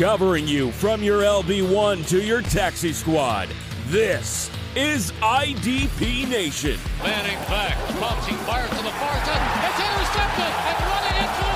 Covering 0.00 0.48
you 0.48 0.72
from 0.72 1.02
your 1.02 1.20
LB1 1.20 2.08
to 2.08 2.22
your 2.22 2.40
taxi 2.40 2.94
squad. 2.94 3.50
This 3.88 4.50
is 4.74 5.12
IDP 5.20 6.26
Nation. 6.26 6.80
Manning 7.02 7.36
back, 7.48 7.76
pumps, 7.98 8.26
he 8.26 8.34
fires 8.36 8.70
to 8.70 8.76
the 8.76 8.92
far 8.92 9.14
side. 9.26 9.42
It's 9.68 9.78
intercepted 9.78 10.52
and 10.64 10.80
running 10.88 11.16
into 11.20 11.44
the 11.44 11.52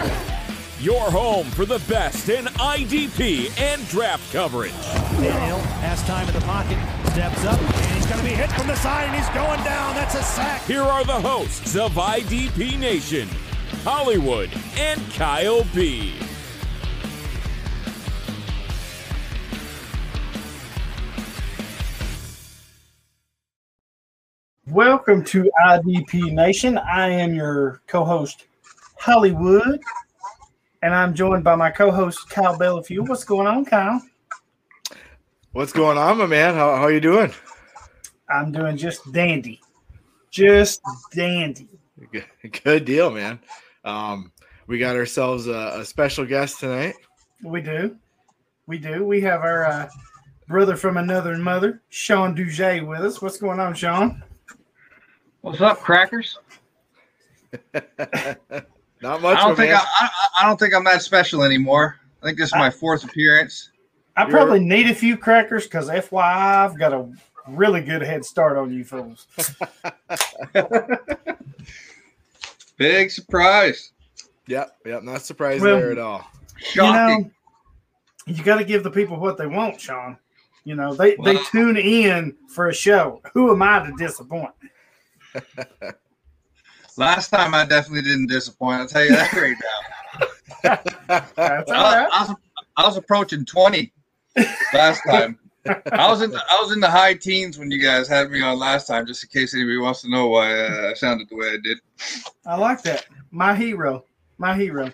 touchdown. 0.00 0.16
Your 0.80 1.10
home 1.10 1.50
for 1.50 1.66
the 1.66 1.80
best 1.80 2.30
in 2.30 2.46
IDP 2.46 3.50
and 3.60 3.86
draft 3.88 4.32
coverage. 4.32 4.72
Daniel 5.20 5.58
has 5.82 6.02
time 6.04 6.26
in 6.28 6.34
the 6.34 6.40
pocket, 6.40 6.78
steps 7.10 7.44
up, 7.44 7.60
and 7.60 7.94
he's 7.94 8.06
going 8.06 8.20
to 8.20 8.24
be 8.24 8.30
hit 8.34 8.50
from 8.52 8.68
the 8.68 8.76
side, 8.76 9.04
and 9.04 9.14
he's 9.14 9.28
going 9.34 9.62
down. 9.64 9.94
That's 9.96 10.14
a 10.14 10.22
sack. 10.22 10.62
Here 10.62 10.80
are 10.80 11.04
the 11.04 11.20
hosts 11.20 11.76
of 11.76 11.92
IDP 11.92 12.78
Nation, 12.78 13.28
Hollywood 13.84 14.48
and 14.78 14.98
Kyle 15.12 15.64
B. 15.74 16.14
Welcome 24.70 25.24
to 25.24 25.50
IDP 25.66 26.32
Nation. 26.32 26.78
I 26.78 27.08
am 27.08 27.34
your 27.34 27.82
co-host 27.88 28.46
Hollywood, 29.00 29.80
and 30.82 30.94
I'm 30.94 31.12
joined 31.12 31.42
by 31.42 31.56
my 31.56 31.72
co-host 31.72 32.30
Kyle 32.30 32.56
Bellafield. 32.56 33.08
What's 33.08 33.24
going 33.24 33.48
on, 33.48 33.64
Kyle? 33.64 34.00
What's 35.50 35.72
going 35.72 35.98
on, 35.98 36.18
my 36.18 36.26
man? 36.26 36.54
How 36.54 36.76
how 36.76 36.86
you 36.86 37.00
doing? 37.00 37.32
I'm 38.28 38.52
doing 38.52 38.76
just 38.76 39.10
dandy, 39.12 39.60
just 40.30 40.82
dandy. 41.12 41.68
Good, 42.12 42.26
good 42.62 42.84
deal, 42.84 43.10
man. 43.10 43.40
Um, 43.84 44.30
we 44.68 44.78
got 44.78 44.94
ourselves 44.94 45.48
a, 45.48 45.80
a 45.80 45.84
special 45.84 46.24
guest 46.24 46.60
tonight. 46.60 46.94
We 47.42 47.60
do, 47.60 47.96
we 48.68 48.78
do. 48.78 49.04
We 49.04 49.20
have 49.22 49.40
our 49.40 49.64
uh, 49.64 49.90
brother 50.46 50.76
from 50.76 50.96
another 50.96 51.36
mother, 51.38 51.82
Sean 51.88 52.36
Dujay, 52.36 52.86
with 52.86 53.00
us. 53.00 53.20
What's 53.20 53.38
going 53.38 53.58
on, 53.58 53.74
Sean? 53.74 54.22
What's 55.42 55.60
up, 55.60 55.78
crackers? 55.78 56.38
Not 59.02 59.22
much. 59.22 59.38
I 59.38 59.46
don't 59.46 59.56
think. 59.56 59.72
I, 59.74 59.82
I, 59.82 60.08
I 60.40 60.46
don't 60.46 60.58
think 60.58 60.74
I'm 60.74 60.84
that 60.84 61.02
special 61.02 61.42
anymore. 61.42 61.96
I 62.22 62.26
think 62.26 62.38
this 62.38 62.48
is 62.48 62.54
my 62.54 62.70
fourth 62.70 63.04
appearance. 63.04 63.70
I 64.16 64.28
probably 64.28 64.60
need 64.60 64.90
a 64.90 64.94
few 64.94 65.16
crackers 65.16 65.64
because 65.64 65.88
FYI, 65.88 66.66
I've 66.66 66.78
got 66.78 66.92
a 66.92 67.10
really 67.48 67.80
good 67.80 68.02
head 68.02 68.24
start 68.24 68.58
on 68.58 68.70
you 68.70 68.84
fools. 68.84 69.26
Big 72.76 73.10
surprise. 73.10 73.92
Yep, 74.46 74.76
yep. 74.84 75.02
Not 75.02 75.22
surprised 75.22 75.62
Well, 75.62 75.78
there 75.78 75.92
at 75.92 75.98
all. 75.98 76.26
Shocking. 76.58 77.30
You 78.26 78.34
know, 78.34 78.38
you 78.38 78.44
got 78.44 78.58
to 78.58 78.64
give 78.64 78.82
the 78.82 78.90
people 78.90 79.18
what 79.18 79.38
they 79.38 79.46
want, 79.46 79.80
Sean. 79.80 80.18
You 80.64 80.74
know, 80.74 80.92
they 80.94 81.16
they 81.24 81.38
tune 81.44 81.78
in 81.78 82.36
for 82.48 82.68
a 82.68 82.74
show. 82.74 83.22
Who 83.32 83.50
am 83.52 83.62
I 83.62 83.86
to 83.86 83.92
disappoint? 83.96 84.52
Last 86.96 87.28
time 87.30 87.54
I 87.54 87.64
definitely 87.64 88.02
didn't 88.02 88.26
disappoint. 88.26 88.80
I'll 88.80 88.88
tell 88.88 89.04
you 89.04 89.10
that 89.10 89.32
right 89.32 89.56
now. 90.64 90.78
That's 91.36 91.70
all 91.70 91.84
I. 91.84 92.08
I 92.12 92.22
was, 92.22 92.36
I 92.76 92.86
was 92.86 92.96
approaching 92.96 93.44
20 93.44 93.92
last 94.74 95.02
time. 95.08 95.38
I 95.92 96.10
was 96.10 96.22
in 96.22 96.30
the, 96.30 96.42
I 96.50 96.60
was 96.60 96.72
in 96.72 96.80
the 96.80 96.90
high 96.90 97.14
teens 97.14 97.58
when 97.58 97.70
you 97.70 97.80
guys 97.80 98.08
had 98.08 98.30
me 98.30 98.40
on 98.42 98.58
last 98.58 98.86
time, 98.86 99.06
just 99.06 99.22
in 99.24 99.28
case 99.28 99.54
anybody 99.54 99.76
wants 99.76 100.00
to 100.02 100.10
know 100.10 100.28
why 100.28 100.52
uh, 100.52 100.90
I 100.90 100.94
sounded 100.94 101.28
the 101.28 101.36
way 101.36 101.48
I 101.48 101.58
did. 101.62 101.78
I 102.46 102.56
like 102.56 102.82
that. 102.82 103.06
My 103.30 103.54
hero. 103.54 104.04
My 104.38 104.54
hero. 104.54 104.90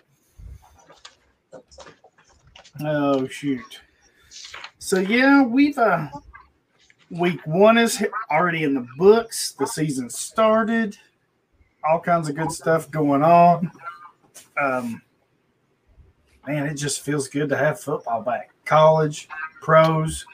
Oh 2.81 3.27
shoot. 3.29 3.81
So 4.79 4.99
yeah, 4.99 5.43
we've 5.43 5.79
uh 5.79 6.09
week 7.11 7.41
one 7.47 7.79
is 7.79 8.05
already 8.31 8.65
in 8.65 8.75
the 8.75 8.87
books. 8.97 9.53
The 9.53 9.67
season 9.67 10.11
started. 10.11 10.97
All 11.89 12.01
kinds 12.01 12.29
of 12.29 12.35
good 12.37 12.51
stuff 12.53 12.91
going 12.91 13.23
on. 13.23 13.71
Um 14.61 15.03
man, 16.47 16.67
it 16.67 16.75
just 16.75 17.01
feels 17.03 17.29
good 17.29 17.49
to 17.49 17.57
have 17.57 17.81
football 17.81 18.23
back. 18.23 18.51
College, 18.65 19.29
pros, 19.61 20.25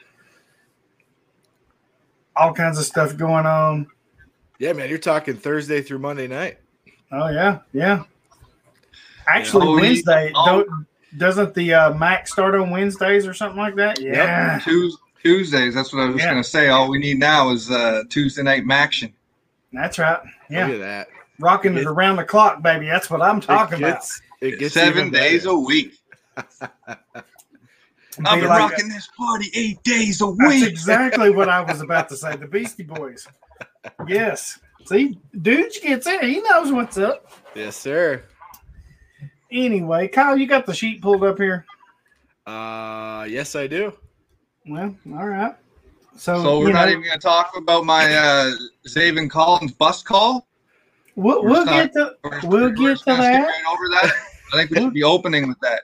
all 2.35 2.53
kinds 2.53 2.77
of 2.79 2.85
stuff 2.85 3.15
going 3.17 3.45
on. 3.45 3.87
Yeah, 4.59 4.73
man. 4.73 4.89
You're 4.89 4.97
talking 4.97 5.35
Thursday 5.35 5.81
through 5.81 5.99
Monday 5.99 6.27
night. 6.27 6.57
Oh 7.11 7.29
yeah, 7.29 7.59
yeah. 7.73 8.03
Actually, 9.27 9.67
Oh, 9.67 9.75
Wednesday 9.75 10.31
oh. 10.35 10.45
don't 10.45 10.87
doesn't 11.17 11.53
the 11.53 11.73
uh, 11.73 11.93
Mac 11.93 12.27
start 12.27 12.55
on 12.55 12.71
Wednesdays 12.71 13.27
or 13.27 13.33
something 13.35 13.59
like 13.59 13.75
that? 13.75 13.99
Yeah, 13.99 14.59
Tues- 14.63 14.97
Tuesdays, 15.23 15.73
that's 15.73 15.93
what 15.93 16.03
I 16.03 16.05
was 16.07 16.17
Yeah. 16.17 16.31
going 16.31 16.43
to 16.43 16.47
say. 16.49 16.69
All 16.69 16.89
we 16.89 16.99
need 16.99 17.19
now 17.19 17.49
is 17.51 17.71
uh, 17.71 18.03
Tuesday 18.09 18.43
night 18.43 18.63
action. 18.69 19.13
that's 19.71 19.97
right. 19.99 20.19
Yeah, 20.49 20.67
Look 20.67 20.75
at 20.75 20.79
that. 20.81 21.07
rocking 21.39 21.77
it 21.77 21.85
around 21.87 22.17
the 22.17 22.23
clock, 22.25 22.61
baby. 22.61 22.85
That's 22.87 23.09
what 23.09 23.21
I'm 23.21 23.39
talking 23.41 23.79
it 23.79 23.83
about. 23.87 24.03
It 24.41 24.59
gets 24.59 24.73
Seven 24.73 25.09
days 25.09 25.45
a 25.45 25.55
week. 25.55 25.93
I've 28.25 28.39
been 28.39 28.47
like- 28.49 28.71
rocking 28.71 28.89
this 28.89 29.07
party 29.17 29.49
eight 29.55 29.81
days 29.83 30.21
a 30.21 30.25
That's 30.37 30.53
week. 30.61 30.67
exactly 30.67 31.29
what 31.31 31.49
I 31.49 31.61
was 31.61 31.81
about 31.81 32.09
to 32.09 32.17
say. 32.17 32.35
The 32.35 32.45
Beastie 32.51 32.83
Boys. 32.83 33.27
Yes. 34.07 34.59
See, 34.85 35.17
dude 35.41 35.71
gets 35.81 36.05
it. 36.07 36.23
He 36.23 36.41
knows 36.41 36.71
what's 36.71 36.97
up. 36.97 37.31
Yes, 37.55 37.77
sir. 37.77 38.23
Anyway, 39.51 40.07
Kyle, 40.09 40.35
you 40.37 40.45
got 40.47 40.65
the 40.65 40.73
sheet 40.73 41.01
pulled 41.01 41.23
up 41.23 41.37
here. 41.37 41.65
Uh, 42.45 43.25
yes, 43.29 43.55
I 43.55 43.67
do. 43.67 43.93
Well, 44.67 44.95
all 45.13 45.27
right. 45.27 45.55
So, 46.15 46.41
So 46.43 46.59
we're 46.59 46.71
not 46.71 46.85
know, 46.85 46.91
even 46.91 47.03
going 47.03 47.13
to 47.13 47.19
talk 47.19 47.53
about 47.57 47.85
my 47.85 48.13
uh, 48.15 48.51
Zaven 48.87 49.29
Collins 49.29 49.71
bus 49.73 50.03
call. 50.03 50.47
we'll, 51.15 51.43
we're 51.43 51.49
we'll 51.49 51.65
not- 51.65 51.91
get 51.91 51.93
to 51.93 52.15
We're, 52.23 52.39
We'll 52.43 52.61
we're 52.61 52.69
get 52.69 52.97
to 52.99 53.05
that. 53.05 53.17
Right 53.47 53.63
over 53.71 53.89
that. 53.89 54.11
I 54.53 54.57
think 54.57 54.69
we 54.71 54.77
should 54.77 54.93
be 54.93 55.03
opening 55.03 55.47
with 55.47 55.59
that. 55.61 55.81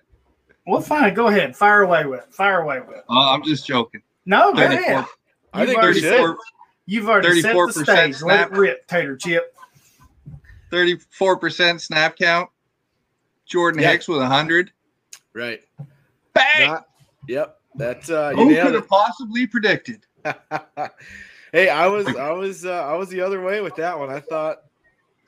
well, 0.68 0.82
fine. 0.82 1.14
Go 1.16 1.28
ahead. 1.28 1.56
Fire 1.56 1.82
away 1.82 2.06
with 2.06 2.22
it. 2.22 2.34
Fire 2.34 2.62
away 2.62 2.80
with 2.80 2.98
it. 2.98 3.04
Uh, 3.10 3.32
I'm 3.34 3.44
just 3.44 3.66
joking. 3.66 4.02
No, 4.26 4.54
go 4.54 4.62
ahead. 4.64 5.06
I 5.54 5.62
You've 5.62 5.70
think 5.70 5.80
already 5.84 6.00
should. 6.02 6.16
said- 6.18 6.36
You've 6.86 7.08
already 7.10 7.42
set 7.42 7.54
the 7.54 7.60
34% 7.60 7.72
stage. 7.72 7.86
Let 7.88 8.06
it 8.10 8.16
snap. 8.16 8.52
rip, 8.52 8.88
Tater 8.88 9.16
Chip. 9.16 9.56
34% 10.72 11.82
snap 11.82 12.16
count. 12.18 12.50
Jordan 13.46 13.82
Yeah. 13.82 13.92
Hicks 13.92 14.08
with 14.08 14.20
100. 14.20 14.72
Right. 15.34 15.62
Bang! 16.34 16.68
Not, 16.68 16.88
yep. 17.28 17.59
That's 17.80 18.10
uh, 18.10 18.34
you 18.38 18.46
Who 18.46 18.56
could 18.56 18.74
have 18.74 18.88
possibly 18.90 19.48
predicted? 19.48 20.06
hey, 21.54 21.70
I 21.70 21.88
was 21.88 22.14
I 22.14 22.32
was 22.32 22.66
uh, 22.66 22.84
I 22.84 22.94
was 22.96 23.08
the 23.08 23.22
other 23.22 23.42
way 23.42 23.62
with 23.62 23.76
that 23.78 23.98
one. 23.98 24.10
I 24.10 24.20
thought 24.20 24.58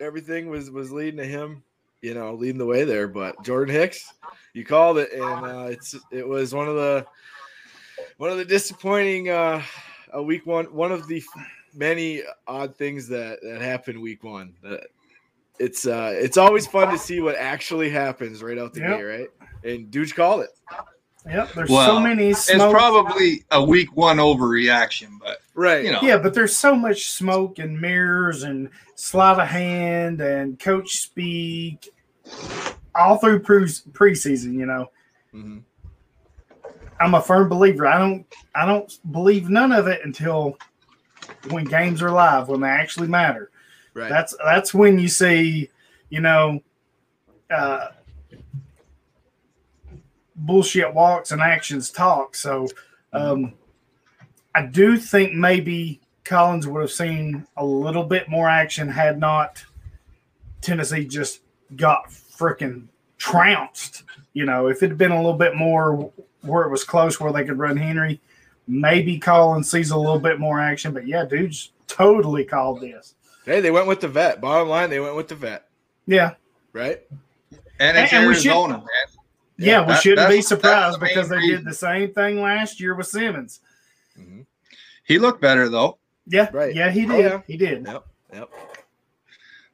everything 0.02 0.50
was 0.50 0.70
was 0.70 0.92
leading 0.92 1.18
to 1.18 1.26
him, 1.26 1.64
you 2.02 2.14
know, 2.14 2.34
leading 2.34 2.58
the 2.58 2.66
way 2.66 2.84
there. 2.84 3.08
But 3.08 3.42
Jordan 3.42 3.74
Hicks, 3.74 4.14
you 4.54 4.66
called 4.66 4.98
it, 4.98 5.14
and 5.14 5.46
uh, 5.46 5.68
it's 5.70 5.96
it 6.12 6.28
was 6.28 6.54
one 6.54 6.68
of 6.68 6.76
the 6.76 7.08
one 8.18 8.30
of 8.30 8.38
the 8.38 8.46
disappointing 8.46 9.30
uh, 9.30 9.64
uh, 10.14 10.22
week 10.22 10.46
one. 10.46 10.66
One 10.66 10.92
of 10.92 11.08
the 11.08 11.24
many 11.74 12.22
odd 12.48 12.76
things 12.76 13.08
that 13.08 13.40
that 13.42 13.62
happened 13.62 14.02
week 14.02 14.26
one. 14.26 14.56
Uh, 14.66 14.76
it's 15.58 15.86
uh 15.86 16.12
it's 16.16 16.38
always 16.38 16.66
fun 16.68 16.90
to 16.90 16.98
see 16.98 17.22
what 17.22 17.36
actually 17.36 17.90
happens 17.90 18.42
right 18.44 18.58
out 18.58 18.74
the 18.74 18.82
Yep. 18.82 18.98
gate, 18.98 19.04
right? 19.04 19.30
And 19.64 19.90
Dude 19.92 20.14
called 20.16 20.42
it. 20.42 20.50
Yep. 21.26 21.54
There's 21.54 21.70
so 21.70 21.76
Well, 21.76 22.00
many 22.00 22.30
It's 22.30 22.50
probably 22.52 23.44
a 23.52 23.64
week 23.64 23.96
one 23.96 24.18
overreaction, 24.18 25.20
but 25.20 25.38
Right. 25.54 25.86
you 25.86 25.92
know, 25.92 26.00
yeah, 26.02 26.18
but 26.18 26.34
there's 26.34 26.56
so 26.56 26.76
much 26.76 27.12
smoke 27.12 27.60
and 27.60 27.80
mirrors 27.80 28.44
and 28.44 28.70
sleight 28.96 29.38
of 29.40 29.48
hand 29.48 30.20
and 30.22 30.60
coach 30.60 30.98
speak 30.98 31.90
all 32.96 33.18
through 33.18 33.40
pre- 33.42 33.66
preseason. 33.66 34.54
You 34.54 34.66
know, 34.66 34.92
Mhm. 35.34 35.62
I'm 37.00 37.14
a 37.14 37.22
firm 37.22 37.50
believer. 37.50 37.86
I 37.88 37.98
don't. 38.00 38.26
I 38.56 38.66
don't 38.66 38.92
believe 39.12 39.50
none 39.50 39.72
of 39.72 39.88
it 39.88 40.02
until 40.04 40.58
when 41.50 41.66
games 41.66 42.02
are 42.02 42.12
live, 42.12 42.48
when 42.48 42.62
they 42.62 42.68
actually 42.68 43.08
matter. 43.08 43.50
Right. 43.94 44.10
That's 44.10 44.36
that's 44.44 44.74
when 44.74 44.98
you 45.00 45.08
see, 45.08 45.70
you 46.10 46.22
know, 46.22 46.62
uh, 47.50 47.88
bullshit 50.46 50.94
walks 50.94 51.32
and 51.32 51.42
actions 51.42 51.90
talk. 51.90 52.36
So, 52.36 52.68
um, 53.14 53.54
I 54.54 54.66
do 54.66 54.98
think 54.98 55.34
maybe 55.34 56.02
Collins 56.24 56.68
would 56.68 56.82
have 56.82 56.92
seen 56.92 57.46
a 57.58 57.66
little 57.66 58.04
bit 58.04 58.28
more 58.30 58.50
action 58.50 58.88
had 58.88 59.20
not 59.20 59.64
Tennessee 60.62 61.06
just 61.06 61.42
got 61.76 62.10
freaking 62.10 62.88
trounced. 63.18 64.04
You 64.34 64.46
know, 64.46 64.68
if 64.68 64.84
it 64.84 64.90
had 64.90 64.98
been 64.98 65.12
a 65.12 65.16
little 65.18 65.38
bit 65.38 65.56
more 65.56 66.12
where 66.42 66.64
it 66.64 66.70
was 66.70 66.84
close, 66.84 67.20
where 67.20 67.32
they 67.34 67.46
could 67.46 67.58
run 67.60 67.78
Henry, 67.78 68.20
maybe 68.68 69.18
Collins 69.20 69.70
sees 69.72 69.92
a 69.92 69.98
little 69.98 70.20
bit 70.20 70.40
more 70.40 70.60
action. 70.60 70.94
But 70.94 71.08
yeah, 71.08 71.26
dude's 71.26 71.72
totally 71.88 72.44
called 72.44 72.82
this. 72.82 73.16
Hey, 73.46 73.60
they 73.60 73.72
went 73.72 73.88
with 73.88 74.02
the 74.02 74.08
vet. 74.08 74.40
Bottom 74.42 74.70
line, 74.70 74.90
they 74.90 75.00
went 75.00 75.16
with 75.16 75.28
the 75.28 75.36
vet, 75.36 75.68
Yeah. 76.08 76.36
right? 76.74 77.02
and 77.80 77.98
it's 77.98 78.14
And- 78.14 78.22
and 78.26 78.28
we 78.30 78.36
should- 78.36 78.52
Arizona, 79.62 79.72
man. 79.72 79.82
Yeah, 79.82 79.82
we 79.88 79.94
that- 79.94 80.02
shouldn't 80.02 80.30
be 80.30 80.42
surprised 80.42 81.00
the 81.00 81.06
because 81.08 81.30
they 81.30 81.38
reason. 81.38 81.56
did 81.58 81.66
the 81.66 81.74
same 81.74 82.14
thing 82.14 82.42
last 82.42 82.80
year 82.80 82.96
with 82.96 83.08
Simmons. 83.08 83.60
Mhm. 84.20 84.46
He 85.04 85.20
looked 85.20 85.42
better 85.42 85.70
though. 85.70 85.98
Yeah, 86.28 86.50
Right. 86.54 86.74
Yeah, 86.76 86.92
he 86.92 87.06
Oh, 87.06 87.10
did. 87.10 87.20
yeah. 87.20 87.42
He 87.48 87.58
did. 87.58 87.86
Yep. 87.86 88.06
Yep. 88.34 88.50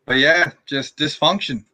But 0.06 0.18
yeah, 0.18 0.52
just 0.66 0.98
dysfunction. 0.98 1.66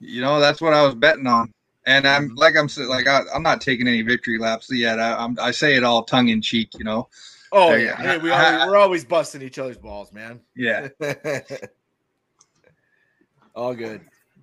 You 0.00 0.20
know, 0.20 0.38
that's 0.40 0.60
what 0.60 0.72
I 0.74 0.82
was 0.84 0.94
betting 0.94 1.26
on. 1.26 1.52
And 1.86 2.06
I'm 2.06 2.34
like 2.34 2.56
I'm 2.56 2.68
like 2.88 3.06
I, 3.08 3.22
I'm 3.34 3.42
not 3.42 3.60
taking 3.60 3.88
any 3.88 4.02
victory 4.02 4.38
laps 4.38 4.70
yet. 4.70 5.00
I, 5.00 5.14
I'm, 5.16 5.36
I 5.40 5.50
say 5.50 5.76
it 5.76 5.82
all 5.84 6.02
tongue 6.04 6.28
in 6.28 6.42
cheek, 6.42 6.70
you 6.78 6.84
know. 6.84 7.08
Oh 7.52 7.74
yeah, 7.74 7.96
hey, 7.96 8.18
we 8.18 8.30
I- 8.30 8.54
always, 8.56 8.66
we're 8.70 8.76
always 8.76 9.04
busting 9.04 9.42
each 9.42 9.58
other's 9.58 9.78
balls, 9.78 10.12
man. 10.12 10.40
Yeah. 10.54 10.88
All 13.54 13.74
good. 13.74 14.00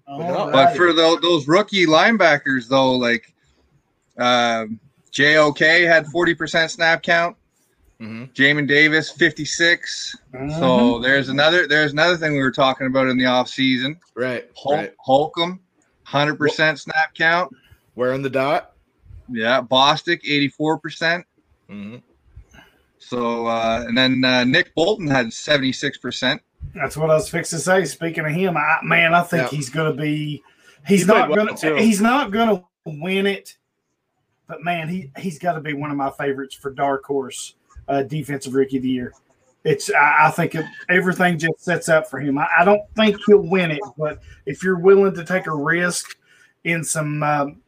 All 0.07 0.19
But 0.19 0.51
But 0.51 0.75
for 0.77 0.93
those, 0.93 1.19
those 1.21 1.47
rookie 1.47 1.85
linebackers 1.85 2.67
though, 2.67 2.93
like 2.95 3.33
um, 4.17 4.79
JOK 5.11 5.59
had 5.59 6.05
40% 6.05 6.69
snap 6.69 7.03
count. 7.03 7.35
Mm-hmm. 7.99 8.25
Jamin 8.33 8.67
Davis 8.67 9.09
56. 9.11 10.15
Mhm. 10.33 10.59
So 10.59 10.99
there's 10.99 11.29
another 11.29 11.67
there's 11.67 11.93
another 11.93 12.15
thing 12.15 12.33
we 12.33 12.39
were 12.39 12.51
talking 12.51 12.85
about 12.87 13.07
in 13.07 13.17
the 13.17 13.23
offseason. 13.25 13.97
Right. 14.15 14.47
Hol- 14.53 14.73
Right. 14.75 14.93
Holcomb, 14.99 15.59
100% 16.07 16.77
snap 16.79 17.15
count. 17.15 17.51
Wearing 17.95 18.21
the 18.21 18.29
dot. 18.29 18.73
Yeah, 19.29 19.61
Bostic 19.61 20.21
84%. 20.23 21.23
Mm-hmm. 21.69 21.95
So 22.99 23.47
uh, 23.47 23.83
and 23.87 23.97
then 23.97 24.23
uh, 24.23 24.43
Nick 24.43 24.75
Bolton 24.75 25.07
had 25.07 25.27
76%. 25.27 26.39
That's 26.77 26.97
what 26.97 27.09
I 27.09 27.15
was 27.15 27.29
fixing 27.29 27.57
to 27.57 27.63
say. 27.63 27.85
Speaking 27.85 28.25
of 28.25 28.31
him, 28.31 28.57
I, 28.57 28.79
man, 28.83 29.13
I 29.13 29.23
think 29.23 29.51
Yeah. 29.51 29.57
he's 29.57 29.69
going 29.69 29.95
to 29.95 30.01
be. 30.01 30.43
He's 30.87 31.01
He 31.01 31.07
not 31.07 31.29
going 31.33 31.55
to. 31.55 31.77
He's 31.77 32.01
not 32.01 32.31
going 32.31 32.49
to 32.57 32.63
win 32.85 33.25
it. 33.27 33.57
But 34.47 34.63
man, 34.63 34.87
he 34.87 35.11
he's 35.17 35.39
got 35.39 35.53
to 35.53 35.61
be 35.61 35.73
one 35.73 35.91
of 35.91 35.97
my 35.97 36.09
favorites 36.11 36.55
for 36.55 36.71
dark 36.71 37.03
horse 37.03 37.55
uh, 37.87 38.03
defensive 38.03 38.53
rookie 38.53 38.77
of 38.77 38.83
the 38.83 38.89
year. 38.89 39.13
It's 39.63 39.91
I, 39.91 40.27
I 40.27 40.31
think 40.31 40.55
it, 40.55 40.65
everything 40.87 41.37
just 41.37 41.59
sets 41.59 41.89
up 41.89 42.09
for 42.09 42.19
him. 42.19 42.37
I, 42.37 42.47
I 42.59 42.63
don't 42.63 42.83
think 42.95 43.17
he'll 43.25 43.39
win 43.39 43.71
it, 43.71 43.81
but 43.97 44.21
if 44.45 44.63
you're 44.63 44.79
willing 44.79 45.13
to 45.15 45.25
take 45.25 45.47
a 45.47 45.53
risk 45.53 46.17
in 46.63 46.83
some 46.83 47.21
um, 47.23 47.61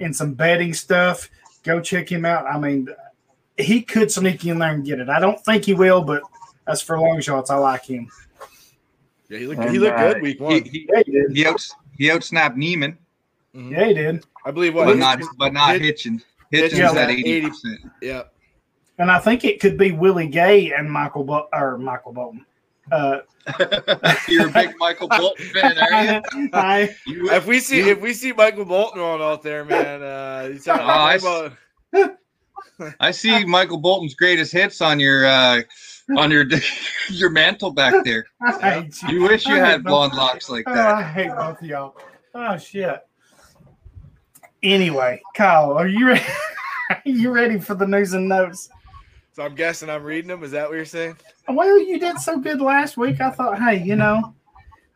in 0.00 0.12
some 0.12 0.34
betting 0.34 0.74
stuff, 0.74 1.30
go 1.62 1.80
check 1.80 2.10
him 2.10 2.24
out. 2.24 2.46
I 2.46 2.58
mean, 2.58 2.88
he 3.56 3.82
could 3.82 4.10
sneak 4.10 4.44
in 4.44 4.58
there 4.58 4.72
and 4.72 4.84
get 4.84 4.98
it. 4.98 5.08
I 5.08 5.20
don't 5.20 5.42
think 5.44 5.64
he 5.64 5.74
will, 5.74 6.02
but 6.02 6.22
as 6.66 6.82
for 6.82 6.98
long 6.98 7.20
shots, 7.20 7.50
I 7.50 7.56
like 7.56 7.84
him. 7.84 8.10
Yeah, 9.28 9.38
he 9.38 9.46
looked. 9.46 9.60
And, 9.62 9.70
he 9.70 9.78
looked 9.78 9.98
uh, 9.98 10.12
good 10.12 10.22
week 10.22 10.38
He, 10.38 10.42
one. 10.44 10.62
he, 10.64 10.88
Yeah, 10.92 11.02
he 11.06 11.12
did. 11.12 11.36
he, 11.36 11.46
outs, 11.46 11.74
he 11.96 12.04
outsnapped 12.08 12.56
Niemann, 12.56 12.98
Mhm. 13.54 13.70
Yeah, 13.72 13.86
he 13.86 13.94
did. 13.94 14.24
I 14.44 14.50
believe 14.50 14.74
what. 14.74 14.86
but 14.86 14.98
not 14.98 15.20
but 15.38 15.52
not 15.52 15.80
Hitch- 15.80 16.04
Hitchens. 16.06 16.22
Hitchens 16.52 16.70
Hitchens 16.70 16.96
at 16.96 17.10
at 17.10 17.16
80%. 17.16 17.90
Yeah. 18.02 18.22
And 18.98 19.10
I 19.10 19.18
think 19.18 19.44
it 19.44 19.58
could 19.60 19.76
be 19.78 19.90
Willie 19.92 20.28
Gay 20.28 20.72
and 20.72 20.90
Michael 20.90 21.24
Bo- 21.24 21.48
or 21.52 21.78
Michael 21.78 22.12
Bolton. 22.12 22.44
Uh, 22.92 23.20
You're 24.28 24.48
a 24.48 24.52
big 24.52 24.74
Michael 24.78 25.08
Bolton 25.08 25.46
fan, 25.46 25.78
are 25.78 26.22
you? 26.36 26.50
I, 26.52 26.94
you 27.06 27.30
If 27.30 27.46
we 27.46 27.58
see 27.60 27.80
if 27.80 28.00
we 28.00 28.12
see 28.12 28.32
Michael 28.32 28.64
Bolton 28.66 29.00
on 29.00 29.20
out 29.22 29.42
there, 29.42 29.64
man, 29.64 30.02
uh, 30.02 30.48
he's 30.48 30.64
talking 30.64 30.84
Oh, 30.84 30.88
I 30.88 31.14
about, 31.14 32.18
I 33.00 33.10
see 33.10 33.44
Michael 33.44 33.78
Bolton's 33.78 34.14
greatest 34.14 34.52
hits 34.52 34.80
on 34.80 35.00
your 35.00 35.24
uh, 35.26 35.62
on 36.16 36.30
your 36.30 36.44
your 37.10 37.30
mantle 37.30 37.70
back 37.72 38.04
there. 38.04 38.26
I 38.42 38.88
you. 39.08 39.08
You 39.08 39.22
wish 39.22 39.46
you 39.46 39.54
I 39.54 39.58
hate 39.58 39.64
had 39.64 39.82
both- 39.84 39.90
blonde 39.90 40.14
locks 40.14 40.48
like 40.50 40.64
Oh, 40.66 40.72
I 40.72 41.02
hate 41.02 41.30
both 41.30 41.60
of 41.60 41.66
y'all. 41.68 41.96
Oh 42.34 42.56
shit. 42.56 43.00
Anyway, 44.62 45.20
Kyle, 45.34 45.72
are 45.72 45.86
you 45.88 46.08
ready? 46.08 46.24
are 46.90 47.00
you 47.04 47.30
ready 47.30 47.58
for 47.58 47.74
the 47.74 47.86
news 47.86 48.14
and 48.14 48.28
notes? 48.28 48.68
So 49.32 49.42
I'm 49.42 49.54
guessing 49.54 49.90
I'm 49.90 50.04
reading 50.04 50.28
them. 50.28 50.42
Is 50.42 50.52
that 50.52 50.68
what 50.68 50.76
you're 50.76 50.84
saying? 50.84 51.16
Well, 51.48 51.78
you 51.78 51.98
did 51.98 52.18
so 52.18 52.38
good 52.38 52.60
last 52.60 52.96
week. 52.96 53.20
I 53.20 53.30
thought, 53.30 53.58
hey, 53.58 53.82
you 53.82 53.96
know, 53.96 54.34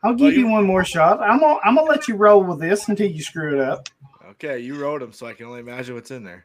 I'll 0.02 0.14
give 0.14 0.26
Well, 0.26 0.32
you, 0.32 0.38
you- 0.46 0.48
one 0.52 0.64
more 0.64 0.84
shot. 0.84 1.20
I'm 1.20 1.38
gonna, 1.40 1.58
I'm 1.64 1.74
gonna 1.74 1.88
let 1.88 2.08
you 2.08 2.16
roll 2.16 2.42
with 2.44 2.60
this 2.60 2.88
until 2.88 3.10
you 3.10 3.22
screw 3.22 3.60
it 3.60 3.60
up. 3.68 3.88
Okay, 4.32 4.60
you 4.60 4.76
wrote 4.76 5.00
them, 5.00 5.12
so 5.12 5.26
I 5.26 5.32
can 5.34 5.46
only 5.46 5.60
imagine 5.60 5.94
what's 5.96 6.10
in 6.12 6.22
there. 6.24 6.44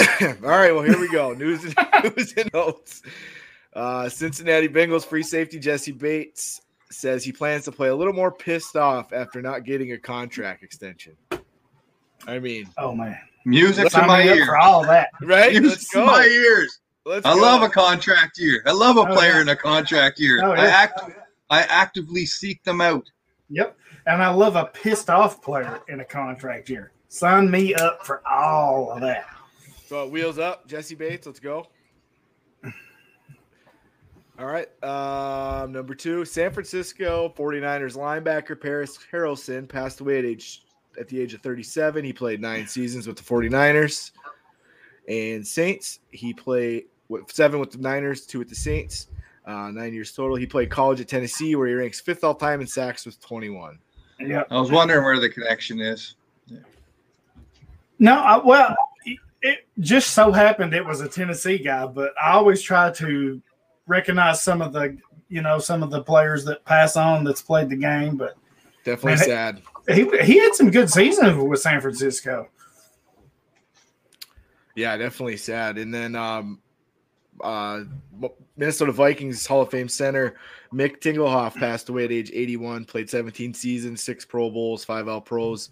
All 0.20 0.36
right, 0.50 0.72
well 0.74 0.82
here 0.82 0.98
we 0.98 1.08
go. 1.10 1.32
News 1.32 1.64
and, 1.64 1.74
news 2.16 2.34
and 2.36 2.50
notes. 2.52 3.02
Uh, 3.74 4.08
Cincinnati 4.08 4.68
Bengals 4.68 5.04
free 5.04 5.22
safety 5.22 5.58
Jessie 5.58 5.92
Bates 5.92 6.62
says 6.90 7.22
he 7.24 7.32
plans 7.32 7.64
to 7.64 7.72
play 7.72 7.88
a 7.88 7.94
little 7.94 8.14
more 8.14 8.32
pissed 8.32 8.76
off 8.76 9.12
after 9.12 9.42
not 9.42 9.64
getting 9.64 9.92
a 9.92 9.98
contract 9.98 10.62
extension. 10.62 11.16
I 12.26 12.38
mean, 12.38 12.68
Oh 12.78 12.94
man, 12.94 13.18
Music 13.44 13.88
to 13.90 14.06
my 14.06 14.22
me 14.24 14.30
ears. 14.30 14.46
for 14.46 14.56
all 14.58 14.82
that. 14.84 15.10
right? 15.22 15.52
Music 15.52 15.70
Let's 15.78 15.90
to 15.90 16.04
my 16.04 16.24
ears. 16.24 16.80
Let's 17.04 17.24
I 17.26 17.34
go. 17.34 17.40
love 17.40 17.62
a 17.62 17.68
contract 17.68 18.38
year. 18.38 18.62
I 18.66 18.72
love 18.72 18.96
a 18.96 19.00
Oh, 19.10 19.14
player 19.14 19.34
yeah. 19.34 19.40
in 19.42 19.48
a 19.50 19.56
contract 19.56 20.18
year. 20.20 20.40
Oh, 20.44 20.52
I 20.52 20.64
yeah. 20.64 20.70
act 20.76 21.00
I 21.50 21.62
actively 21.62 22.26
seek 22.26 22.62
them 22.64 22.80
out. 22.80 23.08
Yep. 23.50 23.76
And 24.06 24.22
I 24.22 24.28
love 24.28 24.56
a 24.56 24.66
pissed 24.66 25.08
off 25.10 25.40
player 25.42 25.80
in 25.88 26.00
a 26.00 26.04
contract 26.04 26.68
year. 26.68 26.92
Sign 27.08 27.50
me 27.50 27.74
up 27.74 28.04
for 28.04 28.22
all 28.28 28.90
of 28.92 29.00
that. 29.00 29.26
So 29.88 30.06
wheels 30.06 30.38
up, 30.38 30.68
Jessie 30.68 30.94
Bates. 30.94 31.26
Let's 31.26 31.40
go. 31.40 31.66
All 34.38 34.44
right. 34.44 34.68
Um, 34.84 35.72
number 35.72 35.94
two, 35.94 36.26
San 36.26 36.52
Francisco 36.52 37.32
49ers 37.34 37.96
linebacker 37.96 38.60
Parys 38.60 38.98
Haralson 39.10 39.66
passed 39.66 40.00
away 40.00 40.18
at 40.18 40.26
age 40.26 40.66
at 41.00 41.08
the 41.08 41.18
age 41.18 41.32
of 41.32 41.40
37. 41.40 42.04
He 42.04 42.12
played 42.12 42.38
nine 42.38 42.66
seasons 42.66 43.06
with 43.06 43.16
the 43.16 43.22
49ers. 43.22 44.10
And 45.08 45.46
Saints, 45.46 46.00
he 46.10 46.34
played 46.34 46.84
with 47.08 47.32
seven 47.32 47.58
with 47.58 47.70
the 47.70 47.78
Niners, 47.78 48.26
two 48.26 48.40
with 48.40 48.50
the 48.50 48.56
Saints. 48.56 49.06
Uh, 49.46 49.70
nine 49.70 49.94
years 49.94 50.12
total. 50.12 50.36
He 50.36 50.44
played 50.44 50.68
college 50.68 51.00
at 51.00 51.08
Tennessee, 51.08 51.56
where 51.56 51.66
he 51.66 51.72
ranks 51.72 51.98
fifth 51.98 52.24
all 52.24 52.34
time 52.34 52.60
in 52.60 52.66
sacks 52.66 53.06
with 53.06 53.18
21. 53.22 53.78
Yeah, 54.20 54.42
I 54.50 54.60
was 54.60 54.70
wondering 54.70 55.02
where 55.02 55.18
the 55.18 55.30
connection 55.30 55.80
is. 55.80 56.16
No, 57.98 58.14
I, 58.14 58.36
well, 58.36 58.76
it, 59.42 59.66
just 59.80 60.10
so 60.10 60.32
happened 60.32 60.74
it 60.74 60.84
was 60.84 61.00
a 61.00 61.08
Tennessee 61.08 61.58
guy, 61.58 61.86
but 61.86 62.12
I 62.22 62.32
always 62.32 62.62
try 62.62 62.90
to 62.92 63.40
recognize 63.86 64.42
some 64.42 64.62
of 64.62 64.72
the, 64.72 64.98
you 65.28 65.42
know, 65.42 65.58
some 65.58 65.82
of 65.82 65.90
the 65.90 66.02
players 66.02 66.44
that 66.44 66.64
pass 66.64 66.96
on 66.96 67.24
that's 67.24 67.42
played 67.42 67.68
the 67.68 67.76
game. 67.76 68.16
But 68.16 68.36
Definitely 68.84 69.26
Man, 69.28 69.62
sad. 69.86 69.94
he 69.94 70.24
he 70.24 70.38
had 70.38 70.54
some 70.54 70.70
good 70.70 70.90
seasons 70.90 71.42
with 71.42 71.60
San 71.60 71.80
Francisco. 71.80 72.48
Yeah, 74.74 74.96
definitely 74.96 75.36
sad. 75.36 75.76
And 75.76 75.92
then 75.92 76.14
um, 76.14 76.60
uh, 77.42 77.80
Minnesota 78.56 78.92
Vikings 78.92 79.44
Hall 79.46 79.62
of 79.62 79.70
Fame 79.70 79.88
center 79.88 80.36
Mick 80.72 81.00
Tingelhoff 81.00 81.54
passed 81.54 81.88
away 81.88 82.04
at 82.04 82.12
age 82.12 82.30
81. 82.32 82.84
Played 82.84 83.08
17 83.08 83.54
seasons, 83.54 84.02
six 84.02 84.24
Pro 84.24 84.50
Bowls, 84.50 84.84
five 84.84 85.08
All 85.08 85.20
Pros, 85.20 85.70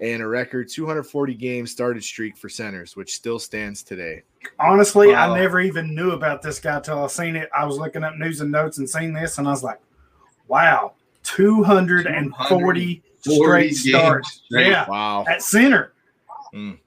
and 0.00 0.22
a 0.22 0.26
record 0.26 0.68
240 0.68 1.34
games 1.34 1.70
started 1.70 2.02
streak 2.02 2.36
for 2.36 2.48
centers, 2.48 2.96
which 2.96 3.14
still 3.14 3.38
stands 3.38 3.82
today. 3.82 4.22
Honestly, 4.58 5.08
Wow. 5.08 5.32
I 5.34 5.38
never 5.38 5.60
even 5.60 5.94
knew 5.94 6.10
about 6.10 6.42
this 6.42 6.58
guy 6.60 6.80
till 6.80 7.02
I 7.02 7.06
seen 7.06 7.36
it. 7.36 7.48
I 7.56 7.64
was 7.64 7.78
looking 7.78 8.04
up 8.04 8.16
news 8.16 8.40
and 8.40 8.50
notes 8.50 8.78
and 8.78 8.88
seen 8.90 9.12
this, 9.12 9.38
and 9.38 9.46
I 9.46 9.50
was 9.50 9.62
like, 9.64 9.80
"Wow, 10.48 10.92
two 11.22 11.62
hundred 11.62 12.06
and 12.06 12.34
forty 12.48 13.02
40 13.24 13.72
straight 13.72 13.74
starts." 13.94 14.42
straight. 14.46 14.66
Yeah, 14.68 14.86
Wow, 14.88 15.24
at 15.28 15.42
center. 15.42 15.92
Mm. 16.54 16.78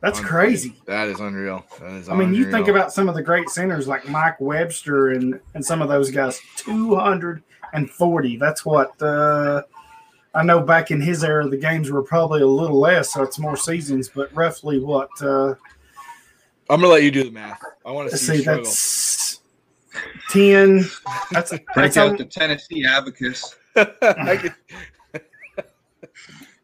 That's 0.00 0.18
Unreal. 0.20 0.30
crazy. 0.32 0.76
that 0.86 1.08
is 1.08 1.20
unreal. 1.20 1.64
That 1.78 1.90
is 1.92 2.08
I 2.08 2.14
mean, 2.14 2.32
you 2.32 2.50
think 2.50 2.68
about 2.68 2.90
some 2.92 3.08
of 3.08 3.14
the 3.14 3.22
great 3.22 3.50
centers 3.50 3.86
like 3.86 4.08
Mike 4.08 4.40
Webster 4.40 5.08
and 5.10 5.38
and 5.54 5.64
some 5.64 5.82
of 5.82 5.88
those 5.88 6.10
guys. 6.10 6.40
Two 6.56 6.94
hundred 6.96 7.42
and 7.74 7.90
forty. 7.90 8.36
That's 8.38 8.64
what 8.64 9.00
uh, 9.02 9.62
I 10.34 10.44
know. 10.44 10.60
Back 10.60 10.90
in 10.90 11.00
his 11.00 11.24
era, 11.24 11.48
the 11.48 11.56
games 11.56 11.90
were 11.90 12.02
probably 12.02 12.42
a 12.42 12.46
little 12.46 12.78
less, 12.78 13.12
so 13.12 13.22
it's 13.22 13.38
more 13.38 13.56
seasons. 13.56 14.08
But 14.08 14.32
roughly, 14.34 14.78
what? 14.78 15.10
Uh, 15.20 15.54
I'm 16.68 16.80
gonna 16.80 16.88
let 16.88 17.02
you 17.02 17.10
do 17.10 17.24
the 17.24 17.32
math. 17.32 17.60
I 17.84 17.90
want 17.90 18.08
to 18.08 18.12
let's 18.12 18.26
see, 18.26 18.36
you 18.36 18.38
see. 18.38 18.44
That's 18.44 19.40
ten. 20.30 20.84
That's 21.32 21.50
Break 21.74 21.74
that's, 21.74 21.96
out 21.96 22.16
the 22.16 22.24
Tennessee 22.24 22.84
abacus. 22.84 23.56
I 23.76 24.36
could- 24.40 24.54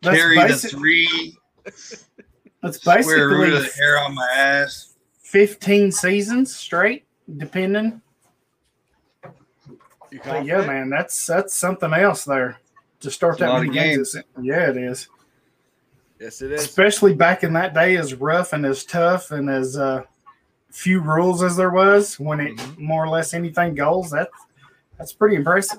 that's, 0.02 0.18
Carry 0.18 0.37
the 0.37 0.56
three 0.56 1.37
that's 1.64 2.78
square 2.78 3.28
root 3.28 3.46
basically 3.46 3.56
of 3.56 3.62
the 3.62 3.70
hair 3.82 3.99
on 3.99 4.14
my 4.14 4.28
ass. 4.37 4.94
fifteen 5.18 5.90
seasons 5.90 6.54
straight, 6.54 7.06
depending. 7.38 8.00
yeah, 10.12 10.64
man, 10.64 10.90
that's 10.90 11.26
that's 11.26 11.54
something 11.54 11.92
else 11.92 12.25
there 12.25 12.61
to 13.06 13.10
start 13.12 13.34
It's 13.34 13.40
that 13.40 13.52
many 13.54 13.68
of 13.68 13.75
games. 13.75 14.16
Yeah, 14.42 14.70
it 14.70 14.76
is. 14.76 15.08
Yes, 16.20 16.42
it 16.42 16.50
is. 16.52 16.64
especially 16.64 17.14
back 17.14 17.44
in 17.44 17.52
that 17.52 17.75
day 17.75 17.96
as 17.96 18.14
rough 18.14 18.52
and 18.52 18.64
as 18.66 18.84
tough 18.84 19.30
and 19.32 19.48
as 19.50 19.76
uh, 19.76 20.02
few 20.70 21.00
rules 21.00 21.42
as 21.42 21.56
there 21.56 21.70
was 21.70 22.18
when 22.18 22.40
it 22.40 22.56
Mhm. 22.56 22.78
more 22.78 23.04
or 23.04 23.08
less 23.08 23.32
anything 23.34 23.75
goes 23.75 24.10
that 24.10 24.28
that's 24.98 25.12
pretty 25.12 25.36
impressive 25.36 25.78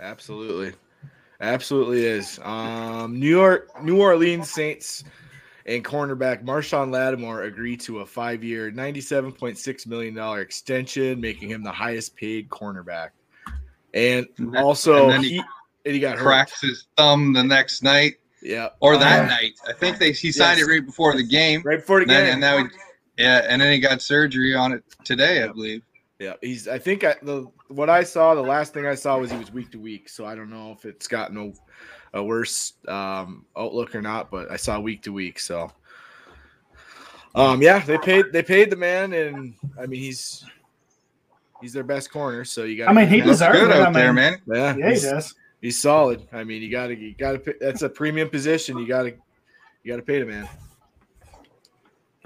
Absolutely. 0.00 0.72
Absolutely 1.40 2.04
is. 2.04 2.38
Um, 2.42 3.18
New 3.18 3.28
York, 3.30 3.70
New 3.82 4.00
Orleans 4.00 4.50
Saints 4.50 5.04
and 5.66 5.84
cornerback 5.84 6.44
Marshon 6.44 6.90
Lattimore 6.92 7.42
agreed 7.44 7.80
to 7.82 8.00
a 8.00 8.06
five-year, 8.06 8.70
ninety-seven 8.72 9.32
point 9.32 9.56
six 9.58 9.86
million 9.86 10.14
dollar 10.14 10.40
extension, 10.40 11.20
making 11.20 11.48
him 11.50 11.62
the 11.62 11.72
highest-paid 11.72 12.48
cornerback. 12.50 13.10
And 13.94 14.26
And 14.38 14.52
then- 14.52 14.62
also, 14.62 15.10
and 15.10 15.24
he, 15.24 15.34
he 15.36 15.42
and 15.86 15.94
he 15.94 16.00
got 16.00 16.16
hurt. 16.18 16.22
cracks 16.24 16.60
his 16.60 16.86
thumb 16.98 17.32
the 17.32 17.42
next 17.42 17.82
night 17.82 18.16
Yeah, 18.42 18.68
or 18.80 18.98
that 18.98 19.24
Uh, 19.24 19.26
night. 19.28 19.52
I 19.66 19.72
think 19.72 19.98
they 19.98 20.12
he 20.12 20.30
signed 20.30 20.58
yes. 20.58 20.66
it 20.68 20.70
right 20.70 20.84
before 20.84 21.14
the 21.16 21.22
game. 21.22 21.62
right 21.64 21.78
before 21.78 21.98
the 21.98 22.02
And 22.02 22.10
then, 22.10 22.24
game. 22.24 22.32
and 22.32 22.40
now, 22.40 22.58
he, 23.16 23.22
yeah, 23.24 23.46
and 23.48 23.62
then 23.62 23.72
he 23.72 23.78
got 23.78 24.02
surgery 24.02 24.54
on 24.54 24.72
it 24.72 24.84
today, 25.04 25.42
I 25.42 25.46
believe. 25.48 25.82
Yeah, 26.18 26.34
he's. 26.42 26.66
I 26.66 26.78
think 26.78 27.04
I, 27.04 27.14
the 27.22 27.46
what 27.68 27.88
I 27.90 28.02
saw, 28.02 28.34
the 28.34 28.40
last 28.42 28.72
thing 28.74 28.86
I 28.86 28.94
saw 28.94 29.18
was 29.18 29.30
he 29.30 29.36
was 29.38 29.52
week 29.52 29.70
to 29.72 29.78
week. 29.78 30.08
So 30.08 30.24
I 30.26 30.34
don't 30.34 30.48
know 30.50 30.72
if 30.72 30.84
it's 30.86 31.06
gotten 31.08 31.54
a, 32.14 32.18
a 32.18 32.22
worse 32.24 32.72
um, 32.88 33.44
outlook 33.56 33.94
or 33.94 34.00
not, 34.00 34.30
but 34.30 34.50
I 34.50 34.56
saw 34.56 34.80
week 34.80 35.02
to 35.02 35.12
week. 35.12 35.38
So, 35.38 35.70
um, 37.34 37.60
yeah, 37.60 37.80
they 37.80 37.98
paid 37.98 38.26
they 38.32 38.42
paid 38.42 38.70
the 38.70 38.76
man, 38.76 39.12
and 39.12 39.54
I 39.78 39.84
mean 39.86 40.00
he's 40.00 40.42
he's 41.60 41.74
their 41.74 41.84
best 41.84 42.10
corner. 42.10 42.44
So 42.46 42.64
you 42.64 42.78
got. 42.78 42.88
I 42.88 42.92
mean, 42.94 43.08
he 43.08 43.20
deserves 43.20 43.58
good 43.58 43.70
it. 43.70 43.76
I 43.76 43.84
out 43.84 43.92
there, 43.92 44.14
man. 44.14 44.38
Yeah, 44.46 44.74
Yeah, 44.76 44.90
he 44.94 45.00
does. 45.00 45.34
He's 45.60 45.80
solid. 45.80 46.26
I 46.32 46.44
mean, 46.44 46.62
you 46.62 46.70
got 46.70 46.88
to 46.88 46.96
you 46.96 47.14
got 47.14 47.44
to. 47.44 47.54
That's 47.60 47.82
a 47.82 47.88
premium 47.88 48.28
position. 48.28 48.78
You 48.78 48.86
got 48.86 49.02
to 49.02 49.14
you 49.82 49.92
got 49.92 49.96
to 49.96 50.02
pay 50.02 50.20
the 50.20 50.26
man. 50.26 50.48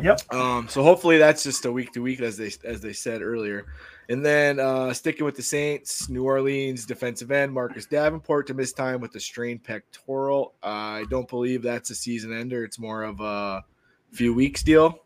Yep. 0.02 0.32
Um, 0.32 0.68
so 0.68 0.82
hopefully 0.82 1.18
that's 1.18 1.42
just 1.42 1.64
a 1.66 1.72
week 1.72 1.92
to 1.92 2.00
week, 2.00 2.20
as 2.20 2.36
they 2.36 2.50
as 2.64 2.80
they 2.80 2.92
said 2.92 3.22
earlier. 3.22 3.66
And 4.08 4.24
then 4.24 4.58
uh, 4.58 4.92
sticking 4.92 5.24
with 5.24 5.36
the 5.36 5.42
Saints, 5.42 6.08
New 6.08 6.24
Orleans 6.24 6.84
defensive 6.84 7.30
end 7.30 7.52
Marcus 7.52 7.86
Davenport 7.86 8.48
to 8.48 8.54
miss 8.54 8.72
time 8.72 9.00
with 9.00 9.14
a 9.14 9.20
strained 9.20 9.62
pectoral. 9.62 10.54
Uh, 10.62 10.66
I 10.66 11.04
don't 11.10 11.28
believe 11.28 11.62
that's 11.62 11.90
a 11.90 11.94
season 11.94 12.32
ender. 12.32 12.64
It's 12.64 12.78
more 12.78 13.04
of 13.04 13.20
a 13.20 13.62
few 14.10 14.34
weeks 14.34 14.64
deal. 14.64 14.98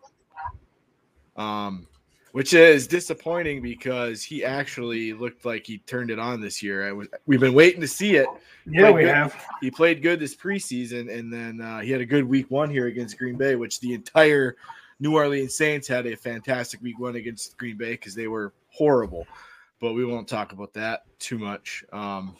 Um, 1.36 1.86
which 2.34 2.52
is 2.52 2.88
disappointing 2.88 3.62
because 3.62 4.20
he 4.24 4.44
actually 4.44 5.12
looked 5.12 5.44
like 5.44 5.64
he 5.64 5.78
turned 5.78 6.10
it 6.10 6.18
on 6.18 6.40
this 6.40 6.60
year. 6.64 6.84
I 6.88 6.90
was 6.90 7.06
we've 7.26 7.38
been 7.38 7.54
waiting 7.54 7.80
to 7.80 7.86
see 7.86 8.16
it. 8.16 8.26
Yeah, 8.66 8.90
we 8.90 9.02
good. 9.02 9.14
have. 9.14 9.40
He 9.60 9.70
played 9.70 10.02
good 10.02 10.18
this 10.18 10.34
preseason, 10.34 11.16
and 11.16 11.32
then 11.32 11.60
uh, 11.60 11.78
he 11.78 11.92
had 11.92 12.00
a 12.00 12.04
good 12.04 12.24
week 12.24 12.50
one 12.50 12.70
here 12.70 12.88
against 12.88 13.16
Green 13.18 13.36
Bay, 13.36 13.54
which 13.54 13.78
the 13.78 13.94
entire 13.94 14.56
New 14.98 15.14
Orleans 15.14 15.54
Saints 15.54 15.86
had 15.86 16.06
a 16.06 16.16
fantastic 16.16 16.82
week 16.82 16.98
one 16.98 17.14
against 17.14 17.56
Green 17.56 17.76
Bay 17.76 17.92
because 17.92 18.16
they 18.16 18.26
were 18.26 18.52
horrible. 18.68 19.28
But 19.80 19.92
we 19.92 20.04
won't 20.04 20.26
talk 20.26 20.50
about 20.50 20.72
that 20.72 21.04
too 21.20 21.38
much. 21.38 21.84
Um, 21.92 22.34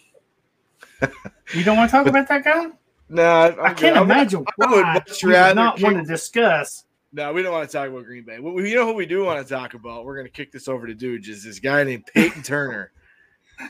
You 1.55 1.63
don't 1.63 1.77
want 1.77 1.89
to 1.91 1.97
talk 1.97 2.07
about 2.09 2.27
that 2.29 2.43
guy? 2.45 2.67
no, 3.09 3.23
I, 3.23 3.53
I'm 3.53 3.61
I 3.61 3.75
can't 3.75 3.95
I'm- 3.97 4.11
imagine 4.11 4.45
I 4.61 4.67
would 4.75 4.87
much 4.87 5.23
rather 5.23 5.55
not 5.55 5.81
want 5.81 5.99
to 5.99 6.03
discuss. 6.05 6.85
No, 7.15 7.33
we 7.33 7.45
don't 7.45 7.53
want 7.53 7.71
to 7.71 7.73
talk 7.73 7.89
about 7.89 8.05
Green 8.07 8.25
Bay. 8.25 8.41
We, 8.41 8.69
you 8.69 8.75
know 8.75 8.87
who 8.87 8.93
we 8.93 9.07
do 9.07 9.25
want 9.25 9.47
to 9.47 9.49
talk 9.49 9.75
about? 9.75 10.05
We're 10.05 10.17
going 10.17 10.27
to 10.27 10.33
kick 10.33 10.51
this 10.51 10.67
over 10.67 10.85
to 10.89 10.95
Dude. 10.95 11.29
Is 11.29 11.45
this 11.45 11.61
guy 11.61 11.85
named 11.85 12.07
Payton 12.13 12.43
Turner? 12.43 12.91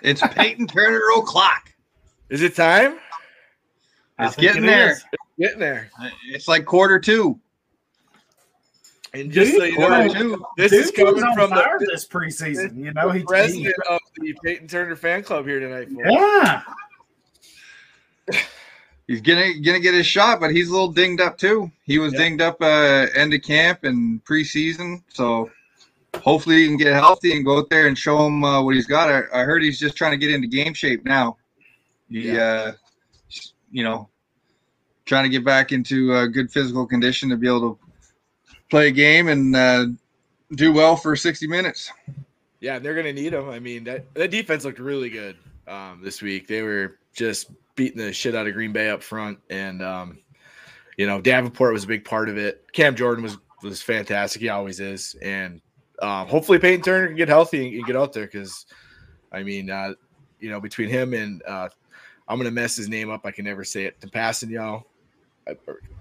It's 0.02 0.22
Payton 0.28 0.66
Turner 0.66 1.02
o'clock. 1.18 1.70
Is 2.30 2.40
it 2.40 2.56
time? 2.56 2.98
It's 4.18 4.34
getting 4.36 4.64
it 4.64 4.66
there. 4.66 4.92
is. 4.92 5.04
Getting 5.38 5.58
there. 5.58 5.90
It's 6.26 6.48
like 6.48 6.64
quarter 6.64 6.98
two. 6.98 7.38
And 9.12 9.30
just 9.30 9.52
Dude, 9.52 9.60
so 9.60 9.64
you 9.66 9.76
Quarter 9.76 10.04
know, 10.06 10.14
two. 10.14 10.44
this 10.56 10.72
Dude 10.72 10.80
is 10.80 10.90
coming 10.90 11.34
from 11.34 11.50
the, 11.50 11.86
this 11.90 12.08
preseason. 12.08 12.82
You 12.82 12.94
know, 12.94 13.10
he, 13.10 13.18
he 13.18 13.24
president 13.26 13.74
of 13.90 14.00
the 14.16 14.34
Payton 14.42 14.68
Turner 14.68 14.96
fan 14.96 15.22
club 15.22 15.46
here 15.46 15.60
tonight. 15.60 15.88
folks. 15.90 16.00
yeah. 18.32 18.40
He's 19.06 19.20
gonna 19.20 19.52
gonna 19.60 19.80
get 19.80 19.94
his 19.94 20.06
shot, 20.06 20.40
but 20.40 20.50
he's 20.50 20.68
a 20.68 20.72
little 20.72 20.92
dinged 20.92 21.20
up 21.20 21.36
too. 21.36 21.70
He 21.84 21.98
was 21.98 22.12
Yeah. 22.14 22.20
dinged 22.20 22.40
up 22.42 22.56
uh, 22.62 23.06
end 23.14 23.34
of 23.34 23.42
camp 23.42 23.84
and 23.84 24.24
preseason, 24.24 25.02
so 25.08 25.50
hopefully 26.22 26.60
he 26.62 26.66
can 26.68 26.76
get 26.78 26.94
healthy 26.94 27.36
and 27.36 27.44
go 27.44 27.58
out 27.58 27.68
there 27.68 27.86
and 27.86 27.98
show 27.98 28.26
him 28.26 28.42
uh, 28.44 28.62
what 28.62 28.74
he's 28.74 28.86
got. 28.86 29.10
I, 29.10 29.40
I 29.40 29.44
heard 29.44 29.62
he's 29.62 29.78
just 29.78 29.96
trying 29.96 30.12
to 30.12 30.16
get 30.16 30.30
into 30.34 30.46
game 30.48 30.72
shape 30.72 31.04
now. 31.04 31.36
He, 32.08 32.28
Yeah. 32.30 32.42
uh, 32.42 32.72
you 33.70 33.82
know, 33.84 34.08
trying 35.04 35.24
to 35.24 35.28
get 35.30 35.44
back 35.44 35.72
into 35.72 36.12
uh, 36.12 36.26
good 36.26 36.50
physical 36.50 36.86
condition 36.86 37.28
to 37.28 37.36
be 37.36 37.46
able 37.46 37.74
to 37.74 37.78
play 38.70 38.88
a 38.88 38.92
game 38.92 39.28
and 39.28 39.54
uh, 39.54 39.86
do 40.52 40.72
well 40.72 40.96
for 40.96 41.14
60 41.14 41.46
minutes. 41.46 41.92
Yeah, 42.60 42.78
they're 42.78 42.94
going 42.94 43.04
to 43.06 43.12
need 43.12 43.34
him. 43.34 43.50
I 43.50 43.58
mean, 43.58 43.84
that, 43.84 44.14
that 44.14 44.30
defense 44.30 44.64
looked 44.64 44.78
really 44.78 45.10
good 45.10 45.36
um, 45.68 46.00
this 46.02 46.22
week. 46.22 46.46
They 46.46 46.62
were 46.62 46.96
just 47.14 47.50
beating 47.74 47.98
the 47.98 48.12
shit 48.12 48.34
out 48.34 48.46
of 48.46 48.54
Green 48.54 48.72
Bay 48.72 48.90
up 48.90 49.02
front, 49.02 49.38
and 49.50 49.82
um, 49.82 50.18
you 50.96 51.06
know 51.06 51.20
Davenport 51.20 51.72
was 51.72 51.84
a 51.84 51.88
big 51.88 52.04
part 52.04 52.28
of 52.28 52.36
it. 52.36 52.66
Cam 52.72 52.94
Jordan 52.94 53.24
was 53.24 53.38
was 53.62 53.80
fantastic. 53.80 54.42
He 54.42 54.48
always 54.50 54.80
is, 54.80 55.16
and 55.22 55.60
um, 56.00 56.26
hopefully 56.28 56.58
Payton 56.58 56.82
Turner 56.82 57.06
can 57.08 57.16
get 57.16 57.28
healthy 57.28 57.76
and, 57.78 57.86
get 57.86 57.96
out 57.96 58.12
there 58.12 58.26
because, 58.26 58.66
I 59.32 59.42
mean, 59.42 59.70
uh, 59.70 59.94
you 60.40 60.50
know, 60.50 60.60
between 60.60 60.88
him 60.88 61.14
and 61.14 61.42
uh, 61.46 61.68
I'm 62.28 62.36
going 62.36 62.46
to 62.48 62.54
mess 62.54 62.76
his 62.76 62.88
name 62.88 63.10
up. 63.10 63.24
I 63.24 63.30
can 63.30 63.44
never 63.44 63.64
say 63.64 63.84
it. 63.84 64.00
Tapasino, 64.00 64.82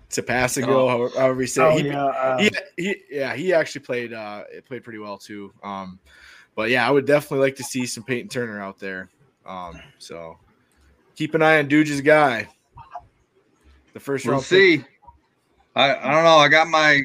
Tapasino, 0.10 0.68
Oh. 0.68 0.88
however, 0.88 1.20
however 1.20 1.42
you 1.42 1.48
say 1.48 1.62
Oh. 1.64 1.78
He- 1.78 1.88
yeah. 1.88 2.06
Uh, 2.06 2.38
he, 2.40 2.50
he 2.78 2.96
yeah 3.10 3.36
he 3.36 3.54
actually 3.54 3.82
played 3.82 4.14
uh 4.14 4.44
played 4.68 4.84
pretty 4.84 5.00
well 5.00 5.18
too 5.18 5.52
um 5.64 6.00
but 6.56 6.70
yeah 6.70 6.88
i 6.88 6.92
would 6.92 7.06
definitely 7.06 7.40
like 7.46 7.56
to 7.56 7.64
see 7.64 7.86
some 7.86 8.04
payton 8.04 8.30
turner 8.30 8.62
out 8.62 8.80
there 8.80 9.10
um 9.46 9.80
so 9.98 10.38
keep 11.16 11.34
an 11.36 11.42
eye 11.42 11.60
on 11.60 11.68
Duge's 11.68 12.02
guy 12.02 12.48
the 13.94 14.00
1st 14.00 14.26
We'll 14.26 14.34
round 14.34 14.44
pick. 14.44 14.50
see. 14.50 14.86
I, 15.76 15.96
I 15.96 16.12
don't 16.12 16.24
know. 16.24 16.38
I 16.38 16.48
got 16.50 16.68
my 16.68 17.02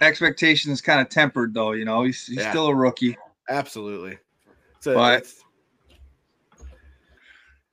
expectations 0.00 0.80
kind 0.80 1.00
of 1.00 1.08
tempered 1.08 1.54
though. 1.54 1.72
You 1.72 1.84
know, 1.84 2.02
he's, 2.04 2.26
he's 2.26 2.38
Yeah. 2.38 2.50
still 2.50 2.66
a 2.68 2.74
rookie. 2.74 3.16
absolutely 3.48 4.18
it's 4.76 4.86
a, 4.88 4.94
But- 4.94 5.14
it's- 5.18 5.42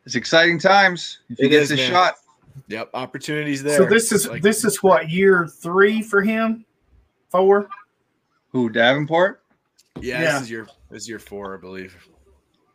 It's 0.05 0.15
exciting 0.15 0.59
times. 0.59 1.19
If 1.29 1.37
he 1.37 1.45
It 1.45 1.49
gets 1.49 1.63
is, 1.65 1.69
his 1.71 1.79
man. 1.79 1.91
shot, 1.91 2.15
yep 2.67 2.89
opportunities 2.93 3.63
there 3.63 3.77
so 3.77 3.85
this 3.85 4.11
is 4.11 4.27
Like- 4.27 4.41
this 4.43 4.63
is 4.65 4.83
what 4.83 5.09
year 5.09 5.47
three 5.47 6.01
for 6.03 6.21
him, 6.21 6.65
four. 7.31 7.67
who 8.49 8.69
Davenport? 8.69 9.41
yeah, 10.01 10.21
yeah. 10.21 10.31
this 10.33 10.41
is 10.43 10.51
your 10.51 10.65
this 10.91 11.03
is 11.03 11.09
your 11.09 11.19
four 11.19 11.55
i 11.55 11.59
believe 11.59 11.95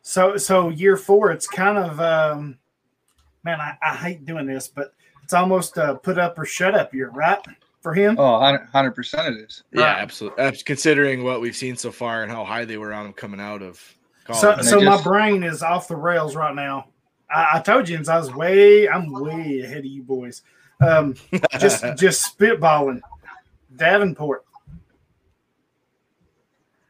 So 0.02 0.36
so 0.38 0.70
year 0.70 0.96
four, 0.96 1.30
it's 1.30 1.46
kind 1.46 1.76
of 1.78 2.00
um, 2.00 2.58
man, 3.44 3.60
I, 3.60 3.76
I 3.82 3.94
hate 3.96 4.24
doing 4.24 4.46
this, 4.46 4.68
but 4.68 4.94
it's 5.22 5.34
almost 5.34 5.76
a 5.76 5.96
put 5.96 6.18
up 6.18 6.38
or 6.38 6.44
shut 6.44 6.74
up 6.74 6.94
year, 6.94 7.10
right? 7.10 7.38
For 7.80 7.94
him. 7.94 8.16
Oh, 8.18 8.32
100 8.40 8.90
percent 8.92 9.36
it 9.36 9.40
is. 9.40 9.62
yeah 9.72 9.82
Right. 9.82 10.02
absolutely 10.02 10.50
considering 10.64 11.22
what 11.22 11.40
we've 11.40 11.54
seen 11.54 11.76
so 11.76 11.92
far 11.92 12.22
and 12.22 12.30
how 12.32 12.44
high 12.44 12.64
they 12.64 12.76
were 12.76 12.92
on 12.92 13.06
him 13.06 13.12
coming 13.12 13.40
out 13.40 13.62
of 13.62 13.80
college 14.24 14.40
so 14.40 14.56
they 14.56 14.62
so 14.62 14.80
my 14.80 15.00
brain 15.02 15.44
is 15.44 15.62
off 15.62 15.86
the 15.88 15.96
rails 15.96 16.34
right 16.34 16.54
now. 16.54 16.88
I, 17.30 17.58
I 17.58 17.60
told 17.60 17.88
you, 17.88 17.96
I 18.08 18.18
was 18.18 18.34
way, 18.34 18.88
I'm 18.88 19.12
way 19.12 19.60
ahead 19.60 19.78
of 19.78 19.84
you 19.86 20.02
boys. 20.02 20.42
Um, 20.80 21.14
just 21.58 21.84
just 21.96 22.36
spitballing. 22.38 23.00
Davenport. 23.76 24.44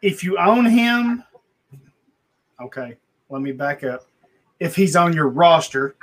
If 0.01 0.23
you 0.23 0.39
own 0.39 0.65
him, 0.65 1.25
okay, 2.61 2.97
let 3.29 3.43
me 3.43 3.53
back 3.53 3.85
up. 3.85 4.05
If 4.61 4.75
he's 4.77 4.97
on 4.97 5.13
your 5.13 5.29
roster, 5.29 5.97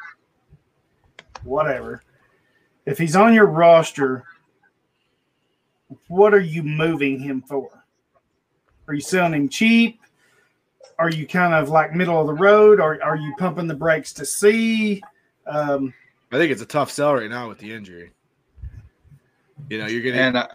whatever. 1.46 2.02
If 2.86 2.98
he's 2.98 3.16
on 3.16 3.34
your 3.34 3.46
roster, 3.46 4.24
what 6.08 6.34
are 6.34 6.40
you 6.40 6.64
moving 6.64 7.20
him 7.20 7.42
for? 7.42 7.70
Are 8.88 8.94
you 8.94 9.02
selling 9.02 9.34
him 9.34 9.50
cheap? 9.50 10.02
Are 11.00 11.10
you 11.10 11.28
kind 11.28 11.54
of 11.54 11.70
like 11.70 11.94
middle 11.94 12.20
of 12.20 12.28
the 12.28 12.34
road? 12.34 12.80
Or 12.80 13.02
are 13.04 13.18
you 13.18 13.34
pumping 13.38 13.68
the 13.68 13.74
brakes 13.74 14.14
to 14.14 14.25
see? 14.25 15.02
Um, 15.48 15.94
i 16.32 16.38
think 16.38 16.52
it's 16.52 16.62
a 16.62 16.66
tough 16.66 16.90
sell 16.90 17.14
right 17.14 17.30
now 17.30 17.48
with 17.48 17.60
the 17.60 17.72
injury 17.72 18.12
you 19.70 19.78
know 19.78 19.86
you're 19.86 20.02
gonna 20.02 20.22
And 20.22 20.38
uh, 20.38 20.48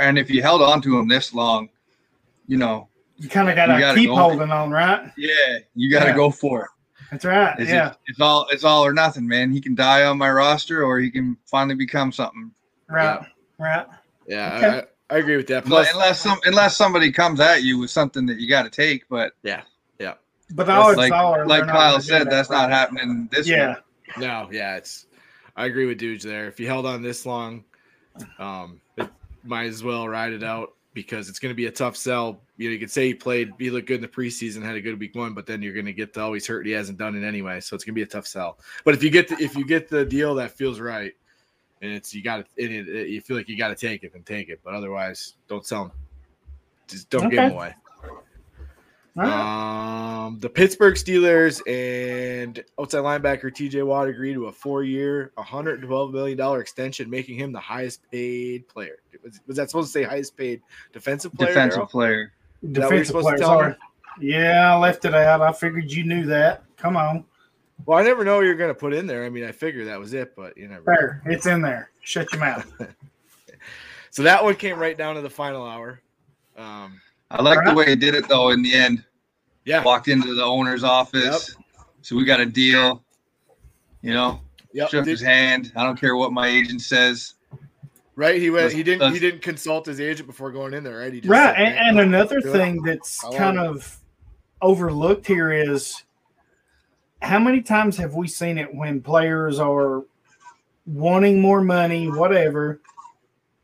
and 0.00 0.18
if 0.18 0.30
you 0.30 0.40
held 0.40 0.62
on 0.62 0.80
to 0.82 0.98
him 0.98 1.06
this 1.06 1.34
long, 1.34 1.68
you 2.46 2.56
know, 2.56 2.88
you 3.18 3.28
kind 3.28 3.50
of 3.50 3.54
got 3.56 3.66
to 3.66 3.78
gotta 3.78 3.98
keep 3.98 4.08
go. 4.08 4.16
holding 4.16 4.50
on, 4.50 4.70
right? 4.70 5.12
yeah, 5.18 5.58
you 5.74 5.90
got 5.92 6.04
to 6.04 6.10
Yeah. 6.10 6.16
go 6.16 6.30
for 6.30 6.64
it. 6.64 6.70
That's 7.10 7.24
right. 7.24 7.58
It's, 7.58 7.70
yeah, 7.70 7.94
it's 8.06 8.20
all 8.20 8.46
it's 8.50 8.64
all 8.64 8.84
or 8.84 8.92
nothing, 8.92 9.26
man. 9.26 9.50
He 9.50 9.60
can 9.60 9.74
die 9.74 10.04
on 10.04 10.18
my 10.18 10.30
roster, 10.30 10.84
or 10.84 10.98
he 10.98 11.10
can 11.10 11.36
finally 11.46 11.74
become 11.74 12.12
something. 12.12 12.50
right, 12.88 13.20
right. 13.58 13.86
Yeah, 14.26 14.56
Okay. 14.56 14.82
I, 15.10 15.14
I 15.14 15.18
agree 15.18 15.36
with 15.36 15.46
that. 15.46 15.64
Plus, 15.64 15.90
Unless, 15.90 15.94
unless 15.94 16.20
some 16.20 16.40
unless 16.44 16.76
somebody 16.76 17.10
comes 17.10 17.40
at 17.40 17.62
you 17.62 17.78
with 17.78 17.90
something 17.90 18.26
that 18.26 18.38
you 18.38 18.48
got 18.48 18.64
to 18.64 18.70
take, 18.70 19.08
but 19.08 19.32
yeah, 19.42 19.62
yeah. 19.98 20.14
But 20.52 20.68
all 20.68 20.90
it's 20.90 20.98
like 20.98 21.12
all 21.12 21.34
are 21.34 21.46
like 21.46 21.66
Kyle 21.66 21.92
gonna 21.92 22.02
said, 22.02 22.22
that, 22.26 22.30
that's 22.30 22.50
not 22.50 22.68
right? 22.68 22.70
happening 22.70 23.28
this 23.32 23.48
Yeah, 23.48 23.76
week. 24.06 24.16
no, 24.18 24.48
yeah, 24.50 24.76
it's. 24.76 25.06
I 25.56 25.66
agree 25.66 25.86
with 25.86 25.98
Dudes 25.98 26.24
there. 26.24 26.46
If 26.46 26.60
you 26.60 26.66
held 26.66 26.86
on 26.86 27.02
this 27.02 27.26
long, 27.26 27.64
um, 28.38 28.80
it 28.96 29.08
might 29.42 29.66
as 29.66 29.82
well 29.82 30.08
ride 30.08 30.32
it 30.32 30.44
out. 30.44 30.74
Because 30.94 31.28
it's 31.28 31.38
going 31.38 31.50
to 31.52 31.56
be 31.56 31.66
a 31.66 31.70
tough 31.70 31.96
sell. 31.96 32.40
You 32.56 32.68
know, 32.68 32.72
you 32.72 32.78
could 32.78 32.90
say 32.90 33.06
he 33.06 33.14
played, 33.14 33.52
he 33.58 33.70
looked 33.70 33.86
good 33.86 33.96
in 33.96 34.02
the 34.02 34.08
preseason, 34.08 34.62
had 34.62 34.74
a 34.76 34.80
good 34.80 34.98
week 34.98 35.14
one, 35.14 35.34
but 35.34 35.46
then 35.46 35.62
you're 35.62 35.74
going 35.74 35.86
to 35.86 35.92
get 35.92 36.12
the 36.12 36.20
always 36.20 36.46
hurt. 36.46 36.66
He 36.66 36.72
hasn't 36.72 36.98
done 36.98 37.14
it 37.14 37.26
anyway, 37.26 37.60
so 37.60 37.76
it's 37.76 37.84
going 37.84 37.94
to 37.94 37.98
be 37.98 38.02
a 38.02 38.06
tough 38.06 38.26
sell. 38.26 38.58
But 38.84 38.94
if 38.94 39.02
you 39.02 39.10
get 39.10 39.28
the, 39.28 39.36
if 39.36 39.56
you 39.56 39.64
get 39.66 39.88
the 39.88 40.04
deal 40.04 40.34
that 40.36 40.52
feels 40.52 40.80
right, 40.80 41.12
and 41.80 41.92
it's 41.92 42.12
you 42.12 42.22
got 42.22 42.44
it 42.56 42.70
you 43.08 43.20
feel 43.20 43.36
like 43.36 43.48
you 43.48 43.56
got 43.56 43.68
to 43.68 43.76
take 43.76 44.02
it, 44.02 44.12
then 44.12 44.24
take 44.24 44.48
it. 44.48 44.60
But 44.64 44.74
otherwise, 44.74 45.34
don't 45.46 45.64
sell 45.64 45.84
them. 45.84 45.92
Just 46.88 47.08
don't 47.10 47.28
give 47.28 47.38
Okay. 47.38 47.48
them 47.48 47.52
away. 47.56 47.74
All 49.18 49.24
right. 49.24 50.26
Um, 50.26 50.38
the 50.38 50.48
Pittsburgh 50.48 50.94
Steelers 50.94 51.60
and 51.66 52.62
outside 52.78 53.00
linebacker 53.00 53.50
TJ 53.50 53.84
Watt 53.84 54.08
agreed 54.08 54.34
to 54.34 54.46
a 54.46 54.52
four-year, 54.52 55.32
112 55.34 56.12
million 56.12 56.38
dollar 56.38 56.60
extension, 56.60 57.10
making 57.10 57.38
him 57.38 57.52
the 57.52 57.60
highest 57.60 58.00
paid 58.10 58.68
player. 58.68 58.98
Was, 59.22 59.40
was 59.46 59.56
that 59.56 59.70
supposed 59.70 59.88
to 59.88 59.92
say 59.92 60.04
highest 60.04 60.36
paid 60.36 60.62
defensive 60.92 61.32
player? 61.34 61.48
Defensive 61.48 61.76
Darrell? 61.76 61.86
player. 61.88 62.32
that 62.62 62.72
Defensive 62.72 63.06
supposed 63.08 63.26
to 63.26 63.30
players 63.30 63.40
tell 63.40 63.58
are. 63.58 63.76
Yeah, 64.20 64.74
I 64.74 64.78
left 64.78 65.04
it 65.04 65.14
out. 65.14 65.42
I 65.42 65.52
figured 65.52 65.90
you 65.90 66.04
knew 66.04 66.26
that. 66.26 66.64
Come 66.76 66.96
on. 66.96 67.24
Well, 67.86 67.98
I 67.98 68.02
never 68.02 68.24
know 68.24 68.36
what 68.36 68.44
you're 68.44 68.56
going 68.56 68.70
to 68.70 68.74
put 68.74 68.92
in 68.92 69.06
there. 69.06 69.24
I 69.24 69.30
mean, 69.30 69.44
I 69.44 69.52
figured 69.52 69.86
that 69.86 69.98
was 69.98 70.12
it, 70.12 70.34
but 70.34 70.56
you 70.56 70.66
never. 70.68 70.82
There. 70.84 71.22
It's 71.26 71.46
in 71.46 71.62
there. 71.62 71.90
Shut 72.02 72.32
your 72.32 72.40
mouth. 72.40 72.70
So 74.10 74.22
that 74.24 74.42
one 74.42 74.56
came 74.56 74.78
right 74.78 74.96
down 74.96 75.14
to 75.14 75.20
the 75.20 75.30
final 75.30 75.64
hour. 75.64 76.00
Um, 76.56 77.00
I 77.30 77.42
like 77.42 77.64
the 77.64 77.74
way 77.74 77.90
he 77.90 77.94
did 77.96 78.14
it 78.16 78.28
though. 78.28 78.50
In 78.50 78.62
the 78.62 78.74
end, 78.74 79.04
yeah, 79.68 79.82
walked 79.82 80.08
into 80.08 80.34
the 80.34 80.42
owner's 80.44 80.82
office. 80.84 81.54
So 82.02 82.16
we 82.16 82.24
got 82.24 82.40
a 82.40 82.46
deal. 82.46 83.02
You 84.02 84.14
know, 84.14 84.40
yep. 84.72 84.88
shook 84.90 85.04
did- 85.04 85.10
his 85.10 85.20
hand. 85.20 85.72
I 85.76 85.84
don't 85.84 85.98
care 86.00 86.16
what 86.16 86.32
my 86.32 86.46
agent 86.48 86.80
says. 86.82 87.34
right. 88.16 88.40
He 88.40 88.50
went. 88.50 88.72
He 88.72 88.82
didn't. 88.82 89.12
He 89.12 89.18
didn't 89.18 89.42
consult 89.42 89.86
his 89.86 90.00
agent 90.00 90.26
before 90.26 90.50
going 90.52 90.74
in 90.74 90.84
there. 90.84 90.98
Right. 90.98 91.12
He 91.12 91.20
just 91.20 91.30
right. 91.30 91.54
said, 91.56 91.66
And, 91.66 91.98
and 91.98 92.00
another 92.00 92.40
Do 92.40 92.48
it. 92.48 92.52
thing 92.52 92.82
that's 92.82 93.22
I 93.24 93.28
love 93.28 93.36
kind 93.36 93.56
it. 93.58 93.66
of 93.66 93.96
overlooked 94.62 95.26
here 95.26 95.52
is 95.52 96.02
how 97.20 97.38
many 97.38 97.60
times 97.60 97.96
have 97.96 98.14
we 98.14 98.28
seen 98.28 98.58
it 98.58 98.72
when 98.74 99.00
players 99.00 99.58
are 99.58 100.04
wanting 100.86 101.40
more 101.40 101.60
money, 101.60 102.06
whatever? 102.08 102.80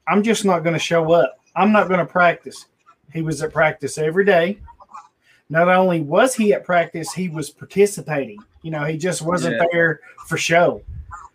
I'm 0.07 0.23
just 0.23 0.45
not 0.45 0.65
going 0.65 0.75
to 0.75 0.79
show 0.81 1.13
up. 1.13 1.39
I'm 1.57 1.73
not 1.73 1.87
going 1.89 2.01
to 2.01 2.07
practice. 2.07 2.67
He 3.13 3.23
was 3.23 3.41
at 3.43 3.53
practice 3.53 3.97
every 3.97 4.25
day. 4.25 4.59
Not 5.51 5.69
only 5.69 6.01
was 6.01 6.35
he 6.35 6.53
at 6.55 6.65
practice, 6.65 7.13
he 7.13 7.29
was 7.29 7.51
participating. 7.51 8.39
You 8.63 8.71
know, 8.71 8.85
he 8.85 8.97
just 8.97 9.23
wasn't 9.23 9.57
Yeah. 9.57 9.67
there 9.73 10.01
for 10.27 10.37
show. 10.39 10.83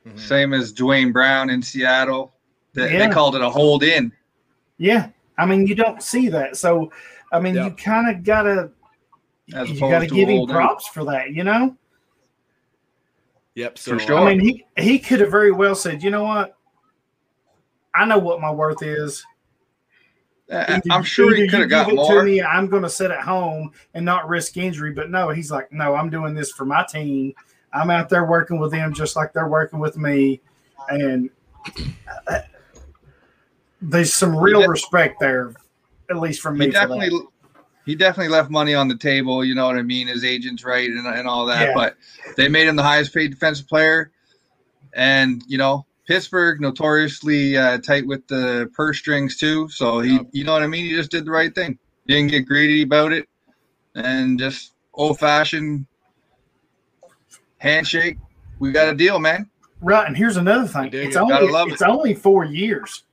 Mhm. 0.06 0.20
Same 0.20 0.54
as 0.54 0.72
Duane 0.72 1.12
Brown 1.12 1.50
in 1.50 1.62
Seattle. 1.62 2.34
They, 2.74 2.92
Yeah. 2.94 3.08
they 3.08 3.14
called 3.14 3.36
it 3.36 3.42
a 3.42 3.50
hold 3.50 3.84
in. 3.84 4.12
Yeah. 4.78 5.10
I 5.38 5.46
mean, 5.46 5.68
you 5.68 5.76
don't 5.76 6.02
see 6.02 6.28
that. 6.30 6.58
So, 6.58 6.92
I 7.32 7.40
mean, 7.40 7.56
Yeah. 7.56 7.66
you 7.66 7.72
kind 7.72 8.10
of 8.16 8.24
got 8.24 8.44
to 8.44 8.72
you 9.48 9.80
got 9.80 10.00
to 10.00 10.08
to 10.08 10.14
give 10.16 10.30
him 10.30 10.38
holding. 10.38 10.56
props 10.56 10.88
for 10.88 11.04
that, 11.06 11.32
you 11.32 11.44
know? 11.44 11.76
Yep. 13.56 13.78
So 13.78 13.94
For 13.94 14.00
sure. 14.00 14.20
I 14.20 14.36
mean, 14.36 14.40
he 14.40 14.66
he 14.78 15.00
could 15.00 15.20
have 15.22 15.32
very 15.32 15.52
well 15.52 15.76
said, 15.76 16.04
you 16.04 16.12
know 16.12 16.24
what? 16.24 16.56
I 17.96 18.06
know 18.06 18.20
what 18.20 18.40
my 18.42 18.52
worth 18.52 18.82
is. 18.84 19.24
Uh, 20.52 20.66
Either- 20.68 20.82
I'm 20.92 21.04
sure 21.04 21.36
he 21.36 21.48
could 21.48 21.60
have 21.60 21.70
got 21.70 21.90
it 21.90 21.96
more. 21.96 22.20
To 22.20 22.24
me, 22.24 22.42
I'm 22.42 22.68
going 22.68 22.84
to 22.84 22.90
sit 22.90 23.12
at 23.12 23.22
home 23.22 23.72
and 23.94 24.04
not 24.04 24.28
risk 24.28 24.58
injury. 24.58 24.92
But 24.92 25.12
no, 25.12 25.30
he's 25.30 25.52
like, 25.52 25.72
no, 25.72 25.96
I'm 25.96 26.10
doing 26.10 26.34
this 26.34 26.52
for 26.52 26.66
my 26.66 26.84
team. 26.90 27.34
I'm 27.72 27.92
out 27.92 28.10
there 28.10 28.26
working 28.26 28.60
with 28.60 28.72
them 28.72 28.94
just 28.94 29.16
like 29.16 29.32
they're 29.32 29.48
working 29.48 29.80
with 29.80 29.96
me, 29.96 30.42
and 30.90 31.30
uh, 32.28 32.40
there's 33.82 34.14
some 34.14 34.36
real 34.36 34.68
respect 34.68 35.20
there, 35.20 35.54
at 36.10 36.18
least 36.18 36.42
from 36.42 36.58
me. 36.58 36.66
He 36.66 36.72
definitely 36.72 37.12
he 37.86 37.96
definitely 37.96 38.32
left 38.32 38.50
money 38.50 38.74
on 38.74 38.88
the 38.88 38.98
table. 38.98 39.46
You 39.46 39.54
know 39.54 39.68
what 39.68 39.76
I 39.76 39.84
mean? 39.84 40.08
His 40.08 40.24
agent's 40.24 40.64
right 40.64 40.90
and, 40.90 41.06
and 41.06 41.28
all 41.28 41.46
that. 41.46 41.70
Yeah. 41.70 41.74
But 41.76 41.96
they 42.38 42.48
made 42.48 42.68
him 42.68 42.76
the 42.76 42.84
highest 42.84 43.14
paid 43.14 43.30
defensive 43.30 43.68
player. 43.68 44.12
And 44.94 45.44
you 45.48 45.60
know 45.60 45.86
Pittsburgh 46.10 46.60
notoriously 46.60 47.56
uh, 47.56 47.78
tight 47.78 48.08
with 48.08 48.26
the 48.26 48.68
purse 48.74 48.98
strings 48.98 49.38
too. 49.38 49.70
So 49.70 50.00
he, 50.00 50.20
you 50.32 50.44
know 50.44 50.54
what 50.54 50.64
I 50.64 50.68
mean? 50.68 50.86
He 50.86 50.96
just 50.96 51.12
did 51.12 51.24
the 51.24 51.30
right 51.30 51.54
thing. 51.54 51.78
Didn't 52.08 52.32
get 52.32 52.48
greedy 52.48 52.82
about 52.82 53.14
it, 53.14 53.30
and 53.94 54.40
just 54.40 54.74
old 54.96 55.20
fashioned 55.20 55.86
handshake. 57.60 58.18
We 58.58 58.72
got 58.72 58.90
a 58.90 58.96
deal, 58.96 59.20
man. 59.20 59.52
Right, 59.82 60.08
and 60.08 60.18
here's 60.18 60.38
another 60.38 60.68
thing. 60.68 60.90
It's 60.92 61.16
it. 61.16 61.20
Only 61.20 61.72
it's 61.72 61.84
it. 61.84 61.88
only 61.88 62.16
four 62.16 62.44
years. 62.44 63.04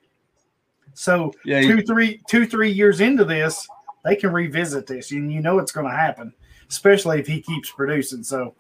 So 0.94 1.34
Yeah, 1.44 1.60
two, 1.60 1.82
three, 1.82 2.22
two, 2.30 2.46
three 2.46 2.70
years 2.70 3.02
into 3.02 3.26
this, 3.26 3.68
they 4.06 4.16
can 4.16 4.32
revisit 4.32 4.86
this, 4.86 5.10
and 5.10 5.30
you 5.30 5.42
know 5.42 5.58
it's 5.58 5.70
going 5.70 5.86
to 5.86 5.94
happen, 5.94 6.32
especially 6.70 7.20
if 7.20 7.26
he 7.26 7.42
keeps 7.42 7.70
producing. 7.70 8.22
So 8.22 8.54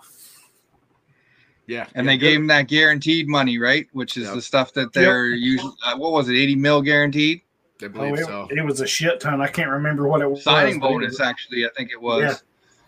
yeah. 1.66 1.86
And 1.94 2.04
yeah, 2.06 2.12
they 2.12 2.18
good. 2.18 2.26
gave 2.26 2.36
him 2.40 2.46
that 2.48 2.68
guaranteed 2.68 3.28
money, 3.28 3.58
right? 3.58 3.86
Which 3.92 4.16
is 4.16 4.24
Yep. 4.24 4.34
the 4.34 4.42
stuff 4.42 4.72
that 4.74 4.92
they're 4.92 5.28
usually. 5.28 5.72
Uh, 5.84 5.96
what 5.96 6.12
was 6.12 6.28
it? 6.28 6.34
Eighty 6.36 6.54
mil 6.54 6.80
guaranteed. 6.82 7.42
I 7.82 7.86
oh, 7.86 7.88
believe 7.90 8.18
it, 8.20 8.24
so. 8.24 8.48
it 8.50 8.64
was 8.64 8.80
a 8.80 8.86
shit 8.86 9.20
ton. 9.20 9.40
I 9.42 9.48
can't 9.48 9.70
remember 9.70 10.08
what 10.08 10.22
it 10.22 10.30
was. 10.30 10.42
signing 10.42 10.80
bonus 10.80 11.10
was- 11.10 11.20
actually 11.20 11.66
i 11.66 11.68
think 11.76 11.90
it 11.92 12.00
was 12.00 12.22
Yeah. 12.22 12.34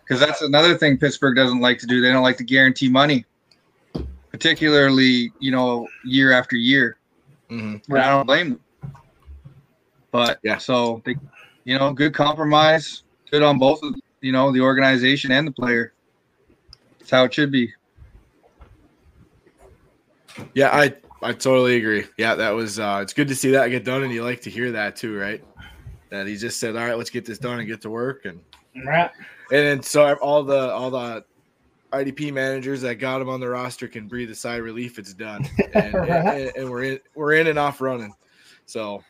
because 0.03 0.19
that's 0.19 0.41
another 0.41 0.75
thing 0.75 0.97
pittsburgh 0.97 1.35
doesn't 1.35 1.59
like 1.59 1.77
to 1.79 1.85
do 1.85 2.01
they 2.01 2.11
don't 2.11 2.23
like 2.23 2.37
to 2.37 2.43
guarantee 2.43 2.89
money 2.89 3.23
particularly 4.31 5.31
you 5.39 5.51
know 5.51 5.87
year 6.05 6.31
after 6.31 6.55
year 6.55 6.97
Mhm. 7.51 7.81
and 7.87 7.97
i 7.99 8.09
don't 8.09 8.25
blame 8.25 8.49
them 8.81 8.93
but 10.11 10.39
Yeah. 10.43 10.57
so 10.57 11.01
they 11.05 11.15
you 11.65 11.77
know 11.77 11.93
good 11.93 12.13
compromise 12.15 13.03
good 13.31 13.43
on 13.43 13.59
both 13.59 13.83
of 13.83 13.93
you 14.21 14.31
know 14.31 14.51
the 14.51 14.61
organization 14.61 15.31
and 15.31 15.45
the 15.47 15.51
player 15.51 15.93
that's 16.97 17.11
how 17.11 17.25
it 17.25 17.33
should 17.33 17.51
be 17.51 17.71
Yeah, 20.53 20.69
I 20.71 20.95
I 21.21 21.33
totally 21.33 21.77
agree. 21.77 22.05
Yeah, 22.17 22.35
that 22.35 22.51
was 22.51 22.79
uh 22.79 22.99
it's 23.01 23.13
good 23.13 23.27
to 23.27 23.35
see 23.35 23.51
that 23.51 23.67
get 23.69 23.83
done 23.83 24.03
and 24.03 24.13
you 24.13 24.23
like 24.23 24.41
to 24.41 24.49
hear 24.49 24.71
that 24.71 24.95
too, 24.95 25.17
right? 25.17 25.43
That 26.09 26.27
he 26.27 26.35
just 26.37 26.59
said, 26.59 26.75
"All 26.75 26.85
right, 26.85 26.97
let's 26.97 27.09
get 27.09 27.25
this 27.25 27.37
done 27.37 27.59
and 27.59 27.67
get 27.67 27.81
to 27.81 27.89
work." 27.89 28.25
And 28.25 28.41
Right. 28.85 29.11
and 29.51 29.65
then 29.65 29.83
so 29.83 30.13
all 30.21 30.43
the 30.43 30.71
all 30.71 30.89
the 30.91 31.23
IDP 31.91 32.31
managers 32.31 32.81
that 32.81 32.95
got 32.95 33.21
him 33.21 33.29
on 33.29 33.39
the 33.39 33.49
roster 33.49 33.87
can 33.87 34.07
breathe 34.07 34.29
a 34.29 34.35
sigh 34.35 34.55
of 34.57 34.63
relief. 34.63 34.99
It's 34.99 35.13
done, 35.13 35.43
and, 35.73 35.95
and, 35.95 36.51
and 36.55 36.69
we're 36.69 36.83
in 36.83 36.99
we're 37.15 37.33
in 37.33 37.47
and 37.47 37.57
off 37.59 37.81
running. 37.81 38.13
So, 38.65 39.03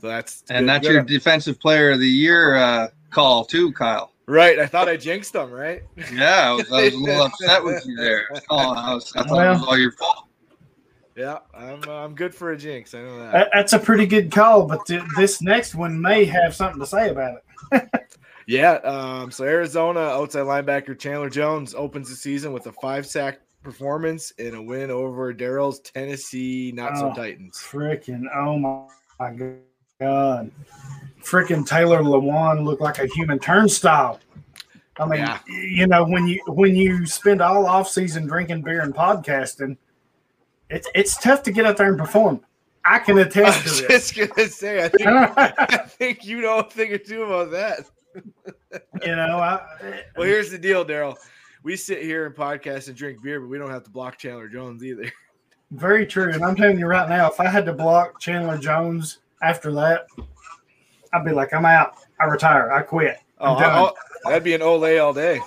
so 0.00 0.08
that's 0.08 0.42
and 0.50 0.60
good- 0.60 0.68
that's 0.68 0.88
your 0.88 1.02
defensive 1.02 1.58
player 1.60 1.92
of 1.92 2.00
the 2.00 2.08
year 2.08 2.56
uh, 2.56 2.88
call 3.10 3.44
too 3.44 3.72
kyle 3.72 4.12
right. 4.26 4.58
I 4.58 4.66
thought 4.66 4.88
I 4.88 4.96
jinxed 4.96 5.34
them, 5.34 5.52
right? 5.52 5.82
yeah 6.12 6.50
I 6.50 6.52
was, 6.52 6.72
I 6.72 6.84
was 6.84 6.94
a 6.94 6.98
little 6.98 7.22
upset 7.26 7.62
with 7.62 7.86
you 7.86 7.96
there 7.96 8.26
I, 8.50 8.56
I, 8.56 8.94
was, 8.94 9.12
I 9.14 9.22
thought 9.22 9.46
it 9.46 9.50
was 9.50 9.62
all 9.68 9.78
your 9.78 9.92
fault 9.92 10.23
Yeah, 11.16 11.38
I'm 11.54 11.82
uh, 11.86 11.92
I'm 12.04 12.14
good 12.14 12.34
for 12.34 12.52
a 12.52 12.56
jinx. 12.56 12.92
I 12.94 13.02
know 13.02 13.18
that. 13.18 13.32
That- 13.32 13.50
that's 13.54 13.72
a 13.72 13.78
pretty 13.78 14.06
good 14.06 14.32
call, 14.32 14.66
but 14.66 14.84
th- 14.86 15.02
this 15.16 15.40
next 15.40 15.74
one 15.74 16.00
may 16.00 16.24
have 16.24 16.54
something 16.54 16.80
to 16.80 16.86
say 16.86 17.10
about 17.10 17.38
it. 17.72 17.88
Yeah. 18.46 18.72
Um, 18.84 19.30
so 19.30 19.44
Arizona 19.44 20.00
outside 20.00 20.42
linebacker 20.44 20.98
Chandler 20.98 21.30
Jones 21.30 21.74
opens 21.74 22.10
the 22.10 22.14
season 22.14 22.52
with 22.52 22.66
a 22.66 22.72
five 22.72 23.06
sack 23.06 23.40
performance 23.62 24.34
and 24.38 24.54
a 24.54 24.60
win 24.60 24.90
over 24.90 25.32
Darrell's 25.32 25.80
Tennessee 25.80 26.70
not 26.74 26.98
so 26.98 27.10
Oh. 27.10 27.14
Titans. 27.14 27.56
Freaking 27.56 28.24
oh 28.34 28.58
my, 28.58 28.84
my 29.18 29.54
god! 29.98 30.50
Freaking 31.22 31.66
Taylor 31.66 32.02
Lewan 32.02 32.64
looked 32.64 32.82
like 32.82 32.98
a 32.98 33.06
human 33.06 33.38
turnstile. 33.38 34.20
I 34.98 35.06
mean, 35.06 35.20
Yeah. 35.20 35.38
you 35.48 35.86
know, 35.86 36.04
when 36.04 36.26
you 36.26 36.42
when 36.48 36.76
you 36.76 37.06
spend 37.06 37.40
all 37.40 37.64
off 37.66 37.88
season 37.88 38.26
drinking 38.26 38.60
beer 38.60 38.82
and 38.82 38.94
podcasting, 38.94 39.78
it's 40.70 40.88
it's 40.94 41.16
tough 41.18 41.42
to 41.44 41.52
get 41.52 41.66
out 41.66 41.76
there 41.76 41.88
and 41.88 41.98
perform. 41.98 42.40
I 42.84 42.98
can 42.98 43.16
attest 43.18 43.62
to 43.80 43.86
this. 43.88 44.10
just 44.10 44.36
gonna 44.36 44.48
say, 44.48 44.84
I 44.84 44.88
think, 44.88 45.06
I 45.06 45.76
think 45.88 46.24
you 46.26 46.42
know 46.42 46.58
a 46.58 46.64
thing 46.70 46.92
or 46.92 46.98
two 46.98 47.22
about 47.24 47.50
that. 47.52 47.86
you 49.04 49.16
know, 49.16 49.38
I, 49.38 49.60
Well, 50.16 50.26
here's 50.26 50.50
the 50.50 50.58
deal, 50.58 50.84
Darrell. 50.84 51.16
We 51.62 51.76
sit 51.76 52.02
here 52.02 52.26
and 52.26 52.34
podcast 52.34 52.88
and 52.88 52.96
drink 52.96 53.22
beer, 53.22 53.40
but 53.40 53.48
we 53.48 53.56
don't 53.56 53.70
have 53.70 53.84
to 53.84 53.90
block 53.90 54.18
Chandler 54.18 54.48
Jones 54.48 54.84
either. 54.84 55.10
very 55.70 56.06
true. 56.06 56.30
And 56.32 56.44
I'm 56.44 56.54
telling 56.54 56.78
you 56.78 56.86
right 56.86 57.08
now, 57.08 57.26
if 57.30 57.40
I 57.40 57.46
had 57.48 57.64
to 57.66 57.72
block 57.72 58.20
Chandler 58.20 58.58
Jones 58.58 59.20
after 59.42 59.72
that, 59.72 60.06
I'd 61.14 61.24
be 61.24 61.32
like, 61.32 61.54
I'm 61.54 61.64
out. 61.64 61.94
I 62.20 62.26
retire. 62.26 62.70
I 62.70 62.82
quit. 62.82 63.16
Oh, 63.38 63.58
done. 63.58 63.70
I'll- 63.70 63.96
that'd 64.24 64.44
be 64.44 64.52
an 64.54 64.60
Olay 64.60 65.02
all 65.02 65.14
day. 65.14 65.40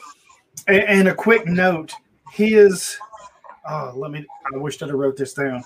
And, 0.67 0.81
and 0.83 1.07
a 1.07 1.13
quick 1.13 1.45
note: 1.45 1.93
his 2.31 2.97
oh, 3.67 3.93
let 3.95 4.11
me. 4.11 4.25
I 4.53 4.57
wish 4.57 4.77
that 4.77 4.89
I 4.89 4.93
wrote 4.93 5.17
this 5.17 5.33
down. 5.33 5.63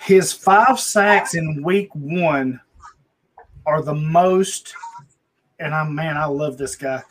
His 0.00 0.32
five 0.32 0.78
sacks 0.78 1.34
in 1.34 1.62
week 1.62 1.94
one 1.94 2.60
are 3.66 3.82
the 3.82 3.94
most, 3.94 4.74
and 5.58 5.74
I'm 5.74 5.94
man, 5.94 6.16
I 6.16 6.26
love 6.26 6.58
this 6.58 6.76
guy. 6.76 7.02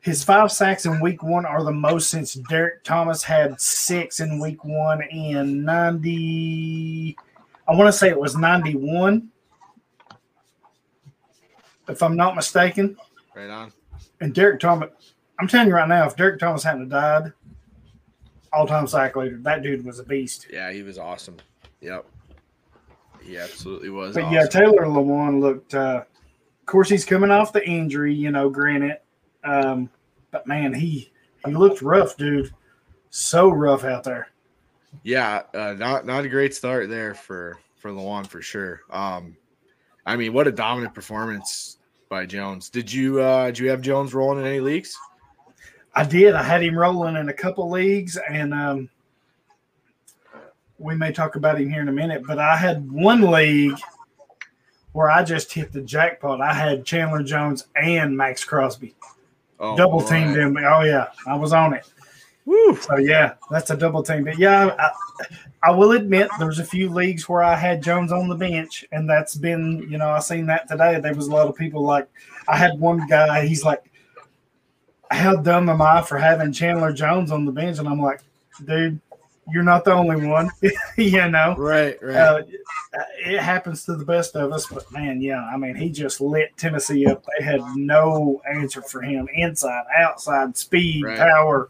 His 0.00 0.22
five 0.22 0.52
sacks 0.52 0.84
in 0.84 1.00
week 1.00 1.22
one 1.22 1.46
are 1.46 1.64
the 1.64 1.72
most 1.72 2.10
since 2.10 2.34
Derrick 2.34 2.84
Thomas 2.84 3.22
had 3.22 3.58
six 3.58 4.20
in 4.20 4.38
week 4.38 4.62
one 4.62 5.02
in 5.10 5.64
90. 5.64 7.16
I 7.66 7.74
want 7.74 7.88
to 7.88 7.92
say 7.92 8.10
it 8.10 8.20
was 8.20 8.36
91. 8.36 9.30
if 11.88 12.02
I'm 12.02 12.16
not 12.16 12.36
mistaken. 12.36 12.98
Right 13.34 13.48
on. 13.48 13.72
And 14.20 14.34
Derrick 14.34 14.60
Thomas, 14.60 14.90
I'm 15.38 15.48
telling 15.48 15.68
you 15.68 15.74
right 15.74 15.88
now, 15.88 16.06
if 16.06 16.16
Derrick 16.16 16.38
Thomas 16.38 16.62
hadn't 16.62 16.90
have 16.90 17.22
died, 17.22 17.32
all 18.54 18.66
time 18.66 18.86
sack 18.86 19.16
leader, 19.16 19.38
that 19.38 19.62
dude 19.62 19.84
was 19.84 19.98
a 19.98 20.04
beast. 20.04 20.46
Yeah, 20.52 20.72
he 20.72 20.82
was 20.82 20.98
awesome. 20.98 21.36
Yep. 21.80 22.06
He 23.22 23.38
absolutely 23.38 23.90
was. 23.90 24.14
But 24.14 24.24
awesome. 24.24 24.34
yeah, 24.34 24.46
Taylor 24.46 24.84
Lewan 24.84 25.40
looked. 25.40 25.74
Uh, 25.74 26.02
of 26.60 26.66
course, 26.66 26.88
he's 26.88 27.04
coming 27.04 27.30
off 27.30 27.52
the 27.52 27.66
injury, 27.66 28.14
you 28.14 28.30
know. 28.30 28.50
Granted, 28.50 28.98
um, 29.44 29.90
but 30.30 30.46
man, 30.46 30.74
he 30.74 31.10
he 31.46 31.52
looked 31.52 31.82
rough, 31.82 32.16
dude. 32.16 32.52
So 33.10 33.48
rough 33.48 33.84
out 33.84 34.04
there. 34.04 34.28
Yeah, 35.02 35.42
uh, 35.54 35.74
not 35.78 36.06
not 36.06 36.24
a 36.24 36.28
great 36.28 36.54
start 36.54 36.88
there 36.88 37.14
for 37.14 37.58
for 37.76 37.90
Lewan 37.90 38.26
for 38.26 38.42
sure. 38.42 38.82
Um, 38.90 39.36
I 40.06 40.16
mean, 40.16 40.32
what 40.32 40.46
a 40.46 40.52
dominant 40.52 40.94
performance 40.94 41.78
by 42.08 42.26
Jones. 42.26 42.68
Did 42.68 42.92
you 42.92 43.20
uh 43.20 43.46
did 43.46 43.58
you 43.58 43.70
have 43.70 43.80
Jones 43.80 44.14
rolling 44.14 44.40
in 44.40 44.46
any 44.46 44.60
leagues? 44.60 44.96
I 45.94 46.04
did. 46.04 46.34
I 46.34 46.42
had 46.42 46.62
him 46.62 46.76
rolling 46.76 47.16
in 47.16 47.28
a 47.28 47.32
couple 47.32 47.70
leagues, 47.70 48.18
and 48.28 48.52
um, 48.52 48.88
we 50.78 50.94
may 50.94 51.12
talk 51.12 51.36
about 51.36 51.60
him 51.60 51.70
here 51.70 51.82
in 51.82 51.88
a 51.88 51.92
minute. 51.92 52.24
But 52.26 52.38
I 52.38 52.56
had 52.56 52.90
one 52.90 53.30
league 53.30 53.78
where 54.92 55.10
I 55.10 55.22
just 55.24 55.52
hit 55.52 55.72
the 55.72 55.82
jackpot. 55.82 56.40
I 56.40 56.52
had 56.52 56.84
Chandler 56.84 57.22
Jones 57.22 57.66
and 57.76 58.16
Maxx 58.16 58.44
Crosby 58.44 58.94
Oh, 59.60 59.76
double 59.76 60.02
teamed 60.02 60.36
him. 60.36 60.56
Oh 60.58 60.82
yeah, 60.82 61.08
I 61.26 61.36
was 61.36 61.52
on 61.52 61.74
it. 61.74 61.90
Woo. 62.44 62.76
So 62.76 62.96
yeah, 62.98 63.34
that's 63.50 63.70
a 63.70 63.76
double 63.76 64.02
team. 64.02 64.24
But 64.24 64.38
yeah, 64.38 64.74
I, 64.78 64.90
I 65.62 65.70
will 65.70 65.92
admit 65.92 66.28
there's 66.38 66.58
a 66.58 66.64
few 66.64 66.90
leagues 66.90 67.28
where 67.28 67.42
I 67.42 67.56
had 67.56 67.82
Jones 67.82 68.12
on 68.12 68.28
the 68.28 68.34
bench, 68.34 68.84
and 68.92 69.08
that's 69.08 69.34
been 69.34 69.86
you 69.88 69.96
know 69.96 70.10
I 70.10 70.18
seen 70.18 70.46
that 70.46 70.68
today. 70.68 71.00
There 71.00 71.14
was 71.14 71.28
a 71.28 71.30
lot 71.30 71.48
of 71.48 71.56
people 71.56 71.82
like 71.82 72.08
I 72.48 72.56
had 72.56 72.78
one 72.78 73.06
guy. 73.06 73.46
He's 73.46 73.64
like, 73.64 73.90
"How 75.14 75.36
dumb 75.36 75.68
am 75.68 75.80
I 75.82 76.02
for 76.02 76.18
having 76.18 76.52
Chandler 76.52 76.92
Jones 76.92 77.30
on 77.30 77.44
the 77.44 77.52
bench?" 77.52 77.78
And 77.78 77.88
I'm 77.88 78.00
like, 78.00 78.20
"Dude, 78.64 79.00
you're 79.52 79.62
not 79.62 79.84
the 79.84 79.92
only 79.92 80.26
one." 80.26 80.50
you 80.96 81.28
know, 81.28 81.54
Right, 81.56 81.96
right. 82.02 82.16
uh, 82.16 82.42
it 83.24 83.40
happens 83.40 83.84
to 83.86 83.96
the 83.96 84.04
best 84.04 84.36
of 84.36 84.52
us. 84.52 84.66
But 84.66 84.90
man, 84.92 85.20
yeah, 85.20 85.42
I 85.44 85.56
mean, 85.56 85.74
he 85.74 85.90
just 85.90 86.20
lit 86.20 86.50
Tennessee 86.56 87.06
up. 87.06 87.24
They 87.38 87.44
had 87.44 87.60
no 87.74 88.40
answer 88.50 88.82
for 88.82 89.02
him 89.02 89.28
inside, 89.34 89.84
outside, 89.96 90.56
speed, 90.56 91.04
Right. 91.04 91.18
power, 91.18 91.68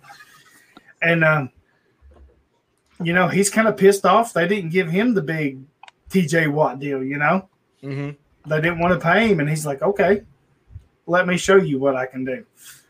and 1.02 1.24
um, 1.24 1.50
you 3.02 3.12
know 3.12 3.28
he's 3.28 3.50
kind 3.50 3.68
of 3.68 3.76
pissed 3.76 4.04
off. 4.06 4.32
They 4.32 4.46
didn't 4.48 4.70
give 4.70 4.88
him 4.90 5.14
the 5.14 5.22
big 5.22 5.60
T.J. 6.10 6.48
Watt 6.48 6.78
deal. 6.80 7.02
You 7.02 7.18
know, 7.18 7.48
hmm 7.80 8.10
they 8.46 8.60
didn't 8.60 8.78
want 8.78 8.92
to 8.92 9.00
pay 9.00 9.28
him, 9.28 9.40
and 9.40 9.48
he's 9.48 9.64
like, 9.64 9.80
"Okay, 9.82 10.22
let 11.06 11.26
me 11.26 11.36
show 11.38 11.56
you 11.56 11.78
what 11.78 11.96
I 11.96 12.04
can 12.06 12.24
do." 12.24 12.44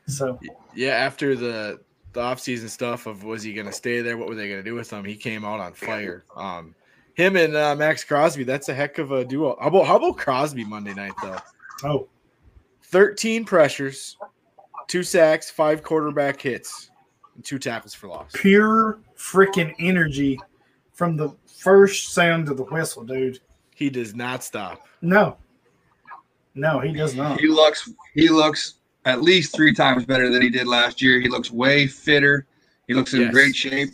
So 0.09 0.39
Yeah, 0.75 0.91
after 0.97 1.35
the 1.35 1.81
the 2.13 2.21
offseason 2.21 2.69
stuff 2.69 3.07
of 3.07 3.25
was 3.25 3.43
he 3.43 3.53
going 3.55 3.67
to 3.67 3.73
stay 3.73 4.01
there? 4.03 4.17
What 4.17 4.29
were 4.29 4.35
they 4.37 4.49
going 4.49 4.61
to 4.61 4.69
do 4.71 4.75
with 4.75 4.93
him? 4.93 5.05
He 5.05 5.17
came 5.17 5.45
out 5.45 5.59
on 5.61 5.73
fire. 5.73 6.25
Um, 6.37 6.75
him 7.15 7.37
and 7.37 7.57
uh, 7.57 7.75
Maxx 7.75 8.05
Crosby. 8.05 8.45
That's 8.45 8.69
a 8.69 8.75
heck 8.75 8.99
of 8.99 9.11
a 9.13 9.25
duo. 9.25 9.57
How 9.61 9.69
about 9.69 9.87
how 9.87 9.97
about 9.97 10.17
Crosby 10.19 10.65
Monday 10.65 10.95
night 10.95 11.13
though? 11.23 11.37
oh, 11.85 12.09
Thirteen 12.85 13.45
pressures, 13.45 14.17
two 14.87 15.03
sacks, 15.03 15.51
five 15.51 15.83
quarterback 15.83 16.41
hits, 16.41 16.91
and 17.35 17.45
two 17.45 17.59
tackles 17.59 17.95
for 17.95 18.09
loss. 18.09 18.31
pure 18.35 18.99
freaking 19.17 19.75
energy 19.81 20.39
from 20.93 21.17
the 21.17 21.31
first 21.47 22.13
sound 22.13 22.49
of 22.49 22.57
the 22.57 22.65
whistle, 22.65 23.03
dude. 23.05 23.41
He 23.75 23.91
does 23.91 24.15
not 24.15 24.45
stop. 24.45 24.87
No, 25.01 25.37
no, 26.55 26.79
he 26.79 26.93
does 26.93 27.15
not. 27.17 27.41
He 27.41 27.49
looks 27.49 27.91
he 28.15 28.29
looks 28.29 28.75
at 29.05 29.23
least 29.23 29.55
three 29.55 29.75
times 29.75 30.05
better 30.05 30.31
than 30.31 30.41
he 30.43 30.49
did 30.51 30.67
last 30.67 31.03
year. 31.03 31.21
He 31.21 31.29
looks 31.29 31.51
way 31.51 31.87
fitter. 31.87 32.47
He 32.89 32.95
looks 32.95 33.13
in 33.15 33.23
Yes. 33.23 33.33
great 33.33 33.57
shape. 33.57 33.91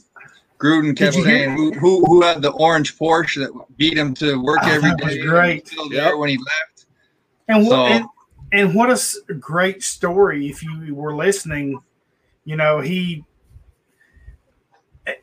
Gruden 0.61 0.97
kept 0.97 1.17
you 1.17 1.25
saying 1.25 1.57
who, 1.57 1.73
who 1.73 2.05
who 2.05 2.23
had 2.23 2.43
the 2.43 2.51
orange 2.51 2.99
Porsche 2.99 3.37
that 3.37 3.53
beat 3.79 3.97
him 3.97 4.13
to 4.15 4.41
work 4.43 4.59
Oh, 4.63 4.71
every 4.71 4.91
that 4.91 5.03
was 5.03 5.19
great. 5.19 5.67
Still 5.67 5.91
Yep. 5.93 6.05
there 6.05 6.17
when 6.19 6.29
he 6.29 6.37
left. 6.37 6.87
And 7.49 7.63
what 7.67 7.71
So- 7.71 7.85
and, 7.87 8.07
and 8.53 8.75
what 8.75 8.91
a 8.91 8.95
s- 8.95 9.17
great 9.39 9.83
story 9.83 10.49
if 10.49 10.63
you 10.63 10.95
were 10.95 11.15
listening. 11.15 11.81
You 12.45 12.57
know 12.57 12.81
he 12.81 13.25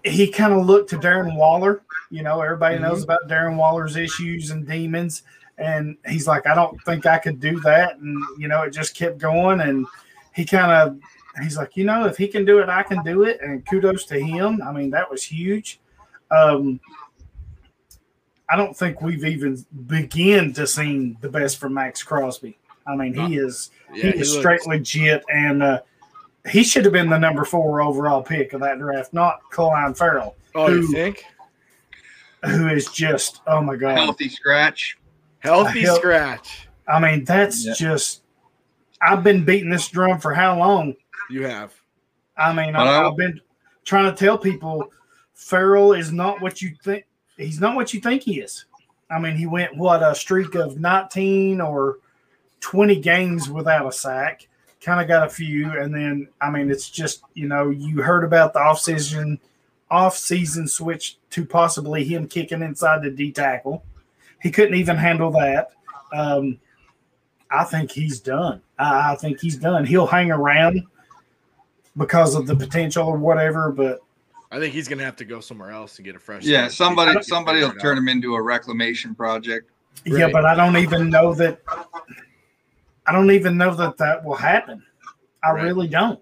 he 0.04 0.28
kind 0.32 0.54
of 0.54 0.66
looked 0.66 0.90
to 0.90 0.98
Darren 0.98 1.36
Waller. 1.36 1.84
You 2.10 2.24
know 2.24 2.42
everybody 2.42 2.76
mm-hmm. 2.76 2.86
knows 2.86 3.04
about 3.04 3.28
Darren 3.28 3.58
Waller's 3.58 3.96
issues 3.96 4.50
and 4.50 4.68
demons, 4.68 5.24
and 5.58 5.98
he's 6.08 6.28
like, 6.28 6.46
I 6.48 6.54
don't 6.56 6.82
think 6.84 7.06
I 7.06 7.18
could 7.18 7.40
do 7.40 7.60
that. 7.62 7.98
And 7.98 8.18
you 8.38 8.48
know 8.48 8.62
it 8.64 8.72
just 8.72 8.96
kept 8.96 9.18
going, 9.18 9.62
and 9.62 9.86
he 10.36 10.46
kind 10.46 10.72
of 10.72 11.00
he's 11.44 11.58
like, 11.58 11.76
you 11.78 11.84
know, 11.86 12.06
if 12.06 12.18
he 12.18 12.28
can 12.28 12.46
do 12.46 12.60
it, 12.60 12.70
I 12.70 12.84
can 12.84 13.04
do 13.04 13.24
it. 13.24 13.40
And 13.42 13.66
kudos 13.66 14.06
to 14.06 14.20
him. 14.20 14.62
I 14.66 14.72
mean 14.72 14.90
that 14.92 15.10
was 15.10 15.24
huge. 15.24 15.80
Um, 16.32 16.80
I 18.50 18.56
don't 18.56 18.76
think 18.76 19.02
we've 19.02 19.26
even 19.26 19.66
begin 19.88 20.54
to 20.54 20.66
see 20.66 21.18
the 21.22 21.30
best 21.30 21.58
from 21.58 21.74
Maxx 21.74 22.02
Crosby. 22.04 22.58
I 22.86 22.96
mean, 22.96 23.14
he 23.14 23.38
is 23.38 23.72
Yeah, 23.94 24.12
he 24.12 24.20
is 24.20 24.32
looked- 24.32 24.42
straight 24.42 24.68
legit, 24.68 25.24
and 25.34 25.62
uh, 25.62 25.82
he 26.50 26.64
should 26.64 26.86
have 26.86 26.94
been 26.94 27.10
the 27.10 27.18
number 27.20 27.44
four 27.44 27.82
overall 27.82 28.22
pick 28.24 28.54
of 28.54 28.62
that 28.62 28.80
draft, 28.80 29.14
not 29.14 29.42
Clelin 29.52 29.98
Ferrell, 29.98 30.36
Oh, 30.56 30.70
you 30.70 30.90
think? 30.94 31.26
who 32.46 32.70
is 32.70 32.86
just 32.92 33.42
oh 33.48 33.62
my 33.62 33.76
god. 33.76 33.98
Healthy 33.98 34.30
scratch. 34.30 34.98
Healthy 35.40 35.82
Hell- 35.82 35.96
scratch. 35.98 36.68
I 36.88 37.00
mean, 37.00 37.24
that's 37.26 37.66
Yeah. 37.66 37.74
just. 37.76 38.22
I've 39.02 39.24
been 39.24 39.44
beating 39.46 39.70
this 39.70 39.88
drum 39.90 40.20
for 40.20 40.34
how 40.34 40.58
long? 40.58 40.96
You 41.30 41.46
have. 41.46 41.74
I 42.38 42.52
mean, 42.54 42.76
I, 42.76 42.84
I- 42.84 43.08
I've 43.08 43.18
been 43.18 43.40
trying 43.86 44.12
to 44.12 44.18
tell 44.18 44.38
people 44.38 44.92
Ferrell 45.34 45.94
is 45.94 46.12
not 46.12 46.42
what 46.42 46.62
you 46.62 46.72
think. 46.84 47.06
He's 47.38 47.60
not 47.60 47.76
what 47.76 47.94
you 47.94 48.00
think 48.02 48.24
he 48.24 48.40
is. 48.40 48.66
I 49.10 49.20
mean, 49.20 49.36
he 49.36 49.46
went 49.46 49.78
what 49.78 50.02
a 50.02 50.16
streak 50.16 50.56
of 50.56 50.80
19 50.80 51.62
or 51.62 51.98
20 52.60 53.00
games 53.00 53.50
without 53.50 53.86
a 53.88 53.92
sack. 53.92 54.48
Kind 54.82 55.00
of 55.02 55.08
got 55.08 55.26
a 55.26 55.30
few, 55.30 55.72
and 55.80 55.94
then 55.94 56.28
I 56.42 56.50
mean, 56.50 56.70
it's 56.72 56.90
just 56.90 57.24
you 57.34 57.48
know 57.48 57.70
you 57.70 58.02
heard 58.02 58.24
about 58.24 58.54
the 58.54 58.60
offseason 58.60 59.40
off-season 59.90 60.68
switch 60.68 61.18
to 61.32 61.46
possibly 61.46 62.04
him 62.04 62.28
kicking 62.28 62.62
inside 62.62 63.02
the 63.04 63.10
D 63.10 63.32
tackle. 63.32 63.84
He 64.42 64.52
couldn't 64.52 64.76
even 64.76 64.96
handle 64.98 65.32
that. 65.32 65.70
Um, 66.14 66.60
I 67.50 67.64
think 67.64 67.92
he's 67.92 68.20
done. 68.20 68.62
I, 68.78 69.14
I 69.14 69.16
think 69.16 69.40
he's 69.40 69.58
done. 69.58 69.86
He'll 69.86 70.08
hang 70.08 70.32
around 70.32 70.84
because 71.96 72.36
of 72.36 72.46
the 72.48 72.56
potential 72.56 73.08
or 73.08 73.18
whatever, 73.18 73.72
but 73.72 74.00
I 74.52 74.60
think 74.60 74.74
he's 74.74 74.88
gonna 74.88 75.04
have 75.04 75.16
to 75.18 75.26
go 75.26 75.40
somewhere 75.40 75.72
else 75.72 75.96
to 75.96 76.02
get 76.02 76.16
a 76.16 76.20
fresh. 76.20 76.44
Yeah, 76.44 76.68
start. 76.68 76.74
somebody 76.74 77.24
somebody 77.24 77.60
will 77.62 77.74
turn 77.74 77.98
out. 77.98 78.02
him 78.02 78.08
into 78.10 78.36
a 78.36 78.42
reclamation 78.42 79.16
project. 79.16 79.72
yeah, 80.06 80.30
but 80.32 80.46
I 80.46 80.56
don't 80.56 80.78
even 80.78 81.10
know 81.10 81.34
that. 81.36 81.60
I 83.06 83.12
don't 83.12 83.32
even 83.32 83.58
know 83.58 83.74
that 83.76 83.98
that 83.98 84.24
will 84.24 84.36
happen. 84.36 84.84
I 85.44 85.52
Right. 85.52 85.64
really 85.64 85.88
don't. 85.88 86.20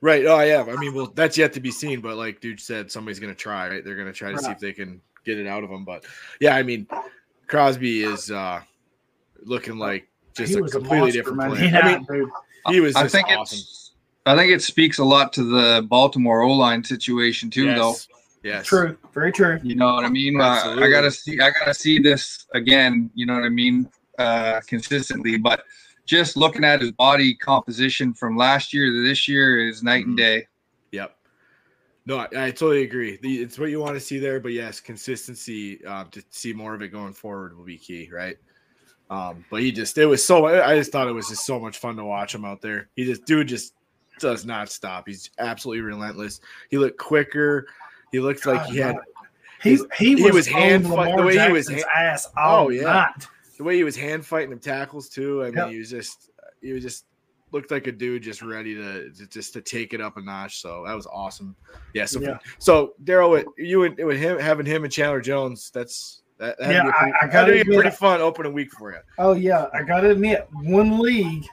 Right. 0.00 0.24
Oh, 0.24 0.40
yeah. 0.40 0.64
I 0.66 0.76
mean, 0.76 0.94
well, 0.94 1.12
that's 1.14 1.36
yet 1.36 1.52
to 1.54 1.60
be 1.60 1.70
seen. 1.70 2.00
But 2.00 2.16
like 2.16 2.40
dude 2.40 2.60
said, 2.60 2.90
somebody's 2.90 3.18
gonna 3.20 3.34
try. 3.34 3.68
Right. 3.68 3.84
They're 3.84 3.96
gonna 3.96 4.12
try 4.12 4.32
to 4.32 4.38
see 4.38 4.50
if 4.50 4.58
they 4.58 4.72
can 4.72 5.00
get 5.34 5.38
it 5.38 5.46
out 5.48 5.64
of 5.64 5.70
him. 5.70 5.84
But 5.84 6.04
yeah, 6.40 6.56
I 6.56 6.62
mean, 6.62 6.86
Crosby 7.46 8.02
is 8.02 8.30
uh 8.30 8.60
looking 9.44 9.78
like 9.78 10.08
just 10.36 10.52
he 10.52 10.58
a 10.58 10.62
completely 10.62 11.10
a 11.10 11.12
different 11.12 11.38
player. 11.40 11.64
Yeah, 11.64 11.80
I 11.80 11.96
mean, 11.98 12.06
dude. 12.10 12.28
he 12.68 12.80
was. 12.80 12.96
I 12.96 13.08
think 13.08 13.28
awesome. 13.28 13.58
it's 13.58 13.92
I 14.26 14.36
think 14.36 14.52
it 14.52 14.62
speaks 14.62 14.98
a 14.98 15.04
lot 15.04 15.32
to 15.34 15.42
the 15.44 15.86
Baltimore 15.88 16.42
O 16.42 16.52
line 16.52 16.84
situation 16.84 17.50
too, 17.50 17.66
though. 17.74 17.90
yes. 17.90 18.08
Yes. 18.42 18.66
True, 18.66 18.96
very 19.12 19.32
true. 19.32 19.58
You 19.62 19.74
know 19.74 19.92
what 19.94 20.04
I 20.04 20.08
mean? 20.08 20.40
Uh, 20.40 20.76
I 20.80 20.88
gotta 20.88 21.10
see. 21.10 21.38
I 21.40 21.50
gotta 21.50 21.74
see 21.74 21.98
this 21.98 22.46
again. 22.54 23.10
You 23.14 23.26
know 23.26 23.34
what 23.34 23.44
I 23.44 23.50
mean? 23.50 23.86
Uh, 24.18 24.60
consistently, 24.66 25.36
but 25.36 25.64
just 26.06 26.36
looking 26.38 26.64
at 26.64 26.80
his 26.80 26.90
body 26.92 27.34
composition 27.34 28.14
from 28.14 28.36
last 28.38 28.72
year 28.72 28.86
to 28.86 29.02
this 29.06 29.28
year 29.28 29.68
is 29.68 29.82
night 29.82 30.06
and 30.06 30.14
Mhm. 30.14 30.22
day. 30.22 30.46
No, 32.06 32.18
I, 32.18 32.24
I 32.34 32.50
totally 32.50 32.82
agree. 32.82 33.18
The, 33.22 33.42
it's 33.42 33.58
what 33.58 33.70
you 33.70 33.78
want 33.80 33.94
to 33.94 34.00
see 34.00 34.18
there, 34.18 34.40
but 34.40 34.52
yes, 34.52 34.80
consistency 34.80 35.84
uh, 35.84 36.04
to 36.10 36.22
see 36.30 36.52
more 36.52 36.74
of 36.74 36.82
it 36.82 36.88
going 36.88 37.12
forward 37.12 37.56
will 37.56 37.64
be 37.64 37.76
key, 37.78 38.08
right? 38.12 38.36
Um, 39.10 39.44
but 39.50 39.60
he 39.60 39.72
just 39.72 39.98
it 39.98 40.06
was 40.06 40.24
so 40.24 40.46
I 40.46 40.76
just 40.76 40.92
thought 40.92 41.08
it 41.08 41.12
was 41.12 41.28
just 41.28 41.44
so 41.44 41.58
much 41.58 41.78
fun 41.78 41.96
to 41.96 42.04
watch 42.04 42.34
him 42.34 42.44
out 42.44 42.60
there. 42.62 42.88
He 42.96 43.04
just 43.04 43.24
dude 43.26 43.48
just 43.48 43.74
does 44.20 44.44
not 44.44 44.70
stop. 44.70 45.06
He's 45.08 45.30
absolutely 45.38 45.82
relentless. 45.82 46.40
He 46.70 46.78
looked 46.78 46.98
quicker. 46.98 47.66
He 48.12 48.20
looked 48.20 48.46
like 48.46 48.64
he 48.66 48.78
had 48.78 48.96
He 49.62 49.78
he 49.98 50.14
he 50.16 50.22
was, 50.24 50.32
was 50.34 50.46
hand 50.46 50.86
on 50.86 50.92
fight- 50.92 51.16
the 51.16 51.22
way 51.24 51.38
he 51.38 51.52
was 51.52 51.68
hand- 51.68 51.84
ass 51.94 52.28
Oh, 52.38 52.70
yeah. 52.70 52.82
night. 52.84 53.26
the 53.58 53.64
way 53.64 53.76
he 53.76 53.84
was 53.84 53.96
hand 53.96 54.24
fighting 54.24 54.50
them 54.50 54.58
tackles 54.60 55.08
too. 55.08 55.42
I 55.42 55.46
mean, 55.46 55.56
Yep. 55.56 55.68
he 55.70 55.78
was 55.78 55.90
just 55.90 56.30
he 56.62 56.72
was 56.72 56.82
just 56.82 57.04
looked 57.52 57.70
like 57.70 57.86
a 57.86 57.92
dude 57.92 58.22
just 58.22 58.42
ready 58.42 58.74
to, 58.74 59.10
to 59.10 59.26
just 59.26 59.52
to 59.54 59.60
take 59.60 59.92
it 59.94 60.00
up 60.00 60.16
a 60.16 60.22
notch. 60.22 60.60
So 60.60 60.84
that 60.86 60.94
was 60.94 61.06
awesome. 61.06 61.56
Yeah. 61.94 62.04
So 62.04 62.20
Yeah. 62.20 62.38
so 62.58 62.94
Darrell, 63.04 63.30
with 63.30 63.46
you 63.58 63.84
and 63.84 63.96
with 64.04 64.18
him 64.18 64.38
having 64.38 64.66
him 64.66 64.84
and 64.84 64.92
Chandler 64.92 65.20
Jones, 65.20 65.70
that's 65.72 66.22
That, 66.38 66.58
that'd 66.58 66.74
Yeah, 66.74 66.82
be 66.84 66.88
I- 66.88 66.92
pretty, 66.92 67.12
I 67.20 67.26
gotta 67.26 67.52
be 67.52 67.58
a 67.58 67.60
admit- 67.60 67.80
pretty 67.80 67.96
fun 67.96 68.20
opening 68.22 68.52
week 68.54 68.72
for 68.72 68.92
you. 68.92 68.98
Oh 69.18 69.32
yeah, 69.34 69.66
I 69.74 69.82
gotta 69.82 70.10
admit, 70.10 70.48
one 70.52 70.98
league, 70.98 71.44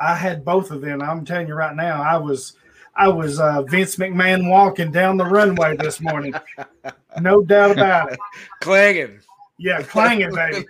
I 0.00 0.14
had 0.16 0.44
both 0.44 0.70
of 0.72 0.80
them. 0.80 1.00
I'm 1.02 1.24
telling 1.24 1.46
you 1.46 1.54
right 1.54 1.76
now, 1.76 2.02
I 2.02 2.16
was, 2.16 2.54
I 2.96 3.06
was 3.06 3.38
uh, 3.38 3.62
Vince 3.62 3.94
McMahon 3.94 4.50
walking 4.50 4.90
down 4.90 5.18
the 5.18 5.24
runway 5.24 5.76
this 5.76 6.00
morning, 6.00 6.34
no 7.20 7.42
doubt 7.42 7.70
about 7.70 8.12
it. 8.12 8.18
Clanging. 8.60 9.20
Yeah, 9.58 9.82
clanging, 9.88 10.34
baby. 10.34 10.66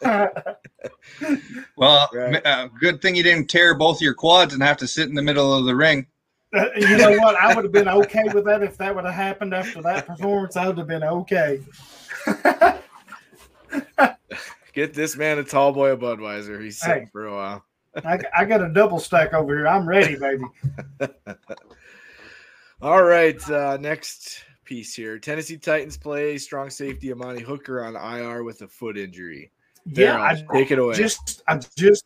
Well, 1.76 2.08
Right. 2.12 2.44
uh, 2.46 2.68
good 2.80 3.00
thing 3.02 3.14
you 3.14 3.22
didn't 3.22 3.48
tear 3.48 3.74
both 3.74 4.00
your 4.00 4.14
quads 4.14 4.54
and 4.54 4.62
have 4.62 4.76
to 4.78 4.86
sit 4.86 5.08
in 5.08 5.14
the 5.14 5.22
middle 5.22 5.52
of 5.52 5.64
the 5.64 5.74
ring. 5.74 6.06
Uh, 6.54 6.66
you 6.76 6.96
know 6.96 7.12
what? 7.18 7.36
I 7.36 7.54
would 7.54 7.64
have 7.64 7.72
been 7.72 7.88
okay 7.88 8.24
with 8.34 8.44
that 8.46 8.62
if 8.62 8.76
that 8.78 8.94
would 8.94 9.04
have 9.04 9.14
happened 9.14 9.54
after 9.54 9.80
that 9.82 10.06
performance. 10.06 10.56
I 10.56 10.66
would 10.68 10.78
have 10.78 10.86
been 10.88 11.02
okay. 11.04 11.60
Get 14.72 14.94
this 14.94 15.16
man 15.16 15.38
a 15.38 15.44
tall 15.44 15.72
boy 15.72 15.90
of 15.90 16.00
Budweiser. 16.00 16.62
He's 16.62 16.78
sitting 16.78 17.04
Hey. 17.04 17.08
for 17.12 17.26
a 17.26 17.34
while. 17.34 17.64
I, 18.04 18.20
I 18.36 18.44
got 18.44 18.62
a 18.62 18.68
double 18.68 19.00
stack 19.00 19.32
over 19.34 19.56
here. 19.56 19.66
I'm 19.66 19.86
ready, 19.88 20.16
baby. 20.16 20.44
All 22.80 23.02
right, 23.02 23.50
uh, 23.50 23.76
next 23.80 24.44
piece 24.70 24.94
here. 24.94 25.18
Tennessee 25.18 25.56
Titans 25.56 25.96
play 25.96 26.38
strong 26.38 26.70
safety 26.70 27.10
Amani 27.12 27.42
Hooker 27.42 27.84
on 27.84 27.96
IR 27.96 28.44
with 28.44 28.62
a 28.62 28.68
foot 28.68 28.96
injury. 28.96 29.50
Yeah, 29.84 30.22
I 30.22 30.44
take 30.52 30.70
it 30.70 30.78
away. 30.78 30.94
just, 30.94 31.42
I 31.48 31.58
just, 31.76 32.04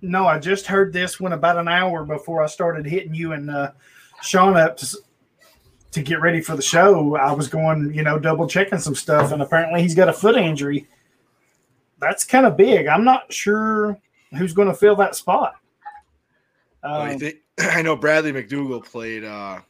no, 0.00 0.26
I 0.26 0.40
just 0.40 0.66
heard 0.66 0.92
this 0.92 1.20
one 1.20 1.32
about 1.32 1.58
an 1.58 1.68
hour 1.68 2.04
before 2.04 2.42
I 2.42 2.48
started 2.48 2.84
hitting 2.86 3.14
you 3.14 3.34
and 3.34 3.48
uh, 3.48 3.70
Sean 4.20 4.56
up 4.56 4.76
to, 4.78 4.96
to 5.92 6.02
get 6.02 6.20
ready 6.20 6.40
for 6.40 6.56
the 6.56 6.62
show. 6.62 7.14
I 7.14 7.30
was 7.30 7.46
going, 7.46 7.94
you 7.94 8.02
know, 8.02 8.18
double 8.18 8.48
checking 8.48 8.80
some 8.80 8.96
stuff, 8.96 9.30
and 9.30 9.40
apparently 9.40 9.80
he's 9.80 9.94
got 9.94 10.08
a 10.08 10.12
foot 10.12 10.36
injury. 10.36 10.88
That's 12.00 12.24
kind 12.24 12.46
of 12.46 12.56
big. 12.56 12.88
I'm 12.88 13.04
not 13.04 13.32
sure 13.32 13.96
who's 14.36 14.54
going 14.54 14.66
to 14.66 14.74
fill 14.74 14.96
that 14.96 15.14
spot. 15.14 15.54
Oh, 16.82 17.04
you 17.04 17.12
Um, 17.12 17.18
think- 17.20 17.36
I 17.60 17.80
know 17.82 17.94
Bradley 17.94 18.32
McDougald 18.32 18.86
played. 18.86 19.22
Uh, 19.22 19.60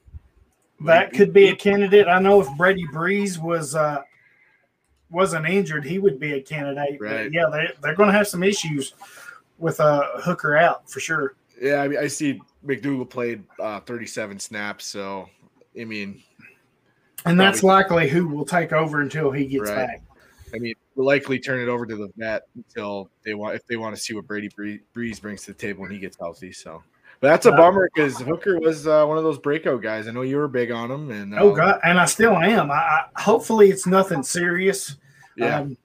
that 0.85 1.12
could 1.12 1.33
be 1.33 1.49
a 1.49 1.57
candidate. 1.57 2.07
I 2.09 2.18
know 2.18 2.40
if 2.40 2.49
Brady 2.57 2.87
Breeze 2.92 3.38
was 3.38 3.75
uh, 3.75 4.03
wasn't 5.11 5.47
injured, 5.49 5.85
he 5.85 5.99
would 5.99 6.18
be 6.18 6.35
a 6.35 6.40
candidate. 6.40 6.99
But 7.01 7.33
yeah, 7.33 7.49
they 7.51 7.68
they're 7.83 7.95
going 7.95 8.09
to 8.09 8.12
have 8.16 8.29
some 8.29 8.42
issues 8.42 8.95
with 9.59 9.79
uh, 9.81 10.21
Hooker 10.21 10.57
out 10.57 10.90
for 10.90 11.01
sure. 11.01 11.35
yeah, 11.61 11.77
I, 11.83 11.88
mean, 11.88 11.99
I 11.99 12.07
see 12.09 12.40
McDougald 12.66 13.11
played 13.11 13.45
uh, 13.61 13.81
37 13.81 14.38
snaps. 14.40 14.87
So, 14.87 15.29
I 15.81 15.85
mean, 15.85 16.23
And 17.27 17.38
that's 17.38 17.61
Probably. 17.61 17.83
likely 18.01 18.09
who 18.09 18.27
will 18.29 18.45
take 18.45 18.73
over 18.73 19.01
until 19.01 19.31
he 19.31 19.47
gets 19.47 19.71
Right. 19.71 19.87
back. 19.87 20.03
I 20.55 20.59
mean, 20.59 20.75
we'll 20.97 21.07
likely 21.07 21.38
turn 21.38 21.61
it 21.61 21.68
over 21.68 21.87
to 21.87 21.97
the 21.97 22.09
vet 22.16 22.42
until 22.57 23.09
they 23.25 23.35
want 23.35 23.55
if 23.55 23.64
they 23.66 23.77
want 23.77 23.95
to 23.97 24.01
see 24.03 24.12
what 24.14 24.27
Brady 24.27 24.49
Bree- 24.55 24.81
Breeze 24.92 25.18
brings 25.21 25.42
to 25.42 25.53
the 25.53 25.59
table 25.59 25.83
when 25.83 25.90
he 25.90 25.99
gets 25.99 26.16
healthy. 26.18 26.53
So, 26.53 26.83
that's 27.23 27.47
a 27.47 27.53
bummer 27.53 27.89
because 27.95 28.19
Hooker 28.21 28.59
was 28.59 28.87
uh, 28.87 29.07
one 29.07 29.17
of 29.17 29.25
those 29.25 29.39
breakout 29.39 29.81
guys. 29.81 30.09
I 30.09 30.11
know 30.11 30.23
you 30.23 30.37
were 30.37 30.49
big 30.49 30.71
on 30.71 30.91
him, 30.91 31.11
and 31.11 31.35
Oh 31.39 31.53
uh, 31.53 31.55
God, 31.55 31.81
and 31.85 31.99
I 31.99 32.05
still 32.05 32.37
am. 32.37 32.71
I, 32.71 32.75
I 32.75 33.05
hopefully 33.17 33.71
it's 33.71 33.87
nothing 33.87 34.23
serious. 34.23 34.97
yeah, 35.37 35.61
Um, 35.61 35.77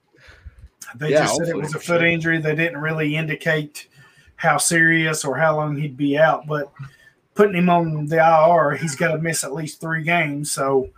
they 0.96 1.10
Yeah, 1.10 1.20
just 1.22 1.36
said 1.36 1.48
it 1.48 1.56
was 1.56 1.70
a 1.74 1.78
foot 1.78 2.00
sure. 2.00 2.06
injury. 2.06 2.40
They 2.40 2.54
didn't 2.54 2.78
really 2.80 3.14
indicate 3.16 3.88
how 4.36 4.58
serious 4.58 5.24
or 5.24 5.36
how 5.36 5.56
long 5.56 5.76
he'd 5.76 5.96
be 5.96 6.18
out, 6.18 6.46
but 6.46 6.72
putting 7.34 7.54
him 7.56 7.70
on 7.70 8.06
the 8.06 8.16
IR, 8.18 8.76
he's 8.76 8.96
got 8.96 9.12
to 9.12 9.18
miss 9.18 9.44
at 9.44 9.54
least 9.54 9.80
three 9.80 10.02
games. 10.02 10.50
So, 10.50 10.90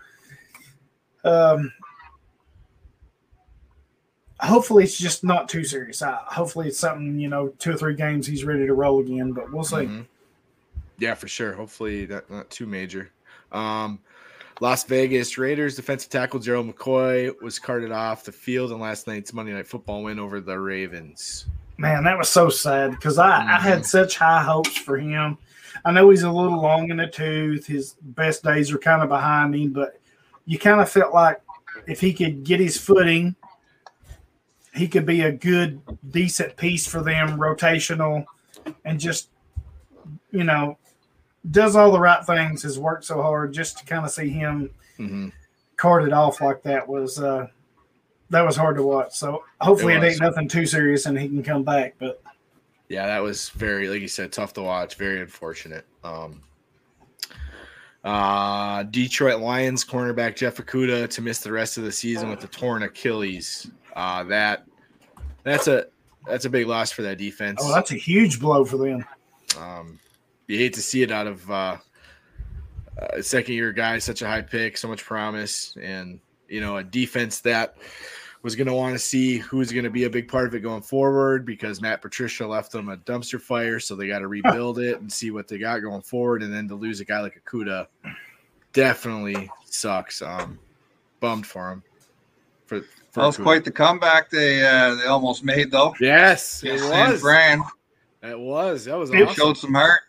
um, 1.24 1.70
hopefully 4.40 4.84
it's 4.84 4.98
just 4.98 5.22
not 5.22 5.48
too 5.48 5.64
serious. 5.64 6.00
Uh, 6.02 6.16
hopefully 6.26 6.68
it's 6.68 6.78
something 6.78 7.18
you 7.18 7.28
know, 7.28 7.48
two 7.58 7.72
or 7.72 7.76
three 7.76 7.94
games 7.94 8.26
he's 8.26 8.44
ready 8.44 8.66
to 8.66 8.72
roll 8.74 9.00
again. 9.00 9.32
But 9.32 9.52
we'll 9.52 9.64
see. 9.64 9.76
Mhm. 9.76 10.06
Yeah, 11.00 11.14
for 11.14 11.28
sure. 11.28 11.52
Hopefully, 11.52 12.06
not 12.06 12.30
not 12.30 12.50
too 12.50 12.66
major. 12.66 13.10
Um, 13.50 13.98
Las 14.60 14.84
Vegas 14.84 15.38
Raiders 15.38 15.74
defensive 15.74 16.10
tackle 16.10 16.38
Gerald 16.38 16.72
McCoy 16.72 17.32
was 17.40 17.58
carted 17.58 17.92
off 17.92 18.24
the 18.24 18.32
field 18.32 18.72
in 18.72 18.78
last 18.78 19.06
night's 19.06 19.32
Monday 19.32 19.52
Night 19.52 19.66
Football 19.66 20.02
win 20.02 20.18
over 20.18 20.38
the 20.40 20.58
Ravens. 20.58 21.46
Man, 21.78 22.04
that 22.04 22.18
was 22.18 22.28
so 22.28 22.50
sad 22.50 22.90
because 22.90 23.16
I, 23.16 23.38
I 23.38 23.58
had 23.58 23.86
such 23.86 24.16
high 24.16 24.42
hopes 24.42 24.76
for 24.76 24.98
him. 24.98 25.38
I 25.82 25.92
know 25.92 26.10
he's 26.10 26.24
a 26.24 26.30
little 26.30 26.60
long 26.60 26.90
in 26.90 26.98
the 26.98 27.06
tooth. 27.06 27.66
His 27.66 27.94
best 28.02 28.42
days 28.42 28.70
are 28.70 28.78
kind 28.78 29.02
of 29.02 29.08
behind 29.08 29.54
him, 29.54 29.70
but 29.72 29.98
you 30.44 30.58
kind 30.58 30.82
of 30.82 30.90
felt 30.90 31.14
like 31.14 31.40
if 31.86 32.00
he 32.00 32.12
could 32.12 32.44
get 32.44 32.60
his 32.60 32.76
footing, 32.76 33.34
he 34.74 34.88
could 34.88 35.06
be 35.06 35.22
a 35.22 35.32
good, 35.32 35.80
decent 36.10 36.56
piece 36.58 36.86
for 36.86 37.02
them, 37.02 37.38
rotational, 37.38 38.26
and 38.84 39.00
just, 39.00 39.30
you 40.32 40.44
know, 40.44 40.76
does 41.48 41.76
all 41.76 41.92
the 41.92 42.00
right 42.00 42.24
things, 42.24 42.62
has 42.62 42.78
worked 42.78 43.04
so 43.04 43.22
hard 43.22 43.52
just 43.52 43.78
to 43.78 43.84
kind 43.84 44.04
of 44.04 44.10
see 44.10 44.28
him 44.28 44.70
hmm 44.96 45.28
carted 45.76 46.12
off 46.12 46.42
like 46.42 46.62
that 46.62 46.86
was 46.86 47.18
uh 47.18 47.46
that 48.28 48.42
was 48.42 48.54
hard 48.54 48.76
to 48.76 48.82
watch. 48.82 49.14
So 49.14 49.44
hopefully 49.60 49.94
It 49.94 50.02
it, 50.02 50.12
ain't 50.12 50.20
nothing 50.20 50.46
too 50.46 50.66
serious 50.66 51.06
and 51.06 51.18
he 51.18 51.26
can 51.26 51.42
come 51.42 51.62
back. 51.64 51.94
But 51.98 52.22
Yeah, 52.88 53.06
that 53.06 53.20
was 53.20 53.48
very, 53.50 53.88
like 53.88 54.02
you 54.02 54.08
said, 54.08 54.30
tough 54.30 54.52
to 54.54 54.62
watch. 54.62 54.96
Very 54.96 55.20
unfortunate. 55.20 55.86
Um, 56.04 56.42
uh, 58.04 58.82
Detroit 58.84 59.40
Lions 59.40 59.84
cornerback 59.84 60.36
Jeff 60.36 60.56
Okudah 60.56 61.08
to 61.10 61.22
miss 61.22 61.40
the 61.40 61.50
rest 61.50 61.76
of 61.76 61.84
the 61.84 61.92
season 61.92 62.30
with 62.30 62.44
a 62.44 62.48
torn 62.48 62.82
Achilles. 62.82 63.70
Uh, 63.96 64.24
that 64.24 64.64
that's 65.42 65.66
a 65.66 65.86
that's 66.26 66.44
a 66.44 66.50
big 66.50 66.66
loss 66.66 66.92
for 66.92 67.02
that 67.02 67.18
defense. 67.18 67.60
oh, 67.64 67.74
that's 67.74 67.90
a 67.90 67.96
huge 67.96 68.38
blow 68.38 68.64
for 68.64 68.76
them. 68.76 69.04
Um, 69.58 69.98
you 70.50 70.58
hate 70.58 70.74
to 70.74 70.82
see 70.82 71.02
it 71.02 71.10
out 71.10 71.26
of 71.26 71.50
uh, 71.50 71.76
a 72.98 73.22
second 73.22 73.54
year 73.54 73.72
guy, 73.72 73.98
such 73.98 74.22
a 74.22 74.26
high 74.26 74.42
pick, 74.42 74.76
so 74.76 74.88
much 74.88 75.04
promise, 75.04 75.76
and 75.80 76.20
you 76.48 76.60
know 76.60 76.78
a 76.78 76.84
defense 76.84 77.40
that 77.40 77.76
was 78.42 78.56
going 78.56 78.66
to 78.66 78.74
want 78.74 78.94
to 78.94 78.98
see 78.98 79.36
who's 79.36 79.70
going 79.70 79.84
to 79.84 79.90
be 79.90 80.04
a 80.04 80.10
big 80.10 80.26
part 80.26 80.46
of 80.46 80.54
it 80.54 80.60
going 80.60 80.80
forward 80.80 81.44
because 81.44 81.82
Matt 81.82 82.00
Patricia 82.00 82.46
left 82.46 82.72
them 82.72 82.88
a 82.88 82.96
dumpster 82.96 83.40
fire, 83.40 83.78
so 83.78 83.94
they 83.94 84.08
got 84.08 84.20
to 84.20 84.28
rebuild 84.28 84.78
it 84.78 85.00
and 85.00 85.12
see 85.12 85.30
what 85.30 85.46
they 85.46 85.58
got 85.58 85.80
going 85.80 86.02
forward, 86.02 86.42
and 86.42 86.52
then 86.52 86.66
to 86.68 86.74
lose 86.74 87.00
a 87.00 87.04
guy 87.04 87.20
like 87.20 87.40
Okudah 87.44 87.86
definitely 88.72 89.50
sucks. 89.66 90.22
Um, 90.22 90.58
bummed 91.20 91.46
for 91.46 91.70
him. 91.70 91.82
For, 92.66 92.80
for 93.10 93.20
That 93.20 93.26
was 93.26 93.36
Okudah. 93.38 93.42
quite 93.42 93.64
the 93.64 93.70
comeback 93.70 94.30
they 94.30 94.66
uh, 94.66 94.94
they 94.96 95.06
almost 95.06 95.44
made 95.44 95.70
though. 95.70 95.94
yes, 96.00 96.64
it 96.64 96.80
was. 96.90 97.20
Fran 97.20 97.62
It 98.22 98.38
was. 98.38 98.86
That 98.86 98.98
was 98.98 99.10
awesome. 99.10 99.34
showed 99.34 99.58
some 99.58 99.74
heart. 99.74 100.00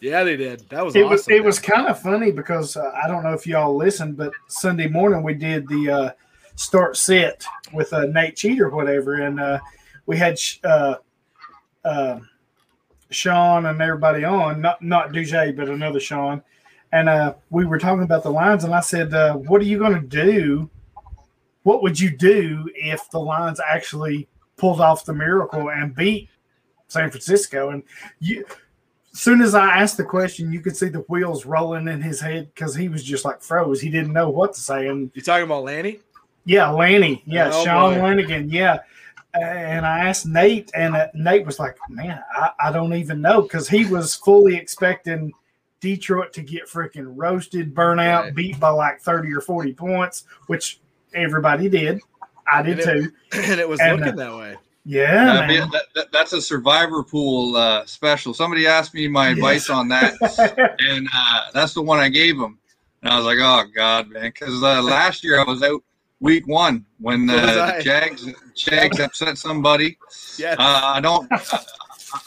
Yeah, 0.00 0.24
they 0.24 0.36
did. 0.36 0.68
That 0.70 0.84
was 0.84 0.94
It 0.96 1.00
awesome. 1.00 1.10
was 1.10 1.28
it 1.28 1.36
man. 1.38 1.44
was 1.44 1.58
kind 1.58 1.86
of 1.86 2.00
funny 2.00 2.32
because 2.32 2.76
uh, 2.76 2.90
I 3.02 3.06
don't 3.08 3.22
know 3.22 3.32
if 3.32 3.46
y'all 3.46 3.76
listened, 3.76 4.16
but 4.16 4.32
Sunday 4.48 4.88
morning 4.88 5.22
we 5.22 5.34
did 5.34 5.68
the 5.68 5.90
uh, 5.90 6.10
start 6.56 6.96
set 6.96 7.44
with 7.72 7.92
uh, 7.92 8.06
Nate 8.06 8.36
Cheat 8.36 8.60
or 8.60 8.70
whatever, 8.70 9.14
and 9.22 9.38
uh, 9.40 9.58
we 10.06 10.16
had 10.16 10.38
sh- 10.38 10.58
uh, 10.64 10.96
uh, 11.84 12.20
Sean 13.10 13.66
and 13.66 13.80
everybody 13.80 14.24
on, 14.24 14.60
not 14.60 14.82
not 14.82 15.10
DJ, 15.10 15.54
but 15.54 15.68
another 15.68 16.00
Sean, 16.00 16.42
and 16.92 17.08
uh, 17.08 17.34
we 17.50 17.66
were 17.66 17.78
talking 17.78 18.02
about 18.04 18.22
the 18.22 18.30
lines, 18.30 18.64
and 18.64 18.74
I 18.74 18.80
said, 18.80 19.12
uh, 19.12 19.34
"What 19.34 19.60
are 19.60 19.64
you 19.64 19.78
going 19.78 19.94
to 20.00 20.06
do? 20.06 20.70
What 21.62 21.82
would 21.82 22.00
you 22.00 22.16
do 22.16 22.70
if 22.74 23.10
the 23.10 23.18
Lions 23.20 23.60
actually 23.60 24.28
pulled 24.56 24.80
off 24.80 25.04
the 25.04 25.12
miracle 25.12 25.70
and 25.70 25.94
beat 25.94 26.28
San 26.88 27.10
Francisco?" 27.10 27.70
And 27.70 27.82
you 28.20 28.46
soon 29.12 29.40
as 29.42 29.54
I 29.54 29.66
asked 29.78 29.96
the 29.96 30.04
question, 30.04 30.52
you 30.52 30.60
could 30.60 30.76
see 30.76 30.88
the 30.88 31.00
wheels 31.08 31.44
rolling 31.46 31.88
in 31.88 32.00
his 32.00 32.20
head 32.20 32.50
because 32.54 32.74
he 32.74 32.88
was 32.88 33.02
just 33.02 33.24
like 33.24 33.42
froze. 33.42 33.80
He 33.80 33.90
didn't 33.90 34.12
know 34.12 34.28
what 34.30 34.52
to 34.54 34.60
say. 34.60 34.88
And 34.88 35.10
You 35.14 35.22
talking 35.22 35.44
about 35.44 35.64
Lanny? 35.64 36.00
yeah, 36.44 36.68
Lanny, 36.70 37.22
yeah, 37.26 37.50
Oh, 37.52 37.64
Sean 37.64 37.94
boy. 37.94 38.02
Lanigan, 38.02 38.48
yeah. 38.50 38.78
And 39.34 39.86
I 39.86 40.00
asked 40.08 40.26
Nate, 40.26 40.70
and 40.74 40.96
uh, 40.96 41.06
Nate 41.14 41.46
was 41.46 41.60
like, 41.60 41.76
"Man, 41.88 42.20
I, 42.34 42.50
I 42.58 42.72
don't 42.72 42.94
even 42.94 43.20
know," 43.20 43.42
because 43.42 43.68
he 43.68 43.84
was 43.86 44.16
fully 44.16 44.56
expecting 44.56 45.32
Detroit 45.78 46.32
to 46.32 46.42
get 46.42 46.66
freaking 46.66 47.12
roasted, 47.14 47.72
burn 47.72 48.00
out, 48.00 48.24
Right. 48.24 48.34
beat 48.34 48.58
by 48.58 48.70
like 48.70 49.00
thirty 49.00 49.32
or 49.32 49.40
forty 49.40 49.72
points, 49.72 50.24
which 50.48 50.80
everybody 51.14 51.68
did. 51.68 52.00
I 52.50 52.62
did 52.62 52.80
And 52.80 52.80
it- 52.80 52.84
too. 53.04 53.12
and 53.52 53.60
it 53.60 53.68
was 53.68 53.78
And, 53.78 54.00
looking 54.00 54.16
that 54.16 54.34
way. 54.36 54.56
Yeah, 54.84 55.24
That'd 55.24 55.48
be- 55.48 55.56
that- 55.72 55.86
that- 55.94 56.12
that's 56.12 56.32
a 56.32 56.40
survivor 56.40 57.02
pool 57.02 57.54
uh, 57.56 57.84
special. 57.86 58.32
Somebody 58.34 58.66
asked 58.66 58.94
me 58.94 59.08
my 59.08 59.28
advice 59.28 59.68
on 59.70 59.88
that, 59.88 60.14
and 60.80 61.06
uh, 61.14 61.40
that's 61.52 61.74
the 61.74 61.82
one 61.82 61.98
I 61.98 62.08
gave 62.08 62.38
them. 62.38 62.58
And 63.02 63.12
I 63.12 63.16
was 63.16 63.26
like, 63.26 63.38
"Oh 63.40 63.64
God, 63.74 64.08
man!" 64.08 64.24
Because 64.24 64.62
uh, 64.62 64.82
last 64.82 65.22
year 65.24 65.38
I 65.40 65.44
was 65.44 65.62
out 65.62 65.82
week 66.20 66.46
one 66.46 66.84
when 66.98 67.28
So 67.28 67.34
uh, 67.36 67.76
the 67.76 67.82
Jags 67.82 68.26
Jags 68.56 69.00
upset 69.00 69.38
somebody. 69.38 69.96
Yeah. 70.38 70.56
Uh, 70.58 70.80
I 70.94 71.00
don't. 71.00 71.30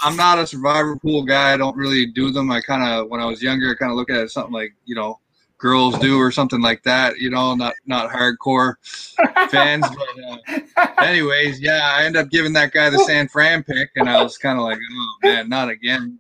I'm 0.02 0.16
not 0.16 0.40
a 0.40 0.48
survivor 0.48 0.96
pool 0.96 1.24
guy. 1.24 1.54
I 1.54 1.58
don't 1.58 1.76
really 1.76 2.06
do 2.06 2.32
them. 2.32 2.50
I 2.52 2.62
kind 2.62 2.84
of, 2.84 3.10
when 3.10 3.20
I 3.20 3.26
was 3.26 3.42
younger, 3.42 3.72
I 3.72 3.76
kind 3.76 3.92
of 3.92 3.98
look 3.98 4.10
at 4.10 4.16
it 4.18 4.24
as 4.24 4.34
something 4.34 4.54
like, 4.54 4.74
you 4.86 4.96
know, 4.96 5.20
girls 5.64 5.98
do 5.98 6.20
or 6.20 6.30
something 6.32 6.62
like 6.62 6.84
that. 6.84 7.18
You 7.18 7.30
know, 7.32 7.56
not 7.56 7.74
not 7.88 8.12
hardcore 8.12 8.76
fans. 9.50 9.88
But 9.88 10.60
uh, 10.78 11.04
anyways, 11.04 11.60
yeah, 11.62 11.90
I 11.96 12.04
ended 12.04 12.22
up 12.24 12.30
giving 12.30 12.54
that 12.54 12.74
guy 12.74 12.90
the 12.92 13.00
San 13.00 13.28
Fran 13.30 13.64
pick, 13.64 13.90
and 13.96 14.08
I 14.10 14.22
was 14.22 14.38
kind 14.38 14.60
of 14.60 14.66
like, 14.66 14.78
oh 14.78 15.14
man, 15.24 15.50
not 15.50 15.70
again, 15.70 16.20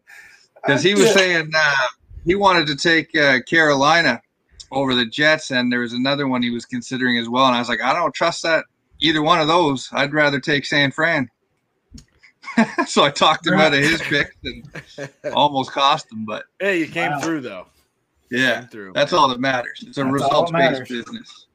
because 0.65 0.81
he 0.81 0.95
was 0.95 1.13
saying 1.13 1.51
uh, 1.55 1.75
he 2.25 2.33
wanted 2.35 2.65
to 2.67 2.75
take 2.75 3.15
uh, 3.15 3.39
Carolina 3.47 4.21
over 4.71 4.95
the 4.95 5.05
Jets, 5.05 5.51
and 5.51 5.71
there 5.71 5.81
was 5.81 5.93
another 5.93 6.27
one 6.27 6.41
he 6.41 6.49
was 6.49 6.65
considering 6.65 7.19
as 7.19 7.29
well. 7.29 7.45
And 7.45 7.55
I 7.55 7.59
was 7.59 7.69
like, 7.69 7.81
I 7.81 7.93
don't 7.93 8.15
trust 8.15 8.41
that 8.43 8.65
either 9.01 9.21
one 9.21 9.39
of 9.39 9.47
those. 9.47 9.89
I'd 9.91 10.13
rather 10.13 10.39
take 10.39 10.65
San 10.65 10.91
Fran. 10.91 11.29
so 12.87 13.03
I 13.03 13.09
talked 13.09 13.45
him 13.45 13.59
out 13.59 13.73
of 13.73 13.79
his 13.79 14.01
pick 14.01 14.27
and 14.43 15.09
almost 15.33 15.71
cost 15.71 16.11
him, 16.11 16.25
but 16.25 16.43
Hey, 16.59 16.79
you 16.79 16.87
came 16.87 17.11
Wow. 17.11 17.19
through 17.19 17.41
though. 17.41 17.65
Yeah, 18.41 18.65
through. 18.65 18.93
that's 18.93 19.13
all 19.13 19.27
that 19.27 19.39
matters. 19.39 19.83
It's 19.85 19.97
a 19.97 20.03
That's 20.03 20.13
results 20.13 20.51
based 20.51 20.89
business. 20.89 21.47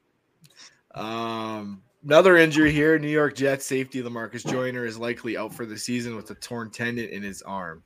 Um, 0.95 1.81
another 2.03 2.37
injury 2.37 2.71
here. 2.71 2.97
New 2.97 3.09
York 3.09 3.35
Jets 3.35 3.65
safety 3.65 4.01
Lamarcus 4.01 4.45
Joyner 4.45 4.85
is 4.85 4.97
likely 4.97 5.37
out 5.37 5.53
for 5.53 5.65
the 5.65 5.77
season 5.77 6.15
with 6.15 6.29
a 6.31 6.35
torn 6.35 6.71
tendon 6.71 7.09
in 7.09 7.21
his 7.21 7.41
arm. 7.41 7.83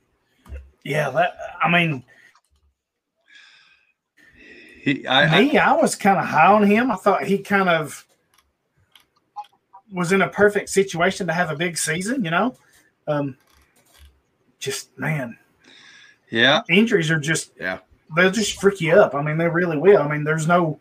Yeah, 0.84 1.10
that 1.10 1.36
I 1.62 1.70
mean, 1.70 2.04
He, 4.84 5.06
I, 5.06 5.22
I, 5.24 5.40
me, 5.40 5.56
I 5.56 5.72
was 5.72 5.94
kind 5.94 6.18
of 6.18 6.26
high 6.26 6.52
on 6.52 6.62
him. 6.62 6.90
I 6.90 6.96
thought 6.96 7.24
he 7.24 7.38
kind 7.38 7.70
of 7.70 8.06
was 9.90 10.12
in 10.12 10.20
a 10.20 10.28
perfect 10.28 10.68
situation 10.68 11.26
to 11.26 11.32
have 11.32 11.50
a 11.50 11.56
big 11.56 11.78
season. 11.78 12.22
You 12.22 12.30
know, 12.30 12.56
um, 13.06 13.36
just 14.58 14.96
man, 14.98 15.38
yeah, 16.30 16.62
injuries 16.68 17.10
are 17.10 17.18
just 17.18 17.52
Yeah. 17.58 17.78
They'll 18.16 18.30
just 18.30 18.60
freak 18.60 18.80
you 18.80 18.92
up. 18.94 19.14
I 19.14 19.22
mean, 19.22 19.36
they 19.38 19.48
really 19.48 19.76
will. 19.78 19.98
I 20.02 20.08
mean, 20.08 20.24
there's 20.24 20.46
no 20.48 20.80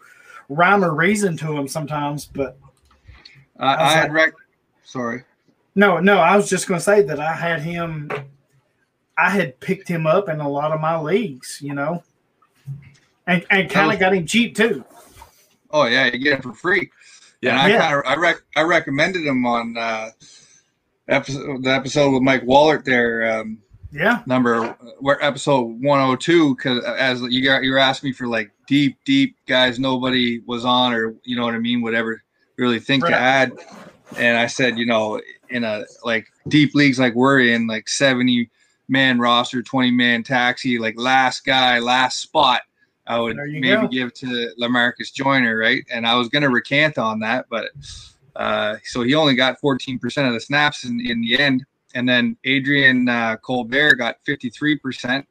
rhyme 0.50 0.84
or 0.84 0.94
reason 0.94 1.38
to 1.38 1.48
them 1.48 1.68
sometimes, 1.68 2.26
but 2.26 2.58
I, 3.60 3.76
I 3.76 3.92
had 3.94 4.14
rec. 4.14 4.34
Sorry. 4.84 5.24
no, 5.76 6.00
no, 6.00 6.18
I 6.18 6.36
was 6.36 6.50
just 6.50 6.68
going 6.68 6.80
to 6.80 6.84
say 6.84 7.02
that 7.04 7.20
I 7.20 7.34
had 7.34 7.62
him. 7.62 8.10
I 9.18 9.30
had 9.30 9.60
picked 9.60 9.88
him 9.88 10.06
up 10.08 10.28
in 10.30 10.40
a 10.40 10.50
lot 10.50 10.72
of 10.72 10.82
my 10.82 10.98
leagues, 11.00 11.60
you 11.62 11.74
know, 11.74 12.04
and 13.28 13.46
and 13.50 13.70
kind 13.70 13.92
of 13.94 14.00
got 14.00 14.14
him 14.14 14.26
cheap 14.26 14.56
too. 14.56 14.84
Oh 15.72 15.86
yeah, 15.86 16.06
you 16.06 16.18
get 16.20 16.40
it 16.40 16.44
for 16.44 16.54
free. 16.54 16.90
Yeah, 17.42 17.52
and 17.52 17.60
I 17.60 17.68
Yeah. 17.70 17.80
kind 17.80 17.94
of 17.96 18.02
I 18.06 18.16
rec, 18.16 18.38
I 18.56 18.62
recommended 18.64 19.26
him 19.26 19.46
on 19.46 19.78
uh, 19.78 20.10
episode 21.08 21.64
the 21.64 21.70
episode 21.72 22.12
with 22.12 22.22
Mike 22.24 22.44
Wallert 22.44 22.86
there. 22.86 23.40
Um, 23.40 23.60
Yeah, 23.94 24.24
number 24.26 24.76
where 25.00 25.24
episode 25.24 25.80
102 25.82 26.56
because 26.56 26.84
as 26.84 27.22
you 27.22 27.44
got 27.44 27.62
you're 27.62 27.78
asking 27.78 28.10
me 28.10 28.14
for 28.14 28.26
like 28.26 28.50
deep 28.66 28.98
deep 29.06 29.36
guys 29.48 29.78
nobody 29.78 30.40
was 30.48 30.66
on 30.66 30.94
or 30.94 31.14
you 31.24 31.36
know 31.36 31.44
what 31.44 31.54
i 31.54 31.60
mean 31.60 31.84
whatever 31.84 32.24
really 32.58 32.80
think 32.80 33.06
to 33.06 33.16
add. 33.16 33.52
And 34.18 34.36
i 34.36 34.48
said 34.48 34.80
you 34.80 34.88
know 34.88 35.22
in 35.50 35.64
a 35.64 35.86
like 36.04 36.28
deep 36.48 36.74
leagues 36.74 36.98
like 36.98 37.14
we're 37.14 37.42
in 37.42 37.68
like 37.68 37.88
70 37.88 38.50
man 38.88 39.20
roster 39.20 39.62
20 39.62 39.92
man 39.92 40.24
taxi 40.24 40.80
like 40.80 40.96
last 40.98 41.46
guy 41.46 41.78
last 41.78 42.20
spot 42.20 42.64
i 43.06 43.20
would 43.20 43.36
maybe 43.36 43.84
go. 43.84 43.88
give 43.88 44.14
to 44.16 44.50
lamarcus 44.60 45.14
joyner 45.14 45.56
right? 45.56 45.86
And 45.92 46.08
i 46.08 46.16
was 46.16 46.30
going 46.30 46.42
to 46.42 46.50
recant 46.50 46.98
on 46.98 47.20
that 47.20 47.46
but 47.48 47.70
uh, 48.36 48.78
so 48.84 49.04
he 49.04 49.14
only 49.14 49.36
got 49.36 49.62
14% 49.62 50.28
of 50.28 50.34
the 50.34 50.40
snaps 50.40 50.86
in, 50.86 51.00
in 51.06 51.22
the 51.22 51.40
end 51.40 51.64
and 51.94 52.08
then 52.08 52.38
Adrian 52.44 53.08
uh, 53.08 53.38
Colbert 53.38 53.96
got 53.96 54.18
53%, 54.28 55.26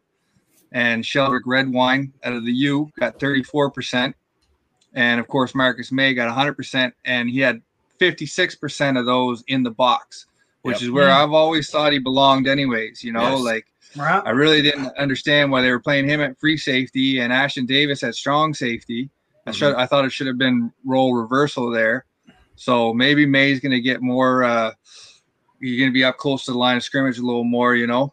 and 0.73 1.05
Sheldrick 1.05 1.43
Redwine 1.47 2.13
out 2.25 2.33
of 2.33 2.45
the 2.45 2.53
U 2.53 2.91
got 2.99 3.19
34%, 3.19 4.15
and 4.95 5.21
of 5.21 5.29
course 5.29 5.55
Marcus 5.55 5.93
Maye 5.93 6.15
got 6.15 6.35
100%, 6.35 6.93
and 7.05 7.29
he 7.29 7.41
had 7.41 7.61
56% 8.01 8.99
of 8.99 9.07
those 9.07 9.45
in 9.49 9.63
the 9.63 9.71
box, 9.71 10.27
which 10.63 10.77
Yep. 10.77 10.83
is 10.83 10.91
where 10.91 11.11
I've 11.11 11.33
always 11.33 11.71
thought 11.71 11.93
he 11.93 11.99
belonged, 11.99 12.49
anyways. 12.49 13.03
You 13.05 13.13
know, 13.13 13.31
Yes. 13.37 13.41
like 13.41 13.67
right. 13.97 14.23
I 14.25 14.31
really 14.31 14.63
didn't 14.63 14.97
understand 14.99 15.51
why 15.53 15.63
they 15.63 15.71
were 15.71 15.81
playing 15.81 16.09
him 16.09 16.21
at 16.21 16.39
free 16.41 16.57
safety 16.57 17.19
and 17.21 17.33
Ashtyn 17.33 17.67
Davis 17.67 18.03
at 18.03 18.15
strong 18.15 18.55
safety. 18.55 19.11
I 19.47 19.51
should 19.51 19.75
I 19.75 19.87
thought 19.87 20.05
it 20.05 20.13
should 20.13 20.29
have 20.29 20.39
been 20.39 20.73
role 20.85 21.15
reversal 21.15 21.71
there. 21.71 22.07
So 22.55 22.95
maybe 22.95 23.27
Maye's 23.27 23.59
going 23.61 23.73
to 23.73 23.81
get 23.81 24.01
more. 24.03 24.45
Uh, 24.45 24.73
you're 25.63 25.79
going 25.79 25.91
to 25.91 25.95
be 25.95 26.05
up 26.05 26.19
close 26.19 26.45
to 26.45 26.53
the 26.53 26.59
line 26.59 26.77
of 26.77 26.83
scrimmage 26.83 27.19
a 27.19 27.23
little 27.23 27.45
more, 27.45 27.75
you 27.75 27.87
know. 27.87 28.13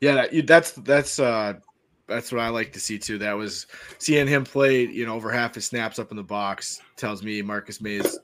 Yeah, 0.00 0.14
that, 0.14 0.46
that's 0.46 0.72
that's 0.72 1.18
uh 1.18 1.54
that's 2.06 2.30
what 2.30 2.40
I 2.40 2.48
like 2.48 2.72
to 2.74 2.80
see 2.80 2.98
too. 2.98 3.18
That 3.18 3.32
was 3.32 3.66
seeing 3.98 4.28
him 4.28 4.44
play, 4.44 4.86
you 4.86 5.06
know, 5.06 5.14
over 5.14 5.32
half 5.32 5.54
his 5.54 5.66
snaps 5.66 5.98
up 5.98 6.10
in 6.10 6.16
the 6.16 6.22
box 6.22 6.80
tells 6.96 7.22
me 7.22 7.42
Marcus 7.42 7.80
Maye 7.80 7.96
is, 7.96 8.18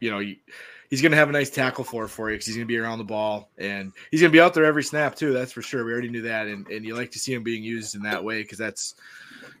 you 0.00 0.10
know, 0.10 0.22
he's 0.92 1.00
going 1.00 1.10
to 1.10 1.16
have 1.16 1.30
a 1.30 1.32
nice 1.32 1.48
tackle 1.48 1.84
for 1.84 2.06
for 2.06 2.28
you 2.28 2.34
because 2.34 2.44
he's 2.44 2.54
going 2.54 2.68
to 2.68 2.72
be 2.72 2.76
around 2.76 2.98
the 2.98 3.04
ball 3.04 3.48
and 3.56 3.92
he's 4.10 4.20
going 4.20 4.30
to 4.30 4.36
be 4.36 4.42
out 4.42 4.52
there 4.52 4.66
every 4.66 4.84
snap 4.84 5.14
too. 5.14 5.32
That's 5.32 5.50
for 5.50 5.62
sure. 5.62 5.86
We 5.86 5.92
already 5.92 6.10
knew 6.10 6.20
that, 6.20 6.48
and 6.48 6.68
and 6.68 6.84
you 6.84 6.94
like 6.94 7.10
to 7.12 7.18
see 7.18 7.32
him 7.32 7.42
being 7.42 7.64
used 7.64 7.94
in 7.94 8.02
that 8.02 8.22
way 8.22 8.42
because 8.42 8.58
that's, 8.58 8.94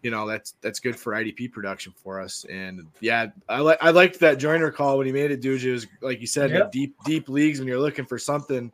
you 0.02 0.10
know, 0.10 0.26
that's 0.28 0.56
that's 0.60 0.78
good 0.78 0.94
for 0.94 1.14
IDP 1.14 1.50
production 1.50 1.94
for 1.96 2.20
us. 2.20 2.44
And 2.50 2.86
yeah, 3.00 3.28
I 3.48 3.60
like 3.60 3.78
I 3.80 3.92
liked 3.92 4.20
that 4.20 4.34
Joyner 4.34 4.70
call 4.70 4.98
when 4.98 5.06
he 5.06 5.12
made 5.12 5.30
it, 5.30 5.40
dude. 5.40 5.64
It 5.64 5.72
was 5.72 5.86
like 6.02 6.20
you 6.20 6.26
said, 6.26 6.50
Yep. 6.50 6.70
deep 6.70 6.96
deep 7.06 7.30
leagues 7.30 7.60
when 7.60 7.66
you're 7.66 7.80
looking 7.80 8.04
for 8.04 8.18
something 8.18 8.70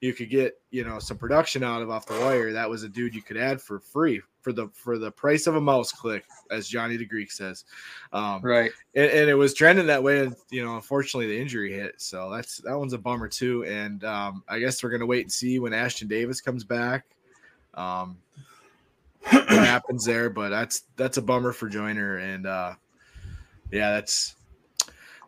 you 0.00 0.14
could 0.14 0.30
get 0.30 0.54
you 0.70 0.82
know 0.82 0.98
some 0.98 1.16
production 1.16 1.62
out 1.62 1.82
of 1.82 1.90
off 1.90 2.06
the 2.06 2.18
wire 2.20 2.52
that 2.52 2.68
was 2.68 2.82
a 2.82 2.88
dude 2.88 3.14
you 3.14 3.22
could 3.22 3.36
add 3.36 3.60
for 3.60 3.78
free 3.78 4.20
for 4.40 4.52
the 4.52 4.68
for 4.72 4.98
the 4.98 5.10
price 5.10 5.46
of 5.46 5.56
a 5.56 5.60
mouse 5.60 5.92
click 5.92 6.24
as 6.50 6.68
johnny 6.68 6.96
the 6.96 7.04
greek 7.04 7.30
says. 7.30 7.64
Um 8.12 8.40
Right. 8.42 8.70
and, 8.94 9.10
and 9.10 9.30
it 9.30 9.34
was 9.34 9.54
trending 9.54 9.86
that 9.86 10.02
way 10.02 10.20
and 10.20 10.34
you 10.50 10.64
know 10.64 10.76
unfortunately 10.76 11.26
the 11.26 11.40
injury 11.40 11.72
hit. 11.72 12.00
So 12.00 12.30
that's 12.30 12.58
that 12.58 12.78
one's 12.78 12.92
a 12.92 12.98
bummer 12.98 13.28
too. 13.28 13.64
And 13.64 14.04
um 14.04 14.42
i 14.48 14.58
guess 14.58 14.82
we're 14.82 14.90
gonna 14.90 15.06
wait 15.06 15.22
and 15.22 15.32
see 15.32 15.58
when 15.58 15.72
Ashtyn 15.72 16.08
Davis 16.08 16.40
comes 16.40 16.64
back. 16.64 17.04
Um 17.74 18.18
what 19.22 19.48
happens 19.48 20.04
there 20.04 20.30
but 20.30 20.48
that's 20.48 20.84
that's 20.96 21.18
a 21.18 21.22
bummer 21.22 21.52
for 21.52 21.68
Joyner 21.68 22.16
and 22.16 22.46
uh 22.46 22.72
yeah 23.70 23.92
that's 23.92 24.34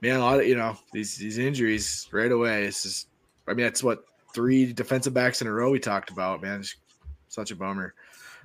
man 0.00 0.16
a 0.16 0.20
lot 0.20 0.40
of 0.40 0.46
you 0.46 0.56
know 0.56 0.76
these 0.92 1.16
these 1.16 1.38
injuries 1.38 2.08
right 2.10 2.32
away 2.32 2.64
it's 2.64 2.82
just 2.82 3.08
i 3.46 3.52
mean 3.52 3.64
that's 3.64 3.84
what 3.84 4.04
three 4.34 4.72
defensive 4.72 5.12
backs 5.12 5.42
in 5.42 5.46
a 5.46 5.52
row 5.52 5.70
we 5.70 5.78
talked 5.78 6.10
about 6.10 6.40
man 6.42 6.64
such 7.28 7.50
a 7.50 7.56
bummer 7.56 7.94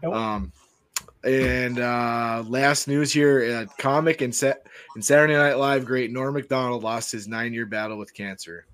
Yep. 0.03 0.13
um 0.13 0.51
and 1.23 1.79
uh 1.79 2.43
last 2.47 2.88
news 2.88 3.12
here 3.12 3.65
uh, 3.67 3.73
comic 3.81 4.21
and 4.21 4.33
set 4.33 4.65
and 4.95 5.03
saturday 5.03 5.33
night 5.36 5.55
live 5.57 5.86
great 5.86 6.12
Norm 6.12 6.33
Macdonald 6.33 6.83
lost 6.83 7.12
his 7.12 7.27
nine-year 7.27 7.65
battle 7.65 7.97
with 7.97 8.13
cancer 8.13 8.65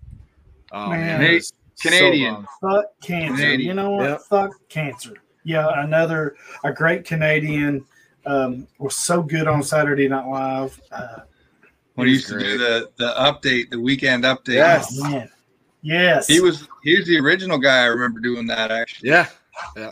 oh 0.71 0.89
man, 0.89 1.21
Man. 1.21 1.31
it 1.31 1.33
was 1.35 1.53
so 1.75 1.89
Canadian. 1.89 2.33
bummed. 2.33 2.47
Fuck 2.61 2.85
cancer. 3.01 3.35
Canadian. 3.35 3.67
You 3.67 3.73
know 3.73 3.91
what? 3.91 4.09
Yep. 4.09 4.21
Fuck 4.29 4.51
cancer. 4.69 5.13
Yeah, 5.43 5.83
another 5.83 6.35
a 6.63 6.71
great 6.71 7.03
Canadian 7.03 7.85
um, 8.25 8.67
was 8.79 8.95
so 8.95 9.21
good 9.21 9.47
on 9.47 9.63
Saturday 9.63 10.07
Night 10.07 10.27
Live. 10.27 10.79
Uh, 10.91 11.19
When 11.95 12.07
he 12.07 12.13
He's 12.13 12.29
used 12.29 12.33
to 12.33 12.39
do 12.39 12.57
the 12.57 12.91
the 12.97 13.13
update, 13.17 13.69
the 13.69 13.79
weekend 13.79 14.23
update. 14.23 14.53
Yes. 14.53 14.97
oh, 15.01 15.09
man. 15.09 15.29
Yes. 15.81 16.27
He 16.27 16.39
was 16.39 16.67
he 16.83 16.97
was 16.97 17.07
the 17.07 17.17
original 17.19 17.57
guy. 17.57 17.81
I 17.83 17.85
remember 17.87 18.19
doing 18.19 18.47
that 18.47 18.71
actually. 18.71 19.09
Yeah, 19.09 19.27
yeah 19.75 19.91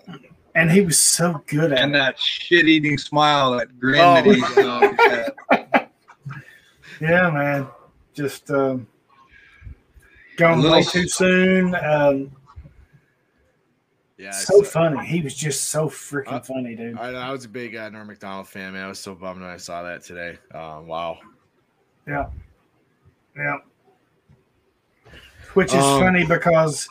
and 0.55 0.71
he 0.71 0.81
was 0.81 0.97
so 0.97 1.41
good 1.47 1.71
at 1.73 1.79
And 1.79 1.91
it. 1.95 1.97
that 1.99 2.19
shit 2.19 2.67
eating 2.67 2.97
smile, 2.97 3.51
that 3.57 3.79
grin 3.79 4.01
Oh, 4.01 4.13
that 4.15 4.25
he 4.25 4.61
uh, 4.61 5.69
had. 5.77 5.87
Yeah, 7.01 7.29
man. 7.31 7.67
Just 8.13 8.51
um, 8.51 8.85
gone 10.37 10.59
A 10.59 10.61
little- 10.61 10.77
way 10.77 10.83
too 10.83 11.07
soon. 11.07 11.73
Um, 11.75 12.31
yeah 14.17 14.29
so 14.31 14.57
it's- 14.57 14.71
funny. 14.71 15.03
He 15.07 15.21
was 15.21 15.33
just 15.33 15.69
so 15.69 15.87
freaking 15.89 16.33
Uh, 16.33 16.39
funny, 16.41 16.75
dude. 16.75 16.97
I, 16.99 17.09
I 17.29 17.31
was 17.31 17.45
a 17.45 17.49
big 17.49 17.75
uh, 17.75 17.89
Norm 17.89 18.07
Macdonald 18.07 18.47
fan, 18.47 18.73
man. 18.73 18.83
I 18.85 18.87
was 18.87 18.99
so 18.99 19.15
bummed 19.15 19.41
when 19.41 19.49
I 19.49 19.57
saw 19.57 19.81
that 19.83 20.03
today. 20.03 20.37
Um, 20.53 20.85
wow. 20.85 21.17
Yeah. 22.07 22.27
Yeah. 23.35 23.57
Which 25.53 25.69
is 25.73 25.83
Um, 25.83 26.01
funny 26.01 26.25
because 26.25 26.87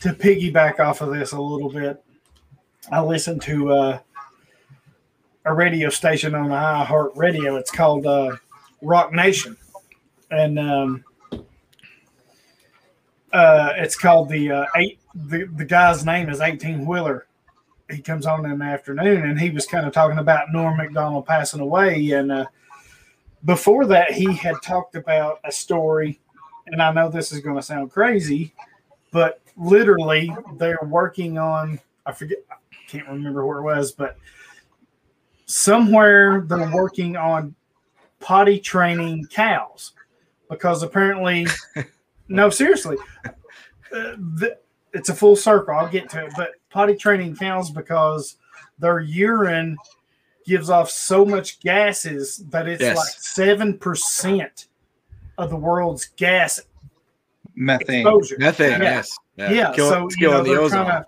to 0.00 0.12
piggyback 0.12 0.80
off 0.80 1.00
of 1.02 1.14
this 1.14 1.32
a 1.32 1.40
little 1.40 1.70
bit, 1.70 2.02
I 2.90 3.00
listened 3.00 3.42
to 3.42 3.72
uh, 3.72 3.98
a 5.44 5.54
radio 5.54 5.88
station 5.90 6.34
on 6.34 6.50
iHeart 6.50 7.16
Radio. 7.16 7.56
It's 7.56 7.70
called 7.70 8.06
uh, 8.06 8.36
Rock 8.80 9.12
Nation. 9.12 9.56
And 10.30 10.58
um, 10.58 11.04
uh, 13.32 13.72
it's 13.76 13.96
called 13.96 14.28
the 14.28 14.50
uh, 14.50 14.66
eight. 14.76 15.00
The, 15.14 15.44
the 15.44 15.64
guy's 15.64 16.04
name 16.04 16.28
is 16.28 16.40
18 16.40 16.86
Wheeler. 16.86 17.26
He 17.90 17.98
comes 18.02 18.26
on 18.26 18.44
in 18.44 18.58
the 18.58 18.64
afternoon 18.64 19.30
and 19.30 19.38
he 19.38 19.50
was 19.50 19.66
kind 19.66 19.86
of 19.86 19.92
talking 19.92 20.18
about 20.18 20.52
Norm 20.52 20.76
Macdonald 20.76 21.26
passing 21.26 21.60
away. 21.60 22.10
And 22.10 22.30
uh, 22.30 22.46
before 23.44 23.86
that, 23.86 24.12
he 24.12 24.32
had 24.34 24.56
talked 24.62 24.96
about 24.96 25.40
a 25.44 25.52
story, 25.52 26.20
and 26.66 26.82
I 26.82 26.92
know 26.92 27.08
this 27.08 27.32
is 27.32 27.40
going 27.40 27.56
to 27.56 27.62
sound 27.62 27.92
crazy, 27.92 28.52
but 29.12 29.40
literally, 29.56 30.34
they're 30.56 30.80
working 30.82 31.38
on. 31.38 31.78
I 32.04 32.12
forget, 32.12 32.38
can't 32.88 33.08
remember 33.08 33.44
where 33.46 33.58
it 33.58 33.62
was, 33.62 33.92
but 33.92 34.16
somewhere 35.46 36.42
they're 36.46 36.70
working 36.72 37.16
on 37.16 37.54
potty 38.20 38.58
training 38.58 39.26
cows 39.30 39.92
because 40.50 40.82
apparently, 40.82 41.46
no, 42.28 42.50
seriously, 42.50 42.96
uh, 43.24 43.30
the, 43.92 44.58
it's 44.92 45.08
a 45.08 45.14
full 45.14 45.36
circle. 45.36 45.74
I'll 45.74 45.88
get 45.88 46.08
to 46.10 46.24
it, 46.26 46.32
but 46.36 46.50
potty 46.70 46.94
training 46.96 47.36
cows 47.36 47.70
because 47.70 48.36
their 48.78 49.00
urine 49.00 49.76
gives 50.44 50.70
off 50.70 50.88
so 50.90 51.24
much 51.24 51.60
gases 51.60 52.38
that 52.50 52.68
it's 52.68 52.80
Yes. 52.82 52.96
like 52.96 53.08
seven 53.08 53.78
percent 53.78 54.66
of 55.38 55.50
the 55.50 55.56
world's 55.56 56.06
gas 56.16 56.60
Methane. 57.54 58.00
exposure. 58.06 58.36
Methane, 58.38 58.70
Yeah. 58.72 58.78
yes. 58.82 59.18
Yeah, 59.36 59.72
Kill- 59.74 59.88
so 59.90 60.08
you 60.18 60.28
know 60.28 60.30
killing 60.32 60.44
the 60.44 60.50
they're 60.50 60.60
ozone. 60.60 60.86
kind 60.86 60.98
of. 60.98 61.04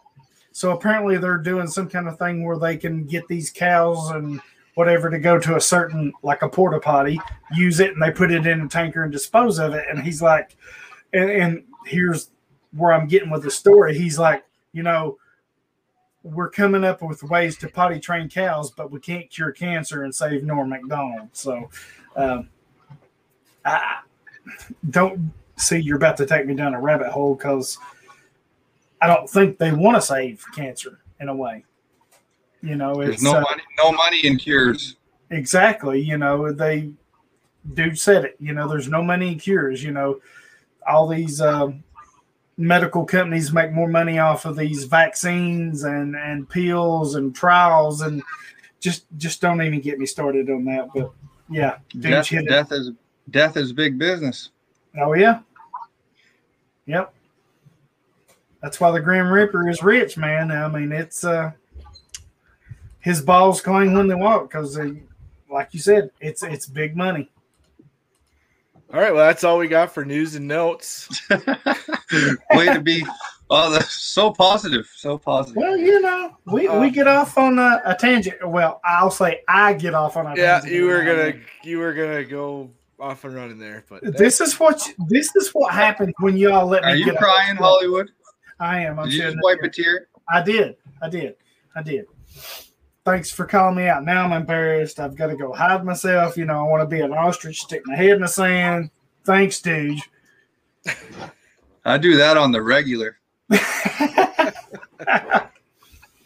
So 0.58 0.72
apparently 0.72 1.18
they're 1.18 1.38
doing 1.38 1.68
some 1.68 1.88
kind 1.88 2.08
of 2.08 2.18
thing 2.18 2.44
where 2.44 2.58
they 2.58 2.76
can 2.76 3.04
get 3.04 3.28
these 3.28 3.48
cows 3.48 4.10
and 4.10 4.40
whatever 4.74 5.08
to 5.08 5.20
go 5.20 5.38
to 5.38 5.54
a 5.54 5.60
certain 5.60 6.12
like 6.24 6.42
a 6.42 6.48
porta 6.48 6.80
potty, 6.80 7.20
use 7.54 7.78
it, 7.78 7.92
and 7.92 8.02
they 8.02 8.10
put 8.10 8.32
it 8.32 8.44
in 8.44 8.62
a 8.62 8.68
tanker 8.68 9.04
and 9.04 9.12
dispose 9.12 9.60
of 9.60 9.72
it. 9.72 9.84
And 9.88 10.02
he's 10.02 10.20
like, 10.20 10.56
and, 11.12 11.30
and 11.30 11.64
here's 11.86 12.30
where 12.72 12.92
I'm 12.92 13.06
getting 13.06 13.30
with 13.30 13.44
the 13.44 13.52
story. 13.52 13.96
He's 13.96 14.18
like, 14.18 14.44
you 14.72 14.82
know, 14.82 15.16
we're 16.24 16.50
coming 16.50 16.82
up 16.82 17.02
with 17.02 17.22
ways 17.22 17.56
to 17.58 17.68
potty 17.68 18.00
train 18.00 18.28
cows, 18.28 18.72
but 18.72 18.90
we 18.90 18.98
can't 18.98 19.30
cure 19.30 19.52
cancer 19.52 20.02
and 20.02 20.12
save 20.12 20.42
Norm 20.42 20.70
Macdonald. 20.70 21.28
So, 21.34 21.70
um, 22.16 22.48
I 23.64 24.00
don't 24.90 25.30
see 25.54 25.78
you're 25.78 25.98
about 25.98 26.16
to 26.16 26.26
take 26.26 26.46
me 26.46 26.54
down 26.54 26.74
a 26.74 26.80
rabbit 26.80 27.12
hole 27.12 27.36
because 27.36 27.78
I 29.00 29.06
don't 29.06 29.28
think 29.28 29.58
they 29.58 29.72
want 29.72 29.96
to 29.96 30.00
save 30.02 30.44
cancer 30.54 31.00
in 31.20 31.28
a 31.28 31.34
way. 31.34 31.64
You 32.62 32.74
know, 32.74 32.94
There's 32.96 33.22
no 33.22 33.36
uh, 33.36 33.40
money, 33.40 33.62
no 33.78 33.92
money 33.92 34.26
in 34.26 34.36
cures. 34.36 34.96
exactly. 35.30 36.00
You 36.00 36.18
know, 36.18 36.52
they 36.52 36.90
dude 37.74 37.98
said 37.98 38.24
it. 38.24 38.36
You 38.40 38.52
know, 38.52 38.68
there's 38.68 38.88
no 38.88 39.02
money 39.02 39.28
in 39.32 39.38
cures. 39.38 39.82
You 39.82 39.92
know, 39.92 40.20
all 40.88 41.06
these 41.06 41.40
um, 41.40 41.84
medical 42.56 43.04
companies 43.04 43.52
make 43.52 43.72
more 43.72 43.88
money 43.88 44.18
off 44.18 44.44
of 44.44 44.56
these 44.56 44.84
vaccines 44.84 45.84
and 45.84 46.16
and 46.16 46.48
pills 46.48 47.14
and 47.14 47.34
trials 47.34 48.00
and 48.00 48.22
just 48.80 49.06
just 49.16 49.40
don't 49.40 49.62
even 49.62 49.80
get 49.80 49.98
me 49.98 50.06
started 50.06 50.50
on 50.50 50.64
that. 50.64 50.88
But 50.92 51.12
yeah, 51.48 51.78
Death, 52.00 52.28
death 52.48 52.72
is 52.72 52.90
death 53.30 53.56
is 53.56 53.72
big 53.72 53.98
business. 53.98 54.50
Oh 55.00 55.14
yeah. 55.14 55.40
Yep. 56.86 57.14
That's 58.62 58.80
why 58.80 58.90
the 58.90 59.00
Grim 59.00 59.28
Reaper 59.28 59.68
is 59.68 59.82
rich, 59.82 60.16
man. 60.16 60.50
I 60.50 60.68
mean, 60.68 60.92
it's 60.92 61.24
uh 61.24 61.52
his 63.00 63.20
balls 63.22 63.60
cling 63.60 63.94
when 63.94 64.08
they 64.08 64.14
walk 64.14 64.50
because, 64.50 64.78
like 65.50 65.68
you 65.72 65.80
said, 65.80 66.10
it's 66.20 66.42
it's 66.42 66.66
big 66.66 66.96
money. 66.96 67.30
All 68.92 69.00
right, 69.00 69.12
well, 69.14 69.26
that's 69.26 69.44
all 69.44 69.58
we 69.58 69.68
got 69.68 69.92
for 69.92 70.04
news 70.04 70.34
and 70.34 70.48
notes. 70.48 71.08
Way 72.52 72.72
to 72.72 72.80
be 72.80 73.04
oh 73.50 73.70
that's 73.70 73.94
so 73.94 74.32
positive. 74.32 74.90
So 74.96 75.18
positive. 75.18 75.56
Well, 75.56 75.76
you 75.76 76.00
know, 76.00 76.36
we, 76.46 76.66
Uh, 76.68 76.80
we 76.80 76.90
get 76.90 77.06
off 77.06 77.36
on 77.38 77.58
a, 77.58 77.80
a 77.84 77.94
tangent. 77.94 78.36
Well, 78.48 78.80
I'll 78.84 79.10
say 79.10 79.42
I 79.48 79.74
get 79.74 79.94
off 79.94 80.16
on 80.16 80.26
a 80.26 80.34
Yeah, 80.36 80.54
tangent. 80.60 80.72
you 80.72 80.86
were 80.86 81.04
gonna 81.04 81.34
you 81.62 81.78
were 81.78 81.92
gonna 81.94 82.24
go 82.24 82.70
off 82.98 83.22
and 83.24 83.34
running 83.34 83.58
there, 83.60 83.84
but 83.88 84.02
This 84.16 84.40
is 84.40 84.58
what 84.58 84.84
you- 84.88 84.94
this 85.08 85.34
is 85.36 85.50
what 85.50 85.72
happens 85.72 86.12
when 86.18 86.36
y'all 86.36 86.66
let 86.66 86.82
me 86.84 86.92
Are 86.92 86.96
you 86.96 87.04
get 87.04 87.14
off. 87.16 87.22
crying, 87.22 87.56
Hollywood? 87.56 88.08
I 88.60 88.80
am. 88.80 88.98
I'm 88.98 89.06
Did 89.06 89.14
you 89.14 89.22
just 89.22 89.36
wipe 89.42 89.62
a 89.62 89.68
tear? 89.68 90.08
I 90.28 90.42
did. 90.42 90.76
I 91.00 91.08
did. 91.08 91.36
I 91.76 91.82
did. 91.82 92.06
Thanks 93.04 93.30
for 93.30 93.46
calling 93.46 93.76
me 93.76 93.86
out. 93.86 94.04
Now 94.04 94.24
I'm 94.24 94.32
embarrassed. 94.32 95.00
I've 95.00 95.16
got 95.16 95.28
to 95.28 95.36
go 95.36 95.52
hide 95.52 95.84
myself. 95.84 96.36
You 96.36 96.44
know, 96.44 96.58
I 96.60 96.68
want 96.68 96.82
to 96.82 96.86
be 96.86 97.00
an 97.00 97.12
ostrich, 97.12 97.60
stick 97.60 97.82
my 97.86 97.96
head 97.96 98.16
in 98.16 98.20
the 98.20 98.28
sand. 98.28 98.90
Thanks, 99.24 99.60
dude. 99.60 100.00
I 101.84 101.96
do 101.98 102.16
that 102.16 102.36
on 102.36 102.52
the 102.52 102.62
regular. 102.62 103.16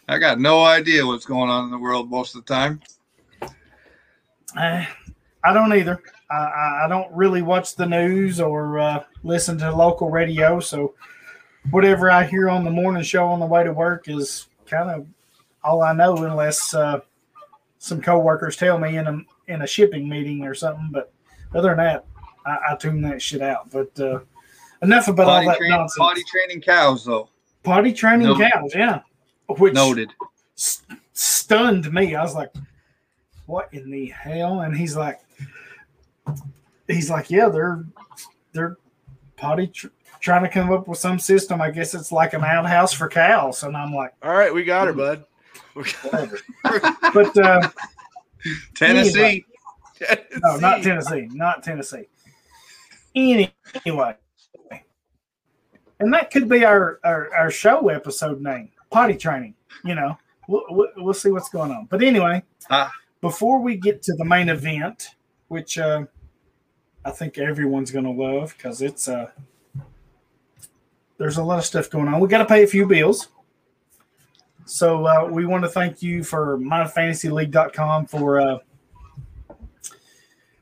I 0.05 0.19
got 0.19 0.39
no 0.39 0.63
idea 0.65 1.05
what's 1.05 1.25
going 1.25 1.49
on 1.49 1.65
in 1.65 1.71
the 1.71 1.77
world 1.77 2.09
most 2.09 2.35
of 2.35 2.45
the 2.45 2.53
time. 2.53 2.81
Uh, 4.57 4.85
I 5.43 5.53
don't 5.53 5.73
either. 5.73 6.01
I, 6.29 6.35
I, 6.35 6.85
I 6.85 6.87
don't 6.89 7.11
really 7.13 7.41
watch 7.41 7.75
the 7.75 7.85
news 7.85 8.41
or 8.41 8.79
uh, 8.79 9.03
listen 9.23 9.57
to 9.59 9.73
local 9.73 10.09
radio. 10.09 10.59
So 10.59 10.95
whatever 11.71 12.09
I 12.11 12.23
hear 12.25 12.49
on 12.49 12.63
the 12.63 12.69
morning 12.71 13.03
show 13.03 13.25
on 13.27 13.39
the 13.39 13.45
way 13.45 13.63
to 13.63 13.73
work 13.73 14.07
is 14.07 14.47
kind 14.65 14.89
of 14.89 15.07
all 15.63 15.81
I 15.81 15.93
know, 15.93 16.15
unless 16.17 16.73
uh, 16.73 16.99
some 17.79 18.01
coworkers 18.01 18.55
tell 18.55 18.77
me 18.77 18.97
in 18.97 19.07
a 19.07 19.19
in 19.47 19.61
a 19.61 19.67
shipping 19.67 20.07
meeting 20.07 20.43
or 20.43 20.53
something. 20.53 20.89
But 20.91 21.11
other 21.53 21.69
than 21.69 21.77
that, 21.77 22.05
I, 22.45 22.57
I 22.71 22.75
tune 22.75 23.01
that 23.01 23.21
shit 23.21 23.41
out. 23.41 23.69
But 23.71 23.97
uh, 23.99 24.19
enough 24.81 25.07
about 25.07 25.25
Potty, 25.27 25.45
all 25.47 25.51
that 25.51 25.57
train, 25.57 25.69
nonsense. 25.71 25.97
potty 25.97 26.23
training 26.29 26.61
cows, 26.61 27.05
though. 27.05 27.29
Potty 27.63 27.93
training 27.93 28.27
Noted. 28.27 28.51
cows, 28.51 28.75
yeah. 28.75 29.01
Which 29.47 29.73
Noted. 29.73 30.11
st- 30.55 30.99
stunned 31.13 31.91
me. 31.93 32.15
I 32.15 32.21
was 32.23 32.35
like, 32.35 32.51
"What 33.45 33.69
in 33.73 33.89
the 33.89 34.07
hell?" 34.07 34.61
And 34.61 34.75
he's 34.75 34.95
like, 34.97 35.19
"He's 36.87 37.09
like, 37.09 37.29
yeah, 37.29 37.47
they're 37.49 37.85
they're 38.51 38.77
potty 39.37 39.71
trying 40.23 40.41
to 40.43 40.49
come 40.49 40.71
up 40.71 40.87
with 40.87 40.97
some 40.97 41.19
system. 41.19 41.61
I 41.61 41.69
guess 41.69 41.93
it's 41.93 42.11
like 42.11 42.33
an 42.33 42.43
outhouse 42.43 42.93
for 42.93 43.07
cows." 43.09 43.61
And 43.63 43.75
I'm 43.77 43.93
like, 43.93 44.13
all 44.23 44.31
right, 44.33 44.53
we 44.53 44.63
got 44.63 44.87
her, 44.87 44.93
bud. 44.93 45.25
But 47.13 47.37
uh, 47.37 47.69
Tennessee. 48.75 49.45
no, 50.41 50.55
not 50.57 50.81
Tennessee, 50.81 51.27
not 51.31 51.61
Tennessee. 51.63 52.05
Anyway, 53.15 54.15
and 55.99 56.13
that 56.13 56.31
could 56.31 56.49
be 56.49 56.65
our, 56.65 56.99
our 57.03 57.33
our 57.35 57.51
show 57.51 57.89
episode 57.89 58.41
name, 58.41 58.69
potty 58.89 59.15
training. 59.15 59.53
You 59.83 59.95
know, 59.95 60.17
we'll, 60.47 60.63
we'll, 60.69 60.89
we'll 60.97 61.13
see 61.13 61.29
what's 61.31 61.49
going 61.49 61.71
on. 61.71 61.85
But 61.89 62.01
anyway, 62.03 62.43
Ah. 62.69 62.91
before 63.21 63.59
we 63.61 63.75
get 63.77 64.01
to 64.03 64.13
the 64.13 64.25
main 64.25 64.49
event, 64.49 65.09
which 65.49 65.77
uh, 65.77 66.05
I 67.05 67.11
think 67.11 67.37
everyone's 67.37 67.91
going 67.91 68.05
to 68.05 68.11
love 68.11 68.53
because 68.57 68.81
it's 68.81 69.07
uh, 69.07 69.29
there's 71.17 71.37
a 71.37 71.43
lot 71.43 71.59
of 71.59 71.65
stuff 71.65 71.89
going 71.89 72.07
on. 72.07 72.19
We 72.19 72.27
got 72.27 72.39
to 72.39 72.45
pay 72.45 72.63
a 72.63 72.67
few 72.67 72.85
bills. 72.85 73.29
So 74.65 75.05
uh, 75.05 75.27
we 75.29 75.45
want 75.45 75.63
to 75.63 75.69
thank 75.69 76.01
you 76.01 76.23
for 76.23 76.57
myfantasyleague.com 76.57 78.05
for 78.05 78.39
uh, 78.39 78.57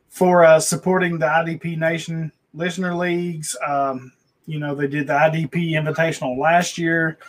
for 0.09 0.43
uh, 0.43 0.59
supporting 0.59 1.19
the 1.19 1.25
IDP 1.25 1.77
Nation 1.77 2.31
listener 2.53 2.95
leagues. 2.95 3.55
Um, 3.65 4.11
you 4.45 4.59
know, 4.59 4.75
they 4.75 4.87
did 4.87 5.07
the 5.07 5.13
IDP 5.13 5.71
Invitational 5.71 6.37
last 6.37 6.77
year. 6.77 7.19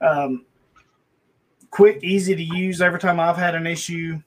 Um, 0.00 0.44
quick, 1.70 2.02
easy 2.02 2.34
to 2.34 2.42
use. 2.42 2.82
Every 2.82 2.98
time 2.98 3.20
I've 3.20 3.36
had 3.36 3.54
an 3.54 3.66
issue, 3.66 4.20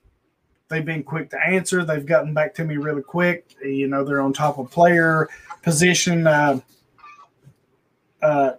they've 0.70 0.86
been 0.86 1.04
quick 1.04 1.30
to 1.32 1.46
answer. 1.46 1.84
They've 1.84 2.06
gotten 2.06 2.34
back 2.34 2.56
to 2.56 2.66
me 2.66 2.78
really 2.78 3.04
quick. 3.04 3.56
You 3.64 3.88
know, 3.88 4.04
they're 4.04 4.22
on 4.22 4.34
top 4.34 4.58
of 4.58 4.72
player 4.72 5.28
position 5.62 6.26
uh, 8.26 8.56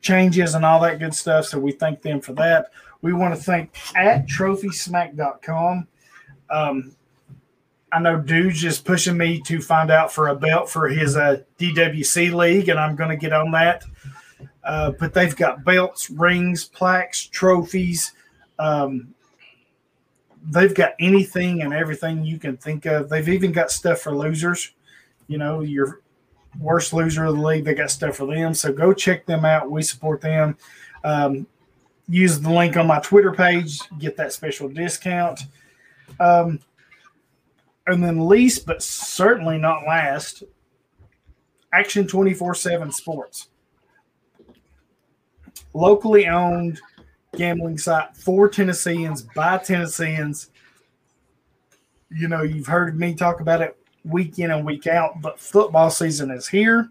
changes 0.00 0.54
and 0.54 0.64
all 0.64 0.80
that 0.80 1.00
good 1.00 1.14
stuff. 1.14 1.46
So 1.46 1.58
we 1.58 1.72
thank 1.72 2.00
them 2.00 2.20
for 2.20 2.32
that. 2.34 2.70
We 3.02 3.12
want 3.12 3.34
to 3.34 3.40
thank 3.40 3.76
at 3.96 4.26
trophysmack.com. 4.26 5.88
Um, 6.50 6.96
I 7.90 7.98
know 8.00 8.20
Dude's 8.20 8.60
just 8.60 8.84
pushing 8.84 9.16
me 9.16 9.40
to 9.42 9.60
find 9.60 9.90
out 9.90 10.12
for 10.12 10.28
a 10.28 10.36
belt 10.36 10.70
for 10.70 10.88
his 10.88 11.16
uh, 11.16 11.42
DWC 11.58 12.32
league, 12.32 12.68
and 12.68 12.78
I'm 12.78 12.96
going 12.96 13.10
to 13.10 13.16
get 13.16 13.32
on 13.32 13.50
that. 13.52 13.84
Uh, 14.62 14.92
but 14.92 15.14
they've 15.14 15.34
got 15.34 15.64
belts, 15.64 16.10
rings, 16.10 16.64
plaques, 16.64 17.26
trophies. 17.26 18.12
Um, 18.58 19.14
they've 20.50 20.74
got 20.74 20.92
anything 21.00 21.62
and 21.62 21.72
everything 21.72 22.24
you 22.24 22.38
can 22.38 22.56
think 22.56 22.84
of. 22.86 23.08
They've 23.08 23.28
even 23.28 23.50
got 23.52 23.70
stuff 23.70 24.00
for 24.00 24.14
losers. 24.14 24.72
You 25.26 25.38
know, 25.38 25.62
your 25.62 26.00
worst 26.58 26.92
loser 26.92 27.24
of 27.24 27.36
the 27.36 27.42
league, 27.42 27.64
they 27.64 27.74
got 27.74 27.90
stuff 27.90 28.16
for 28.16 28.26
them. 28.26 28.54
So 28.54 28.72
go 28.72 28.92
check 28.92 29.26
them 29.26 29.44
out. 29.44 29.70
We 29.70 29.82
support 29.82 30.20
them. 30.20 30.56
Um, 31.04 31.46
use 32.08 32.40
the 32.40 32.50
link 32.50 32.76
on 32.76 32.86
my 32.86 33.00
Twitter 33.00 33.32
page, 33.32 33.80
get 33.98 34.16
that 34.16 34.32
special 34.32 34.68
discount. 34.68 35.40
Um, 36.18 36.60
and 37.86 38.02
then 38.02 38.28
least 38.28 38.66
but 38.66 38.82
certainly 38.82 39.58
not 39.58 39.86
last, 39.86 40.42
Action 41.72 42.06
24 42.06 42.54
7 42.54 42.92
Sports. 42.92 43.48
Locally 45.74 46.26
owned 46.26 46.80
gambling 47.36 47.78
site 47.78 48.16
for 48.16 48.48
Tennesseans 48.48 49.22
by 49.22 49.58
Tennesseans. 49.58 50.50
You 52.10 52.28
know, 52.28 52.42
you've 52.42 52.66
heard 52.66 52.98
me 52.98 53.14
talk 53.14 53.40
about 53.40 53.60
it 53.60 53.76
week 54.08 54.38
in 54.38 54.50
and 54.50 54.64
week 54.64 54.86
out, 54.86 55.20
but 55.20 55.38
football 55.38 55.90
season 55.90 56.30
is 56.30 56.48
here. 56.48 56.90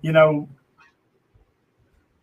You 0.00 0.12
know, 0.12 0.48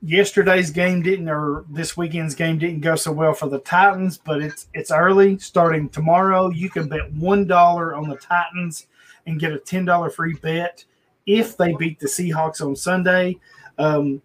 yesterday's 0.01 0.71
game 0.71 1.01
didn't, 1.01 1.29
or 1.29 1.65
this 1.69 1.97
weekend's 1.97 2.35
game 2.35 2.57
didn't 2.57 2.81
go 2.81 2.95
so 2.95 3.11
well 3.11 3.33
for 3.33 3.49
the 3.49 3.59
Titans, 3.59 4.17
but 4.17 4.41
it's 4.41 4.67
it's 4.73 4.91
early. 4.91 5.37
Starting 5.39 5.89
tomorrow, 5.89 6.49
you 6.49 6.69
can 6.69 6.87
bet 6.87 7.11
one 7.13 7.45
dollar 7.45 7.95
on 7.95 8.07
the 8.07 8.17
Titans 8.17 8.87
and 9.27 9.39
get 9.39 9.51
a 9.51 9.59
ten 9.59 9.85
dollar 9.85 10.09
free 10.09 10.35
bet 10.35 10.85
if 11.25 11.57
they 11.57 11.73
beat 11.73 11.99
the 11.99 12.07
Seahawks 12.07 12.61
on 12.61 12.75
Sunday. 12.75 13.37
Um, 13.77 14.21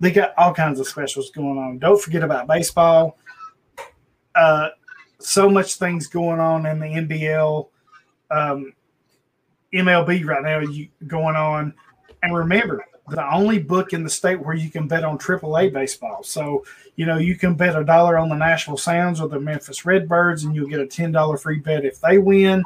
they 0.00 0.10
got 0.10 0.34
all 0.36 0.52
kinds 0.52 0.80
of 0.80 0.88
specials 0.88 1.30
going 1.30 1.58
on. 1.58 1.78
Don't 1.78 2.00
forget 2.00 2.24
about 2.24 2.48
baseball. 2.48 3.18
Uh, 4.34 4.70
so 5.20 5.48
much 5.48 5.76
things 5.76 6.06
going 6.08 6.40
on 6.40 6.66
in 6.66 6.80
the 6.80 6.86
NBL, 6.86 7.68
um, 8.32 8.72
MLB 9.72 10.24
right 10.24 10.42
now 10.42 10.60
you, 10.60 10.88
going 11.06 11.36
on. 11.36 11.74
And 12.22 12.34
remember, 12.34 12.84
the 13.08 13.32
only 13.32 13.58
book 13.58 13.92
in 13.92 14.04
the 14.04 14.10
state 14.10 14.40
where 14.40 14.54
you 14.54 14.70
can 14.70 14.86
bet 14.86 15.04
on 15.04 15.18
AAA 15.18 15.72
baseball. 15.72 16.22
So, 16.22 16.64
you 16.96 17.06
know, 17.06 17.18
you 17.18 17.36
can 17.36 17.54
bet 17.54 17.76
a 17.76 17.84
dollar 17.84 18.16
on 18.16 18.28
the 18.28 18.36
Nashville 18.36 18.76
Sounds 18.76 19.20
or 19.20 19.28
the 19.28 19.40
Memphis 19.40 19.84
Redbirds, 19.84 20.44
and 20.44 20.54
you'll 20.54 20.68
get 20.68 20.80
a 20.80 20.86
$10 20.86 21.40
free 21.40 21.58
bet 21.58 21.84
if 21.84 22.00
they 22.00 22.18
win. 22.18 22.62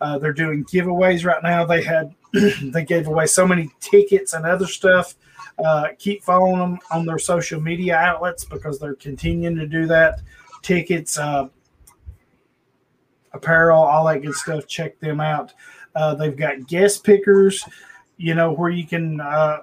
Uh, 0.00 0.18
they're 0.18 0.32
doing 0.32 0.64
giveaways 0.64 1.24
right 1.24 1.42
now. 1.42 1.64
They 1.64 1.82
had, 1.82 2.14
they 2.32 2.84
gave 2.84 3.06
away 3.06 3.26
so 3.26 3.46
many 3.46 3.70
tickets 3.80 4.34
and 4.34 4.44
other 4.44 4.66
stuff. 4.66 5.14
Uh, 5.64 5.88
keep 5.98 6.22
following 6.22 6.58
them 6.58 6.78
on 6.90 7.06
their 7.06 7.18
social 7.18 7.60
media 7.60 7.96
outlets 7.96 8.44
because 8.44 8.78
they're 8.78 8.96
continuing 8.96 9.56
to 9.56 9.66
do 9.66 9.86
that. 9.86 10.20
Tickets, 10.62 11.16
uh, 11.16 11.48
apparel, 13.36 13.82
all 13.82 14.06
that 14.06 14.22
good 14.22 14.34
stuff. 14.34 14.66
Check 14.66 14.98
them 15.00 15.20
out. 15.20 15.52
Uh, 15.94 16.14
they've 16.14 16.36
got 16.36 16.66
guest 16.66 17.04
pickers, 17.04 17.64
you 18.16 18.34
know, 18.34 18.52
where 18.52 18.70
you 18.70 18.86
can 18.86 19.20
uh, 19.20 19.60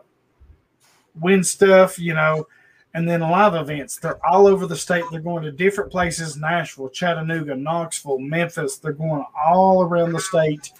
win 1.20 1.44
stuff, 1.44 2.00
you 2.00 2.14
know, 2.14 2.48
and 2.94 3.08
then 3.08 3.22
live 3.22 3.56
events. 3.56 3.98
They're 3.98 4.24
all 4.26 4.48
over 4.48 4.66
the 4.66 4.76
state. 4.76 5.04
They're 5.12 5.20
going 5.20 5.44
to 5.44 5.52
different 5.52 5.92
places 5.92 6.38
Nashville, 6.38 6.90
Chattanooga, 6.90 7.56
Knoxville, 7.56 8.20
Memphis. 8.20 8.78
They're 8.78 8.94
going 8.94 9.26
all 9.46 9.84
around 9.84 10.14
the 10.14 10.20
state 10.20 10.72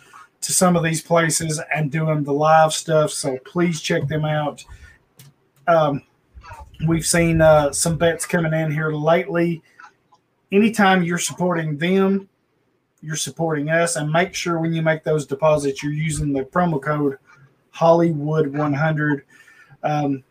to 0.42 0.52
some 0.52 0.76
of 0.76 0.84
these 0.84 1.02
places 1.02 1.62
and 1.74 1.92
doing 1.92 2.24
the 2.24 2.34
live 2.34 2.74
stuff. 2.74 3.12
So 3.12 3.38
please 3.46 3.82
check 3.82 4.08
them 4.08 4.26
out. 4.26 4.64
Um, 5.68 6.04
we've 6.88 7.06
seen 7.06 7.42
uh, 7.42 7.72
some 7.72 7.98
bets 7.98 8.26
coming 8.26 8.54
in 8.54 8.72
here 8.72 8.92
lately. 8.92 9.62
Anytime 10.52 11.02
you're 11.02 11.18
supporting 11.18 11.78
them, 11.78 12.30
you're 13.04 13.16
supporting 13.16 13.70
us. 13.70 13.98
And 13.98 14.12
make 14.12 14.34
sure 14.34 14.60
when 14.60 14.74
you 14.74 14.82
make 14.82 15.04
those 15.04 15.26
deposits, 15.26 15.84
you're 15.84 15.92
using 15.92 16.32
the 16.32 16.44
promo 16.44 16.82
code 16.82 17.18
Hollywood100. 17.76 19.22
Um, 19.84 20.24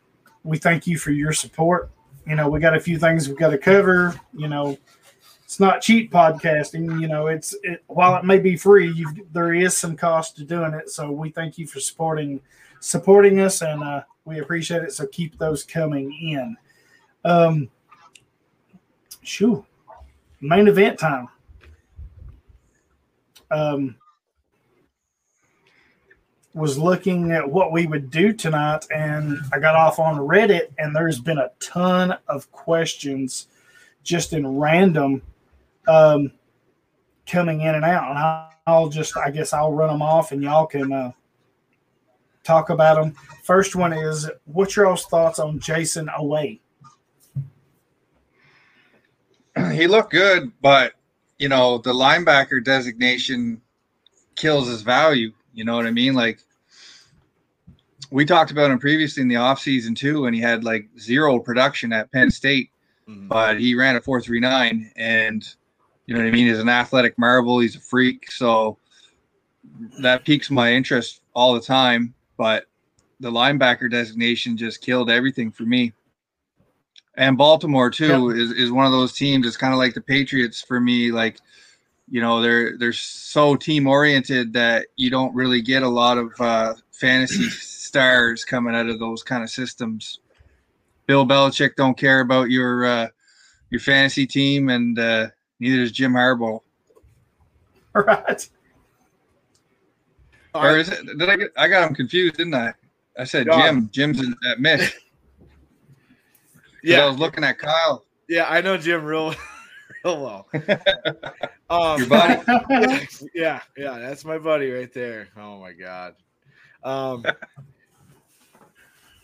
we 0.43 0.59
thank 0.59 0.87
you 0.87 0.99
for 0.99 1.11
your 1.11 1.33
support. 1.33 1.91
You 2.27 2.37
know, 2.37 2.49
we 2.49 2.61
got 2.61 2.75
a 2.75 2.81
few 2.81 2.99
things 2.99 3.29
we've 3.29 3.39
got 3.39 3.51
to 3.51 3.59
cover. 3.59 4.19
You 4.33 4.49
know, 4.49 4.79
it's 5.45 5.61
not 5.61 5.83
cheap 5.83 6.11
podcasting. 6.11 7.01
You 7.01 7.09
know, 7.09 7.27
it's 7.27 7.55
it, 7.63 7.85
while 7.89 8.17
it 8.17 8.25
may 8.25 8.39
be 8.39 8.57
free, 8.57 9.05
there 9.33 9.53
is 9.53 9.77
some 9.77 9.97
cost 9.97 10.37
to 10.37 10.45
doing 10.45 10.73
it. 10.73 10.89
So 10.89 11.11
we 11.11 11.31
thank 11.31 11.59
you 11.59 11.67
for 11.67 11.79
supporting 11.81 12.41
supporting 12.81 13.41
us, 13.41 13.63
and 13.63 13.83
uh, 13.83 14.03
we 14.25 14.41
appreciate 14.41 14.83
it. 14.83 14.93
So 14.93 15.07
keep 15.07 15.39
those 15.39 15.63
coming 15.63 16.13
in. 16.13 16.57
Um, 17.25 17.69
shoo, 19.23 19.65
main 20.41 20.69
event 20.69 20.99
time. 20.99 21.29
Um, 23.53 23.97
was 26.55 26.79
looking 26.79 27.33
at 27.33 27.51
what 27.51 27.73
we 27.73 27.87
would 27.87 28.11
do 28.11 28.33
tonight, 28.33 28.87
and 28.95 29.39
I 29.53 29.59
got 29.59 29.75
off 29.75 29.99
on 29.99 30.17
Reddit, 30.17 30.69
and 30.79 30.95
there's 30.95 31.19
been 31.19 31.39
a 31.39 31.51
ton 31.61 32.17
of 32.29 32.51
questions 32.53 33.47
just 34.03 34.33
in 34.33 34.59
random 34.59 35.23
um, 35.89 36.33
coming 37.27 37.63
in 37.63 37.75
and 37.75 37.85
out. 37.85 38.11
And 38.11 38.19
I'll 38.67 38.89
just, 38.89 39.17
I 39.17 39.31
guess, 39.31 39.53
I'll 39.53 39.73
run 39.73 39.89
them 39.89 40.03
off, 40.03 40.33
and 40.33 40.43
y'all 40.43 40.67
can 40.67 40.93
uh, 40.93 41.13
talk 42.45 42.71
about 42.71 42.97
them. 42.97 43.15
First 43.45 43.75
one 43.75 43.93
is, 43.93 44.31
what's 44.45 44.77
your 44.77 44.97
thoughts 44.97 45.39
on 45.39 45.59
Jayson 45.59 46.09
Oweh? 46.09 46.59
He 49.73 49.87
looked 49.87 50.13
good, 50.13 50.51
but 50.63 50.95
you 51.43 51.49
know 51.49 51.79
the 51.79 51.93
linebacker 51.93 52.65
designation 52.65 53.61
kills 54.37 54.69
his 54.69 54.83
value 54.83 55.33
you 55.53 55.65
know 55.65 55.77
what 55.77 55.87
I 55.87 55.91
mean? 55.91 56.15
Like 56.15 56.41
we 58.11 58.25
talked 58.25 58.51
about 58.51 58.71
him 58.71 58.79
previously 58.79 59.23
in 59.23 59.29
the 59.29 59.37
offseason 59.37 59.97
too, 59.97 60.27
and 60.27 60.35
he 60.35 60.41
had 60.41 60.65
like 60.65 60.89
zero 60.99 61.39
production 61.39 61.93
at 61.93 62.11
Penn 62.13 62.31
State, 62.31 62.71
mm-hmm. 63.09 63.29
but 63.29 63.61
he 63.61 63.75
ran 63.75 63.97
a 63.97 64.01
439 64.01 64.93
and 64.97 65.47
you 66.07 66.15
know 66.15 66.21
what 66.21 66.29
I 66.29 66.33
mean? 66.33 66.49
He's 66.49 66.59
an 66.59 66.69
athletic 66.69 67.19
marvel, 67.19 67.61
he's 67.61 67.77
a 67.77 67.81
freak. 67.81 68.31
So 68.31 68.79
that 70.01 70.25
piques 70.25 70.51
my 70.51 70.73
interest 70.73 71.23
all 71.35 71.55
the 71.55 71.61
time. 71.61 72.15
But 72.37 72.65
the 73.21 73.31
linebacker 73.31 73.91
designation 73.91 74.57
just 74.57 74.81
killed 74.81 75.11
everything 75.11 75.53
for 75.53 75.63
me. 75.63 75.93
And 77.17 77.37
Baltimore 77.37 77.91
too 77.91 78.31
yep. 78.31 78.39
is, 78.39 78.53
is 78.53 78.73
one 78.73 78.87
of 78.87 78.93
those 78.93 79.13
teams. 79.13 79.47
It's 79.47 79.57
kind 79.57 79.75
of 79.75 79.79
like 79.79 79.95
the 79.95 80.01
Patriots 80.01 80.63
for 80.63 80.81
me. 80.81 81.13
Like 81.13 81.39
you 82.09 82.21
know 82.21 82.41
they're 82.41 82.77
they're 82.77 82.93
so 82.93 83.57
team 83.57 83.87
oriented 83.87 84.53
that 84.53 84.87
you 84.97 85.11
don't 85.11 85.35
really 85.35 85.63
get 85.63 85.83
a 85.83 85.89
lot 85.89 86.19
of 86.19 86.33
uh, 86.41 86.75
fantasy 86.93 87.49
stars 87.49 88.45
coming 88.45 88.75
out 88.75 88.89
of 88.89 88.99
those 88.99 89.23
kind 89.23 89.43
of 89.43 89.51
systems. 89.51 90.21
Bill 91.07 91.27
Belichick 91.27 91.75
don't 91.77 91.97
care 91.97 92.21
about 92.21 92.51
your 92.51 92.85
uh, 92.85 93.09
your 93.71 93.81
fantasy 93.81 94.27
team, 94.27 94.69
and 94.69 94.99
uh, 94.99 95.29
neither 95.61 95.79
does 95.79 95.93
Jim 95.93 96.13
Harbaugh. 96.13 96.61
Right. 97.95 98.49
Or 100.55 100.79
is 100.79 100.89
it? 100.89 101.05
Did 101.19 101.29
I 101.29 101.37
get? 101.37 101.53
I 101.59 101.69
got 101.69 101.87
him 101.87 101.95
confused, 101.95 102.39
didn't 102.39 102.55
I? 102.55 102.73
I 103.19 103.25
said 103.25 103.47
Jim. 103.53 103.91
Jim's 103.93 104.23
at 104.51 104.61
Mitch. 104.61 104.99
Yeah, 106.83 107.05
I 107.05 107.09
was 107.09 107.19
looking 107.19 107.45
at 107.45 107.59
Kyle. 107.59 108.05
Yeah, 108.29 108.47
I 108.49 108.61
know 108.61 108.77
Jim 108.77 109.05
real 109.05 109.35
Hello. 110.03 110.47
um, 111.71 111.99
Your 111.99 112.09
buddy? 112.09 113.07
yeah, 113.35 113.61
yeah, 113.77 113.99
that's 113.99 114.25
my 114.25 114.37
buddy 114.37 114.71
right 114.71 114.93
there. 114.93 115.29
Oh 115.37 115.61
my 115.61 115.73
god. 115.73 116.15
Um, 116.83 117.25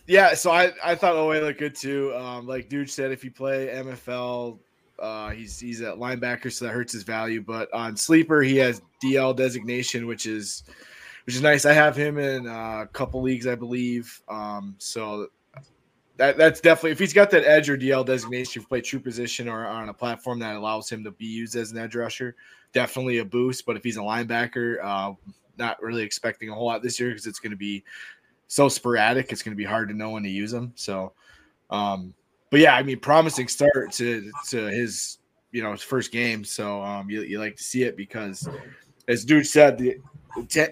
yeah, 0.06 0.34
so 0.34 0.52
I, 0.52 0.72
I 0.84 0.94
thought 0.94 1.14
Oweh 1.14 1.42
looked 1.42 1.59
good 1.59 1.74
too. 1.74 2.14
Um, 2.14 2.46
like 2.46 2.68
dude 2.68 2.90
said, 2.90 3.11
if 3.11 3.24
you 3.24 3.32
play 3.32 3.66
MFL, 3.74 4.59
uh, 5.00 5.30
he's 5.30 5.59
he's 5.59 5.80
at 5.82 5.96
linebacker, 5.96 6.52
so 6.52 6.66
that 6.66 6.72
hurts 6.72 6.92
his 6.92 7.02
value. 7.02 7.42
But 7.42 7.72
on 7.74 7.96
sleeper, 7.96 8.42
he 8.42 8.56
has 8.59 8.80
DL 9.02 9.34
designation, 9.34 10.06
which 10.06 10.26
is 10.26 10.62
which 11.26 11.34
is 11.34 11.42
nice. 11.42 11.66
I 11.66 11.72
have 11.72 11.96
him 11.96 12.18
in 12.18 12.46
uh, 12.46 12.82
a 12.82 12.88
couple 12.92 13.20
leagues, 13.20 13.48
I 13.48 13.56
believe. 13.56 14.22
Um, 14.28 14.76
so 14.78 15.26
that 16.18 16.36
that's 16.36 16.60
definitely 16.60 16.90
if 16.90 16.98
he's 16.98 17.12
got 17.12 17.30
that 17.30 17.44
edge 17.44 17.70
or 17.70 17.78
DL 17.78 18.04
designation 18.04 18.62
play 18.64 18.80
true 18.80 19.00
position 19.00 19.48
or 19.48 19.66
on 19.66 19.88
a 19.88 19.94
platform 19.94 20.40
that 20.40 20.56
allows 20.56 20.90
him 20.90 21.02
to 21.04 21.12
be 21.12 21.26
used 21.26 21.56
as 21.56 21.72
an 21.72 21.78
edge 21.78 21.94
rusher, 21.94 22.34
definitely 22.72 23.18
a 23.18 23.24
boost. 23.24 23.64
But 23.64 23.76
if 23.76 23.84
he's 23.84 23.96
a 23.96 24.00
linebacker, 24.00 24.84
uh, 24.84 25.14
not 25.58 25.80
really 25.80 26.02
expecting 26.02 26.50
a 26.50 26.54
whole 26.54 26.66
lot 26.66 26.82
this 26.82 26.98
year 26.98 27.10
because 27.10 27.26
it's 27.26 27.38
going 27.38 27.52
to 27.52 27.56
be 27.56 27.84
so 28.48 28.68
sporadic. 28.68 29.32
It's 29.32 29.42
going 29.42 29.54
to 29.54 29.56
be 29.56 29.64
hard 29.64 29.88
to 29.88 29.94
know 29.94 30.10
when 30.10 30.24
to 30.24 30.28
use 30.28 30.52
him. 30.52 30.72
So, 30.74 31.12
um, 31.70 32.14
but 32.50 32.60
yeah, 32.60 32.74
I 32.74 32.82
mean, 32.82 32.98
promising 32.98 33.46
start 33.46 33.92
to 33.92 34.30
to 34.48 34.66
his 34.66 35.18
you 35.52 35.62
know 35.62 35.70
his 35.70 35.82
first 35.82 36.10
game. 36.10 36.44
So 36.44 36.82
um, 36.82 37.08
you 37.08 37.22
you 37.22 37.38
like 37.38 37.56
to 37.56 37.62
see 37.62 37.84
it 37.84 37.96
because, 37.96 38.48
as 39.06 39.24
dude 39.24 39.46
said, 39.46 39.78
the 39.78 39.98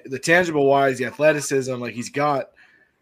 the 0.06 0.18
tangible 0.18 0.66
wise, 0.66 0.98
the 0.98 1.04
athleticism, 1.04 1.74
like 1.76 1.94
he's 1.94 2.10
got 2.10 2.50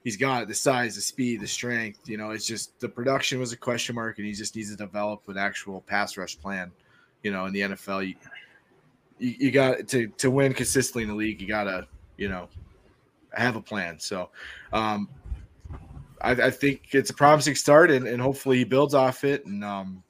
he's 0.04 0.16
got 0.16 0.46
the 0.46 0.54
size, 0.54 0.94
the 0.94 1.00
speed, 1.00 1.40
the 1.40 1.46
strength. 1.46 2.08
You 2.08 2.18
know, 2.18 2.30
it's 2.30 2.46
just 2.46 2.78
the 2.78 2.88
production 2.88 3.40
was 3.40 3.52
a 3.52 3.56
question 3.56 3.94
mark, 3.94 4.18
and 4.18 4.26
he 4.26 4.32
just 4.32 4.54
needs 4.54 4.70
to 4.70 4.76
develop 4.76 5.28
an 5.28 5.38
actual 5.38 5.80
pass 5.80 6.16
rush 6.16 6.38
plan. 6.38 6.70
You 7.22 7.32
know, 7.32 7.46
in 7.46 7.52
the 7.52 7.60
NFL, 7.60 8.06
you 8.06 8.14
you, 9.18 9.34
you 9.38 9.50
got 9.50 9.88
to 9.88 10.06
to 10.06 10.30
win 10.30 10.52
consistently 10.52 11.02
in 11.02 11.08
the 11.08 11.14
league. 11.14 11.40
You 11.40 11.48
gotta 11.48 11.88
you 12.16 12.28
know 12.28 12.48
have 13.32 13.56
a 13.56 13.62
plan. 13.62 13.98
So, 13.98 14.28
um, 14.72 15.08
I, 16.20 16.32
I 16.32 16.50
think 16.50 16.88
it's 16.92 17.10
a 17.10 17.14
promising 17.14 17.56
start, 17.56 17.90
and, 17.90 18.06
and 18.06 18.20
hopefully 18.20 18.58
he 18.58 18.64
builds 18.64 18.94
off 18.94 19.24
it. 19.24 19.44
And 19.46 19.64
um, 19.64 20.04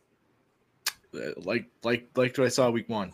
like 1.39 1.67
like 1.85 2.09
like 2.17 2.37
what 2.37 2.47
I 2.47 2.49
saw 2.49 2.69
week 2.71 2.89
one. 2.89 3.13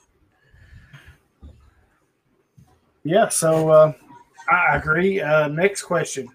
Yeah, 3.03 3.28
so 3.28 3.70
uh, 3.70 3.93
I 4.51 4.76
agree. 4.76 5.20
Uh, 5.20 5.49
next 5.49 5.83
question. 5.83 6.28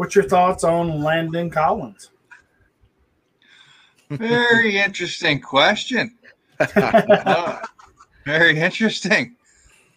What's 0.00 0.14
your 0.14 0.24
thoughts 0.24 0.64
on 0.64 1.02
Landon 1.02 1.50
Collins? 1.50 2.08
Very 4.08 4.78
interesting 4.78 5.42
question. 5.42 6.16
uh, 6.58 7.58
very 8.24 8.58
interesting. 8.58 9.36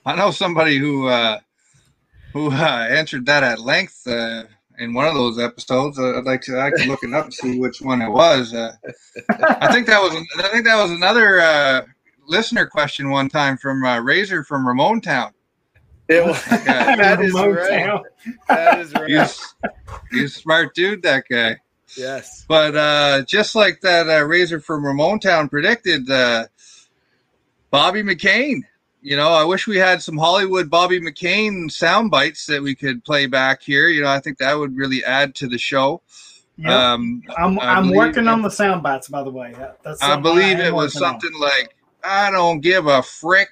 I 0.05 0.13
know 0.17 0.31
somebody 0.31 0.77
who 0.77 1.07
uh, 1.07 1.39
who 2.33 2.51
uh, 2.51 2.87
answered 2.89 3.25
that 3.27 3.43
at 3.43 3.61
length 3.61 4.05
uh, 4.05 4.43
in 4.77 4.93
one 4.93 5.07
of 5.07 5.13
those 5.13 5.39
episodes. 5.39 5.97
Uh, 5.97 6.17
I'd 6.17 6.25
like 6.25 6.41
to 6.41 6.59
I 6.59 6.71
could 6.71 6.87
look 6.87 7.03
it 7.03 7.13
up 7.13 7.23
and 7.23 7.33
see 7.33 7.57
which 7.57 7.81
one 7.81 8.01
it 8.01 8.09
was. 8.09 8.53
Uh, 8.53 8.75
I 9.39 9.71
think 9.71 9.87
that 9.87 10.01
was 10.01 10.13
I 10.37 10.49
think 10.49 10.65
that 10.65 10.83
was 10.83 10.91
another 10.91 11.39
uh, 11.39 11.85
listener 12.27 12.65
question 12.65 13.09
one 13.09 13.29
time 13.29 13.57
from 13.57 13.85
uh, 13.85 14.01
Razor 14.01 14.43
from 14.43 14.67
Ramon 14.67 14.99
Town. 14.99 15.31
It 16.09 16.25
was, 16.25 16.43
that 16.45 17.21
is 17.21 17.33
right. 17.33 17.69
town. 17.69 18.03
That 18.47 18.79
is 18.79 18.93
right. 18.93 19.09
He's, 19.09 19.55
he's 20.11 20.35
smart 20.35 20.73
dude, 20.75 21.01
that 21.03 21.23
guy. 21.29 21.57
Yes. 21.97 22.45
But 22.47 22.75
uh, 22.75 23.23
just 23.23 23.55
like 23.55 23.79
that 23.81 24.09
uh, 24.09 24.23
Razor 24.25 24.59
from 24.59 24.85
Ramon 24.85 25.19
Town 25.19 25.47
predicted, 25.49 26.09
uh, 26.09 26.45
Bobby 27.71 28.01
McCain. 28.03 28.61
You 29.01 29.17
know, 29.17 29.29
I 29.29 29.43
wish 29.43 29.67
we 29.67 29.77
had 29.77 30.01
some 30.01 30.17
Hollywood 30.17 30.69
Bobby 30.69 30.99
McCain 30.99 31.69
sound 31.69 32.09
bites 32.09 32.45
that 32.45 32.61
we 32.61 32.73
could 32.73 33.03
play 33.03 33.25
back 33.25 33.61
here. 33.61 33.89
You 33.89 34.01
know, 34.03 34.07
I 34.09 34.19
think 34.19 34.37
that 34.37 34.53
would 34.53 34.75
really 34.77 35.03
add 35.03 35.35
to 35.35 35.47
the 35.47 35.57
show. 35.57 36.01
Yep. 36.57 36.69
Um, 36.71 37.21
I'm 37.37 37.59
I 37.59 37.73
I'm 37.73 37.83
believe 37.85 37.97
working 37.97 38.23
it- 38.25 38.29
on 38.29 38.41
the 38.41 38.49
sound 38.49 38.81
bites, 38.83 39.09
by 39.09 39.23
the 39.23 39.31
way. 39.31 39.53
That's 39.83 40.01
I 40.01 40.15
believe 40.15 40.59
am 40.59 40.61
it 40.61 40.73
was 40.73 40.95
working 40.95 41.05
on. 41.07 41.19
something 41.21 41.39
like, 41.39 41.75
I 42.03 42.31
don't 42.31 42.61
give 42.61 42.87
a 42.87 43.01
frick. 43.03 43.49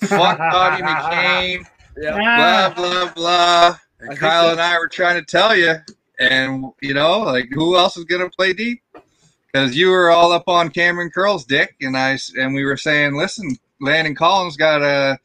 Fuck 0.00 0.38
Bobby 0.38 0.82
McCain. 0.82 1.64
Yeah. 1.96 2.72
blah 2.74 2.74
blah 2.74 3.12
blah. 3.12 3.76
And 4.00 4.08
think 4.10 4.20
Kyle 4.20 4.50
and 4.50 4.60
I 4.60 4.78
were 4.78 4.88
trying 4.88 5.20
to 5.20 5.24
tell 5.24 5.56
you, 5.56 5.74
and 6.18 6.66
you 6.80 6.94
know, 6.94 7.20
like 7.20 7.48
who 7.52 7.76
else 7.76 7.96
is 7.96 8.04
gonna 8.04 8.30
play 8.30 8.52
deep? 8.52 8.82
Because 9.52 9.76
you 9.76 9.90
were 9.90 10.10
all 10.10 10.32
up 10.32 10.48
on 10.48 10.70
Kamren 10.70 11.12
Curl's 11.12 11.44
dick, 11.44 11.76
and 11.82 11.96
I, 11.96 12.18
and 12.38 12.54
we 12.54 12.64
were 12.64 12.78
saying, 12.78 13.16
listen, 13.16 13.58
Landon 13.82 14.14
Collins 14.14 14.56
got 14.56 14.80
a 14.80 15.18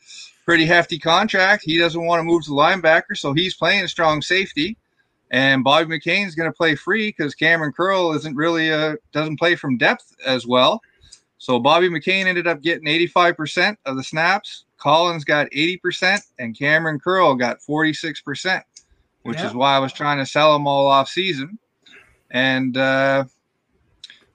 pretty 0.45 0.65
hefty 0.65 0.99
contract. 0.99 1.63
He 1.63 1.77
doesn't 1.77 2.05
want 2.05 2.19
to 2.19 2.23
move 2.23 2.43
to 2.45 2.51
linebacker, 2.51 3.15
so 3.15 3.33
he's 3.33 3.55
playing 3.55 3.87
strong 3.87 4.21
safety. 4.21 4.77
And 5.29 5.63
Bobby 5.63 5.97
McCain's 5.97 6.35
going 6.35 6.49
to 6.49 6.55
play 6.55 6.75
free 6.75 7.09
because 7.09 7.35
Kamren 7.35 7.73
Curl 7.73 8.13
isn't 8.13 8.35
really 8.35 8.69
a, 8.69 8.95
doesn't 9.11 9.37
play 9.37 9.55
from 9.55 9.77
depth 9.77 10.15
as 10.25 10.47
well. 10.47 10.81
So 11.37 11.59
Bobby 11.59 11.89
McCain 11.89 12.25
ended 12.25 12.47
up 12.47 12.61
getting 12.61 12.87
85% 12.87 13.75
of 13.85 13.97
the 13.97 14.03
snaps. 14.03 14.63
Collins 14.77 15.23
got 15.23 15.49
80%, 15.51 16.21
and 16.39 16.55
Kamren 16.55 17.01
Curl 17.01 17.35
got 17.35 17.59
46%, 17.59 18.63
which 19.23 19.37
Yeah. 19.37 19.47
is 19.47 19.53
why 19.53 19.75
I 19.75 19.79
was 19.79 19.93
trying 19.93 20.19
to 20.19 20.25
sell 20.25 20.53
them 20.53 20.67
all 20.67 20.87
off 20.87 21.09
season. 21.09 21.59
And 22.29 22.75
uh, 22.77 23.25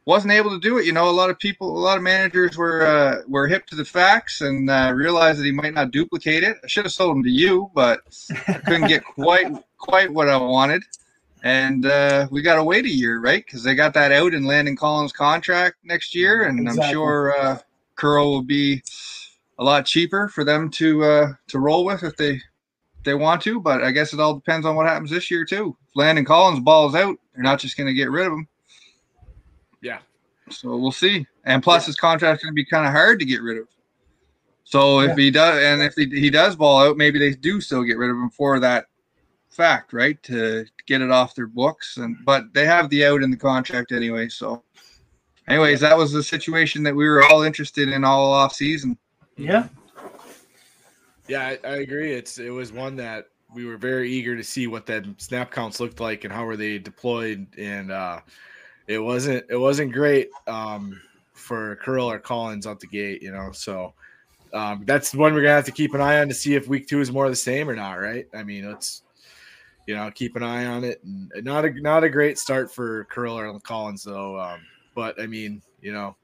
wasn't 0.05 0.33
able 0.33 0.51
to 0.51 0.59
do 0.59 0.79
it. 0.79 0.87
You 0.87 0.93
know, 0.93 1.09
a 1.09 1.11
lot 1.11 1.31
of 1.31 1.39
people, 1.39 1.77
a 1.77 1.79
lot 1.79 1.97
of 1.97 2.03
managers 2.03 2.57
were 2.57 2.87
uh, 2.87 3.23
were 3.29 3.47
hip 3.47 3.67
to 3.67 3.77
the 3.77 3.85
facts 3.85 4.41
and 4.41 4.69
uh, 4.69 4.93
realized 4.95 5.39
that 5.41 5.45
he 5.45 5.53
might 5.53 5.75
not 5.75 5.91
duplicate 5.91 6.43
it. 6.43 6.57
I 6.63 6.67
should 6.67 6.85
have 6.85 6.93
sold 6.93 7.17
him 7.17 7.23
to 7.23 7.31
you, 7.31 7.71
but 7.75 8.01
I 8.49 8.59
couldn't 8.59 8.87
get 8.87 9.05
quite 9.15 9.47
quite 9.79 10.13
what 10.13 10.29
I 10.29 10.37
wanted. 10.37 10.83
And 11.45 11.87
uh, 11.87 12.29
we 12.31 12.41
got 12.41 12.55
to 12.55 12.65
wait 12.65 12.85
a 12.85 12.91
year, 12.91 13.21
right? 13.21 13.45
Because 13.45 13.65
they 13.65 13.75
got 13.75 13.95
that 13.95 14.13
out 14.13 14.33
in 14.33 14.45
Landon 14.45 14.77
Collins' 14.77 15.13
contract 15.13 15.77
next 15.83 16.15
year, 16.15 16.45
and 16.45 16.69
I'm 16.69 16.81
sure 16.83 17.37
uh, 17.37 17.59
Curl 17.97 18.31
will 18.31 18.43
be 18.43 18.81
a 19.59 19.65
lot 19.65 19.87
cheaper 19.87 20.29
for 20.29 20.45
them 20.45 20.71
to 20.71 21.05
uh, 21.05 21.33
to 21.49 21.59
roll 21.59 21.85
with 21.85 22.03
if 22.03 22.17
they 22.17 22.33
if 22.33 23.05
they 23.05 23.15
want 23.15 23.43
to. 23.43 23.61
But 23.61 23.83
I 23.83 23.91
guess 23.91 24.13
it 24.13 24.21
all 24.21 24.35
depends 24.35 24.67
on 24.67 24.77
what 24.77 24.87
happens 24.87 25.11
this 25.11 25.31
year 25.31 25.45
too. 25.45 25.77
If 25.89 25.97
Landon 25.97 26.25
Collins 26.25 26.61
balls 26.61 26.95
out, 26.95 27.17
they're 27.35 27.43
not 27.43 27.61
just 27.61 27.77
going 27.77 27.87
to 27.87 27.95
get 27.95 28.11
rid 28.11 28.27
of 28.27 28.33
him. 28.33 28.49
Yeah. 29.81 29.99
So 30.51 30.77
we'll 30.77 30.93
see. 30.93 31.27
And 31.45 31.63
plus, 31.63 31.87
his 31.87 31.97
contract's 31.97 32.45
going 32.45 32.53
to 32.53 32.57
be 32.57 32.65
kind 32.65 32.87
of 32.87 32.93
hard 32.93 33.19
to 33.19 33.25
get 33.25 33.43
rid 33.43 33.59
of. 33.59 33.69
So 34.65 35.01
if 35.01 35.19
he 35.19 35.31
does, 35.31 35.63
and 35.63 35.83
if 35.83 35.95
he, 35.95 36.07
he 36.07 36.31
does 36.31 36.57
ball 36.57 36.83
out, 36.83 36.97
maybe 36.97 37.19
they 37.19 37.33
do 37.33 37.61
still 37.61 37.83
get 37.83 37.99
rid 37.99 38.11
of 38.11 38.17
him 38.17 38.31
for 38.31 38.59
that 38.61 38.87
fact, 39.51 39.93
right? 39.93 40.23
To 40.25 40.65
get 40.87 41.03
it 41.03 41.11
off 41.11 41.35
their 41.35 41.47
books. 41.47 41.99
And 41.99 42.17
but 42.25 42.55
they 42.55 42.65
have 42.65 42.89
the 42.89 43.05
out 43.05 43.23
in 43.23 43.31
the 43.31 43.37
contract 43.37 43.93
anyway. 43.93 44.29
So, 44.29 44.63
anyways, 45.49 45.81
that 45.81 45.99
was 45.99 46.13
the 46.13 46.23
situation 46.23 46.83
that 46.85 46.97
we 46.97 47.09
were 47.09 47.23
all 47.25 47.43
interested 47.43 47.89
in 47.89 48.05
all 48.05 48.33
off 48.33 48.55
season. 48.55 48.97
Yeah. 49.37 49.69
Yeah, 51.29 51.47
I, 51.47 51.59
I 51.67 51.77
agree. 51.77 52.13
It's 52.13 52.39
it 52.39 52.51
was 52.51 52.73
one 52.73 52.97
that 52.97 53.27
we 53.55 53.65
were 53.65 53.77
very 53.77 54.11
eager 54.11 54.37
to 54.37 54.43
see 54.43 54.67
what 54.67 54.87
that 54.87 55.05
snap 55.19 55.51
counts 55.51 55.81
looked 55.81 56.01
like 56.01 56.25
and 56.25 56.33
how 56.33 56.45
were 56.45 56.57
they 56.57 56.79
deployed, 56.79 57.47
and 57.59 57.91
uh, 57.91 58.21
it 58.87 58.99
wasn't 58.99 59.45
it 59.49 59.57
wasn't 59.57 59.93
great 59.93 60.31
um, 60.47 61.01
for 61.33 61.77
Curl 61.77 62.11
or 62.11 62.19
Collins 62.19 62.67
out 62.67 62.81
the 62.81 62.87
gate, 62.87 63.23
you 63.23 63.33
know. 63.33 63.53
So 63.53 63.95
um, 64.53 64.83
that's 64.87 65.15
one 65.15 65.35
we're 65.35 65.43
gonna 65.43 65.55
have 65.55 65.65
to 65.67 65.73
keep 65.73 65.95
an 65.95 66.01
eye 66.01 66.21
on 66.21 66.29
to 66.29 66.35
see 66.35 66.55
if 66.55 66.69
week 66.69 66.89
two 66.89 67.01
is 67.01 67.13
more 67.13 67.27
of 67.27 67.33
the 67.33 67.37
same 67.37 67.69
or 67.71 67.77
not, 67.77 67.95
right? 67.95 68.27
I 68.35 68.43
mean, 68.43 68.69
let's 68.69 69.03
you 69.87 69.95
know 69.95 70.11
keep 70.13 70.37
an 70.37 70.43
eye 70.43 70.67
on 70.67 70.85
it. 70.85 71.03
And 71.05 71.31
not 71.45 71.65
a 71.65 71.73
not 71.81 72.05
a 72.05 72.11
great 72.11 72.39
start 72.39 72.73
for 72.75 73.05
Curl 73.07 73.39
or 73.39 73.61
Collins 73.61 74.03
though, 74.03 74.41
um, 74.41 74.61
but 74.95 75.21
I 75.21 75.27
mean, 75.27 75.63
you 75.81 75.93
know. 75.93 76.17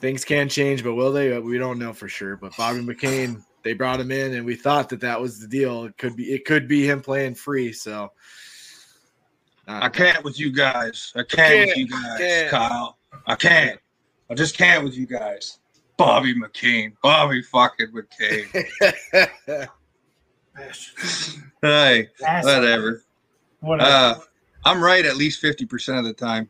Things 0.00 0.24
can 0.24 0.48
change, 0.48 0.82
but 0.82 0.94
will 0.94 1.12
they? 1.12 1.38
We 1.38 1.58
don't 1.58 1.78
know 1.78 1.92
for 1.92 2.08
sure. 2.08 2.36
But 2.36 2.56
Bobby 2.56 2.80
McCain, 2.80 3.42
they 3.62 3.74
brought 3.74 4.00
him 4.00 4.10
in, 4.10 4.34
and 4.34 4.46
we 4.46 4.54
thought 4.54 4.88
that 4.88 5.00
that 5.00 5.20
was 5.20 5.38
the 5.40 5.46
deal. 5.46 5.84
It 5.84 5.96
could 5.98 6.16
be, 6.16 6.32
it 6.32 6.44
could 6.44 6.66
be 6.66 6.86
him 6.88 7.02
playing 7.02 7.34
free. 7.34 7.72
So 7.72 8.10
uh, 9.68 9.80
I 9.82 9.88
can't 9.88 10.24
with 10.24 10.40
you 10.40 10.52
guys. 10.52 11.12
I 11.14 11.22
can't, 11.22 11.68
with 11.68 11.76
you 11.76 11.88
guys, 11.88 12.18
Can't. 12.18 12.50
Kyle. 12.50 12.98
I 13.26 13.34
can't. 13.34 13.78
I 14.30 14.34
just 14.34 14.56
can't 14.56 14.84
with 14.84 14.96
you 14.96 15.06
guys. 15.06 15.58
Bobby 15.96 16.34
McCain. 16.34 16.92
Bobby 17.02 17.42
fucking 17.42 17.88
McCain. 17.92 18.66
hey, 21.62 22.08
Asshole. 22.26 22.54
whatever. 22.54 23.04
Whatever. 23.60 23.90
Uh, 23.90 24.14
I'm 24.64 24.82
right 24.82 25.04
at 25.04 25.16
least 25.16 25.42
50% 25.42 25.98
of 25.98 26.04
the 26.04 26.14
time. 26.14 26.48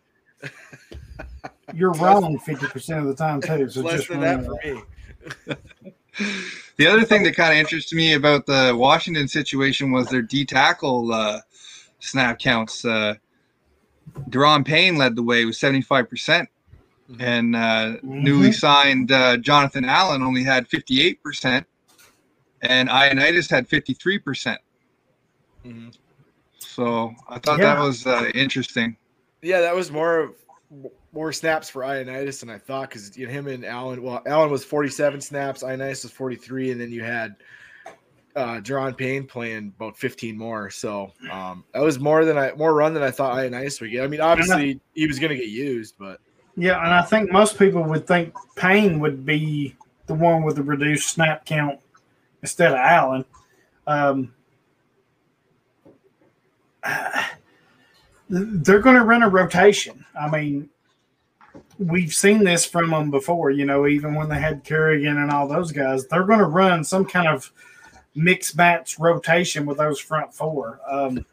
You're 1.74 1.92
wrong 1.92 2.38
fifty 2.38 2.66
percent 2.66 3.00
of 3.00 3.06
the 3.06 3.14
time 3.14 3.40
too. 3.40 3.68
So 3.70 3.80
less 3.82 3.96
just 3.96 4.08
than 4.08 4.20
that 4.20 4.44
for 4.44 4.58
me. 4.64 5.56
The 6.76 6.86
other 6.86 7.04
thing 7.04 7.22
that 7.24 7.36
kind 7.36 7.52
of 7.52 7.58
interests 7.58 7.92
me 7.92 8.14
about 8.14 8.46
the 8.46 8.74
Washington 8.76 9.28
situation 9.28 9.92
was 9.92 10.08
their 10.08 10.22
D 10.22 10.44
tackle 10.46 11.12
uh, 11.12 11.40
snap 11.98 12.38
counts. 12.38 12.84
Uh, 12.84 13.14
Daron 14.30 14.64
Payne 14.66 14.96
led 14.96 15.14
the 15.14 15.22
way 15.22 15.44
with 15.44 15.54
75%, 15.56 16.46
and 17.20 17.54
uh, 17.54 17.96
newly 18.02 18.50
signed 18.50 19.12
uh, 19.12 19.36
Jonathan 19.36 19.84
Allen 19.84 20.22
only 20.22 20.42
had 20.42 20.68
58%, 20.68 21.64
and 22.62 22.88
Ioannidis 22.88 23.50
had 23.50 23.68
53%. 23.68 24.56
Mhm. 25.66 25.94
So 26.58 27.14
I 27.28 27.38
thought 27.38 27.58
Yeah. 27.60 27.74
that 27.74 27.80
was 27.82 28.06
uh, 28.06 28.30
interesting. 28.34 28.96
Yeah, 29.42 29.60
that 29.60 29.74
was 29.76 29.90
more 29.92 30.32
more 31.12 31.32
snaps 31.32 31.68
for 31.68 31.82
Ioannidis 31.82 32.40
than 32.40 32.50
I 32.50 32.58
thought 32.58 32.88
because 32.88 33.16
you 33.16 33.26
know, 33.26 33.32
him 33.32 33.48
and 33.48 33.64
Allen. 33.64 34.02
Well, 34.02 34.22
Allen 34.26 34.50
was 34.50 34.64
forty-seven 34.64 35.20
snaps, 35.20 35.62
Ioannidis 35.62 36.04
was 36.04 36.12
forty-three, 36.12 36.70
and 36.70 36.80
then 36.80 36.90
you 36.90 37.02
had 37.02 37.36
uh 38.36 38.61
Daron 38.61 38.96
Payne 38.96 39.26
playing 39.26 39.72
about 39.76 39.96
fifteen 39.98 40.38
more. 40.38 40.70
So 40.70 41.12
um 41.30 41.64
that 41.74 41.80
was 41.82 41.98
more 41.98 42.24
than 42.24 42.38
I 42.38 42.52
more 42.52 42.74
run 42.74 42.94
than 42.94 43.02
I 43.02 43.11
thought 43.11 43.36
Ioannidis 43.36 43.80
would 43.80 43.90
get. 43.90 44.04
I 44.04 44.06
mean, 44.06 44.20
obviously 44.20 44.80
he 44.94 45.06
was 45.06 45.18
going 45.18 45.30
to 45.30 45.36
get 45.36 45.48
used, 45.48 45.96
but 45.98 46.20
Yeah, 46.56 46.78
and 46.84 46.94
I 46.94 47.02
think 47.02 47.32
most 47.32 47.58
people 47.58 47.82
would 47.82 48.06
think 48.06 48.34
Payne 48.54 49.00
would 49.00 49.26
be 49.26 49.76
the 50.06 50.14
one 50.14 50.42
with 50.42 50.56
the 50.56 50.62
reduced 50.62 51.08
snap 51.08 51.44
count 51.44 51.80
instead 52.42 52.72
of 52.72 52.78
Allen. 52.78 53.24
Um, 53.86 54.34
they're 58.28 58.80
going 58.80 58.96
to 58.96 59.04
run 59.04 59.22
a 59.22 59.28
rotation. 59.28 60.04
I 60.20 60.28
mean, 60.30 60.68
we've 61.81 62.14
seen 62.14 62.45
this 62.45 62.64
from 62.64 62.91
them 62.91 63.11
before. 63.11 63.51
You 63.51 63.64
know, 63.64 63.87
even 63.87 64.14
when 64.14 64.28
they 64.28 64.39
had 64.39 64.62
Kerrigan 64.64 65.16
and 65.16 65.31
all 65.31 65.49
those 65.49 65.72
guys, 65.72 66.07
they're 66.07 66.24
going 66.24 66.39
to 66.39 66.45
run 66.47 66.85
some 66.85 67.05
kind 67.05 67.26
of 67.28 67.51
mixed 68.14 68.57
match 68.57 68.99
rotation 68.99 69.66
with 69.66 69.78
those 69.78 69.99
front 69.99 70.33
four. 70.35 70.81
Um, 70.89 71.24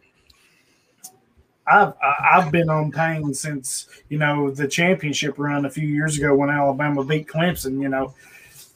I've 1.67 1.93
I- 2.01 2.29
I've 2.35 2.51
been 2.51 2.69
on 2.69 2.91
Payne 2.91 3.33
since 3.33 3.87
you 4.09 4.17
know 4.17 4.49
the 4.49 4.67
championship 4.67 5.37
run 5.37 5.65
a 5.65 5.69
few 5.69 5.87
years 5.87 6.17
ago 6.17 6.33
when 6.33 6.49
Alabama 6.49 7.03
beat 7.03 7.27
Clemson. 7.27 7.81
You 7.81 7.89
know, 7.89 8.13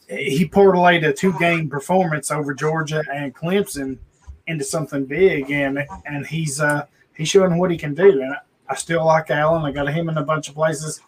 he 0.08 0.46
parlayed 0.46 1.06
a 1.08 1.12
two 1.12 1.32
game 1.38 1.70
performance 1.70 2.30
over 2.30 2.52
Georgia 2.54 3.02
and 3.12 3.34
Clemson 3.34 3.98
into 4.46 4.64
something 4.64 5.06
big, 5.06 5.50
and 5.50 5.82
and 6.04 6.26
he's 6.26 6.60
uh 6.60 6.84
he's 7.16 7.28
showing 7.28 7.56
what 7.58 7.70
he 7.70 7.78
can 7.78 7.94
do. 7.94 8.20
And 8.20 8.36
I 8.68 8.74
still 8.74 9.06
like 9.06 9.30
Allen. 9.30 9.64
I 9.64 9.72
got 9.72 9.88
him 9.92 10.10
in 10.10 10.18
a 10.18 10.24
bunch 10.24 10.50
of 10.50 10.54
places. 10.54 11.00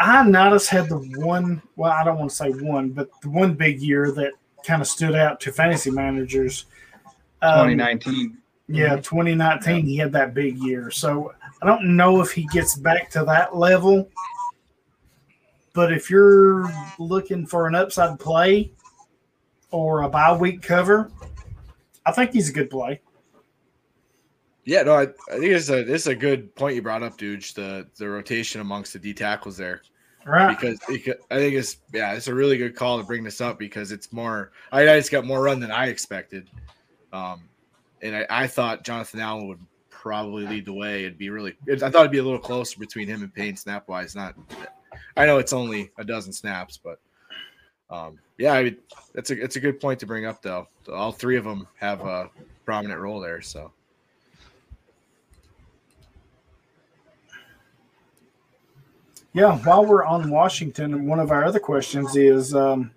Ioannidis 0.00 0.68
had 0.68 0.88
the 0.88 0.98
one. 1.18 1.62
Well, 1.76 1.92
I 1.92 2.04
don't 2.04 2.18
want 2.18 2.30
to 2.30 2.36
say 2.36 2.50
one, 2.50 2.90
but 2.90 3.10
the 3.22 3.30
one 3.30 3.54
big 3.54 3.80
year 3.80 4.10
that 4.12 4.32
kind 4.64 4.82
of 4.82 4.88
stood 4.88 5.14
out 5.14 5.40
to 5.40 5.52
fantasy 5.52 5.90
managers. 5.90 6.66
Um, 7.42 7.70
2019. 7.70 8.38
yeah, 8.68 8.96
2019, 8.96 9.86
he 9.86 9.96
had 9.96 10.12
that 10.12 10.34
big 10.34 10.58
year. 10.58 10.90
So 10.90 11.32
I 11.62 11.66
don't 11.66 11.96
know 11.96 12.20
if 12.20 12.32
he 12.32 12.46
gets 12.46 12.76
back 12.76 13.10
to 13.10 13.24
that 13.24 13.56
level. 13.56 14.08
But 15.72 15.92
if 15.92 16.10
you're 16.10 16.72
looking 16.98 17.46
for 17.46 17.66
an 17.66 17.74
upside 17.74 18.18
play 18.18 18.72
or 19.70 20.02
a 20.02 20.08
bye 20.08 20.34
week 20.34 20.62
cover, 20.62 21.10
I 22.06 22.12
think 22.12 22.32
he's 22.32 22.48
a 22.48 22.52
good 22.52 22.70
play. 22.70 23.02
Yeah, 24.66 24.82
no, 24.82 24.94
I, 24.94 25.02
I 25.02 25.38
think 25.38 25.44
it's 25.44 25.70
a 25.70 25.84
this 25.84 26.02
is 26.02 26.06
a 26.08 26.14
good 26.14 26.54
point 26.56 26.74
you 26.74 26.82
brought 26.82 27.02
up, 27.02 27.16
dude. 27.16 27.42
The 27.42 27.86
the 27.96 28.08
rotation 28.08 28.60
amongst 28.60 28.92
the 28.92 28.98
D 28.98 29.14
tackles 29.14 29.56
there 29.56 29.80
Right. 30.26 30.58
because 30.58 30.80
it 30.88 31.20
I 31.30 31.36
think 31.36 31.54
it's 31.54 31.76
yeah, 31.94 32.12
it's 32.14 32.26
a 32.26 32.34
really 32.34 32.58
good 32.58 32.74
call 32.74 32.98
to 32.98 33.04
bring 33.04 33.22
this 33.22 33.40
up 33.40 33.60
because 33.60 33.92
it's 33.92 34.12
more. 34.12 34.50
I 34.72 34.84
just 34.84 35.12
got 35.12 35.24
more 35.24 35.40
run 35.40 35.60
than 35.60 35.70
I 35.70 35.86
expected, 35.86 36.50
um, 37.12 37.44
and 38.02 38.16
I, 38.16 38.26
I 38.28 38.46
thought 38.48 38.82
Jonathan 38.82 39.20
Allen 39.20 39.46
would 39.46 39.60
probably 39.88 40.44
lead 40.48 40.64
the 40.64 40.72
way. 40.72 41.04
It'd 41.04 41.16
be 41.16 41.30
really. 41.30 41.54
I 41.70 41.76
thought 41.76 41.94
it'd 41.94 42.10
be 42.10 42.18
a 42.18 42.24
little 42.24 42.40
closer 42.40 42.76
between 42.80 43.06
him 43.06 43.22
and 43.22 43.32
Payne 43.32 43.56
snap 43.56 43.88
wise. 43.88 44.16
Not, 44.16 44.34
I 45.16 45.26
know 45.26 45.38
it's 45.38 45.52
only 45.52 45.92
a 45.96 46.04
dozen 46.04 46.32
snaps, 46.32 46.76
but 46.76 46.98
um, 47.88 48.18
yeah, 48.36 48.54
I 48.54 48.64
mean, 48.64 48.78
that's 49.14 49.30
a 49.30 49.40
it's 49.40 49.54
a 49.54 49.60
good 49.60 49.78
point 49.78 50.00
to 50.00 50.06
bring 50.06 50.26
up 50.26 50.42
though. 50.42 50.66
All 50.92 51.12
three 51.12 51.36
of 51.36 51.44
them 51.44 51.68
have 51.76 52.00
a 52.00 52.30
prominent 52.64 52.98
role 52.98 53.20
there, 53.20 53.40
so. 53.40 53.70
Yeah, 59.36 59.58
while 59.58 59.84
we're 59.84 60.02
on 60.02 60.30
Washington, 60.30 61.06
one 61.06 61.20
of 61.20 61.30
our 61.30 61.44
other 61.44 61.58
questions 61.60 62.16
is 62.16 62.54
um, 62.54 62.90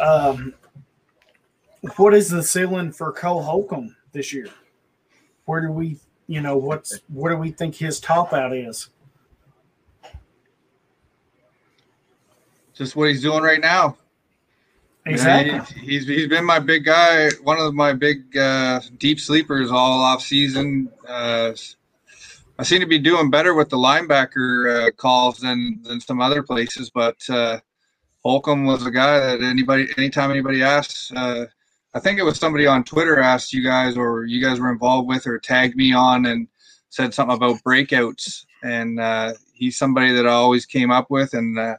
um, 0.00 0.54
what 1.96 2.14
is 2.14 2.30
the 2.30 2.44
ceiling 2.44 2.92
for 2.92 3.10
Cole 3.12 3.42
Holcomb 3.42 3.96
this 4.12 4.32
year? 4.32 4.46
Where 5.46 5.62
do 5.62 5.72
we, 5.72 5.96
you 6.28 6.40
know, 6.40 6.56
what's 6.56 7.00
what 7.08 7.30
do 7.30 7.38
we 7.38 7.50
think 7.50 7.74
his 7.74 7.98
top 7.98 8.32
out 8.32 8.54
is? 8.54 8.90
Just 12.72 12.94
what 12.94 13.08
he's 13.08 13.20
doing 13.22 13.42
right 13.42 13.60
now. 13.60 13.96
Exactly. 15.06 15.54
Yeah, 15.54 15.64
he- 15.64 15.80
he's 15.86 16.06
he's 16.06 16.28
been 16.28 16.44
my 16.44 16.60
big 16.60 16.84
guy, 16.84 17.30
one 17.42 17.58
of 17.58 17.74
my 17.74 17.94
big 17.94 18.36
uh, 18.36 18.80
deep 18.98 19.18
sleepers 19.18 19.72
all 19.72 20.00
off 20.04 20.22
season. 20.22 20.88
Uh, 21.08 21.50
I 22.62 22.64
seem 22.64 22.78
to 22.78 22.86
be 22.86 23.00
doing 23.00 23.28
better 23.28 23.54
with 23.54 23.70
the 23.70 23.76
linebacker 23.76 24.86
uh, 24.86 24.90
calls 24.92 25.38
than 25.38 25.82
than 25.82 26.00
some 26.00 26.20
other 26.20 26.44
places, 26.44 26.90
but 26.90 27.16
uh, 27.28 27.58
Holcomb 28.22 28.66
was 28.66 28.86
a 28.86 28.90
guy 28.92 29.18
that 29.18 29.42
anybody, 29.42 29.88
anytime 29.98 30.30
anybody 30.30 30.62
asks, 30.62 31.10
uh, 31.10 31.46
I 31.92 31.98
think 31.98 32.20
it 32.20 32.22
was 32.22 32.38
somebody 32.38 32.68
on 32.68 32.84
Twitter 32.84 33.18
asked 33.18 33.52
you 33.52 33.64
guys, 33.64 33.96
or 33.96 34.26
you 34.26 34.40
guys 34.40 34.60
were 34.60 34.70
involved 34.70 35.08
with, 35.08 35.26
or 35.26 35.40
tagged 35.40 35.74
me 35.74 35.92
on 35.92 36.24
and 36.24 36.46
said 36.88 37.12
something 37.12 37.34
about 37.34 37.60
breakouts, 37.64 38.44
and 38.62 39.00
uh, 39.00 39.32
he's 39.52 39.76
somebody 39.76 40.12
that 40.12 40.28
I 40.28 40.30
always 40.30 40.64
came 40.64 40.92
up 40.92 41.10
with, 41.10 41.34
and 41.34 41.58
uh, 41.58 41.78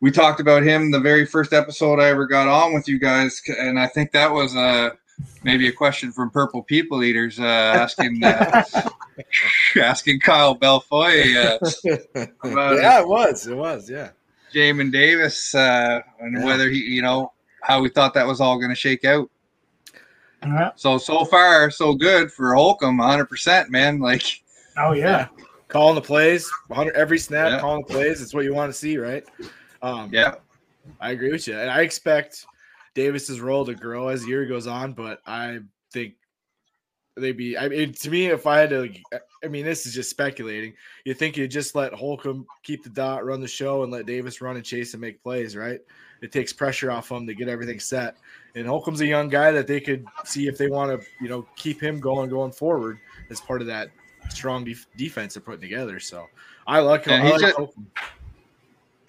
we 0.00 0.12
talked 0.12 0.38
about 0.38 0.62
him 0.62 0.92
the 0.92 1.00
very 1.00 1.26
first 1.26 1.52
episode 1.52 1.98
I 1.98 2.10
ever 2.10 2.28
got 2.28 2.46
on 2.46 2.72
with 2.72 2.86
you 2.86 3.00
guys, 3.00 3.42
and 3.48 3.80
I 3.80 3.88
think 3.88 4.12
that 4.12 4.30
was 4.30 4.54
uh, 4.54 4.90
maybe 5.42 5.68
a 5.68 5.72
question 5.72 6.12
from 6.12 6.30
Purple 6.30 6.62
People 6.62 7.02
Eaters 7.02 7.38
uh, 7.38 7.44
asking 7.44 8.22
uh, 8.24 8.62
asking 9.76 10.20
Kyle 10.20 10.56
Belfoy 10.56 11.36
uh, 11.36 12.28
about 12.48 12.76
yeah, 12.76 13.00
it 13.00 13.08
was. 13.08 13.46
It 13.46 13.56
was. 13.56 13.88
Yeah. 13.90 14.10
Jamin 14.54 14.92
Davis 14.92 15.54
uh, 15.54 16.00
and 16.20 16.38
Yeah. 16.38 16.44
whether 16.44 16.68
he, 16.70 16.78
you 16.78 17.02
know, 17.02 17.32
how 17.62 17.80
we 17.80 17.88
thought 17.88 18.14
that 18.14 18.26
was 18.26 18.40
all 18.40 18.56
going 18.58 18.70
to 18.70 18.74
shake 18.76 19.04
out. 19.04 19.28
All 20.44 20.50
right. 20.52 20.72
So 20.76 20.98
so 20.98 21.24
far 21.24 21.70
so 21.70 21.94
good 21.94 22.30
for 22.30 22.54
Holcomb, 22.54 22.98
100 22.98 23.26
percent, 23.26 23.70
man. 23.70 23.98
Like 24.00 24.22
Oh 24.76 24.92
yeah. 24.92 25.28
Calling 25.68 25.94
the 25.94 26.02
plays, 26.02 26.48
100 26.68 26.94
every 26.94 27.18
snap, 27.18 27.50
Yeah. 27.52 27.60
calling 27.60 27.82
the 27.86 27.92
plays. 27.92 28.20
It's 28.20 28.34
what 28.34 28.44
you 28.44 28.54
want 28.54 28.70
to 28.72 28.78
see, 28.78 28.98
right? 28.98 29.24
Um, 29.82 30.10
yeah, 30.12 30.34
I 31.00 31.10
agree 31.10 31.32
with 31.32 31.48
you, 31.48 31.58
and 31.58 31.70
I 31.70 31.80
expect 31.80 32.46
Davis's 32.94 33.40
role 33.40 33.64
to 33.66 33.74
grow 33.74 34.08
as 34.08 34.22
the 34.22 34.28
year 34.28 34.46
goes 34.46 34.66
on. 34.66 34.92
But 34.92 35.20
I 35.26 35.60
think 35.92 36.14
they'd 37.16 37.32
be. 37.32 37.56
I 37.58 37.68
mean, 37.68 37.92
to 37.92 38.10
me, 38.10 38.26
if 38.26 38.46
I 38.46 38.58
had 38.58 38.70
to, 38.70 38.88
I 39.44 39.48
mean, 39.48 39.64
this 39.64 39.86
is 39.86 39.94
just 39.94 40.10
speculating. 40.10 40.74
You 41.04 41.14
think 41.14 41.36
you 41.36 41.46
just 41.46 41.74
let 41.74 41.92
Holcomb 41.92 42.46
keep 42.62 42.82
the 42.82 42.90
dot, 42.90 43.24
run 43.24 43.40
the 43.40 43.48
show, 43.48 43.82
and 43.82 43.92
let 43.92 44.06
Davis 44.06 44.40
run 44.40 44.56
and 44.56 44.64
chase 44.64 44.94
and 44.94 45.00
make 45.00 45.22
plays, 45.22 45.56
right? 45.56 45.80
It 46.22 46.32
takes 46.32 46.52
pressure 46.52 46.90
off 46.90 47.10
him 47.10 47.26
to 47.26 47.34
get 47.34 47.48
everything 47.48 47.78
set. 47.78 48.16
And 48.54 48.66
Holcomb's 48.66 49.02
a 49.02 49.06
young 49.06 49.28
guy 49.28 49.50
that 49.50 49.66
they 49.66 49.80
could 49.80 50.06
see 50.24 50.46
if 50.48 50.56
they 50.56 50.68
want 50.68 50.98
to, 50.98 51.06
you 51.20 51.28
know, 51.28 51.46
keep 51.56 51.82
him 51.82 52.00
going 52.00 52.30
going 52.30 52.52
forward 52.52 52.98
as 53.30 53.40
part 53.40 53.60
of 53.60 53.66
that 53.66 53.90
strong 54.30 54.64
def- 54.64 54.86
defense 54.96 55.34
they're 55.34 55.42
putting 55.42 55.60
together. 55.60 56.00
So 56.00 56.26
I 56.66 56.78
like 56.80 57.04
him. 57.04 57.14
And 57.14 57.28
I 57.28 57.30
like 57.32 57.40
just- 57.40 57.56
Holcomb. 57.56 57.86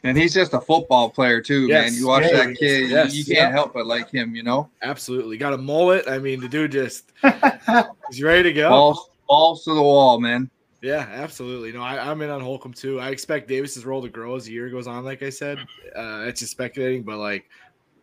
And 0.06 0.18
he's 0.18 0.34
just 0.34 0.54
a 0.54 0.62
football 0.62 1.10
player 1.10 1.42
too, 1.42 1.68
man. 1.68 1.94
You 1.94 2.08
watch 2.08 2.24
Yeah, 2.26 2.46
that 2.46 2.56
kid, 2.58 2.90
yes. 2.90 3.14
you, 3.14 3.24
you 3.24 3.36
can't 3.36 3.52
help 3.54 3.74
but 3.74 3.86
like 3.86 4.10
him. 4.10 4.36
You 4.36 4.44
know, 4.44 4.70
Absolutely. 4.82 5.38
Got 5.38 5.54
a 5.54 5.58
mullet. 5.58 6.08
I 6.08 6.18
mean, 6.20 6.40
the 6.40 6.48
dude 6.48 6.72
just 6.72 7.12
he's 8.10 8.22
ready 8.24 8.44
to 8.44 8.54
go. 8.54 8.70
balls 8.70 9.10
balls 9.28 9.64
to 9.66 9.74
the 9.74 9.82
wall, 9.82 10.20
man. 10.20 10.50
Yeah, 10.82 11.08
absolutely. 11.12 11.72
No, 11.72 11.82
I, 11.82 12.12
I'm 12.12 12.22
in 12.22 12.30
on 12.30 12.42
Holcomb 12.42 12.74
too. 12.74 13.00
I 13.00 13.10
expect 13.10 13.48
Davis's 13.48 13.86
role 13.86 14.02
to 14.04 14.10
grow 14.10 14.36
as 14.36 14.46
the 14.46 14.52
year 14.52 14.70
goes 14.70 14.86
on. 14.86 15.04
Like 15.04 15.24
I 15.24 15.30
said, 15.32 15.58
uh, 15.96 16.26
that's 16.26 16.40
just 16.42 16.52
speculating, 16.52 17.02
but 17.02 17.18
like, 17.18 17.50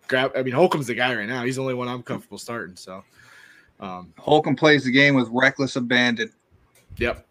grab. 0.09 0.33
I 0.37 0.43
mean, 0.43 0.53
Holcomb's 0.55 0.89
the 0.89 0.95
guy 0.95 1.15
right 1.15 1.29
now. 1.29 1.45
He's 1.45 1.57
the 1.57 1.63
only 1.63 1.75
one 1.75 1.87
I'm 1.87 2.03
comfortable 2.03 2.39
starting. 2.39 2.75
So, 2.75 3.05
um, 3.79 4.13
Holcomb 4.19 4.57
plays 4.57 4.83
the 4.85 4.91
game 4.91 5.15
with 5.15 5.29
reckless 5.31 5.77
abandon. 5.77 6.33
yep. 6.97 7.25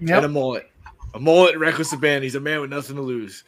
And 0.00 0.10
a 0.10 0.28
mullet, 0.28 0.70
a 1.14 1.20
mullet, 1.20 1.52
and 1.52 1.60
reckless 1.60 1.92
abandon. 1.92 2.22
He's 2.22 2.34
a 2.34 2.40
man 2.40 2.60
with 2.60 2.70
nothing 2.70 2.96
to 2.96 3.02
lose. 3.02 3.44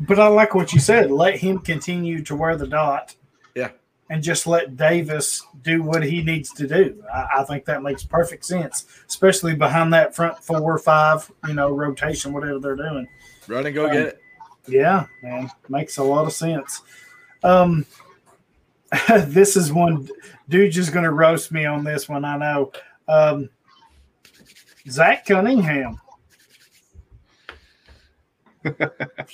But 0.00 0.18
I 0.18 0.26
like 0.26 0.54
what 0.54 0.72
you 0.72 0.80
said. 0.80 1.10
Let 1.10 1.36
him 1.36 1.58
continue 1.58 2.22
to 2.24 2.34
wear 2.34 2.56
the 2.56 2.66
dot. 2.66 3.14
Yeah. 3.54 3.70
And 4.08 4.22
just 4.22 4.46
let 4.46 4.76
Davis 4.76 5.46
do 5.62 5.82
what 5.82 6.02
he 6.02 6.22
needs 6.22 6.52
to 6.54 6.66
do. 6.66 7.02
I, 7.12 7.28
I 7.38 7.44
think 7.44 7.64
that 7.66 7.82
makes 7.82 8.02
perfect 8.02 8.44
sense, 8.44 8.86
especially 9.08 9.54
behind 9.54 9.92
that 9.92 10.16
front 10.16 10.42
four 10.42 10.62
or 10.62 10.78
five, 10.78 11.30
you 11.46 11.54
know, 11.54 11.70
rotation, 11.70 12.32
whatever 12.32 12.58
they're 12.58 12.76
doing. 12.76 13.06
Run 13.46 13.66
and 13.66 13.74
go 13.74 13.86
get 13.88 14.06
it. 14.06 14.20
Yeah, 14.66 15.06
man, 15.22 15.50
makes 15.68 15.98
a 15.98 16.02
lot 16.02 16.26
of 16.26 16.32
sense. 16.32 16.82
Um, 17.42 17.86
this 19.26 19.56
is 19.56 19.72
one 19.72 20.08
dude 20.48 20.72
just 20.72 20.92
going 20.92 21.04
to 21.04 21.12
roast 21.12 21.52
me 21.52 21.64
on 21.64 21.84
this 21.84 22.08
one. 22.08 22.24
I 22.24 22.36
know. 22.36 22.72
Um, 23.08 23.48
Zach 24.88 25.26
Cunningham, 25.26 26.00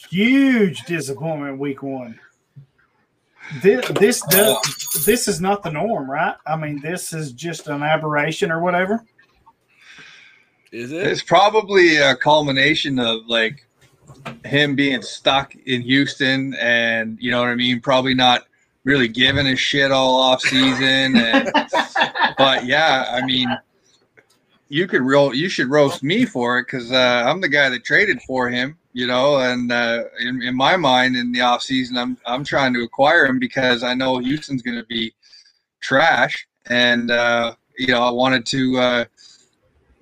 huge 0.08 0.82
disappointment 0.84 1.58
week 1.58 1.82
one. 1.82 2.18
This 3.62 3.86
this 4.00 4.22
does 4.22 5.04
this 5.06 5.28
is 5.28 5.40
not 5.40 5.62
the 5.62 5.70
norm, 5.70 6.10
right? 6.10 6.34
I 6.46 6.56
mean, 6.56 6.80
this 6.80 7.12
is 7.12 7.32
just 7.32 7.68
an 7.68 7.82
aberration 7.82 8.50
or 8.50 8.60
whatever. 8.60 9.04
Is 10.72 10.90
it? 10.90 11.06
It's 11.06 11.22
probably 11.22 11.96
a 11.96 12.16
culmination 12.16 12.98
of 12.98 13.26
like 13.26 13.66
him 14.44 14.74
being 14.74 15.02
stuck 15.02 15.54
in 15.54 15.82
Houston, 15.82 16.54
and 16.54 17.18
you 17.20 17.30
know 17.30 17.40
what 17.40 17.48
I 17.48 17.54
mean. 17.54 17.80
Probably 17.80 18.14
not 18.14 18.46
really 18.84 19.08
giving 19.08 19.46
a 19.46 19.56
shit 19.56 19.92
all 19.92 20.16
off 20.16 20.40
season, 20.40 21.16
and 21.16 21.50
but 22.38 22.66
yeah, 22.66 23.06
I 23.12 23.24
mean, 23.24 23.48
you 24.68 24.86
could 24.86 25.02
roll. 25.02 25.34
You 25.34 25.48
should 25.48 25.68
roast 25.68 26.02
me 26.02 26.24
for 26.24 26.58
it 26.58 26.66
because 26.66 26.92
uh, 26.92 27.24
I'm 27.26 27.40
the 27.40 27.48
guy 27.48 27.68
that 27.68 27.84
traded 27.84 28.20
for 28.22 28.48
him. 28.48 28.78
You 28.92 29.06
know, 29.06 29.36
and 29.40 29.70
uh, 29.70 30.04
in, 30.20 30.42
in 30.42 30.56
my 30.56 30.76
mind, 30.76 31.16
in 31.16 31.30
the 31.30 31.42
off 31.42 31.62
season, 31.62 31.98
I'm 31.98 32.16
I'm 32.26 32.44
trying 32.44 32.72
to 32.74 32.82
acquire 32.82 33.26
him 33.26 33.38
because 33.38 33.82
I 33.82 33.94
know 33.94 34.18
Houston's 34.18 34.62
going 34.62 34.78
to 34.78 34.86
be 34.86 35.14
trash, 35.80 36.46
and 36.68 37.10
uh, 37.10 37.54
you 37.78 37.88
know, 37.88 38.02
I 38.02 38.10
wanted 38.10 38.46
to. 38.46 38.78
Uh, 38.78 39.04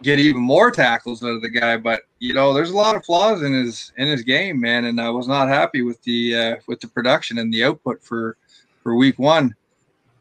get 0.03 0.19
even 0.19 0.43
more 0.43 0.71
tackles 0.71 1.25
out 1.25 1.31
of 1.31 1.41
the 1.41 1.49
guy. 1.49 1.79
But 1.79 2.03
you 2.21 2.35
know, 2.35 2.53
there's 2.53 2.71
a 2.71 2.77
lot 2.77 2.95
of 2.95 3.05
flaws 3.05 3.43
in 3.43 3.53
his 3.53 3.91
in 3.97 4.07
his 4.07 4.23
game, 4.23 4.61
man, 4.61 4.85
and 4.85 5.01
I 5.01 5.09
was 5.09 5.27
not 5.27 5.49
happy 5.49 5.83
with 5.83 6.01
the 6.03 6.37
uh, 6.37 6.57
with 6.69 6.81
the 6.81 6.89
production 6.89 7.39
and 7.39 7.53
the 7.53 7.65
output 7.65 8.03
for 8.03 8.37
for 8.83 8.95
week 8.95 9.19
one. 9.19 9.57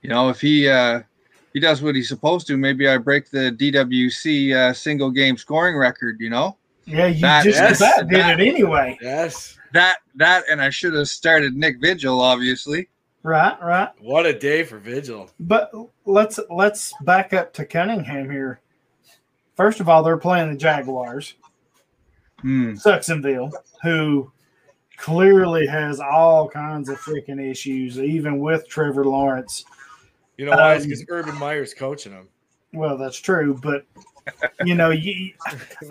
You 0.02 0.10
know, 0.10 0.30
if 0.30 0.42
he 0.42 0.68
uh, 0.68 1.02
he 1.54 1.60
does 1.60 1.82
what 1.82 1.96
he's 1.96 2.08
supposed 2.10 2.48
to, 2.48 2.58
maybe 2.58 2.88
I 2.88 2.98
break 2.98 3.30
the 3.30 3.52
DWC 3.52 4.54
uh, 4.56 4.74
single 4.74 5.12
game 5.12 5.38
scoring 5.38 5.78
record. 5.78 6.18
You 6.20 6.30
know 6.32 6.58
Yeah, 6.86 7.08
you 7.08 7.22
That- 7.22 7.44
just 7.46 7.60
yes, 7.60 7.78
about 7.82 8.10
did 8.10 8.20
that- 8.20 8.40
it 8.40 8.48
anyway. 8.48 8.98
Yes. 9.02 9.58
that 9.74 9.98
that, 10.16 10.44
and 10.50 10.62
I 10.62 10.70
should 10.70 10.94
have 10.94 11.08
started 11.08 11.56
Nick 11.56 11.80
Vigil, 11.80 12.20
obviously. 12.22 12.90
Right, 13.24 13.56
right. 13.64 13.90
What 14.02 14.26
a 14.26 14.38
day 14.38 14.64
for 14.64 14.80
Vigil. 14.80 15.30
But 15.40 15.72
let's 16.06 16.40
let's 16.50 16.94
back 17.04 17.34
up 17.34 17.54
to 17.54 17.66
Cunningham 17.66 18.30
here. 18.30 18.60
First 19.56 19.80
of 19.80 19.88
all, 19.88 20.04
they're 20.04 20.18
playing 20.18 20.50
the 20.52 20.58
Jaguars, 20.58 21.36
Hmm. 22.42 22.72
Sucksonville, 22.74 23.52
who 23.82 24.32
clearly 24.98 25.66
has 25.68 26.00
all 26.00 26.50
kinds 26.50 26.90
of 26.90 27.00
freaking 27.00 27.40
issues, 27.42 27.98
even 28.00 28.40
with 28.40 28.68
Trevor 28.68 29.06
Lawrence. 29.06 29.64
You 30.38 30.46
know 30.46 30.52
why? 30.52 30.74
It's 30.76 30.84
Um, 30.86 30.90
because 30.90 31.06
Urban 31.10 31.38
Meyer's 31.38 31.74
coaching 31.74 32.12
him. 32.14 32.28
Well, 32.74 32.98
that's 32.98 33.20
true, 33.20 33.60
but 33.62 33.86
you 34.66 34.74
know, 34.76 34.90
you, 34.90 35.34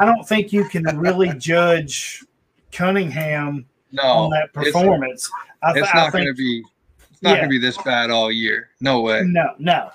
I 0.01 0.05
don't 0.05 0.27
think 0.27 0.53
you 0.53 0.65
can 0.65 0.85
really 0.99 1.33
judge 1.39 2.25
Cunningham 2.73 3.67
No, 3.93 4.03
on 4.03 4.31
that 4.31 4.45
it's- 4.57 4.65
performance. 4.73 5.31
I, 5.63 5.73
th- 5.73 5.85
It's, 5.85 5.95
not 5.95 6.11
think 6.13 6.25
going 6.25 6.27
to 6.27 6.35
be. 6.35 6.65
It's 7.13 7.23
not 7.23 7.31
Yeah. 7.31 7.37
going 7.37 7.49
to 7.51 7.51
be 7.51 7.59
this 7.59 7.79
bad 7.83 8.11
all 8.11 8.33
year. 8.33 8.71
No 8.81 9.01
way. 9.01 9.23
No, 9.25 9.55
no. 9.59 9.91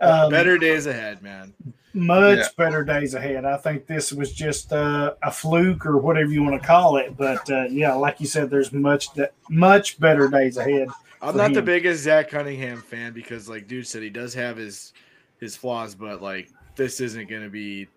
Um, 0.00 0.30
Better 0.30 0.58
days 0.58 0.86
ahead, 0.86 1.22
man. 1.22 1.54
much 1.92 2.38
Yeah. 2.38 2.48
better 2.56 2.82
days 2.82 3.14
ahead. 3.14 3.44
I 3.44 3.56
think 3.56 3.86
this 3.86 4.12
was 4.12 4.32
just 4.32 4.72
uh, 4.72 5.14
a 5.22 5.30
fluke 5.30 5.86
or 5.86 5.98
whatever 5.98 6.30
you 6.32 6.42
want 6.42 6.60
to 6.60 6.66
call 6.66 6.96
it. 6.96 7.16
But 7.16 7.48
uh, 7.48 7.66
yeah, 7.70 7.92
like 7.94 8.20
you 8.20 8.26
said, 8.26 8.50
there's 8.50 8.72
much 8.72 9.14
that 9.14 9.34
much 9.48 10.00
better 10.00 10.26
days 10.26 10.56
ahead. 10.56 10.88
I'm 11.24 11.32
for 11.32 11.38
not 11.38 11.54
the 11.54 11.62
biggest 11.62 12.02
Zach 12.02 12.28
Cunningham 12.30 12.80
fan 12.82 13.12
because, 13.12 13.48
like 13.48 13.66
dude 13.66 13.86
said, 13.86 14.02
he 14.02 14.10
does 14.10 14.34
have 14.34 14.56
his 14.56 14.92
his 15.40 15.56
flaws, 15.56 15.94
but 15.94 16.20
like 16.22 16.50
this 16.76 17.00
isn't 17.00 17.28
going 17.28 17.42
to 17.42 17.48
be 17.50 17.88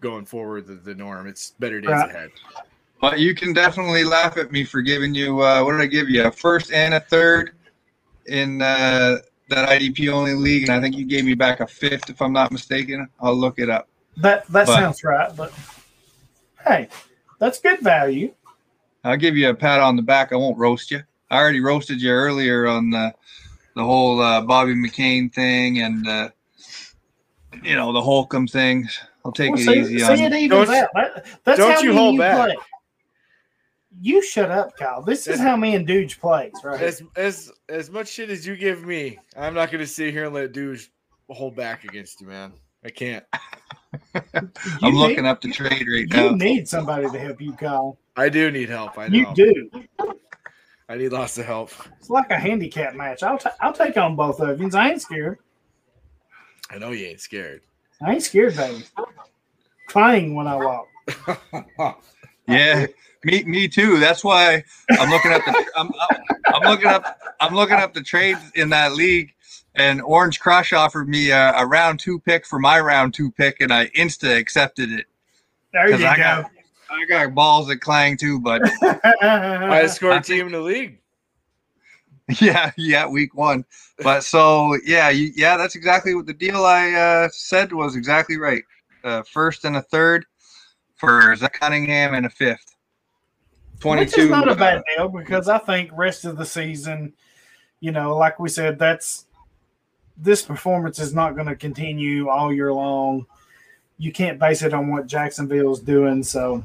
going 0.00 0.24
forward 0.24 0.66
the, 0.66 0.74
the 0.74 0.94
norm. 0.94 1.26
It's 1.26 1.50
better 1.58 1.80
days 1.80 1.90
Right. 1.90 2.10
ahead. 2.10 2.30
But 3.00 3.18
you 3.18 3.34
can 3.34 3.52
definitely 3.52 4.04
laugh 4.04 4.36
at 4.36 4.52
me 4.52 4.64
for 4.64 4.82
giving 4.82 5.14
you 5.14 5.40
uh, 5.42 5.62
what 5.64 5.72
did 5.72 5.80
I 5.80 5.86
give 5.86 6.08
you? 6.10 6.24
A 6.24 6.30
first 6.30 6.72
and 6.72 6.94
a 6.94 7.00
third 7.00 7.52
in 8.26 8.60
uh, 8.60 9.18
that 9.48 9.68
IDP 9.68 10.08
only 10.12 10.34
league, 10.34 10.68
and 10.68 10.72
I 10.72 10.80
think 10.80 10.96
you 10.96 11.04
gave 11.04 11.24
me 11.24 11.34
back 11.34 11.60
a 11.60 11.66
fifth 11.66 12.10
if 12.10 12.20
I'm 12.20 12.32
not 12.32 12.52
mistaken. 12.52 13.08
I'll 13.20 13.34
look 13.34 13.58
it 13.58 13.70
up. 13.70 13.88
That 14.16 14.46
that 14.48 14.66
But- 14.66 14.74
sounds 14.74 15.02
right. 15.04 15.34
But 15.34 15.52
hey, 16.66 16.88
that's 17.38 17.60
good 17.60 17.80
value. 17.80 18.34
I'll 19.02 19.16
give 19.16 19.34
you 19.36 19.48
a 19.48 19.54
pat 19.54 19.80
on 19.80 19.96
the 19.96 20.02
back. 20.02 20.30
I 20.32 20.36
won't 20.36 20.58
roast 20.58 20.90
you. 20.90 21.02
I 21.30 21.38
already 21.38 21.60
roasted 21.60 22.00
you 22.02 22.10
earlier 22.10 22.66
on 22.66 22.90
the 22.90 23.14
the 23.76 23.84
whole 23.84 24.20
uh, 24.20 24.40
Bobby 24.42 24.74
McCain 24.74 25.32
thing 25.32 25.80
and 25.80 26.06
uh, 26.08 26.28
you 27.62 27.74
know 27.76 27.92
the 27.92 28.02
Holcomb 28.02 28.46
thing. 28.46 28.88
I'll 29.24 29.32
take 29.32 29.50
Well, 29.50 29.60
it 29.60 29.64
see, 29.64 29.78
easy 29.80 29.98
see 30.00 30.04
on 30.04 30.32
it 30.32 30.40
you. 30.40 30.48
Don't- 30.48 30.68
out. 30.70 30.88
That- 30.94 31.26
that's 31.44 31.58
don't 31.58 31.72
how 31.72 31.80
you 31.82 31.92
hold 31.92 32.14
you 32.14 32.20
back. 32.20 32.36
play. 32.46 32.56
You 34.00 34.22
shut 34.22 34.50
up, 34.50 34.76
Kyle. 34.78 35.02
This 35.02 35.26
is 35.26 35.40
how 35.40 35.56
me 35.56 35.74
and 35.74 35.86
Dooge 35.86 36.18
plays, 36.20 36.52
right? 36.64 36.80
As 36.80 37.02
as 37.16 37.52
as 37.68 37.90
much 37.90 38.08
shit 38.08 38.30
as 38.30 38.46
you 38.46 38.56
give 38.56 38.84
me, 38.84 39.18
I'm 39.36 39.52
not 39.52 39.70
going 39.70 39.80
to 39.80 39.86
sit 39.86 40.12
here 40.12 40.24
and 40.26 40.34
let 40.34 40.52
dudes 40.52 40.88
hold 41.28 41.54
back 41.56 41.84
against 41.84 42.20
you, 42.20 42.28
man. 42.28 42.52
I 42.84 42.90
can't. 42.90 43.24
I'm 44.14 44.50
You 44.80 44.92
looking 44.98 45.26
up 45.26 45.40
the 45.42 45.50
trade 45.50 45.86
right 45.86 45.86
You 45.86 46.06
now. 46.06 46.30
You 46.30 46.36
need 46.36 46.68
somebody 46.68 47.10
to 47.10 47.18
help 47.18 47.40
you, 47.42 47.52
Kyle. 47.52 47.98
I 48.16 48.28
do 48.28 48.50
need 48.50 48.68
help. 48.70 48.96
I 48.96 49.08
know. 49.08 49.18
You 49.18 49.34
do. 49.34 49.70
I 50.90 50.96
need 50.96 51.12
lots 51.12 51.38
of 51.38 51.46
help. 51.46 51.70
It's 52.00 52.10
like 52.10 52.30
a 52.30 52.36
handicap 52.36 52.96
match. 52.96 53.22
I'll 53.22 53.38
ta- 53.38 53.54
I'll 53.60 53.72
take 53.72 53.96
on 53.96 54.16
both 54.16 54.40
of 54.40 54.60
you. 54.60 54.68
I 54.74 54.90
ain't 54.90 55.00
scared. 55.00 55.38
I 56.68 56.78
know 56.78 56.90
you 56.90 57.06
ain't 57.06 57.20
scared. 57.20 57.60
I 58.02 58.14
ain't 58.14 58.24
scared, 58.24 58.56
baby. 58.56 58.82
Crying 59.86 60.34
when 60.34 60.48
I 60.48 60.56
walk. 60.56 60.88
Yeah, 62.48 62.86
me 63.22 63.44
me 63.44 63.68
too. 63.68 64.00
That's 64.00 64.24
why 64.24 64.64
I'm 64.88 65.08
looking 65.08 65.30
up. 65.30 65.44
the 65.44 65.54
I'm, 65.76 65.86
I'm, 65.86 66.16
I'm 66.52 66.64
looking 66.64 66.88
up 66.88 67.04
I'm 67.38 67.54
looking 67.54 67.76
up 67.76 67.94
the 67.94 68.02
trades 68.02 68.40
in 68.56 68.70
that 68.70 68.94
league. 68.94 69.32
And 69.76 70.02
Orange 70.02 70.40
Crush 70.40 70.72
offered 70.72 71.08
me 71.08 71.30
a, 71.30 71.52
a 71.52 71.64
round 71.64 72.00
two 72.00 72.18
pick 72.18 72.44
for 72.44 72.58
my 72.58 72.80
round 72.80 73.14
two 73.14 73.30
pick, 73.30 73.60
and 73.60 73.72
I 73.72 73.86
insta 73.90 74.36
accepted 74.36 74.90
it. 74.90 75.06
There 75.72 75.88
you 75.90 76.04
I 76.04 76.16
go. 76.16 76.22
got 76.22 76.50
I 76.90 77.04
got 77.06 77.34
balls 77.34 77.68
that 77.68 77.78
clang 77.78 78.16
too, 78.16 78.40
but 78.40 78.62
Highest 79.20 79.96
scoring 79.96 80.18
I 80.18 80.22
think- 80.22 80.38
team 80.38 80.46
in 80.46 80.52
the 80.52 80.60
league. 80.60 80.98
yeah, 82.40 82.70
yeah, 82.76 83.06
week 83.08 83.34
one. 83.34 83.64
But 84.02 84.22
so 84.24 84.76
yeah, 84.84 85.10
you, 85.10 85.32
yeah, 85.34 85.56
that's 85.56 85.74
exactly 85.74 86.14
what 86.14 86.26
the 86.26 86.34
deal 86.34 86.64
I 86.64 86.92
uh, 86.92 87.28
said 87.32 87.72
was 87.72 87.96
exactly 87.96 88.36
right. 88.38 88.62
Uh, 89.02 89.22
first 89.22 89.64
and 89.64 89.76
a 89.76 89.82
third 89.82 90.24
for 90.96 91.34
Zach 91.36 91.58
Cunningham 91.58 92.14
and 92.14 92.26
a 92.26 92.30
fifth. 92.30 92.76
Which 93.72 93.80
Twenty-two. 93.82 94.20
is 94.22 94.30
not 94.30 94.46
a 94.48 94.52
uh, 94.52 94.54
bad 94.56 94.82
deal 94.94 95.08
because 95.08 95.48
I 95.48 95.58
think 95.58 95.90
rest 95.94 96.24
of 96.26 96.36
the 96.36 96.44
season, 96.44 97.14
you 97.80 97.92
know, 97.92 98.16
like 98.16 98.38
we 98.38 98.48
said, 98.50 98.78
that's 98.78 99.24
this 100.18 100.42
performance 100.42 100.98
is 100.98 101.14
not 101.14 101.34
going 101.34 101.46
to 101.46 101.56
continue 101.56 102.28
all 102.28 102.52
year 102.52 102.72
long. 102.72 103.24
You 103.96 104.12
can't 104.12 104.38
base 104.38 104.62
it 104.62 104.74
on 104.74 104.90
what 104.92 105.06
Jacksonville's 105.06 105.80
doing. 105.80 106.22
So, 106.22 106.62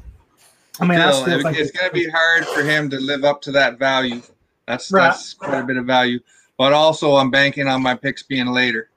I 0.80 0.86
mean, 0.86 0.98
still, 0.98 1.12
still 1.22 1.38
it- 1.40 1.42
think 1.42 1.58
it's 1.58 1.70
going 1.70 1.88
to 1.88 1.94
be 1.94 2.08
hard 2.08 2.46
for 2.46 2.62
him 2.62 2.90
to 2.90 2.98
live 2.98 3.24
up 3.24 3.40
to 3.42 3.52
that 3.52 3.78
value. 3.78 4.22
That's 4.66 4.90
Right. 4.90 5.08
that's 5.10 5.34
quite 5.34 5.60
a 5.60 5.64
bit 5.64 5.76
of 5.76 5.86
value. 5.86 6.20
But 6.58 6.72
also, 6.72 7.16
I'm 7.16 7.30
banking 7.30 7.68
on 7.68 7.82
my 7.82 7.94
picks 7.94 8.22
being 8.22 8.46
later, 8.46 8.90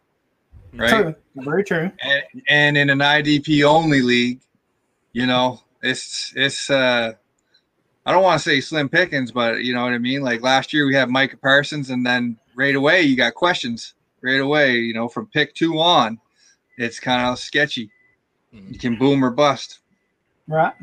right? 0.74 0.90
true, 0.90 1.16
very 1.36 1.64
true. 1.64 1.92
And, 2.02 2.24
and 2.48 2.78
in 2.78 2.90
an 2.90 3.00
IDP 3.00 3.64
only 3.66 4.02
league, 4.02 4.40
you 5.14 5.26
know, 5.26 5.62
it's 5.84 6.34
it's. 6.36 6.70
uh 6.70 7.14
I 8.06 8.12
don't 8.12 8.24
want 8.24 8.42
to 8.42 8.50
say 8.50 8.60
slim 8.62 8.90
pickings, 8.90 9.32
but 9.32 9.64
you 9.64 9.74
know 9.74 9.84
what 9.84 9.94
I 9.94 9.98
mean. 10.00 10.22
Like 10.22 10.42
last 10.42 10.74
year, 10.74 10.88
we 10.88 10.96
had 10.96 11.10
Micah 11.10 11.38
Parsons, 11.38 11.90
and 11.92 12.04
then 12.06 12.38
right 12.56 12.76
away 12.76 13.02
you 13.04 13.16
got 13.16 13.36
questions. 13.36 13.94
Right 14.22 14.40
away, 14.40 14.78
you 14.78 14.94
know, 14.94 15.08
from 15.08 15.28
pick 15.28 15.54
two 15.54 15.80
on, 15.80 16.20
it's 16.78 17.00
kind 17.00 17.26
of 17.28 17.38
sketchy. 17.40 17.92
You 18.52 18.80
can 18.80 18.98
boom 18.98 19.24
or 19.24 19.30
bust. 19.30 19.80
Right. 20.48 20.74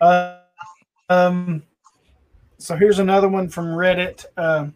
Uh, 0.00 0.38
um, 1.08 1.62
so 2.58 2.76
here's 2.76 2.98
another 2.98 3.28
one 3.28 3.48
from 3.48 3.66
Reddit. 3.66 4.24
Um, 4.36 4.74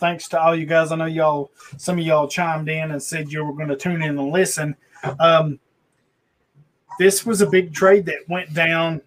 thanks 0.00 0.28
to 0.28 0.40
all 0.40 0.54
you 0.54 0.66
guys. 0.66 0.92
I 0.92 0.96
know 0.96 1.06
y'all, 1.06 1.50
some 1.76 1.98
of 1.98 2.04
y'all 2.04 2.28
chimed 2.28 2.68
in 2.68 2.90
and 2.90 3.02
said 3.02 3.30
you 3.30 3.44
were 3.44 3.52
going 3.54 3.68
to 3.68 3.76
tune 3.76 4.02
in 4.02 4.18
and 4.18 4.30
listen. 4.30 4.76
Um, 5.18 5.58
this 6.98 7.24
was 7.24 7.40
a 7.40 7.46
big 7.46 7.72
trade 7.72 8.06
that 8.06 8.28
went 8.28 8.52
down. 8.54 9.00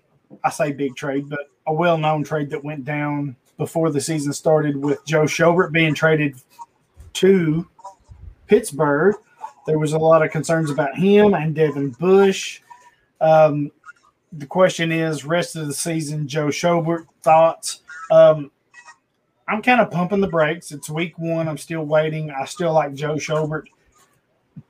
I 0.44 0.50
say 0.50 0.72
big 0.72 0.96
trade, 0.96 1.30
but 1.30 1.50
a 1.68 1.74
well 1.74 1.98
known 1.98 2.24
trade 2.24 2.50
that 2.52 2.64
went 2.64 2.86
down 2.86 3.36
before 3.58 3.92
the 3.92 4.02
season 4.02 4.34
started 4.34 4.76
with 4.76 5.04
Joe 5.06 5.24
Schobert 5.24 5.72
being 5.72 5.94
traded 5.94 6.36
to 7.14 7.68
Pittsburgh. 8.48 9.16
There 9.68 9.78
was 9.78 9.94
a 9.94 10.00
lot 10.00 10.24
of 10.24 10.32
concerns 10.32 10.72
about 10.72 10.98
him 10.98 11.34
and 11.34 11.54
Devin 11.54 11.92
Bush. 11.92 12.62
Um, 13.20 13.72
the 14.34 14.46
question 14.46 14.92
is 14.92 15.26
rest 15.26 15.56
of 15.56 15.68
the 15.68 15.74
season 15.74 16.28
joe 16.28 16.48
schobert 16.48 17.06
thoughts? 17.22 17.82
Um, 18.12 18.52
i'm 19.48 19.62
kind 19.62 19.82
of 19.82 19.92
pumping 19.92 20.22
the 20.22 20.28
brakes. 20.28 20.72
It's 20.72 20.90
week 20.90 21.18
one. 21.18 21.48
I'm 21.48 21.58
still 21.58 21.84
waiting. 21.84 22.32
I 22.32 22.46
still 22.46 22.74
like 22.74 22.94
joe 22.94 23.16
schobert. 23.16 23.66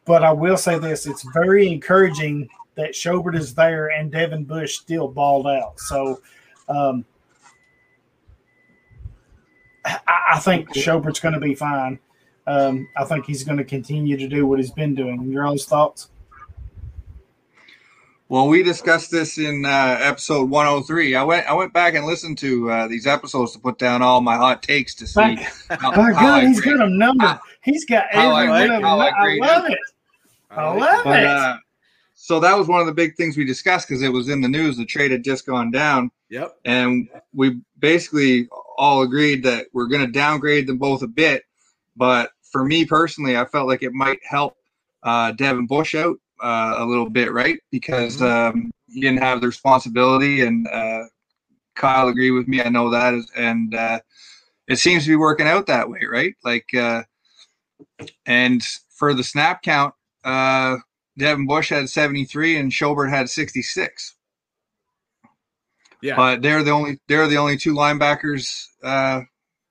But 0.06 0.24
i 0.24 0.32
will 0.32 0.58
say 0.58 0.78
this 0.78 1.06
it's 1.06 1.26
very 1.34 1.68
encouraging 1.68 2.50
that 2.76 2.94
schobert 2.94 3.36
is 3.36 3.54
there 3.54 3.88
and 3.90 4.12
devin 4.12 4.44
bush 4.46 4.78
still 4.78 5.08
balled 5.08 5.48
out. 5.48 5.80
So 5.80 6.22
um, 6.70 7.06
I, 9.86 10.00
I 10.34 10.40
think 10.40 10.70
schobert's 10.70 11.20
going 11.20 11.34
to 11.34 11.40
be 11.40 11.56
fine. 11.56 12.00
Um, 12.48 12.88
i 12.98 13.06
think 13.06 13.26
he's 13.26 13.44
going 13.44 13.60
to 13.60 13.64
continue 13.64 14.18
to 14.18 14.28
do 14.28 14.48
what 14.48 14.60
he's 14.60 14.72
been 14.72 14.96
doing. 14.96 15.30
Your 15.30 15.46
own 15.46 15.58
thoughts 15.58 16.11
Well, 18.32 18.48
we 18.48 18.64
discussed 18.64 19.12
this 19.12 19.38
in 19.38 19.66
uh, 19.66 19.98
episode 20.00 20.50
103. 20.50 21.16
I 21.16 21.24
went 21.26 21.46
I 21.48 21.54
went 21.54 21.74
back 21.74 21.96
and 21.96 22.06
listened 22.06 22.38
to 22.38 22.72
uh, 22.72 22.88
these 22.88 23.06
episodes 23.06 23.52
to 23.52 23.60
put 23.60 23.78
down 23.78 24.02
all 24.02 24.22
my 24.22 24.38
hot 24.38 24.64
takes 24.64 24.96
to 24.96 25.06
see. 25.06 25.20
By, 25.20 25.36
how- 25.70 25.92
by 25.94 26.14
how 26.14 26.36
I 26.36 26.46
he's 26.46 26.62
grade. 26.62 26.78
got 26.78 26.86
them 26.86 26.98
numbered. 26.98 27.28
How- 27.28 27.42
He's 27.64 27.84
got 27.84 28.06
how 28.10 28.32
I 28.32 28.44
every 28.44 28.52
one 28.52 28.62
of 28.62 28.70
them. 28.70 28.86
I 28.86 29.10
I, 29.10 29.38
love 29.38 29.66
him. 29.66 29.72
it. 29.74 29.80
I 30.50 30.70
love 30.74 31.04
But 31.04 31.20
it. 31.20 31.26
uh, 31.26 31.58
so 32.16 32.40
that 32.40 32.58
was 32.58 32.70
one 32.70 32.80
of 32.80 32.88
the 32.88 32.94
big 32.94 33.18
things 33.18 33.36
we 33.36 33.44
discussed 33.44 33.90
because 33.90 34.02
it 34.02 34.08
was 34.14 34.30
in 34.30 34.40
the 34.40 34.48
news. 34.48 34.78
The 34.78 34.86
trade 34.86 35.12
had 35.12 35.26
just 35.26 35.46
gone 35.46 35.70
down, 35.70 36.10
Yep. 36.30 36.56
and 36.64 37.10
we 37.34 37.60
basically 37.80 38.48
all 38.78 39.02
agreed 39.02 39.44
that 39.44 39.66
we're 39.74 39.88
going 39.88 40.06
to 40.06 40.12
downgrade 40.12 40.68
them 40.68 40.78
both 40.78 41.02
a 41.02 41.08
bit. 41.08 41.44
But 41.98 42.32
for 42.50 42.64
me 42.64 42.86
personally, 42.86 43.36
I 43.36 43.44
felt 43.44 43.68
like 43.68 43.84
it 43.84 43.92
might 43.92 44.20
help 44.24 44.56
uh, 45.04 45.34
Devin 45.34 45.68
Bush 45.68 45.96
out 45.96 46.16
uh, 46.42 46.76
a 46.78 46.86
little 46.86 47.10
bit, 47.10 47.32
right? 47.32 47.60
Because 47.72 48.22
um, 48.22 48.72
he 48.88 49.02
didn't 49.02 49.20
have 49.20 49.42
the 49.42 49.48
responsibility, 49.48 50.42
and 50.42 50.68
uh, 50.68 51.04
Kyle 51.76 52.08
agreed 52.08 52.32
with 52.32 52.48
me. 52.48 52.62
I 52.62 52.70
know 52.70 52.90
that, 52.90 53.14
is, 53.14 53.30
and 53.38 53.74
uh, 53.76 54.00
it 54.68 54.78
seems 54.78 55.04
to 55.04 55.10
be 55.10 55.16
working 55.16 55.48
out 55.48 55.68
that 55.68 55.90
way, 55.90 56.02
right? 56.10 56.34
Like, 56.44 56.74
uh, 56.74 57.04
and 58.26 58.64
for 58.90 59.14
the 59.14 59.24
snap 59.24 59.62
count, 59.64 59.94
uh, 60.24 60.78
Devin 61.18 61.46
Bush 61.48 61.70
had 61.70 61.90
73 61.90 62.58
and 62.58 62.72
Schobert 62.72 63.10
had 63.10 63.30
66 63.30 64.16
Yeah. 66.02 66.16
but 66.16 66.42
they're 66.42 66.64
the 66.64 66.72
only 66.72 67.00
they're 67.08 67.28
the 67.28 67.38
only 67.38 67.58
two 67.58 67.74
linebackers 67.74 68.66
uh, 68.84 69.22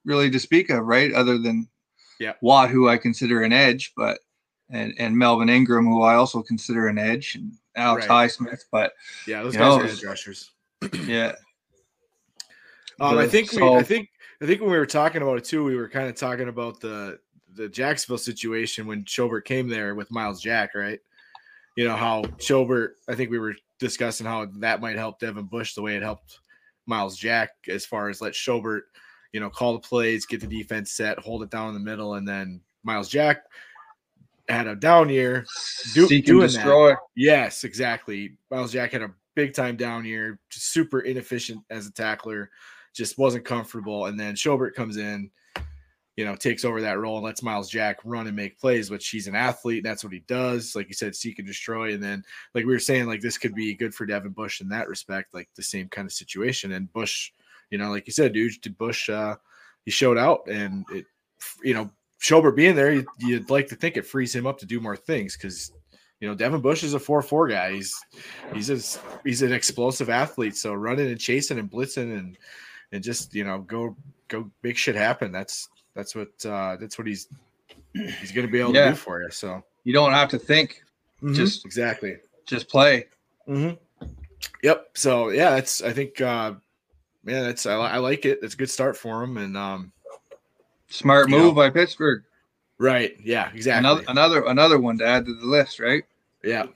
really 0.04 0.30
to 0.30 0.38
speak 0.38 0.70
of, 0.70 0.84
right? 0.84 1.12
Other 1.12 1.38
than 1.38 1.68
Yeah. 2.18 2.34
Watt, 2.42 2.70
who 2.70 2.88
I 2.88 2.98
consider 2.98 3.42
an 3.42 3.52
edge, 3.52 3.92
but 3.96 4.18
and 4.70 4.94
and 4.98 5.16
Melvin 5.16 5.48
Ingram, 5.48 5.86
who 5.86 6.02
I 6.02 6.14
also 6.14 6.42
consider 6.42 6.88
an 6.88 6.98
edge, 6.98 7.34
and 7.34 7.52
Alex 7.76 8.06
Right. 8.08 8.30
Highsmith. 8.30 8.64
But 8.70 8.92
yeah. 9.26 9.42
Those 9.42 9.54
guys 9.54 9.60
know, 9.60 9.80
are 9.80 9.84
edge 9.84 10.04
rushers. 10.04 10.50
yeah, 11.06 11.34
Um, 13.00 13.18
I 13.18 13.26
think 13.26 13.52
we, 13.52 13.62
I 13.62 13.82
think 13.82 14.08
I 14.40 14.46
think 14.46 14.60
when 14.62 14.70
we 14.70 14.78
were 14.78 14.86
talking 14.86 15.20
about 15.20 15.36
it 15.36 15.44
too, 15.44 15.62
we 15.64 15.76
were 15.76 15.88
kind 15.88 16.08
of 16.08 16.16
talking 16.16 16.48
about 16.48 16.80
the 16.80 17.18
the 17.54 17.68
Jacksonville 17.68 18.18
situation 18.18 18.86
when 18.86 19.04
Schobert 19.04 19.44
came 19.44 19.68
there 19.68 19.94
with 19.94 20.10
Myles 20.10 20.40
Jack, 20.40 20.74
right? 20.74 21.00
You 21.76 21.86
know 21.86 21.96
how 21.96 22.22
Schobert. 22.38 22.92
I 23.08 23.14
think 23.14 23.30
we 23.30 23.38
were 23.38 23.54
discussing 23.78 24.26
how 24.26 24.46
that 24.60 24.80
might 24.80 24.96
help 24.96 25.18
Devin 25.18 25.44
Bush 25.44 25.74
the 25.74 25.82
way 25.82 25.96
it 25.96 26.02
helped 26.02 26.40
Myles 26.86 27.16
Jack 27.16 27.50
as 27.68 27.84
far 27.84 28.08
as 28.08 28.20
let 28.20 28.32
Schobert, 28.32 28.82
you 29.32 29.40
know, 29.40 29.50
call 29.50 29.74
the 29.74 29.80
plays, 29.80 30.26
get 30.26 30.40
the 30.40 30.46
defense 30.46 30.92
set, 30.92 31.18
hold 31.18 31.42
it 31.42 31.50
down 31.50 31.68
in 31.68 31.74
the 31.74 31.80
middle, 31.80 32.14
and 32.14 32.26
then 32.26 32.60
Myles 32.84 33.08
Jack 33.08 33.42
had 34.50 34.66
a 34.66 34.76
down 34.76 35.08
year. 35.08 35.46
Do- 35.94 36.06
Seek 36.06 36.18
and 36.18 36.26
doing 36.26 36.40
that. 36.42 36.52
destroy. 36.52 36.94
Yes, 37.16 37.64
exactly. 37.64 38.36
Myles 38.50 38.72
Jack 38.72 38.92
had 38.92 39.02
a 39.02 39.12
big 39.34 39.54
time 39.54 39.76
down 39.76 40.04
year, 40.04 40.38
just 40.50 40.72
super 40.72 41.00
inefficient 41.00 41.62
as 41.70 41.86
a 41.86 41.92
tackler, 41.92 42.50
just 42.94 43.18
wasn't 43.18 43.44
comfortable. 43.44 44.06
And 44.06 44.18
then 44.18 44.34
Schobert 44.34 44.74
comes 44.74 44.96
in, 44.96 45.30
you 46.16 46.24
know, 46.24 46.34
takes 46.34 46.64
over 46.64 46.80
that 46.82 46.98
role 46.98 47.16
and 47.16 47.24
lets 47.24 47.42
Myles 47.42 47.70
Jack 47.70 47.98
run 48.04 48.26
and 48.26 48.36
make 48.36 48.58
plays, 48.60 48.90
which 48.90 49.08
he's 49.08 49.28
an 49.28 49.34
athlete. 49.34 49.78
And 49.78 49.86
that's 49.86 50.04
what 50.04 50.12
he 50.12 50.20
does. 50.26 50.74
Like 50.76 50.88
you 50.88 50.94
said, 50.94 51.14
seek 51.14 51.38
and 51.38 51.46
destroy. 51.48 51.94
And 51.94 52.02
then, 52.02 52.22
like 52.54 52.66
we 52.66 52.72
were 52.72 52.78
saying, 52.78 53.06
like 53.06 53.20
this 53.20 53.38
could 53.38 53.54
be 53.54 53.74
good 53.74 53.94
for 53.94 54.04
Devin 54.06 54.32
Bush 54.32 54.60
in 54.60 54.68
that 54.70 54.88
respect, 54.88 55.32
like 55.32 55.48
the 55.54 55.62
same 55.62 55.88
kind 55.88 56.06
of 56.06 56.12
situation. 56.12 56.72
And 56.72 56.92
Bush, 56.92 57.30
you 57.70 57.78
know, 57.78 57.90
like 57.90 58.06
you 58.06 58.12
said, 58.12 58.32
dude, 58.32 58.76
Bush, 58.76 59.08
uh, 59.08 59.36
he 59.84 59.90
showed 59.90 60.18
out 60.18 60.46
and 60.48 60.84
it, 60.92 61.06
you 61.62 61.72
know, 61.72 61.90
Schobert 62.20 62.54
being 62.56 62.74
there, 62.76 62.92
you'd, 62.92 63.06
you'd 63.18 63.50
like 63.50 63.68
to 63.68 63.76
think 63.76 63.96
it 63.96 64.06
frees 64.06 64.34
him 64.34 64.46
up 64.46 64.58
to 64.58 64.66
do 64.66 64.80
more 64.80 64.96
things 64.96 65.36
because 65.36 65.72
you 66.20 66.28
know 66.28 66.34
Devin 66.34 66.60
Bush 66.60 66.82
is 66.82 66.94
a 66.94 66.98
four 66.98 67.22
four 67.22 67.48
guy. 67.48 67.72
He's 67.72 67.98
he's 68.54 68.68
a, 68.70 69.00
he's 69.24 69.42
an 69.42 69.52
explosive 69.52 70.10
athlete. 70.10 70.56
So 70.56 70.74
running 70.74 71.08
and 71.08 71.18
chasing 71.18 71.58
and 71.58 71.70
blitzing 71.70 72.18
and 72.18 72.36
and 72.92 73.02
just 73.02 73.34
you 73.34 73.44
know 73.44 73.60
go 73.60 73.96
go 74.28 74.50
make 74.62 74.76
shit 74.76 74.94
happen. 74.96 75.32
That's 75.32 75.68
that's 75.94 76.14
what 76.14 76.28
uh, 76.44 76.76
that's 76.76 76.98
what 76.98 77.06
he's 77.06 77.28
he's 77.94 78.32
going 78.32 78.46
to 78.46 78.52
be 78.52 78.60
able 78.60 78.74
Yeah. 78.74 78.86
to 78.86 78.90
do 78.90 78.96
for 78.96 79.22
you. 79.22 79.30
So 79.30 79.64
You 79.84 79.92
don't 79.92 80.12
have 80.12 80.28
to 80.30 80.38
think. 80.38 80.82
just 81.22 81.36
Just 81.36 81.64
exactly. 81.64 82.16
just 82.46 82.68
play. 82.68 83.06
Mm-hmm. 83.48 84.06
Yep. 84.62 84.90
So 84.94 85.30
yeah, 85.30 85.50
that's 85.50 85.82
I 85.82 85.92
think 85.92 86.20
uh, 86.20 86.52
man, 87.24 87.44
that's 87.44 87.64
I, 87.66 87.74
I 87.76 87.96
like 87.98 88.24
it. 88.26 88.40
It's 88.42 88.54
a 88.54 88.56
good 88.56 88.70
start 88.70 88.96
for 88.96 89.22
him. 89.22 89.36
And 89.38 89.56
um, 89.56 89.92
Smart 90.90 91.30
Yeah. 91.30 91.38
move 91.38 91.54
by 91.54 91.70
Pittsburgh. 91.70 92.22
right, 92.78 93.16
yeah, 93.22 93.50
exactly. 93.54 93.78
Another 93.88 94.04
another 94.08 94.44
another 94.46 94.78
one 94.78 94.98
to 94.98 95.06
add 95.06 95.24
to 95.26 95.34
the 95.34 95.46
list, 95.46 95.80
right? 95.80 96.04
yeah. 96.44 96.66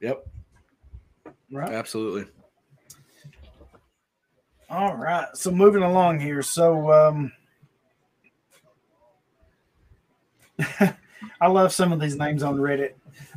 Yep. 0.00 0.26
Right. 1.52 1.72
Absolutely. 1.72 2.26
All 4.70 4.96
right. 4.96 5.26
So 5.34 5.50
moving 5.50 5.82
along 5.82 6.20
here. 6.20 6.42
So 6.42 6.90
um 6.92 7.32
I 11.40 11.48
love 11.48 11.72
some 11.72 11.92
of 11.92 12.00
these 12.00 12.16
names 12.16 12.42
on 12.42 12.56
Reddit. 12.56 12.92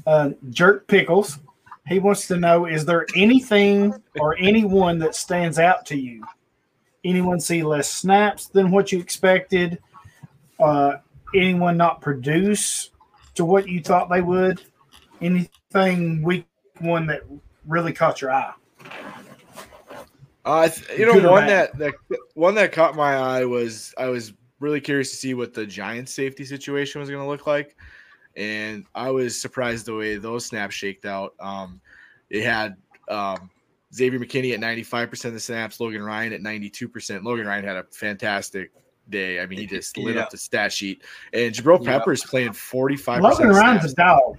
Uh, 0.05 0.31
Jerk 0.49 0.87
Pickles. 0.87 1.39
He 1.87 1.99
wants 1.99 2.27
to 2.27 2.37
know: 2.37 2.65
Is 2.65 2.85
there 2.85 3.05
anything 3.15 3.93
or 4.19 4.37
anyone 4.37 4.99
that 4.99 5.15
stands 5.15 5.59
out 5.59 5.85
to 5.87 5.97
you? 5.97 6.23
Anyone 7.03 7.39
see 7.39 7.63
less 7.63 7.89
snaps 7.89 8.47
than 8.47 8.71
what 8.71 8.91
you 8.91 8.99
expected? 8.99 9.79
Uh, 10.63 10.97
anyone 11.35 11.75
not 11.75 11.99
produce 11.99 12.91
to 13.35 13.43
what 13.43 13.67
you 13.67 13.81
thought 13.81 14.09
they 14.09 14.21
would? 14.21 14.61
Anything 15.21 16.23
week 16.23 16.47
one 16.79 17.05
that 17.07 17.21
really 17.67 17.91
caught 17.91 18.21
your 18.21 18.31
eye? 18.31 18.53
Uh, 20.45 20.69
you 20.97 21.05
know, 21.05 21.13
Good 21.13 21.25
one 21.25 21.47
that, 21.47 21.77
that 21.77 21.93
one 22.33 22.55
that 22.55 22.71
caught 22.71 22.95
my 22.95 23.15
eye 23.15 23.45
was 23.45 23.93
I 23.97 24.07
was 24.07 24.33
really 24.59 24.81
curious 24.81 25.11
to 25.11 25.17
see 25.17 25.33
what 25.33 25.53
the 25.53 25.65
Giants 25.65 26.13
safety 26.13 26.45
situation 26.45 27.01
was 27.01 27.09
going 27.09 27.21
to 27.21 27.27
look 27.27 27.47
like, 27.47 27.75
and 28.37 28.85
I 28.95 29.09
was 29.11 29.39
surprised 29.39 29.85
the 29.85 29.95
way 29.95 30.17
those 30.17 30.45
snaps 30.45 30.75
shaked 30.75 31.05
out. 31.05 31.33
Um, 31.39 31.81
it 32.29 32.43
had 32.43 32.75
um, 33.09 33.49
Xavier 33.93 34.19
McKinney 34.19 34.53
at 34.53 34.59
ninety 34.59 34.83
five 34.83 35.09
percent 35.09 35.29
of 35.29 35.35
the 35.35 35.39
snaps, 35.39 35.79
Logan 35.79 36.03
Ryan 36.03 36.33
at 36.33 36.41
ninety 36.41 36.69
two 36.69 36.89
percent. 36.89 37.23
Logan 37.23 37.47
Ryan 37.47 37.63
had 37.63 37.77
a 37.77 37.83
fantastic 37.91 38.71
day. 39.09 39.39
I 39.39 39.45
mean, 39.45 39.59
he 39.59 39.65
just 39.65 39.97
lit 39.97 40.15
Yeah. 40.15 40.21
up 40.23 40.29
the 40.29 40.37
stat 40.37 40.71
sheet, 40.71 41.03
and 41.33 41.53
Jabril 41.53 41.83
Yeah. 41.83 41.97
Peppers 41.97 42.23
playing 42.23 42.53
forty 42.53 42.95
five 42.97 43.21
Logan 43.21 43.47
percent. 43.47 43.55
Ryan's 43.65 43.91
a 43.91 43.95
dog. 43.95 44.37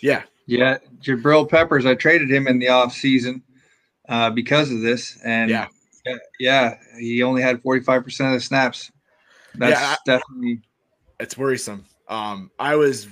Yeah, 0.00 0.22
Yeah, 0.46 0.78
Jabril 1.00 1.48
Peppers. 1.48 1.84
I 1.86 1.94
traded 1.94 2.30
him 2.30 2.46
in 2.46 2.58
the 2.58 2.68
off 2.68 2.92
season 2.94 3.42
uh, 4.08 4.30
because 4.30 4.70
of 4.70 4.80
this, 4.80 5.18
and 5.24 5.50
Yeah. 5.50 5.66
yeah, 6.06 6.16
yeah, 6.40 6.78
he 6.98 7.22
only 7.22 7.42
had 7.42 7.62
forty 7.62 7.82
five 7.82 8.04
percent 8.04 8.28
of 8.28 8.34
the 8.34 8.40
snaps. 8.40 8.90
That's 9.56 9.78
Yeah, 9.80 9.86
I- 9.92 9.96
definitely 10.06 10.60
it's 11.18 11.36
worrisome. 11.36 11.84
Um, 12.08 12.50
I 12.58 12.76
was 12.76 13.08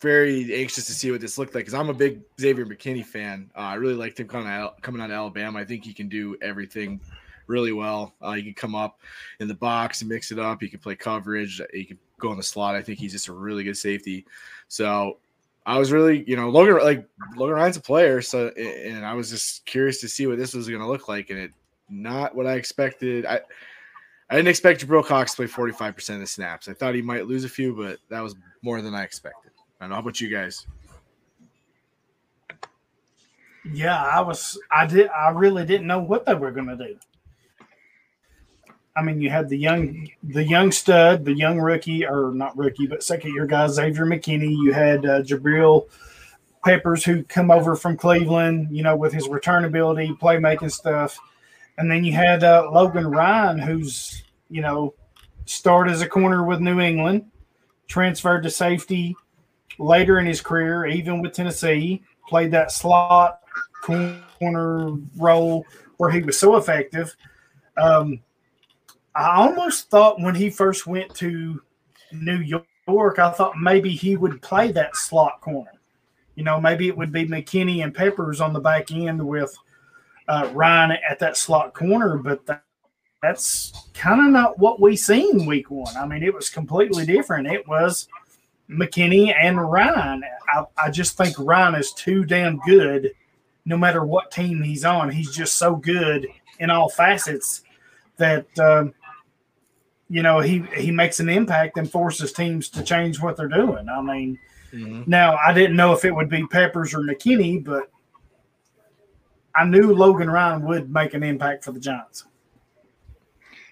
very 0.00 0.54
anxious 0.54 0.86
to 0.86 0.92
see 0.92 1.10
what 1.10 1.20
this 1.20 1.38
looked 1.38 1.54
like 1.54 1.62
because 1.66 1.74
I'm 1.74 1.88
a 1.88 1.94
big 1.94 2.20
Xavier 2.40 2.66
McKinney 2.66 3.04
fan. 3.04 3.50
Uh, 3.56 3.60
I 3.60 3.74
really 3.74 3.94
liked 3.94 4.18
him 4.18 4.26
coming 4.28 4.48
out 4.48 4.80
coming 4.82 5.00
out 5.00 5.10
of 5.10 5.16
Alabama. 5.16 5.58
I 5.58 5.64
think 5.64 5.84
he 5.84 5.92
can 5.94 6.08
do 6.08 6.36
everything 6.42 7.00
really 7.46 7.72
well. 7.72 8.14
Uh, 8.20 8.32
he 8.32 8.42
can 8.42 8.54
come 8.54 8.74
up 8.74 9.00
in 9.40 9.48
the 9.48 9.54
box 9.54 10.00
and 10.00 10.10
mix 10.10 10.32
it 10.32 10.38
up. 10.38 10.60
He 10.60 10.68
can 10.68 10.80
play 10.80 10.94
coverage. 10.94 11.60
He 11.72 11.84
can 11.84 11.98
go 12.18 12.30
in 12.30 12.36
the 12.36 12.42
slot. 12.42 12.74
I 12.74 12.82
think 12.82 12.98
he's 12.98 13.12
just 13.12 13.28
a 13.28 13.32
really 13.32 13.64
good 13.64 13.76
safety. 13.76 14.26
So 14.68 15.18
I 15.66 15.78
was 15.78 15.92
really, 15.92 16.24
you 16.26 16.36
know, 16.36 16.48
Logan 16.48 16.78
like 16.82 17.06
Logan 17.36 17.56
Ryan's 17.56 17.76
a 17.76 17.80
player. 17.80 18.22
So 18.22 18.48
and 18.48 19.04
I 19.04 19.14
was 19.14 19.30
just 19.30 19.64
curious 19.66 20.00
to 20.00 20.08
see 20.08 20.26
what 20.26 20.38
this 20.38 20.54
was 20.54 20.68
going 20.68 20.80
to 20.80 20.88
look 20.88 21.08
like, 21.08 21.30
and 21.30 21.38
it 21.38 21.52
not 21.88 22.34
what 22.34 22.46
I 22.46 22.54
expected. 22.54 23.26
I 23.26 23.40
I 24.30 24.36
didn't 24.36 24.48
expect 24.48 24.86
Jabril 24.86 25.04
Cox 25.04 25.34
to 25.34 25.46
play 25.46 25.46
45% 25.46 26.14
of 26.14 26.20
the 26.20 26.26
snaps. 26.26 26.66
I 26.66 26.72
thought 26.72 26.94
he 26.94 27.02
might 27.02 27.26
lose 27.26 27.44
a 27.44 27.50
few, 27.50 27.74
but 27.74 27.98
that 28.08 28.22
was 28.22 28.34
more 28.62 28.80
than 28.80 28.94
I 28.94 29.02
expected. 29.02 29.52
I 29.78 29.84
don't 29.84 29.90
know. 29.90 29.96
How 29.96 30.00
about 30.00 30.22
you 30.22 30.30
guys? 30.30 30.66
Yeah, 33.70 34.02
I 34.02 34.20
was. 34.20 34.58
I 34.70 34.86
did. 34.86 35.08
I 35.08 35.30
really 35.30 35.64
didn't 35.64 35.86
know 35.86 36.00
what 36.00 36.24
they 36.24 36.34
were 36.34 36.50
going 36.50 36.66
to 36.66 36.76
do. 36.76 36.96
I 38.94 39.02
mean, 39.02 39.20
you 39.20 39.30
had 39.30 39.48
the 39.48 39.56
young, 39.56 40.08
the 40.22 40.44
young 40.44 40.70
stud, 40.70 41.24
the 41.24 41.34
young 41.34 41.58
rookie, 41.58 42.06
or 42.06 42.32
not 42.34 42.56
rookie, 42.56 42.86
but 42.86 43.02
second 43.02 43.32
year 43.34 43.46
guy 43.46 43.66
Xavier 43.66 44.04
McKinney. 44.04 44.50
You 44.50 44.72
had 44.72 45.06
uh, 45.06 45.22
Jabril 45.22 45.88
Peppers, 46.64 47.04
who 47.04 47.24
come 47.24 47.50
over 47.50 47.74
from 47.74 47.96
Cleveland, 47.96 48.68
you 48.70 48.82
know, 48.82 48.94
with 48.94 49.12
his 49.12 49.28
return 49.28 49.64
ability, 49.64 50.14
playmaking 50.20 50.70
stuff, 50.70 51.18
and 51.78 51.90
then 51.90 52.04
you 52.04 52.12
had 52.12 52.44
uh, 52.44 52.68
Logan 52.70 53.06
Ryan, 53.06 53.58
who's 53.58 54.24
you 54.50 54.60
know 54.60 54.94
started 55.46 55.92
as 55.92 56.02
a 56.02 56.08
corner 56.08 56.44
with 56.44 56.60
New 56.60 56.78
England, 56.78 57.30
transferred 57.88 58.42
to 58.42 58.50
safety 58.50 59.16
later 59.78 60.18
in 60.18 60.26
his 60.26 60.42
career, 60.42 60.84
even 60.86 61.22
with 61.22 61.32
Tennessee, 61.32 62.02
played 62.28 62.50
that 62.50 62.70
slot 62.70 63.40
corner 63.82 64.96
role 65.16 65.66
where 65.96 66.10
he 66.10 66.20
was 66.20 66.38
so 66.38 66.56
effective. 66.56 67.16
Um, 67.76 68.20
I 69.14 69.36
almost 69.36 69.90
thought 69.90 70.20
when 70.20 70.34
he 70.34 70.50
first 70.50 70.86
went 70.86 71.14
to 71.16 71.62
New 72.12 72.38
York, 72.38 73.18
I 73.18 73.30
thought 73.30 73.58
maybe 73.58 73.90
he 73.90 74.16
would 74.16 74.40
play 74.42 74.72
that 74.72 74.96
slot 74.96 75.40
corner. 75.40 75.72
You 76.34 76.44
know, 76.44 76.60
maybe 76.60 76.88
it 76.88 76.96
would 76.96 77.12
be 77.12 77.26
McKinney 77.26 77.82
and 77.82 77.94
Peppers 77.94 78.40
on 78.40 78.52
the 78.52 78.60
back 78.60 78.90
end 78.90 79.24
with 79.26 79.54
uh, 80.28 80.50
Ryan 80.54 80.96
at 81.08 81.18
that 81.18 81.36
slot 81.36 81.74
corner, 81.74 82.16
but 82.16 82.46
that, 82.46 82.64
that's 83.22 83.72
kind 83.94 84.20
of 84.20 84.32
not 84.32 84.58
what 84.58 84.80
we 84.80 84.96
seen 84.96 85.46
week 85.46 85.70
one. 85.70 85.94
I 85.96 86.06
mean, 86.06 86.22
it 86.22 86.32
was 86.32 86.48
completely 86.48 87.04
different. 87.04 87.46
It 87.46 87.68
was 87.68 88.08
McKinney 88.70 89.34
and 89.38 89.70
Ryan. 89.70 90.24
I, 90.48 90.64
I 90.76 90.90
just 90.90 91.16
think 91.16 91.36
Ryan 91.38 91.74
is 91.74 91.92
too 91.92 92.24
damn 92.24 92.58
good 92.60 93.12
no 93.64 93.76
matter 93.76 94.04
what 94.04 94.30
team 94.30 94.62
he's 94.62 94.84
on. 94.84 95.10
He's 95.10 95.34
just 95.34 95.56
so 95.56 95.76
good 95.76 96.26
in 96.58 96.70
all 96.70 96.88
facets 96.88 97.62
that 98.16 98.46
um, 98.58 98.94
you 100.12 100.22
know 100.22 100.40
he 100.40 100.62
he 100.76 100.90
makes 100.90 101.18
an 101.20 101.28
impact 101.30 101.78
and 101.78 101.90
forces 101.90 102.32
teams 102.32 102.68
to 102.70 102.82
change 102.82 103.18
what 103.20 103.36
they're 103.36 103.48
doing. 103.48 103.88
I 103.88 104.00
mean, 104.02 104.38
now 105.06 105.36
I 105.36 105.52
didn't 105.54 105.76
know 105.76 105.92
if 105.92 106.04
it 106.04 106.14
would 106.14 106.28
be 106.28 106.46
Peppers 106.46 106.92
or 106.94 106.98
McKinney, 107.00 107.64
but 107.64 107.90
I 109.54 109.64
knew 109.64 109.94
Logan 109.94 110.28
Ryan 110.30 110.62
would 110.66 110.90
make 110.92 111.14
an 111.14 111.22
impact 111.22 111.64
for 111.64 111.72
the 111.72 111.80
Giants. 111.80 112.24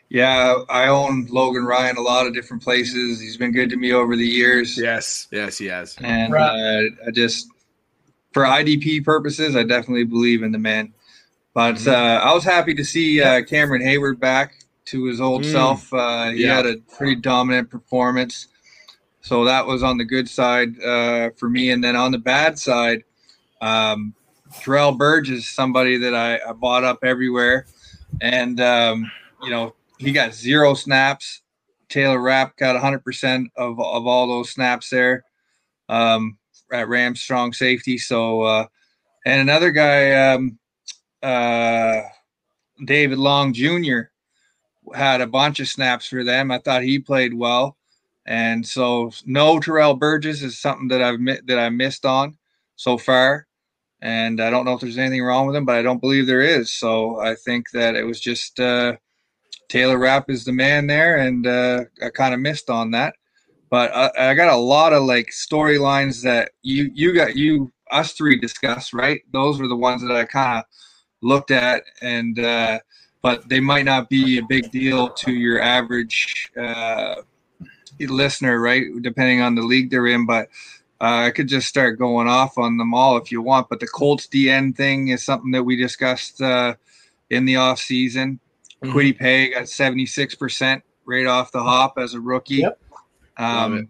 yeah. 0.09 0.57
I 0.69 0.89
own 0.89 1.27
Logan 1.27 1.65
Ryan 1.65 1.97
a 1.97 2.01
lot 2.03 2.27
of 2.27 2.35
different 2.35 2.63
places. 2.63 3.21
He's 3.21 3.37
been 3.37 3.53
good 3.53 3.71
to 3.71 3.77
me 3.77 3.93
over 3.93 4.17
the 4.17 4.27
years. 4.27 4.77
Yes, 4.79 5.29
yes, 5.31 5.59
he 5.59 5.67
has. 5.67 5.97
and 6.01 6.33
Right. 6.33 6.43
uh, 6.49 7.07
I 7.09 7.11
just 7.13 7.49
for 8.33 8.45
IDP 8.45 9.05
purposes, 9.05 9.57
I 9.57 9.63
definitely 9.63 10.05
believe 10.05 10.43
in 10.43 10.53
the 10.53 10.59
man. 10.59 10.93
But 11.55 11.77
Mm-hmm. 11.77 11.91
uh, 11.91 12.31
I 12.31 12.33
was 12.33 12.45
happy 12.45 12.75
to 12.75 12.85
see 12.85 13.21
uh, 13.23 13.43
Cameron 13.43 13.83
Heyward 13.83 14.21
back 14.21 14.55
to 14.91 15.05
his 15.05 15.21
old 15.21 15.43
Mm. 15.43 15.53
self. 15.53 15.93
Uh, 15.93 16.31
he 16.31 16.43
Yeah. 16.43 16.57
had 16.57 16.67
a 16.67 16.77
pretty 16.97 17.17
dominant 17.17 17.71
performance, 17.71 18.49
so 19.21 19.45
that 19.45 19.67
was 19.67 19.83
on 19.83 19.99
the 19.99 20.05
good 20.05 20.29
side 20.29 20.81
uh, 20.83 21.31
for 21.37 21.49
me. 21.49 21.71
And 21.71 21.83
then 21.83 21.97
on 21.97 22.13
the 22.13 22.19
bad 22.19 22.59
side, 22.59 23.05
um, 23.61 24.15
Terrell 24.63 24.93
Burgess 24.93 25.39
is 25.39 25.49
somebody 25.49 25.97
that 25.99 26.15
I, 26.15 26.41
I 26.49 26.53
bought 26.53 26.85
up 26.85 26.99
everywhere, 27.05 27.67
and 28.21 28.61
um, 28.61 29.11
you 29.43 29.51
know 29.51 29.75
he 29.99 30.13
got 30.13 30.35
zero 30.35 30.75
snaps. 30.75 31.43
Taylor 31.89 32.21
Rapp 32.21 32.57
got 32.57 32.81
100% 32.81 33.47
of, 33.57 33.81
of 33.81 34.07
all 34.07 34.29
those 34.29 34.51
snaps 34.51 34.91
there 34.91 35.25
um, 35.89 36.39
at 36.73 36.89
Rams 36.89 37.21
strong 37.21 37.53
safety. 37.53 37.99
So, 37.99 38.43
uh, 38.43 38.67
and 39.27 39.41
another 39.41 39.73
guy, 39.73 40.13
um, 40.33 40.57
uh, 41.21 42.03
David 42.85 43.19
Long 43.19 43.53
Jr., 43.53 44.03
had 44.95 45.21
a 45.21 45.27
bunch 45.27 45.61
of 45.61 45.69
snaps 45.69 46.07
for 46.07 46.25
them. 46.25 46.51
I 46.51 46.59
thought 46.59 46.83
he 46.83 46.99
played 46.99 47.35
well. 47.35 47.77
And 48.27 48.67
so 48.67 49.11
no 49.27 49.59
Terrell 49.61 49.95
Burgess 49.95 50.43
is 50.43 50.59
something 50.59 50.89
that 50.89 51.03
I've 51.03 51.19
that 51.47 51.59
I 51.59 51.69
missed 51.71 52.07
on 52.07 52.37
so 52.77 52.99
far. 52.99 53.47
And 54.03 54.41
I 54.41 54.51
don't 54.51 54.65
know 54.65 54.75
if 54.75 54.81
there's 54.81 54.99
anything 54.99 55.23
wrong 55.23 55.47
with 55.47 55.57
him, 55.57 55.65
but 55.65 55.77
I 55.77 55.83
don't 55.83 56.01
believe 56.01 56.27
there 56.27 56.41
is. 56.41 56.73
So 56.73 57.21
I 57.21 57.35
think 57.35 57.71
that 57.73 57.97
it 57.97 58.05
was 58.05 58.21
just 58.21 58.59
uh, 58.61 58.97
Taylor 59.69 59.99
Rapp 59.99 60.31
is 60.31 60.45
the 60.45 60.53
man 60.53 60.87
there, 60.87 61.17
and 61.17 61.47
uh, 61.47 61.85
I 62.05 62.11
kind 62.11 62.35
of 62.35 62.41
missed 62.41 62.71
on 62.71 62.93
that. 62.93 63.15
But 63.71 63.95
I, 63.95 64.31
I 64.31 64.35
got 64.35 64.53
a 64.53 64.57
lot 64.57 64.93
of 64.93 65.05
like 65.05 65.29
storylines 65.29 66.23
that 66.25 66.53
you 66.63 66.91
you 66.95 67.15
got 67.15 67.37
you 67.37 67.73
us 67.91 68.13
three 68.13 68.39
discussed, 68.39 68.93
right? 68.93 69.21
Those 69.33 69.61
were 69.61 69.69
the 69.69 69.77
ones 69.77 70.03
that 70.03 70.17
I 70.17 70.25
kind 70.25 70.59
of 70.59 70.65
looked 71.23 71.51
at, 71.51 71.85
and 72.03 72.39
uh, 72.39 72.81
but 73.23 73.49
they 73.49 73.61
might 73.61 73.85
not 73.85 74.09
be 74.09 74.39
a 74.39 74.43
big 74.43 74.71
deal 74.71 75.09
to 75.11 75.33
your 75.33 75.61
average 75.61 76.51
uh, 76.57 77.17
listener, 77.99 78.61
right? 78.61 78.85
Depending 79.01 79.41
on 79.43 79.55
the 79.55 79.63
league 79.63 79.91
they're 79.91 80.07
in, 80.07 80.27
but. 80.27 80.49
Uh, 81.03 81.29
I 81.29 81.31
could 81.31 81.49
just 81.49 81.67
start 81.67 81.99
going 81.99 82.29
off 82.29 82.59
on 82.59 82.77
them 82.77 82.93
all 82.93 83.17
if 83.17 83.33
you 83.33 83.41
want, 83.41 83.71
but 83.71 83.81
the 83.81 83.87
Colts 83.87 84.27
DN 84.27 84.77
thing 84.77 85.09
is 85.09 85.25
something 85.25 85.51
that 85.53 85.63
we 85.63 85.75
discussed 85.75 86.43
uh, 86.43 86.75
in 87.31 87.47
the 87.47 87.57
off 87.57 87.79
season. 87.79 88.39
Mm-hmm. 88.83 88.97
Kwity 88.97 89.19
Paye 89.19 89.51
got 89.51 89.63
76% 89.63 90.83
right 91.07 91.27
off 91.27 91.53
the 91.53 91.63
hop 91.63 91.99
as 91.99 92.15
a 92.15 92.21
rookie. 92.21 92.57
Yep. 92.57 92.79
Um, 93.39 93.89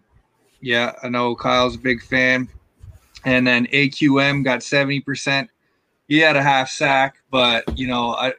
yeah, 0.61 0.93
I 1.03 1.09
know 1.09 1.35
Kyle's 1.35 1.75
a 1.75 1.79
big 1.79 2.01
fan. 2.01 2.47
And 3.25 3.45
then 3.45 3.67
AQM 3.67 4.43
got 4.43 4.59
70%. 4.59 5.47
He 6.07 6.19
had 6.19 6.35
a 6.35 6.41
half 6.41 6.69
sack, 6.69 7.17
but 7.29 7.77
you 7.77 7.87
know, 7.87 8.15
I 8.15 8.33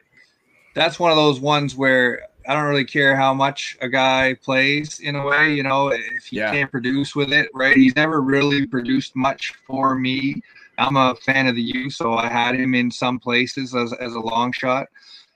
that's 0.73 0.99
one 0.99 1.11
of 1.11 1.17
those 1.17 1.39
ones 1.39 1.75
where 1.75 2.21
I 2.47 2.53
don't 2.53 2.65
really 2.65 2.85
care 2.85 3.15
how 3.15 3.33
much 3.33 3.77
a 3.81 3.87
guy 3.87 4.33
plays 4.43 4.99
in 4.99 5.15
a 5.15 5.25
way, 5.25 5.53
you 5.53 5.63
know, 5.63 5.87
if 5.89 6.25
he 6.25 6.37
Yeah. 6.37 6.51
can't 6.51 6.71
produce 6.71 7.15
with 7.15 7.31
it, 7.31 7.49
right? 7.53 7.75
He's 7.75 7.95
never 7.95 8.21
really 8.21 8.65
produced 8.67 9.15
much 9.15 9.53
for 9.65 9.95
me. 9.95 10.41
I'm 10.77 10.97
a 10.97 11.15
fan 11.15 11.47
of 11.47 11.55
the 11.55 11.61
U, 11.61 11.89
so 11.89 12.15
I 12.15 12.27
had 12.27 12.55
him 12.55 12.73
in 12.73 12.91
some 12.91 13.19
places 13.19 13.73
as, 13.75 13.93
as 13.93 14.13
a 14.15 14.19
long 14.19 14.51
shot. 14.51 14.87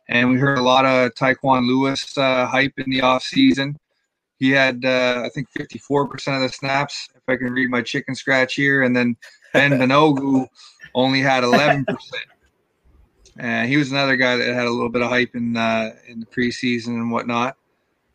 And 0.09 0.29
we 0.29 0.37
heard 0.37 0.57
a 0.57 0.61
lot 0.61 0.85
of 0.85 1.13
Tyquan 1.13 1.67
Lewis 1.67 2.17
uh, 2.17 2.45
hype 2.47 2.73
in 2.77 2.89
the 2.89 3.01
off 3.01 3.23
season. 3.23 3.77
He 4.39 4.51
had, 4.51 4.83
uh, 4.85 5.23
I 5.25 5.29
think, 5.29 5.47
54% 5.57 6.35
of 6.35 6.41
the 6.41 6.49
snaps, 6.49 7.09
if 7.15 7.21
I 7.27 7.37
can 7.37 7.51
read 7.53 7.69
my 7.69 7.81
chicken 7.81 8.15
scratch 8.15 8.55
here. 8.55 8.83
And 8.83 8.95
then 8.95 9.15
Ben 9.53 9.71
Banogu 9.73 10.47
only 10.95 11.21
had 11.21 11.43
11%. 11.43 11.85
And 13.39 13.69
he 13.69 13.77
was 13.77 13.91
another 13.91 14.15
guy 14.15 14.35
that 14.37 14.47
had 14.53 14.65
a 14.65 14.71
little 14.71 14.89
bit 14.89 15.01
of 15.01 15.09
hype 15.09 15.35
in 15.35 15.55
uh, 15.57 15.91
in 16.07 16.19
the 16.19 16.25
preseason 16.25 16.87
and 16.95 17.11
whatnot. 17.11 17.55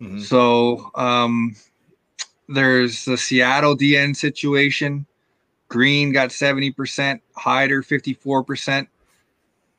Mhm. 0.01 0.20
So 0.23 0.91
um, 0.95 1.55
there's 2.49 3.05
the 3.05 3.16
Seattle 3.16 3.77
DN 3.77 4.16
situation. 4.16 5.07
Green 5.68 6.12
got 6.12 6.31
70%, 6.31 7.20
Hyder 7.37 7.83
54%. 7.83 8.89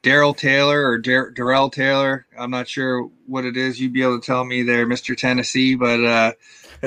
Daryl 0.01 0.35
Taylor 0.35 0.85
or 0.87 0.97
Dar- 0.97 1.31
Darrell 1.31 1.69
Taylor, 1.69 2.25
I'm 2.37 2.51
not 2.51 2.67
sure 2.67 3.09
what 3.25 3.45
it 3.45 3.55
is. 3.55 3.79
You'd 3.79 3.93
be 3.93 4.01
able 4.01 4.19
to 4.19 4.25
tell 4.25 4.43
me 4.43 4.61
there, 4.63 4.85
Mr. 4.85 5.15
Tennessee, 5.15 5.75
but 5.75 6.03
uh, 6.03 6.31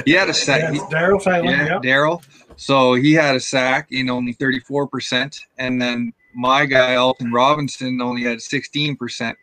he 0.04 0.12
had 0.12 0.24
a 0.24 0.28
Yeah, 0.28 0.32
sack. 0.32 0.74
it's 0.74 0.82
Daryl 0.84 1.22
Taylor. 1.22 1.44
Yeah, 1.50 1.64
yep. 1.66 1.82
Daryl. 1.82 2.22
So 2.56 2.92
he 2.94 3.12
had 3.14 3.34
a 3.36 3.40
sack 3.40 3.88
in 3.90 4.10
only 4.10 4.34
34%. 4.34 5.40
And 5.56 5.80
then 5.80 6.12
my 6.36 6.66
guy, 6.66 6.96
Alton 6.96 7.32
Robinson, 7.32 8.00
only 8.02 8.22
had 8.22 8.38
16%. 8.38 9.34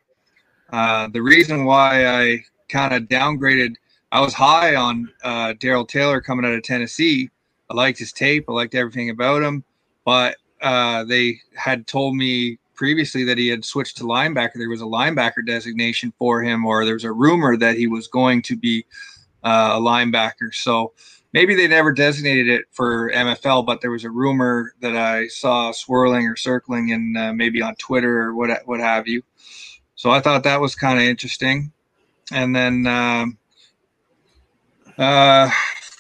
Uh, 0.72 1.08
the 1.10 1.22
reason 1.22 1.66
why 1.66 2.06
I 2.06 2.44
kind 2.70 2.94
of 2.94 3.04
downgraded, 3.04 3.76
I 4.12 4.22
was 4.22 4.34
high 4.34 4.76
on 4.76 5.12
uh, 5.24 5.54
Daryl 5.56 5.88
Taylor 5.88 6.22
coming 6.22 6.46
out 6.46 6.54
of 6.54 6.62
Tennessee. 6.64 7.32
I 7.70 7.74
liked 7.74 7.98
his 7.98 8.14
tape, 8.14 8.46
I 8.48 8.54
liked 8.54 8.76
everything 8.76 9.10
about 9.10 9.42
him. 9.42 9.64
But 10.06 10.38
uh, 10.62 11.04
they 11.06 11.40
had 11.56 11.88
told 11.88 12.16
me 12.16 12.60
previously 12.76 13.24
that 13.24 13.40
he 13.40 13.48
had 13.48 13.66
switched 13.66 13.98
to 13.98 14.04
linebacker. 14.04 14.54
There 14.56 14.70
was 14.70 14.82
a 14.82 14.86
linebacker 14.86 15.46
designation 15.46 16.14
for 16.20 16.44
him, 16.44 16.64
or 16.64 16.86
there 16.86 16.94
was 16.94 17.06
a 17.06 17.12
rumor 17.12 17.58
that 17.58 17.76
he 17.76 17.88
was 17.88 18.08
going 18.08 18.44
to 18.44 18.56
be 18.56 18.86
uh, 19.44 19.72
a 19.74 19.80
linebacker. 19.80 20.54
So 20.54 20.94
maybe 21.34 21.56
they 21.56 21.68
never 21.68 21.92
designated 21.92 22.48
it 22.48 22.66
for 22.72 23.12
MFL, 23.12 23.66
but 23.66 23.82
there 23.82 23.92
was 23.92 24.04
a 24.04 24.10
rumor 24.10 24.74
that 24.82 24.96
I 24.96 25.28
saw 25.28 25.72
swirling 25.72 26.28
or 26.28 26.36
circling, 26.36 26.92
and 26.92 27.18
uh, 27.18 27.34
maybe 27.34 27.62
on 27.62 27.76
Twitter 27.76 28.22
or 28.22 28.36
what 28.36 28.62
what 28.66 28.80
have 28.80 29.08
you. 29.08 29.24
So 29.96 30.12
I 30.12 30.22
thought 30.22 30.44
that 30.44 30.62
was 30.62 30.76
kind 30.76 31.00
of 31.00 31.06
interesting, 31.06 31.72
and 32.32 32.56
then 32.56 32.88
um, 32.88 33.38
uh, 34.98 35.50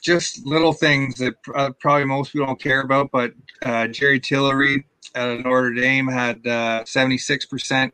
just 0.01 0.45
little 0.45 0.73
things 0.73 1.15
that 1.15 1.33
uh, 1.55 1.71
probably 1.79 2.05
most 2.05 2.33
people 2.33 2.47
don't 2.47 2.61
care 2.61 2.81
about, 2.81 3.11
but 3.11 3.33
uh, 3.63 3.87
Jerry 3.87 4.19
Tillery 4.19 4.85
at 5.15 5.39
Notre 5.41 5.73
Dame 5.73 6.07
had 6.07 6.45
uh, 6.45 6.83
76% 6.83 7.91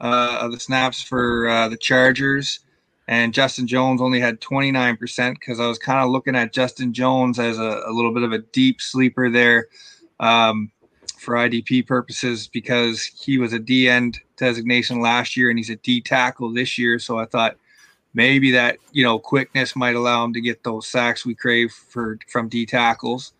uh, 0.00 0.38
of 0.40 0.52
the 0.52 0.60
snaps 0.60 1.02
for 1.02 1.68
the 1.68 1.76
Chargers 1.76 2.60
and 3.08 3.34
Justin 3.34 3.66
Jones 3.66 4.00
only 4.00 4.20
had 4.20 4.40
29% 4.40 5.34
because 5.34 5.58
I 5.58 5.66
was 5.66 5.78
kind 5.78 6.00
of 6.00 6.10
looking 6.10 6.36
at 6.36 6.52
Justin 6.52 6.92
Jones 6.92 7.38
as 7.38 7.58
a, 7.58 7.82
a, 7.86 7.90
little 7.92 8.12
bit 8.12 8.22
of 8.22 8.32
a 8.32 8.38
deep 8.38 8.80
sleeper 8.80 9.28
there 9.28 9.66
um, 10.20 10.70
for 11.18 11.34
IDP 11.34 11.86
purposes 11.86 12.46
because 12.46 13.02
he 13.02 13.38
was 13.38 13.52
a 13.52 13.58
D 13.58 13.88
end 13.88 14.20
designation 14.36 15.00
last 15.00 15.36
year 15.36 15.50
and 15.50 15.58
he's 15.58 15.70
a 15.70 15.76
D 15.76 16.00
tackle 16.00 16.52
this 16.52 16.78
year. 16.78 16.98
So 16.98 17.18
I 17.18 17.26
thought 17.26 17.56
maybe 18.14 18.52
that 18.52 18.78
you 18.92 19.02
know 19.02 19.18
quickness 19.18 19.74
might 19.74 19.96
allow 19.96 20.24
him 20.24 20.32
to 20.34 20.40
get 20.40 20.62
those 20.62 20.86
sacks 20.86 21.26
we 21.26 21.34
crave 21.34 21.72
for 21.72 22.18
from 22.28 22.48
D 22.48 22.66
tackles. 22.66 23.32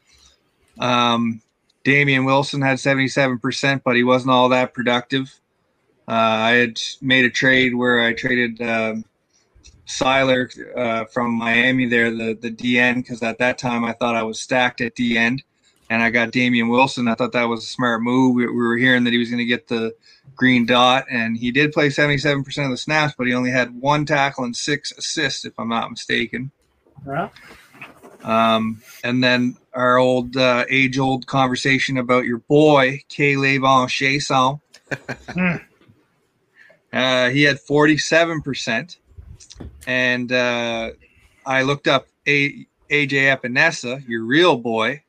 Um, 0.79 1.41
Damien 1.85 2.25
Wilson 2.25 2.63
had 2.63 2.79
77%, 2.79 3.83
but 3.85 3.97
he 3.97 4.05
wasn't 4.05 4.31
all 4.31 4.49
that 4.51 4.73
productive. 4.73 5.33
Uh, 6.07 6.13
I 6.13 6.51
had 6.53 6.81
made 7.01 7.25
a 7.25 7.31
trade 7.31 7.75
where 7.75 8.01
I 8.01 8.13
traded. 8.13 8.61
Um, 8.61 9.05
Sieler 9.99 10.77
uh, 10.77 11.05
from 11.07 11.33
Miami 11.33 11.87
there, 11.87 12.11
the 12.11 12.35
the 12.35 12.51
DN, 12.51 12.97
because 12.97 13.23
at 13.23 13.39
that 13.39 13.59
time 13.59 13.85
I 13.85 13.93
thought 13.93 14.15
I 14.15 14.23
was 14.23 14.41
stacked 14.41 14.81
at 14.81 14.97
the 14.97 15.19
end, 15.19 15.43
and 15.91 16.03
I 16.03 16.11
got 16.11 16.31
Damien 16.31 16.69
Wilson. 16.69 17.09
I 17.09 17.15
thought 17.15 17.33
that 17.33 17.45
was 17.45 17.65
a 17.65 17.67
smart 17.67 18.03
move. 18.03 18.35
We, 18.35 18.47
we 18.47 18.53
were 18.53 18.77
hearing 18.77 19.05
that 19.05 19.13
he 19.13 19.19
was 19.19 19.29
going 19.29 19.39
to 19.39 19.45
get 19.45 19.69
the 19.69 19.95
green 20.37 20.67
dot, 20.67 21.07
and 21.11 21.37
he 21.37 21.51
did 21.51 21.73
play 21.73 21.89
77% 21.89 22.65
of 22.65 22.71
the 22.71 22.77
snaps, 22.77 23.15
but 23.17 23.27
he 23.27 23.35
only 23.35 23.51
had 23.51 23.79
one 23.81 24.07
tackle 24.07 24.45
and 24.45 24.57
six 24.57 24.93
assists, 24.93 25.45
if 25.45 25.53
I'm 25.59 25.69
not 25.69 25.91
mistaken. 25.91 26.51
Right. 27.05 27.31
Um, 28.23 28.83
and 29.03 29.23
then 29.23 29.57
our 29.75 29.99
old 29.99 30.37
uh, 30.37 30.65
age 30.69 30.99
old 30.99 31.27
conversation 31.27 31.99
about 31.99 32.25
your 32.25 32.39
boy, 32.39 33.03
K'Lavon 33.09 33.89
Chaisson. 33.89 34.61
uh, 36.93 37.31
he 37.31 37.43
had 37.43 37.59
47% 37.59 38.97
and 39.87 40.31
uh, 40.33 40.91
I 41.47 41.63
looked 41.63 41.89
up 41.89 42.07
A- 42.29 42.67
AJ 42.91 43.37
Epenesa, 43.37 44.07
your 44.09 44.25
real 44.25 44.57
boy, 44.57 45.03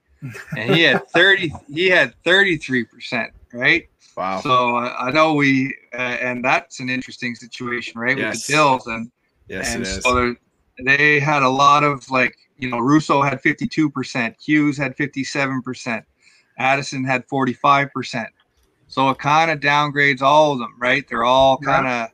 and 0.55 0.73
he 0.75 0.83
had 0.83 1.07
thirty. 1.13 1.51
he 1.69 1.89
had 1.89 2.13
thirty 2.23 2.57
three 2.57 2.83
percent, 2.85 3.31
right? 3.53 3.85
Wow. 4.15 4.41
So 4.41 4.77
uh, 4.77 4.95
I 4.99 5.11
know 5.11 5.33
we, 5.33 5.75
uh, 5.93 5.97
and 5.97 6.43
that's 6.45 6.79
an 6.79 6.89
interesting 6.89 7.33
situation, 7.35 7.99
right, 7.99 8.17
Yes. 8.17 8.35
with 8.37 8.47
the 8.47 8.53
Bills, 8.53 8.87
and 8.87 9.11
yes, 9.47 9.73
and 9.73 9.83
it 9.83 9.87
is. 9.87 10.03
so 10.03 10.15
there- 10.15 10.35
they 10.85 11.19
had 11.19 11.43
a 11.43 11.49
lot 11.49 11.83
of 11.83 12.09
like 12.09 12.35
you 12.57 12.67
know 12.69 12.79
Rousseau 12.79 13.21
had 13.21 13.39
fifty 13.41 13.67
two 13.67 13.89
percent, 13.91 14.35
Hughes 14.43 14.75
had 14.77 14.95
fifty 14.95 15.23
seven 15.23 15.61
percent, 15.61 16.03
Addison 16.57 17.03
had 17.03 17.27
forty 17.27 17.53
five 17.53 17.91
percent. 17.93 18.29
So 18.87 19.09
it 19.11 19.17
kind 19.19 19.49
of 19.51 19.59
downgrades 19.59 20.21
all 20.21 20.53
of 20.53 20.59
them, 20.59 20.73
right? 20.79 21.05
They're 21.07 21.23
all 21.25 21.57
kind 21.57 21.87
of 21.87 22.09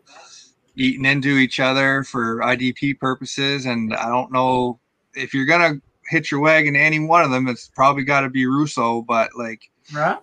eating 0.79 1.05
into 1.05 1.37
each 1.37 1.59
other 1.59 2.03
for 2.03 2.37
IDP 2.37 2.97
purposes. 2.99 3.65
And 3.65 3.93
I 3.93 4.07
don't 4.07 4.31
know 4.31 4.79
if 5.13 5.33
you're 5.33 5.45
gonna 5.45 5.81
hit 6.09 6.31
your 6.31 6.39
wagon 6.39 6.73
to 6.73 6.79
any 6.79 6.99
one 6.99 7.23
of 7.23 7.31
them, 7.31 7.47
it's 7.47 7.67
probably 7.75 8.03
got 8.03 8.21
to 8.21 8.29
be 8.29 8.45
Rousseau. 8.45 9.01
But 9.01 9.31
like 9.37 9.61
Right. 9.93 10.17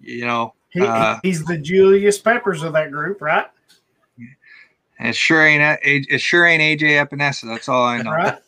you 0.00 0.26
know, 0.26 0.54
He, 0.70 0.80
Uh, 0.80 1.18
he's 1.22 1.44
the 1.44 1.58
Julius 1.58 2.18
Peppers 2.18 2.62
of 2.62 2.72
that 2.74 2.90
group, 2.90 3.20
right? 3.22 3.46
it 5.00 5.14
sure 5.16 5.46
ain't 5.46 5.80
it 5.82 6.20
sure 6.20 6.46
ain't 6.46 6.62
AJ 6.62 7.04
Epenesa. 7.08 7.46
That's 7.46 7.68
all 7.68 7.84
I 7.84 8.02
know. 8.02 8.10
Right. 8.10 8.38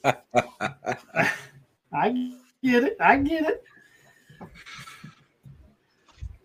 I 1.95 2.11
get 2.63 2.85
it. 2.85 2.97
I 3.01 3.17
get 3.17 3.47
it. 3.47 3.65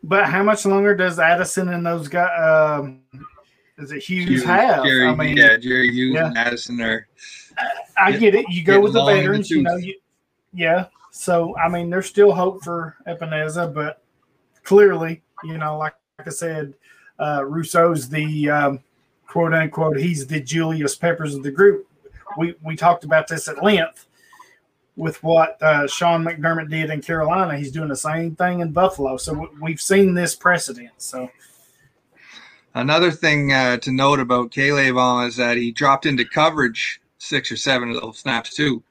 But 0.04 0.26
how 0.28 0.44
much 0.44 0.66
longer 0.66 0.96
does 0.96 1.20
Addison 1.20 1.68
and 1.70 1.86
those 1.86 2.08
guys? 2.08 2.30
Um, 2.80 3.02
does 3.80 3.92
it 3.92 4.04
Hughes, 4.04 4.28
Hughes, 4.28 4.44
have? 4.44 4.84
Jerry, 4.84 5.08
I 5.08 5.14
mean, 5.16 5.38
yeah, 5.38 5.58
Jerry 5.58 5.90
Hughes 5.92 6.16
yeah. 6.16 6.28
and 6.28 6.38
Addison 6.38 6.82
are 6.82 7.08
I 7.98 8.12
get 8.12 8.36
it. 8.36 8.46
You 8.50 8.64
go 8.64 8.80
with 8.80 8.94
the 8.94 9.00
in 9.00 9.06
the 9.06 9.14
veterans, 9.14 9.50
you 9.50 9.62
know. 9.64 9.76
You, 9.76 9.96
yeah. 10.54 10.88
So 11.12 11.56
I 11.58 11.70
mean, 11.70 11.90
there's 11.90 12.08
still 12.08 12.32
hope 12.32 12.64
for 12.64 12.96
Epenesa, 13.08 13.74
but 13.74 14.04
clearly, 14.64 15.22
you 15.44 15.58
know, 15.58 15.78
like, 15.78 15.96
like 16.20 16.28
I 16.28 16.32
said, 16.32 16.74
uh, 17.20 17.44
Rousseau's 17.46 18.10
the 18.10 18.50
um, 18.50 18.80
quote 19.28 19.54
unquote. 19.54 19.98
He's 19.98 20.28
the 20.28 20.40
Julius 20.40 20.96
Peppers 20.96 21.36
of 21.36 21.44
the 21.44 21.52
group. 21.52 21.88
We 22.38 22.56
we 22.64 22.76
talked 22.76 23.04
about 23.04 23.28
this 23.28 23.48
at 23.48 23.64
length. 23.64 24.06
with 24.98 25.22
what 25.24 25.62
uh, 25.62 25.88
Sean 25.88 26.26
McDermott 26.26 26.70
did 26.70 26.90
in 26.90 27.02
Carolina. 27.02 27.56
He's 27.58 27.72
doing 27.72 27.88
the 27.88 27.96
same 27.96 28.36
thing 28.36 28.60
in 28.60 28.72
Buffalo. 28.72 29.16
So 29.18 29.50
we've 29.62 29.80
seen 29.80 30.14
this 30.14 30.36
precedent. 30.36 30.92
So 30.98 31.30
Another 32.78 33.10
thing 33.10 33.52
uh, 33.52 33.78
to 33.78 33.92
note 33.92 34.20
about 34.20 34.52
Caleb 34.52 35.28
is 35.28 35.36
that 35.38 35.58
he 35.58 35.72
dropped 35.72 36.06
into 36.06 36.24
coverage 36.24 37.02
six 37.18 37.52
or 37.52 37.58
seven 37.58 37.90
of 37.90 38.00
those 38.00 38.20
snaps 38.20 38.56
too. 38.56 38.84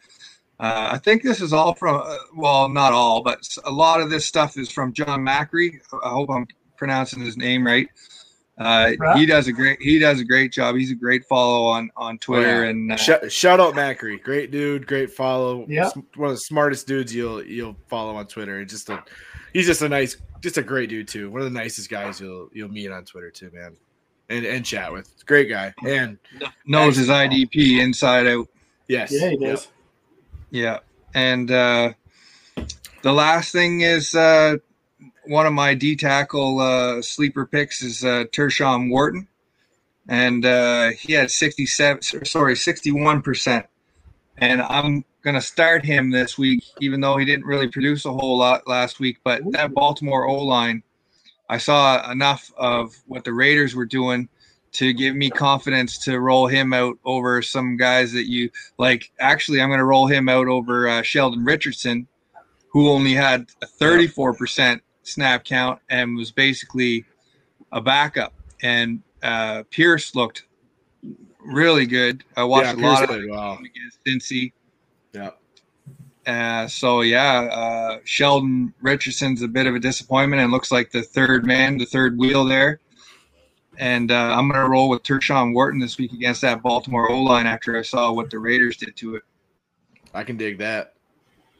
Uh, 0.58 0.88
I 0.92 0.98
think 0.98 1.22
this 1.22 1.40
is 1.40 1.52
all 1.52 1.72
from, 1.74 2.00
uh, 2.04 2.16
well, 2.34 2.68
not 2.68 2.92
all, 2.92 3.22
but 3.22 3.46
a 3.64 3.70
lot 3.70 4.00
of 4.00 4.10
this 4.10 4.26
stuff 4.26 4.58
is 4.58 4.72
from 4.72 4.92
John 4.92 5.20
Macri. 5.20 5.78
I 6.02 6.08
hope 6.08 6.30
I'm 6.30 6.48
pronouncing 6.76 7.20
his 7.20 7.36
name 7.36 7.64
right. 7.64 7.88
Uh, 8.58 8.92
He 9.14 9.26
does 9.26 9.48
a 9.48 9.52
great 9.52 9.80
he 9.82 9.98
does 9.98 10.18
a 10.18 10.24
great 10.24 10.50
job. 10.50 10.76
He's 10.76 10.90
a 10.90 10.94
great 10.94 11.24
follow 11.26 11.66
on 11.66 11.90
on 11.96 12.18
Twitter 12.18 12.64
yeah. 12.64 12.70
and 12.70 12.90
uh, 12.90 12.96
Shout, 12.96 13.30
shout 13.30 13.60
out 13.60 13.74
Macri, 13.74 14.20
great 14.20 14.50
dude, 14.50 14.86
great 14.86 15.12
follow. 15.12 15.66
Yeah. 15.68 15.90
One 16.16 16.30
of 16.30 16.36
the 16.36 16.40
smartest 16.40 16.86
dudes 16.86 17.14
you'll 17.14 17.44
you'll 17.44 17.76
follow 17.88 18.16
on 18.16 18.26
Twitter. 18.26 18.58
He's 18.58 18.70
just 18.70 18.88
a 18.88 19.04
he's 19.52 19.66
just 19.66 19.82
a 19.82 19.88
nice, 19.88 20.16
just 20.40 20.58
a 20.58 20.62
great 20.62 20.90
dude 20.90 21.08
too. 21.08 21.30
One 21.30 21.40
of 21.40 21.52
the 21.52 21.58
nicest 21.58 21.90
guys 21.90 22.20
you'll 22.20 22.48
you'll 22.52 22.68
meet 22.68 22.90
on 22.90 23.04
Twitter 23.04 23.30
too, 23.30 23.50
man, 23.52 23.76
and 24.28 24.44
and 24.44 24.64
chat 24.64 24.92
with. 24.92 25.12
Great 25.26 25.48
guy, 25.48 25.74
and 25.86 26.18
knows 26.66 26.96
his 26.96 27.08
IDP 27.08 27.80
inside 27.80 28.26
out. 28.26 28.48
yes, 28.88 29.12
yeah, 29.12 29.30
he 29.30 29.38
yeah. 29.40 29.48
does. 29.48 29.68
Yeah. 30.50 30.78
And 31.14 31.50
uh, 31.50 31.92
the 33.02 33.12
last 33.12 33.52
thing 33.52 33.80
is 33.80 34.14
uh, 34.14 34.56
one 35.24 35.46
of 35.46 35.52
my 35.52 35.74
D 35.74 35.96
tackle 35.96 36.60
uh, 36.60 37.02
sleeper 37.02 37.46
picks 37.46 37.82
is 37.82 38.04
uh, 38.04 38.24
Tershawn 38.32 38.90
Wharton. 38.90 39.28
And 40.08 40.44
uh, 40.44 40.90
he 40.90 41.14
had 41.14 41.30
67, 41.30 42.02
sorry, 42.24 42.54
61%. 42.54 43.66
And 44.38 44.62
I'm 44.62 45.04
going 45.26 45.34
to 45.34 45.40
start 45.40 45.84
him 45.84 46.08
this 46.10 46.38
week, 46.38 46.62
even 46.80 47.00
though 47.00 47.16
he 47.16 47.24
didn't 47.24 47.46
really 47.46 47.66
produce 47.66 48.04
a 48.04 48.12
whole 48.12 48.38
lot 48.38 48.68
last 48.68 49.00
week. 49.00 49.18
But 49.24 49.42
that 49.50 49.74
Baltimore 49.74 50.24
O 50.28 50.34
line, 50.36 50.84
I 51.50 51.58
saw 51.58 52.08
enough 52.12 52.52
of 52.56 52.94
what 53.08 53.24
the 53.24 53.32
Raiders 53.32 53.74
were 53.74 53.86
doing 53.86 54.28
to 54.74 54.92
give 54.92 55.16
me 55.16 55.28
confidence 55.28 55.98
to 56.04 56.20
roll 56.20 56.46
him 56.46 56.72
out 56.72 56.96
over 57.04 57.42
some 57.42 57.76
guys 57.76 58.12
that 58.12 58.28
you 58.28 58.50
like. 58.78 59.10
Actually, 59.18 59.60
I'm 59.60 59.68
going 59.68 59.80
to 59.80 59.84
roll 59.84 60.06
him 60.06 60.28
out 60.28 60.46
over 60.46 60.88
uh, 60.88 61.02
Sheldon 61.02 61.44
Richardson, 61.44 62.06
who 62.68 62.88
only 62.88 63.12
had 63.12 63.48
a 63.62 63.66
34% 63.66 64.80
snap 65.02 65.44
count 65.44 65.80
and 65.90 66.16
was 66.16 66.30
basically 66.30 67.04
a 67.72 67.80
backup. 67.80 68.32
And 68.62 69.02
uh, 69.24 69.64
Pierce 69.70 70.14
looked 70.14 70.44
really 71.44 71.86
good. 71.86 72.22
I 72.36 72.44
watched 72.44 72.78
Yeah, 72.78 72.86
a 72.86 72.86
lot 72.86 73.10
of 73.10 73.20
well. 73.28 73.56
him 73.56 73.64
against 73.64 74.04
Cincy. 74.06 74.52
Yeah. 75.16 75.30
Uh, 76.26 76.66
so 76.66 77.02
yeah, 77.02 77.42
uh, 77.42 77.98
Sheldon 78.04 78.74
Richardson's 78.82 79.42
a 79.42 79.48
bit 79.48 79.66
of 79.66 79.74
a 79.74 79.78
disappointment 79.78 80.42
and 80.42 80.50
looks 80.50 80.72
like 80.72 80.90
the 80.90 81.02
third 81.02 81.46
man, 81.46 81.78
the 81.78 81.86
third 81.86 82.18
wheel 82.18 82.44
there. 82.44 82.80
And 83.78 84.10
uh, 84.10 84.34
I'm 84.36 84.48
going 84.48 84.60
to 84.60 84.68
roll 84.68 84.88
with 84.88 85.02
Tershawn 85.02 85.52
Wharton 85.54 85.78
this 85.78 85.98
week 85.98 86.12
against 86.12 86.40
that 86.40 86.62
Baltimore 86.62 87.10
O 87.10 87.22
line 87.22 87.46
after 87.46 87.78
I 87.78 87.82
saw 87.82 88.10
what 88.12 88.30
the 88.30 88.38
Raiders 88.38 88.76
did 88.78 88.96
to 88.96 89.16
it. 89.16 89.22
I 90.14 90.24
can 90.24 90.36
dig 90.36 90.58
that. 90.58 90.94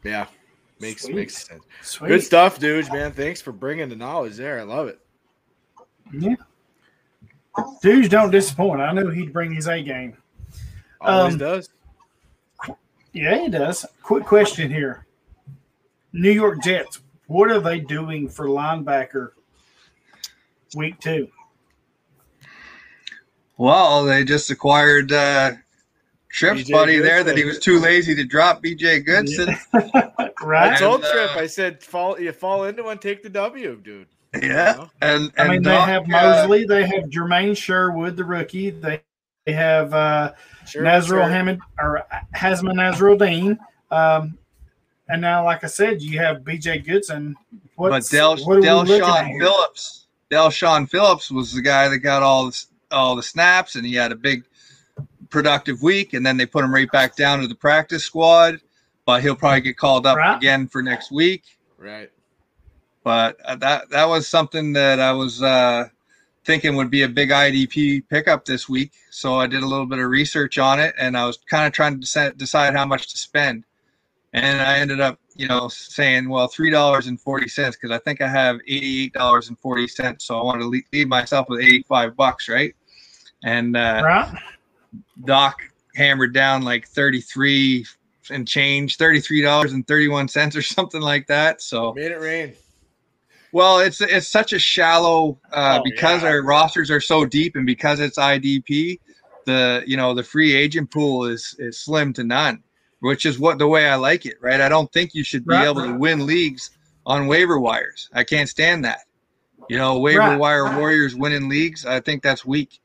Yeah, 0.02 0.26
makes 0.80 1.02
Sweet. 1.02 1.14
makes 1.14 1.46
sense. 1.46 1.62
Sweet. 1.82 2.08
Good 2.08 2.22
stuff, 2.22 2.58
dudes. 2.58 2.90
Man, 2.90 3.12
thanks 3.12 3.40
for 3.40 3.52
bringing 3.52 3.88
the 3.88 3.96
knowledge 3.96 4.36
there. 4.36 4.58
I 4.58 4.62
love 4.62 4.88
it. 4.88 4.98
Yeah. 6.12 6.34
Dudes 7.82 8.08
don't 8.08 8.30
disappoint. 8.30 8.80
I 8.80 8.92
knew 8.92 9.10
he'd 9.10 9.32
bring 9.32 9.54
his 9.54 9.66
A 9.68 9.82
game. 9.82 10.16
Always 11.00 11.34
Um, 11.34 11.38
does. 11.38 11.68
Yeah, 13.16 13.38
he 13.38 13.48
does. 13.48 13.86
Quick 14.02 14.26
question 14.26 14.70
here. 14.70 15.06
New 16.12 16.30
York 16.30 16.62
Jets, 16.62 17.01
what 17.28 17.51
are 17.51 17.60
they 17.60 17.80
doing 17.80 18.28
for 18.28 18.47
linebacker 18.47 19.30
week 20.74 21.01
two? 21.01 21.26
Well, 23.56 24.05
they 24.05 24.22
just 24.22 24.51
acquired 24.51 25.12
uh, 25.12 25.52
Tripp's 26.28 26.64
BJ 26.64 26.72
buddy 26.72 26.98
there 26.98 27.24
that 27.24 27.38
he 27.38 27.44
was 27.44 27.59
too 27.59 27.80
lazy 27.80 28.14
to 28.14 28.24
drop 28.26 28.62
BJ 28.62 29.02
Goodson. 29.06 29.56
I 29.72 30.30
right? 30.43 30.78
told 30.78 31.02
and, 31.02 31.10
Trip, 31.10 31.36
uh, 31.36 31.38
I 31.38 31.47
said, 31.47 31.82
fall 31.82 32.20
you 32.20 32.32
fall 32.32 32.64
into 32.64 32.82
one, 32.82 32.98
take 32.98 33.22
the 33.22 33.30
W, 33.30 33.76
dude. 33.76 34.09
Yeah. 34.43 34.88
And, 35.01 35.32
I 35.38 35.44
and 35.44 35.52
mean, 35.52 35.62
they 35.62 35.70
Doc, 35.70 35.88
have 35.88 36.02
uh, 36.02 36.09
Mosley, 36.09 36.66
they 36.66 36.86
have 36.86 37.05
Jamien 37.05 37.56
Sherwood, 37.56 38.14
the 38.14 38.24
rookie, 38.24 38.68
they, 38.68 39.01
they 39.47 39.52
have 39.52 39.94
uh, 39.94 40.32
Sure, 40.66 40.82
Nazrul 40.82 41.06
sure. 41.06 41.23
Hamid 41.28 41.60
or 41.78 42.05
Hasman 42.35 42.74
Nazrul 42.74 43.18
Dean. 43.18 43.59
Um, 43.90 44.36
and 45.09 45.20
now, 45.23 45.44
like 45.44 45.62
I 45.62 45.68
said, 45.68 46.02
you 46.02 46.18
have 46.18 46.39
BJ 46.39 46.85
Goodson. 46.85 47.36
but 47.78 48.05
Del 48.10 48.36
what 48.39 48.56
are 48.59 48.60
we 48.60 48.68
looking 48.68 48.94
at 48.97 49.01
Del'Shawn 49.02 49.27
here? 49.28 49.40
Phillips, 49.40 50.06
Del'Shawn 50.31 50.90
Phillips 50.90 51.31
was 51.31 51.52
the 51.52 51.62
guy 51.62 51.89
that 51.89 51.98
got 51.98 52.24
all 52.24 52.47
the, 52.47 52.64
all 52.90 53.14
the 53.14 53.23
snaps, 53.23 53.77
and 53.77 53.86
he 53.86 53.94
had 53.94 54.10
a 54.10 54.16
big 54.16 54.43
productive 55.31 55.81
week. 55.82 56.14
And 56.14 56.27
then 56.27 56.36
they 56.36 56.47
put 56.47 56.64
him 56.64 56.74
right 56.74 56.90
back 56.90 57.14
down 57.14 57.40
to 57.40 57.47
the 57.47 57.55
practice 57.55 58.05
squad. 58.05 58.60
But 59.05 59.23
he'll 59.23 59.36
probably 59.36 59.60
get 59.60 59.77
called 59.77 60.05
up 60.05 60.16
Right. 60.16 60.36
again 60.36 60.66
for 60.66 60.82
next 60.82 61.12
week. 61.12 61.44
Right. 61.78 62.10
But 63.05 63.36
uh, 63.44 63.55
that 63.56 63.89
that 63.90 64.06
was 64.09 64.27
something 64.27 64.73
that 64.73 64.98
I 64.98 65.12
was 65.12 65.40
uh, 65.40 65.85
thinking 66.47 66.77
would 66.77 66.90
be 66.90 67.02
a 67.02 67.09
big 67.09 67.31
IDP 67.31 68.09
pickup 68.09 68.44
this 68.44 68.68
week. 68.68 68.93
So 69.10 69.35
I 69.35 69.48
did 69.48 69.62
a 69.62 69.66
little 69.66 69.85
bit 69.85 69.98
of 69.98 70.09
research 70.09 70.59
on 70.59 70.78
it, 70.78 70.94
and 70.98 71.16
I 71.16 71.27
was 71.27 71.39
kind 71.51 71.66
of 71.66 71.73
trying 71.73 71.94
to 71.94 71.98
decide, 71.98 72.39
decide 72.39 72.74
how 72.74 72.86
much 72.86 73.10
to 73.10 73.18
spend. 73.18 73.64
And 74.32 74.60
I 74.60 74.78
ended 74.78 75.01
up, 75.01 75.18
you 75.35 75.48
know, 75.48 75.68
saying, 75.68 76.28
well, 76.28 76.47
three 76.47 76.70
dollars 76.70 77.09
and 77.09 77.20
forty 77.20 77.48
cents 77.48 77.77
because 77.77 77.90
I 77.90 77.98
think 77.98 78.20
I 78.20 78.28
have 78.28 78.59
eighty-eight 78.66 79.12
dollars 79.12 79.48
and 79.48 79.59
forty 79.59 79.89
cents. 79.89 80.24
So 80.27 80.39
I 80.39 80.43
want 80.43 80.60
to 80.60 80.66
leave, 80.66 80.85
leave 80.93 81.09
myself 81.09 81.48
with 81.48 81.60
eighty-five 81.60 82.16
bucks, 82.16 82.48
right? 82.48 82.74
And 83.44 83.77
uh, 83.77 84.02
Right? 84.05 84.39
Doc 85.24 85.60
hammered 85.94 86.32
down 86.32 86.62
like 86.62 86.86
thirty-three 86.86 87.86
and 88.31 88.47
change, 88.47 88.98
thirty-three 88.98 89.43
dollars 89.43 89.73
and 89.73 89.86
thirty-one 89.86 90.28
cents 90.28 90.55
or 90.55 90.62
something 90.62 91.01
like 91.01 91.27
that. 91.28 91.62
So 91.62 91.93
Made 91.94 92.12
it 92.12 92.20
rain. 92.20 92.52
Well, 93.56 93.80
it's 93.80 94.02
it's 94.02 94.28
such 94.28 94.52
a 94.52 94.58
shallow 94.58 95.40
uh, 95.52 95.78
Oh, 95.78 95.84
because 95.84 96.22
yeah. 96.22 96.28
our 96.28 96.42
rosters 96.42 96.90
are 96.90 97.00
so 97.00 97.24
deep 97.24 97.56
and 97.56 97.64
because 97.66 98.00
it's 98.00 98.18
IDP, 98.18 99.00
the 99.46 99.82
you 99.86 99.96
know 99.96 100.14
the 100.14 100.22
free 100.22 100.54
agent 100.54 100.90
pool 100.90 101.24
is 101.24 101.56
is 101.58 101.78
slim 101.78 102.12
to 102.14 102.24
none, 102.24 102.62
which 103.00 103.24
is 103.24 103.38
what 103.38 103.58
the 103.58 103.66
way 103.66 103.88
I 103.88 103.96
like 103.96 104.26
it. 104.26 104.36
Right, 104.42 104.60
I 104.60 104.68
don't 104.68 104.92
think 104.92 105.14
you 105.14 105.24
should 105.24 105.48
be 105.48 105.64
Right. 105.64 105.64
able 105.64 105.82
to 105.84 105.92
win 105.94 106.26
leagues 106.26 106.70
on 107.06 107.28
waiver 107.28 107.58
wires. 107.58 108.10
I 108.12 108.24
can't 108.24 108.50
stand 108.50 108.84
that. 108.84 109.00
You 109.68 109.78
know, 109.78 109.98
waiver 110.00 110.34
Right. 110.34 110.38
wire 110.38 110.68
warriors 110.76 111.14
winning 111.16 111.48
leagues. 111.48 111.86
I 111.86 112.00
think 112.00 112.22
that's 112.22 112.44
weak. 112.44 112.80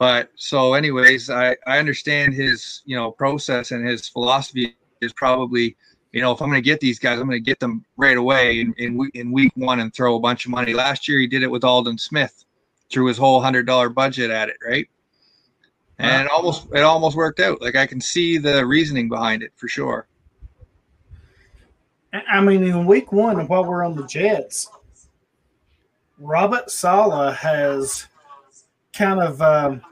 But 0.00 0.30
so, 0.36 0.74
anyways, 0.74 1.30
I 1.30 1.56
I 1.68 1.78
understand 1.78 2.34
his 2.34 2.82
you 2.84 2.96
know 2.96 3.12
process 3.12 3.70
and 3.70 3.86
his 3.86 4.08
philosophy 4.08 4.76
is 5.00 5.12
probably 5.12 5.76
you 6.12 6.20
know, 6.20 6.32
if 6.32 6.42
I'm 6.42 6.48
going 6.48 6.62
to 6.62 6.64
get 6.64 6.80
these 6.80 6.98
guys, 6.98 7.20
I'm 7.20 7.26
going 7.26 7.38
to 7.38 7.44
get 7.44 7.60
them 7.60 7.84
right 7.96 8.16
away 8.16 8.60
in 8.60 8.74
in 8.78 8.96
week, 8.96 9.14
in 9.14 9.30
week 9.30 9.52
one 9.54 9.80
and 9.80 9.94
throw 9.94 10.16
a 10.16 10.20
bunch 10.20 10.44
of 10.44 10.50
money. 10.50 10.74
Last 10.74 11.08
year, 11.08 11.20
he 11.20 11.26
did 11.26 11.42
it 11.42 11.50
with 11.50 11.64
Aldon 11.64 11.98
Smith, 11.98 12.44
threw 12.90 13.06
his 13.06 13.16
whole 13.16 13.40
hundred 13.40 13.66
dollar 13.66 13.88
budget 13.88 14.30
at 14.30 14.48
it, 14.48 14.56
right? 14.66 14.88
And 15.98 16.26
it 16.26 16.32
almost 16.32 16.66
it 16.72 16.82
almost 16.82 17.16
worked 17.16 17.40
out. 17.40 17.60
Like 17.60 17.76
I 17.76 17.86
can 17.86 18.00
see 18.00 18.38
the 18.38 18.66
reasoning 18.66 19.08
behind 19.08 19.42
it 19.42 19.52
for 19.54 19.68
sure. 19.68 20.06
I 22.12 22.40
mean, 22.40 22.64
in 22.64 22.86
week 22.86 23.12
one, 23.12 23.46
while 23.46 23.64
we're 23.64 23.84
on 23.84 23.94
the 23.94 24.06
Jets, 24.06 24.68
Robert 26.18 26.70
Saleh 26.70 27.36
has 27.36 28.08
kind 28.92 29.20
of 29.20 29.40
um, 29.40 29.82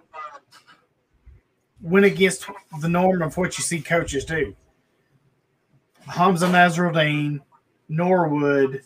went 1.81 2.07
against 2.07 2.47
the 2.81 2.89
norm 2.89 3.23
of 3.23 3.37
what 3.37 3.57
you 3.57 3.63
see 3.63 3.81
coaches 3.81 4.25
do. 4.25 4.57
Hamsah 6.11 6.51
Nasirildeen, 6.51 7.41
Norwood, 7.89 8.83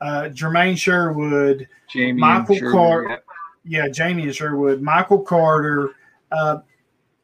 uh, 0.00 0.22
Jamien 0.32 0.76
Sherwood, 0.76 1.68
Jamie, 1.90 2.20
Michael 2.20 2.54
and 2.54 2.58
Sherwood, 2.58 2.72
Clark. 2.72 3.24
yeah. 3.64 3.84
yeah, 3.84 3.88
Jamien 3.88 4.32
Sherwood, 4.34 4.82
Michael 4.82 5.20
Carter. 5.20 5.90
Uh, 6.30 6.58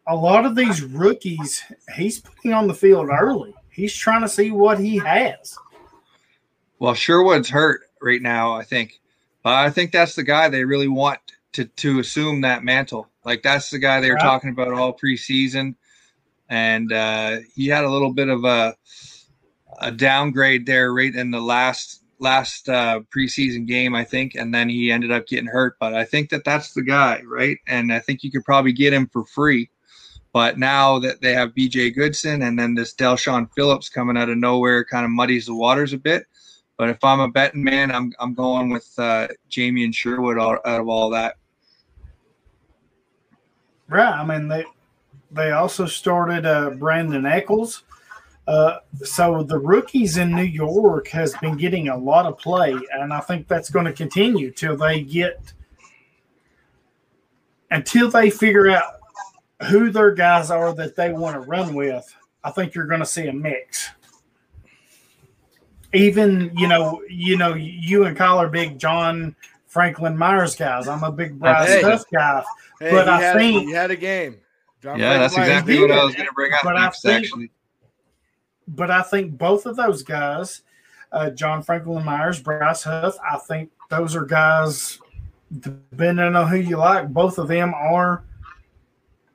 a 0.07 0.17
lot 0.17 0.45
of 0.47 0.55
these 0.57 0.83
rookies, 0.83 1.63
he's 1.97 2.21
putting 2.21 2.53
on 2.53 2.67
the 2.67 2.75
field 2.75 3.09
early. 3.11 3.55
He's 3.71 3.95
trying 3.95 4.23
to 4.23 4.29
see 4.29 4.51
what 4.51 4.79
he 4.79 4.99
has. 4.99 5.57
Well, 6.79 6.95
Sherwood's 6.95 7.49
hurt 7.49 7.83
right 8.01 8.21
now, 8.21 8.53
I 8.53 8.65
think. 8.65 9.01
But 9.43 9.55
I 9.55 9.71
think 9.71 9.93
that's 9.93 10.15
the 10.15 10.23
guy 10.23 10.49
they 10.49 10.65
really 10.65 10.89
want 10.89 11.19
to 11.53 11.65
to 11.67 12.01
assume 12.01 12.41
that 12.43 12.65
mantle. 12.65 13.09
Like 13.25 13.43
that's 13.43 13.71
the 13.71 13.79
guy 13.79 14.01
they 14.01 14.09
were 14.11 14.15
Right. 14.17 14.23
talking 14.23 14.51
about 14.51 14.73
all 14.73 14.97
preseason, 14.97 15.75
and 16.49 16.93
uh, 16.93 17.39
he 17.55 17.67
had 17.69 17.85
a 17.85 17.91
little 17.91 18.13
bit 18.13 18.29
of 18.29 18.45
a 18.45 18.75
a 19.83 19.91
downgrade 19.91 20.67
there 20.67 20.93
right 20.93 21.15
in 21.15 21.31
the 21.31 21.41
last 21.41 22.03
last 22.19 22.69
uh, 22.69 23.01
preseason 23.15 23.67
game, 23.67 23.95
I 23.95 24.05
think, 24.05 24.37
and 24.37 24.55
then 24.55 24.69
he 24.69 24.93
ended 24.93 25.11
up 25.11 25.27
getting 25.27 25.47
hurt. 25.47 25.77
But 25.81 25.93
I 25.93 26.05
think 26.05 26.31
that 26.31 26.45
that's 26.45 26.73
the 26.73 26.83
guy, 26.83 27.21
right? 27.27 27.59
And 27.67 27.93
I 27.93 27.99
think 27.99 28.23
you 28.23 28.31
could 28.31 28.45
probably 28.45 28.73
get 28.73 28.93
him 28.93 29.09
for 29.09 29.25
free. 29.25 29.69
But 30.33 30.59
now 30.59 30.99
that 31.01 31.21
they 31.21 31.35
have 31.35 31.51
BJ 31.51 31.95
Goodson 31.95 32.43
and 32.43 32.59
then 32.59 32.75
this 32.75 32.95
Del'Shawn 32.95 33.53
Phillips 33.55 33.91
coming 33.91 34.17
out 34.17 34.31
of 34.31 34.39
nowhere 34.39 34.85
kind 34.85 35.05
of 35.05 35.11
muddies 35.11 35.47
the 35.47 35.55
waters 35.55 35.93
a 35.93 35.99
bit. 35.99 36.27
But 36.79 36.89
if 36.89 37.05
I'm 37.05 37.21
a 37.21 37.29
betting 37.29 37.63
man, 37.63 37.91
I'm 37.91 38.13
I'm 38.19 38.33
going 38.33 38.71
with 38.71 38.91
uh, 38.99 39.29
and 39.57 39.95
Sherwood 39.95 40.39
out 40.39 40.65
of 40.65 40.89
all 40.89 41.11
that. 41.11 41.37
Right. 43.89 44.13
I 44.13 44.25
mean 44.25 44.49
they 44.49 44.65
they 45.31 45.51
also 45.51 45.87
started 45.87 46.47
uh, 46.47 46.71
Brandon 46.71 47.27
Echols. 47.27 47.83
Uh, 48.47 48.79
so 49.05 49.43
the 49.45 49.59
rookies 49.59 50.17
in 50.17 50.35
New 50.35 50.43
York 50.43 51.07
has 51.09 51.35
been 51.41 51.57
getting 51.57 51.89
a 51.89 51.97
lot 51.97 52.27
of 52.27 52.37
play, 52.39 52.77
and 52.93 53.13
I 53.13 53.21
think 53.21 53.47
that's 53.47 53.71
going 53.71 53.85
to 53.87 53.93
continue 53.93 54.51
till 54.51 54.77
they 54.77 55.03
get 55.03 55.53
until 57.71 58.11
they 58.11 58.31
figure 58.31 58.69
out 58.71 58.95
who 59.69 59.91
their 59.91 60.13
guys 60.13 60.51
are 60.51 60.75
that 60.75 60.97
they 60.97 61.13
want 61.13 61.35
to 61.35 61.41
run 61.49 61.75
with. 61.75 62.13
I 62.45 62.51
think 62.51 62.75
you're 62.75 62.87
going 62.87 63.01
to 63.01 63.07
see 63.07 63.29
a 63.29 63.33
mix. 63.33 63.91
Even 65.95 66.51
you 66.57 66.67
know, 66.69 67.03
you 67.09 67.37
know, 67.37 67.55
you 67.55 68.05
and 68.07 68.17
Kyle 68.17 68.39
are 68.39 68.49
big 68.49 68.79
John 68.79 69.37
Franklin 69.67 70.17
Myers 70.17 70.57
guys. 70.57 70.89
I'm 70.89 71.05
a 71.05 71.13
big 71.13 71.39
Bryce 71.39 71.69
Hey. 71.69 71.83
Huff 71.83 72.05
guy, 72.11 72.43
Hey, 72.81 72.91
but 72.91 73.09
I 73.09 73.21
had, 73.21 73.37
think 73.37 73.69
he 73.69 73.73
had 73.73 73.91
a 73.91 73.97
game. 73.97 74.39
John 74.83 74.99
Yeah, 74.99 75.19
that's 75.19 75.35
Franklin 75.35 75.59
exactly 75.59 75.81
what 75.81 75.91
I 75.93 76.05
was 76.05 76.15
going 76.15 76.27
to 76.27 76.33
bring 76.35 76.53
up 76.55 76.61
But 76.65 76.77
I 76.77 76.85
next. 76.87 77.03
think- 77.03 77.25
Actually, 77.25 77.51
but 78.69 78.91
I 78.91 79.03
think 79.03 79.37
both 79.39 79.67
of 79.67 79.77
those 79.77 80.03
guys, 80.03 80.63
uh, 81.13 81.31
John 81.31 81.63
Franklin 81.63 82.05
Myers, 82.05 82.41
Bryce 82.41 82.83
Huff, 82.85 83.17
I 83.29 83.39
think 83.39 83.71
those 83.91 84.15
are 84.17 84.25
guys. 84.25 84.99
Depending 85.61 86.35
on 86.35 86.49
who 86.49 86.57
you 86.57 86.79
like, 86.79 87.09
both 87.11 87.37
of 87.37 87.49
them 87.49 87.75
are 87.75 88.25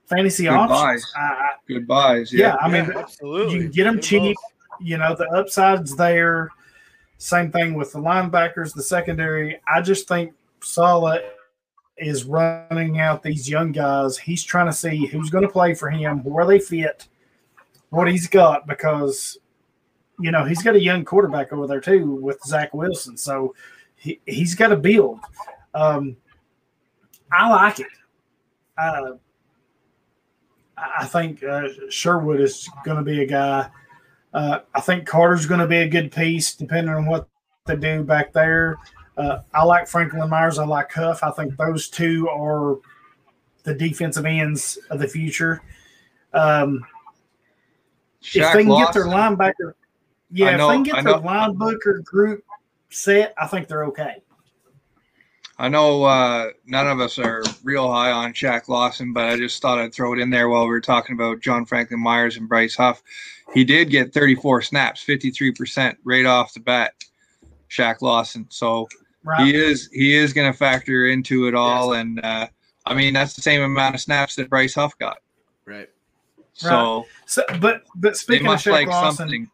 fantasy 0.07 0.43
Good 0.45 0.53
options. 0.53 0.79
buys. 0.79 1.13
I, 1.15 1.19
I, 1.21 1.49
goodbyes. 1.67 2.33
yeah, 2.33 2.39
Yeah. 2.47 2.55
I 2.59 2.67
mean, 2.69 2.85
Yeah, 2.91 2.97
absolutely. 2.99 3.53
you 3.53 3.61
can 3.63 3.71
get 3.71 3.83
them 3.83 3.95
Get 3.95 4.03
cheap. 4.03 4.35
both. 4.35 4.81
You 4.87 4.97
know, 4.97 5.15
the 5.15 5.27
upside's 5.29 5.95
there. 5.95 6.49
Same 7.19 7.51
thing 7.51 7.73
with 7.75 7.91
the 7.93 7.99
linebackers, 7.99 8.73
the 8.73 8.81
secondary. 8.83 9.59
I 9.67 9.81
just 9.81 10.07
think 10.07 10.33
Saleh 10.61 11.21
is 11.97 12.25
running 12.25 12.99
out 12.99 13.21
these 13.23 13.49
young 13.49 13.71
guys. 13.71 14.17
He's 14.17 14.43
trying 14.43 14.67
to 14.67 14.73
see 14.73 15.05
who's 15.07 15.29
going 15.29 15.43
to 15.43 15.49
play 15.51 15.73
for 15.73 15.89
him, 15.89 16.23
where 16.23 16.45
they 16.45 16.59
fit, 16.59 17.07
what 17.89 18.09
he's 18.09 18.27
got, 18.27 18.67
because 18.67 19.37
you 20.19 20.31
know 20.31 20.43
he's 20.43 20.63
got 20.63 20.75
a 20.75 20.81
young 20.81 21.05
quarterback 21.05 21.53
over 21.53 21.67
there 21.67 21.81
too 21.81 22.15
with 22.15 22.41
Zach 22.43 22.73
Wilson. 22.73 23.17
So 23.17 23.55
he, 23.95 24.19
he's 24.25 24.55
got 24.55 24.67
to 24.67 24.77
build. 24.77 25.19
Um, 25.73 26.17
I 27.31 27.49
like 27.49 27.79
it. 27.79 27.87
Uh, 28.77 29.13
I 30.77 30.91
I 30.99 31.05
think 31.05 31.43
uh, 31.43 31.67
Sherwood 31.89 32.39
is 32.39 32.69
going 32.83 32.97
to 32.97 33.03
be 33.03 33.23
a 33.23 33.25
guy. 33.25 33.69
Uh, 34.33 34.59
I 34.75 34.81
think 34.81 35.07
Carter's 35.07 35.45
going 35.45 35.59
to 35.59 35.67
be 35.67 35.77
a 35.77 35.87
good 35.87 36.11
piece, 36.11 36.53
depending 36.53 36.93
on 36.93 37.05
what 37.07 37.27
they 37.65 37.75
do 37.75 38.03
back 38.03 38.33
there. 38.33 38.77
Uh, 39.17 39.39
I 39.53 39.63
like 39.63 39.87
Franklin 39.87 40.29
Myers. 40.29 40.59
I 40.59 40.65
like 40.65 40.91
Huff. 40.91 41.23
I 41.23 41.31
think 41.31 41.57
those 41.57 41.89
two 41.89 42.29
are 42.29 42.77
the 43.63 43.73
defensive 43.73 44.25
ends 44.25 44.77
of 44.91 44.99
the 44.99 45.07
future. 45.07 45.61
Um, 46.33 46.85
if 48.35 48.53
they 48.53 48.63
can 48.63 48.77
get 48.77 48.93
their 48.93 49.05
Lawson. 49.07 49.37
linebacker, 49.37 49.73
yeah, 50.31 50.55
know- 50.55 50.69
if 50.69 50.71
they 50.71 50.75
can 50.75 50.83
get 50.83 51.03
their 51.03 51.13
linebacker 51.21 52.03
group 52.03 52.43
set, 52.89 53.33
I 53.37 53.47
think 53.47 53.67
they're 53.67 53.85
okay. 53.85 54.21
I 55.59 55.69
know 55.69 56.03
uh, 56.03 56.49
none 56.67 56.87
of 56.87 56.99
us 56.99 57.17
are 57.17 57.41
real 57.63 57.91
high 57.91 58.11
on 58.11 58.31
Shaq 58.33 58.67
Lawson, 58.67 59.11
but 59.11 59.25
I 59.25 59.37
just 59.37 59.59
thought 59.59 59.79
I'd 59.79 59.91
throw 59.93 60.13
it 60.13 60.19
in 60.19 60.29
there 60.29 60.49
while 60.49 60.63
we 60.63 60.69
were 60.69 60.79
talking 60.81 61.15
about 61.15 61.39
John 61.39 61.65
Franklin 61.65 61.99
Myers 61.99 62.37
and 62.37 62.47
Bryce 62.47 62.75
Huff. 62.75 63.01
He 63.55 63.63
did 63.63 63.89
get 63.89 64.13
34 64.13 64.61
snaps, 64.61 65.03
53% 65.03 65.95
right 66.03 66.27
off 66.27 66.53
the 66.53 66.59
bat, 66.59 66.93
Shaq 67.71 68.01
Lawson. 68.01 68.45
So 68.49 68.87
Right? 69.23 69.47
he 69.47 69.55
is 69.55 69.89
he 69.91 70.15
is 70.15 70.31
going 70.31 70.49
to 70.49 70.57
factor 70.57 71.07
into 71.07 71.47
it 71.47 71.55
all, 71.55 71.93
and 71.93 72.23
uh, 72.23 72.47
I 72.85 72.93
mean 72.93 73.13
that's 73.13 73.33
the 73.33 73.41
same 73.41 73.61
amount 73.61 73.95
of 73.95 73.99
snaps 74.01 74.35
that 74.35 74.49
Bryce 74.49 74.75
Huff 74.75 74.97
got. 74.99 75.17
Right. 76.63 76.69
So 76.69 77.05
So, 77.25 77.43
but 77.59 77.83
but 77.95 78.17
speaking 78.17 78.47
of 78.47 78.53
must 78.53 78.67
like 78.67 78.87
Lawson, 78.87 79.15
something. 79.15 79.49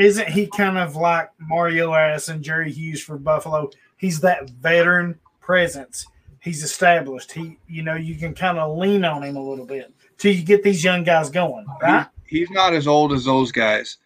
isn't 0.00 0.28
he 0.28 0.46
kind 0.46 0.78
of 0.78 0.96
like 0.96 1.30
Mario 1.38 1.94
Addison 1.94 2.36
and 2.36 2.44
Jerry 2.44 2.72
Hughes 2.72 3.02
for 3.02 3.18
Buffalo? 3.18 3.70
He's 3.96 4.20
that 4.20 4.50
veteran 4.50 5.18
presence. 5.40 6.06
He's 6.40 6.62
established. 6.62 7.32
He, 7.32 7.58
you 7.66 7.82
know, 7.82 7.96
you 7.96 8.14
can 8.14 8.32
kind 8.32 8.58
of 8.58 8.78
lean 8.78 9.04
on 9.04 9.24
him 9.24 9.36
a 9.36 9.42
little 9.42 9.66
bit 9.66 9.92
till 10.18 10.32
you 10.32 10.42
get 10.42 10.62
these 10.62 10.84
young 10.84 11.02
guys 11.02 11.30
going, 11.30 11.66
right? 11.82 12.06
he's 12.28 12.50
not 12.50 12.74
as 12.74 12.86
old 12.86 13.12
as 13.12 13.24
those 13.24 13.50
guys. 13.50 13.96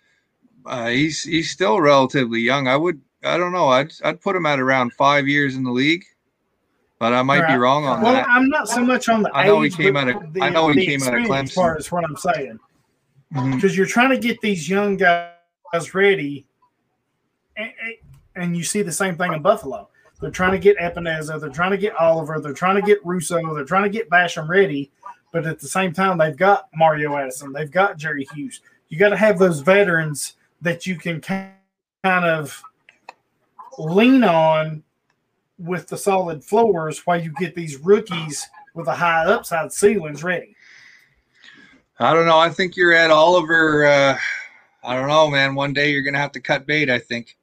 Uh, 0.64 0.88
he's 0.88 1.22
he's 1.22 1.50
still 1.50 1.80
relatively 1.80 2.40
young. 2.40 2.68
I 2.68 2.76
would 2.76 3.00
I 3.24 3.36
don't 3.36 3.52
know. 3.52 3.68
I'd 3.68 3.92
I'd 4.04 4.20
put 4.20 4.36
him 4.36 4.46
at 4.46 4.60
around 4.60 4.92
five 4.94 5.28
years 5.28 5.56
in 5.56 5.64
the 5.64 5.70
league, 5.70 6.04
but 7.02 7.12
I 7.12 7.22
might 7.22 7.48
be 7.48 7.54
wrong 7.54 7.84
on 7.84 8.00
that. 8.00 8.04
Well, 8.04 8.14
that. 8.14 8.28
I'm 8.28 8.48
not 8.48 8.68
so 8.68 8.84
much 8.84 9.08
on 9.08 9.22
the 9.22 9.36
I 9.36 9.44
know 9.44 9.60
he 9.60 9.66
age, 9.66 9.76
came 9.76 9.96
out 9.96 10.06
of- 10.06 10.32
the, 10.32 10.40
I 10.40 10.50
know 10.50 10.68
he 10.68 10.86
came 10.86 11.02
out 11.02 11.14
of 11.14 11.22
Clemson. 11.22 11.54
Part 11.56 11.80
is 11.80 11.90
what 11.90 12.04
I'm 12.04 12.16
saying 12.16 12.60
mm-hmm. 13.34 13.56
because 13.56 13.76
you're 13.76 13.86
trying 13.86 14.10
to 14.10 14.18
get 14.18 14.40
these 14.40 14.68
young 14.68 14.96
guys 14.96 15.94
ready, 15.94 16.46
and, 17.56 17.72
and 18.36 18.56
you 18.56 18.62
see 18.62 18.82
the 18.82 18.92
same 18.92 19.16
thing 19.16 19.32
in 19.32 19.42
Buffalo. 19.42 19.88
They're 20.20 20.30
trying 20.30 20.52
to 20.52 20.60
get 20.60 20.78
Epenesa, 20.78 21.40
they're 21.40 21.50
trying 21.50 21.72
to 21.72 21.76
get 21.76 21.96
Oliver, 21.96 22.38
they're 22.38 22.52
trying 22.52 22.76
to 22.76 22.82
get 22.82 23.04
Rousseau, 23.04 23.52
they're 23.52 23.64
trying 23.64 23.82
to 23.82 23.90
get 23.90 24.08
Basham 24.08 24.46
ready, 24.46 24.92
but 25.32 25.44
at 25.44 25.58
the 25.58 25.66
same 25.66 25.92
time, 25.92 26.18
they've 26.18 26.36
got 26.36 26.68
Mario 26.72 27.16
Addison, 27.16 27.52
they've 27.52 27.68
got 27.68 27.96
Jerry 27.96 28.28
Hughes. 28.32 28.60
You 28.90 28.96
got 28.96 29.08
to 29.08 29.16
have 29.16 29.40
those 29.40 29.58
veterans 29.58 30.34
that 30.60 30.86
you 30.86 30.94
can 30.94 31.20
kind 31.20 31.50
of 32.04 32.62
lean 33.76 34.22
on 34.22 34.84
with 35.62 35.86
the 35.88 35.96
solid 35.96 36.44
floors 36.44 37.06
while 37.06 37.20
you 37.20 37.32
get 37.38 37.54
these 37.54 37.76
rookies 37.78 38.48
with 38.74 38.88
a 38.88 38.94
high 38.94 39.24
upside 39.26 39.72
ceilings 39.72 40.22
ready. 40.24 40.56
I 41.98 42.12
don't 42.14 42.26
know. 42.26 42.38
I 42.38 42.50
think 42.50 42.76
you're 42.76 42.92
at 42.92 43.10
Oliver. 43.10 43.86
Uh, 43.86 44.18
I 44.82 44.94
don't 44.94 45.08
know, 45.08 45.30
man. 45.30 45.54
One 45.54 45.72
day 45.72 45.90
you're 45.90 46.02
gonna 46.02 46.18
have 46.18 46.32
to 46.32 46.40
cut 46.40 46.66
bait. 46.66 46.90
I 46.90 46.98
think 46.98 47.36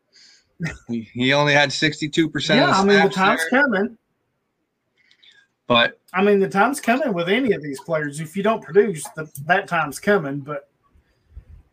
he, 0.88 1.34
only 1.34 1.54
had 1.54 1.72
62 1.72 2.30
percent. 2.30 2.60
Yeah, 2.60 2.72
of 2.72 2.76
I 2.76 2.84
mean 2.84 3.04
the 3.04 3.10
time's 3.10 3.42
there, 3.50 3.62
coming. 3.62 3.98
but 5.68 6.00
I 6.14 6.22
mean 6.22 6.40
the 6.40 6.50
time's 6.50 6.82
coming 6.82 7.14
with 7.14 7.30
any 7.30 7.54
of 7.54 7.62
these 7.62 7.80
players. 7.80 8.20
If 8.20 8.36
you 8.36 8.44
don't 8.44 8.62
produce, 8.62 9.04
the, 9.16 9.32
that 9.46 9.68
time's 9.68 10.00
coming. 10.00 10.40
But 10.40 10.70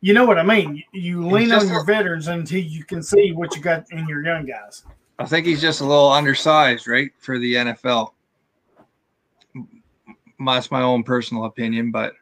you 0.00 0.12
know 0.12 0.24
what 0.24 0.38
I 0.38 0.44
mean. 0.44 0.84
You, 0.92 1.26
lean 1.26 1.50
on 1.50 1.66
your 1.66 1.84
veterans 1.84 2.28
until 2.28 2.62
you 2.62 2.84
can 2.84 3.02
see 3.02 3.32
what 3.32 3.56
you 3.56 3.62
got 3.62 3.90
in 3.90 4.06
your 4.06 4.24
young 4.24 4.46
guys. 4.46 4.84
I 5.18 5.26
think 5.26 5.46
he's 5.46 5.60
just 5.60 5.80
a 5.80 5.86
little 5.86 6.10
undersized, 6.10 6.86
right, 6.88 7.10
for 7.20 7.38
the 7.38 7.56
NFL. 7.58 8.14
That's 10.44 10.70
my 10.70 10.82
own 10.82 11.02
personal 11.02 11.44
opinion, 11.44 11.90
but 11.90 12.12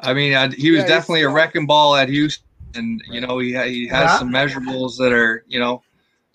I 0.00 0.14
mean, 0.14 0.34
I, 0.34 0.48
he 0.50 0.70
was 0.72 0.84
Yeah, 0.84 0.86
definitely 0.86 1.22
a 1.22 1.30
wrecking 1.30 1.66
ball 1.66 1.96
at 1.96 2.08
Houston, 2.10 2.44
and 2.74 3.02
you 3.06 3.20
know, 3.20 3.38
he 3.38 3.54
he 3.70 3.88
has 3.88 4.12
Yeah. 4.12 4.18
some 4.18 4.32
measurables 4.32 4.98
that 4.98 5.12
are 5.12 5.44
you 5.48 5.60
know 5.60 5.82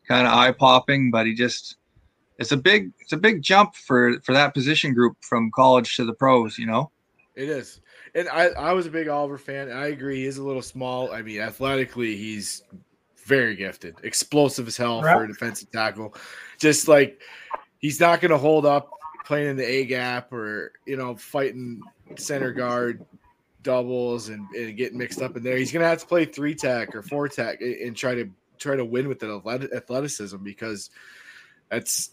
kind 0.07 0.27
of 0.27 0.33
eye 0.33 0.51
popping, 0.53 1.11
but 1.11 1.27
he 1.27 1.35
just 1.35 1.77
it's 2.39 2.51
a 2.53 2.57
big 2.57 2.91
it's 3.01 3.13
a 3.13 3.17
big 3.17 3.41
jump 3.43 3.75
for 3.75 4.19
for 4.21 4.33
that 4.33 4.53
position 4.55 4.93
group 4.93 5.17
from 5.21 5.51
college 5.55 5.95
to 5.97 6.05
the 6.05 6.13
pros, 6.15 6.57
you 6.59 6.67
know. 6.67 6.91
It 7.35 7.49
is. 7.49 7.79
And 8.13 8.27
I, 8.27 8.47
I 8.47 8.73
was 8.73 8.85
a 8.87 8.91
big 8.91 9.07
Oliver 9.07 9.37
fan. 9.37 9.71
I 9.71 9.87
agree. 9.87 10.17
He 10.17 10.25
is 10.25 10.37
a 10.37 10.43
little 10.43 10.61
small. 10.61 11.11
I 11.11 11.21
mean, 11.21 11.39
athletically, 11.39 12.17
he's 12.17 12.61
very 13.31 13.55
gifted, 13.55 13.95
explosive 14.03 14.67
as 14.67 14.77
hell 14.77 15.01
for 15.01 15.23
a 15.23 15.27
defensive 15.27 15.71
tackle. 15.71 16.13
Just 16.59 16.87
like 16.87 17.21
he's 17.79 17.99
not 17.99 18.21
going 18.21 18.31
to 18.31 18.37
hold 18.37 18.65
up 18.65 18.91
playing 19.25 19.49
in 19.49 19.55
the 19.57 19.65
A 19.65 19.85
gap 19.85 20.33
or, 20.33 20.73
you 20.85 20.97
know, 20.97 21.15
fighting 21.15 21.81
center 22.17 22.51
guard 22.51 23.05
doubles 23.63 24.29
and, 24.29 24.45
and 24.55 24.75
getting 24.75 24.97
mixed 24.97 25.21
up 25.21 25.37
in 25.37 25.43
there. 25.43 25.57
He's 25.57 25.71
going 25.71 25.83
to 25.83 25.87
have 25.87 25.99
to 25.99 26.05
play 26.05 26.25
three 26.25 26.55
tack 26.55 26.95
or 26.95 27.01
four 27.01 27.27
tack 27.29 27.61
and 27.61 27.95
try 27.95 28.15
to 28.15 28.29
try 28.57 28.75
to 28.75 28.85
win 28.85 29.07
with 29.07 29.19
that 29.19 29.29
athletic- 29.29 29.73
athleticism 29.73 30.37
because 30.37 30.89
that's 31.69 32.11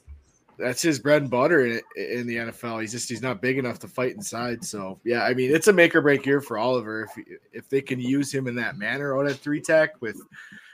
that's 0.59 0.82
his 0.82 0.99
bread 0.99 1.23
and 1.23 1.31
butter 1.31 1.66
in, 1.66 1.81
in 1.97 2.27
the 2.27 2.36
NFL. 2.36 2.81
He's 2.81 2.93
just 2.93 3.09
he's 3.09 3.23
not 3.23 3.40
big 3.40 3.59
enough 3.59 3.78
to 3.81 3.89
fight 3.89 4.15
inside. 4.15 4.65
So 4.65 4.99
yeah, 5.05 5.23
I 5.23 5.35
mean 5.35 5.55
it's 5.55 5.69
a 5.69 5.73
make 5.73 5.95
or 5.95 6.01
break 6.01 6.27
year 6.27 6.40
for 6.40 6.59
Oliver 6.59 7.05
if 7.05 7.39
if 7.53 7.69
they 7.69 7.81
can 7.81 8.01
use 8.01 8.32
him 8.32 8.47
in 8.47 8.55
that 8.57 8.77
manner 8.77 9.19
on 9.19 9.27
a 9.27 9.35
three 9.35 9.61
tech 9.61 10.01
with 10.01 10.20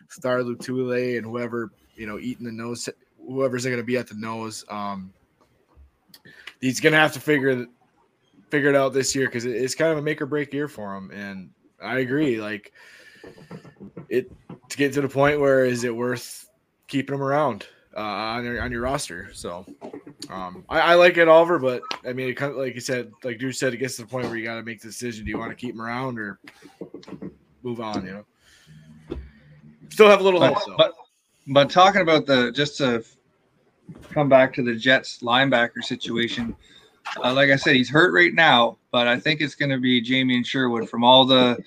Star 0.08 0.40
Lotulelei 0.40 1.16
and 1.16 1.26
whoever 1.26 1.70
you 1.94 2.06
know 2.06 2.18
eating 2.18 2.44
the 2.44 2.52
nose, 2.52 2.88
whoever's 3.26 3.64
going 3.64 3.76
to 3.76 3.82
be 3.82 3.96
at 3.96 4.08
the 4.08 4.14
nose. 4.14 4.64
Um, 4.68 5.12
he's 6.60 6.80
going 6.80 6.92
to 6.92 6.98
have 6.98 7.12
to 7.12 7.20
figure 7.20 7.66
figure 8.50 8.70
it 8.70 8.76
out 8.76 8.92
this 8.92 9.14
year 9.14 9.26
because 9.26 9.44
it's 9.44 9.74
kind 9.74 9.92
of 9.92 9.98
a 9.98 10.02
make 10.02 10.20
or 10.22 10.26
break 10.26 10.52
year 10.52 10.68
for 10.68 10.94
him. 10.94 11.10
And 11.10 11.50
I 11.82 11.98
agree, 11.98 12.40
like 12.40 12.72
it 14.08 14.30
to 14.68 14.76
get 14.76 14.92
to 14.94 15.00
the 15.00 15.08
point 15.08 15.40
where 15.40 15.64
is 15.64 15.84
it 15.84 15.94
worth 15.94 16.48
keeping 16.88 17.14
him 17.14 17.22
around? 17.22 17.66
uh, 17.96 18.00
on 18.00 18.44
your 18.44 18.60
on 18.60 18.72
your 18.72 18.82
roster. 18.82 19.30
So 19.32 19.64
um, 20.28 20.64
I, 20.68 20.80
I 20.80 20.94
like 20.94 21.16
it 21.16 21.28
Oliver, 21.28 21.58
but 21.58 21.82
I 22.06 22.12
mean, 22.12 22.28
it 22.28 22.34
kind 22.34 22.52
of, 22.52 22.58
like 22.58 22.74
you 22.74 22.80
said, 22.80 23.12
like 23.22 23.38
Drew 23.38 23.52
said, 23.52 23.72
it 23.72 23.78
gets 23.78 23.96
to 23.96 24.02
the 24.02 24.08
point 24.08 24.26
where 24.26 24.36
you 24.36 24.44
got 24.44 24.56
to 24.56 24.62
make 24.62 24.80
the 24.80 24.88
decision: 24.88 25.24
do 25.24 25.30
you 25.30 25.38
want 25.38 25.50
to 25.50 25.56
keep 25.56 25.74
him 25.74 25.82
around 25.82 26.18
or 26.18 26.40
move 27.62 27.80
on? 27.80 28.04
You 28.04 28.12
know, 28.12 28.24
still 29.90 30.08
have 30.08 30.20
a 30.20 30.22
little 30.22 30.40
But, 30.40 30.54
hope 30.54 30.64
though. 30.66 30.76
but 30.76 30.94
but 31.48 31.70
talking 31.70 32.00
about 32.02 32.26
the 32.26 32.50
just 32.52 32.76
to 32.78 33.04
come 34.10 34.28
back 34.28 34.52
to 34.54 34.62
the 34.62 34.74
Jets 34.74 35.18
linebacker 35.22 35.82
situation, 35.82 36.54
uh, 37.22 37.32
like 37.34 37.50
I 37.50 37.56
said, 37.56 37.76
he's 37.76 37.90
hurt 37.90 38.12
right 38.14 38.32
now, 38.34 38.78
but 38.90 39.06
I 39.06 39.18
think 39.18 39.40
it's 39.40 39.54
going 39.54 39.70
to 39.70 39.78
be 39.78 40.02
Jamien 40.02 40.44
Sherwood 40.44 40.88
from 40.88 41.04
all 41.04 41.24
the 41.24 41.58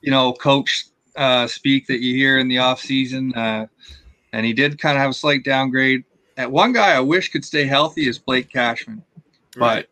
you 0.00 0.10
know 0.10 0.32
coach 0.32 0.86
uh, 1.16 1.46
speak 1.46 1.86
that 1.86 2.00
you 2.00 2.14
hear 2.14 2.38
in 2.38 2.48
the 2.48 2.58
off 2.58 2.80
season. 2.80 3.32
Uh, 3.34 3.66
and 4.32 4.46
he 4.46 4.52
did 4.52 4.78
kind 4.80 4.96
of 4.96 5.02
have 5.02 5.10
a 5.10 5.14
slight 5.14 5.44
downgrade. 5.44 6.04
At 6.36 6.50
one 6.50 6.72
guy 6.72 6.92
I 6.94 7.00
wish 7.00 7.30
could 7.30 7.44
stay 7.44 7.64
healthy 7.66 8.08
is 8.08 8.18
Blake 8.18 8.48
Cashman, 8.48 9.02
but 9.56 9.88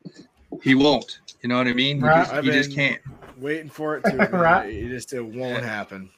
he 0.63 0.75
won't. 0.75 1.21
You 1.43 1.49
know 1.49 1.59
what 1.59 1.67
I 1.69 1.73
mean? 1.73 1.99
He 1.99 2.03
Right. 2.05 2.27
just, 2.27 2.45
he 2.45 2.51
just 2.51 2.73
can't. 2.75 3.01
waiting 3.37 3.69
for 3.69 3.97
it 3.97 4.05
to. 4.05 4.17
but 4.17 4.33
Right. 4.33 4.71
It 4.73 4.89
just 4.89 5.13
it 5.13 5.21
won't 5.25 5.65
happen. 5.65 6.11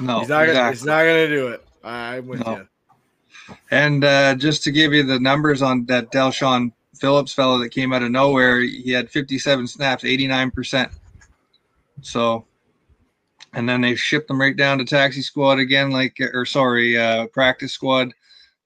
No, 0.00 0.20
he's 0.20 0.28
not. 0.28 0.46
Gonna, 0.46 0.50
exactly. 0.50 0.70
He's 0.72 0.84
not 0.84 1.02
going 1.02 1.28
to 1.28 1.36
do 1.36 1.48
it. 1.48 1.66
I'm 1.82 2.26
with 2.26 2.44
No. 2.46 2.56
you. 2.58 3.56
And 3.70 4.04
uh, 4.04 4.34
just 4.36 4.62
to 4.64 4.70
give 4.70 4.92
you 4.92 5.02
the 5.02 5.18
numbers 5.18 5.62
on 5.62 5.84
that 5.86 6.12
Del'Shawn 6.12 6.72
Phillips 6.96 7.32
fellow 7.32 7.58
that 7.58 7.70
came 7.70 7.92
out 7.92 8.02
of 8.02 8.10
nowhere, 8.10 8.60
he 8.60 8.90
had 8.92 9.10
57 9.10 9.66
snaps, 9.66 10.04
89%. 10.04 10.92
So, 12.02 12.44
and 13.54 13.68
then 13.68 13.80
they 13.80 13.94
shipped 13.96 14.30
him 14.30 14.40
right 14.40 14.56
down 14.56 14.78
to 14.78 14.84
taxi 14.84 15.22
squad 15.22 15.58
again, 15.58 15.90
like, 15.90 16.16
or 16.32 16.44
sorry, 16.46 16.96
uh, 16.96 17.26
practice 17.28 17.72
squad, 17.72 18.12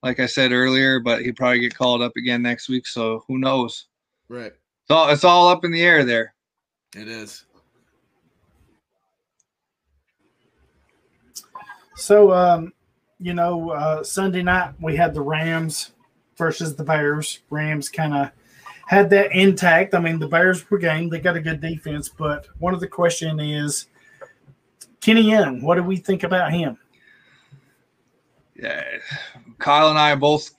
like 0.02 0.20
I 0.20 0.26
said 0.26 0.52
earlier, 0.52 1.00
but 1.00 1.22
he'd 1.22 1.36
probably 1.36 1.60
get 1.60 1.74
called 1.74 2.02
up 2.02 2.12
again 2.16 2.42
next 2.42 2.68
week. 2.68 2.86
So 2.86 3.24
who 3.26 3.38
knows? 3.38 3.86
Right. 4.28 4.52
It's 4.52 4.90
all, 4.90 5.08
it's 5.08 5.24
all 5.24 5.48
up 5.48 5.64
in 5.64 5.70
the 5.70 5.82
air 5.82 6.04
there. 6.04 6.34
It 6.94 7.08
is. 7.08 7.46
So, 12.04 12.34
um, 12.34 12.74
you 13.18 13.32
know, 13.32 13.70
uh, 13.70 14.04
Sunday 14.04 14.42
night 14.42 14.74
we 14.78 14.94
had 14.94 15.14
the 15.14 15.22
Rams 15.22 15.92
versus 16.36 16.76
the 16.76 16.84
Bears. 16.84 17.40
Rams 17.48 17.88
kind 17.88 18.12
of 18.12 18.30
had 18.86 19.08
that 19.08 19.32
intact. 19.32 19.94
I 19.94 20.00
mean, 20.00 20.18
the 20.18 20.28
Bears 20.28 20.70
were 20.70 20.76
game; 20.76 21.08
they 21.08 21.18
got 21.18 21.36
a 21.36 21.40
good 21.40 21.62
defense. 21.62 22.10
But 22.10 22.46
one 22.58 22.74
of 22.74 22.80
the 22.80 22.88
question 22.88 23.40
is, 23.40 23.86
Kenny 25.00 25.22
Young. 25.22 25.62
What 25.62 25.76
do 25.76 25.82
we 25.82 25.96
think 25.96 26.24
about 26.24 26.52
him? 26.52 26.76
yeah, 28.54 28.84
Kyle 29.58 29.88
and 29.88 29.98
I 29.98 30.14
both 30.14 30.50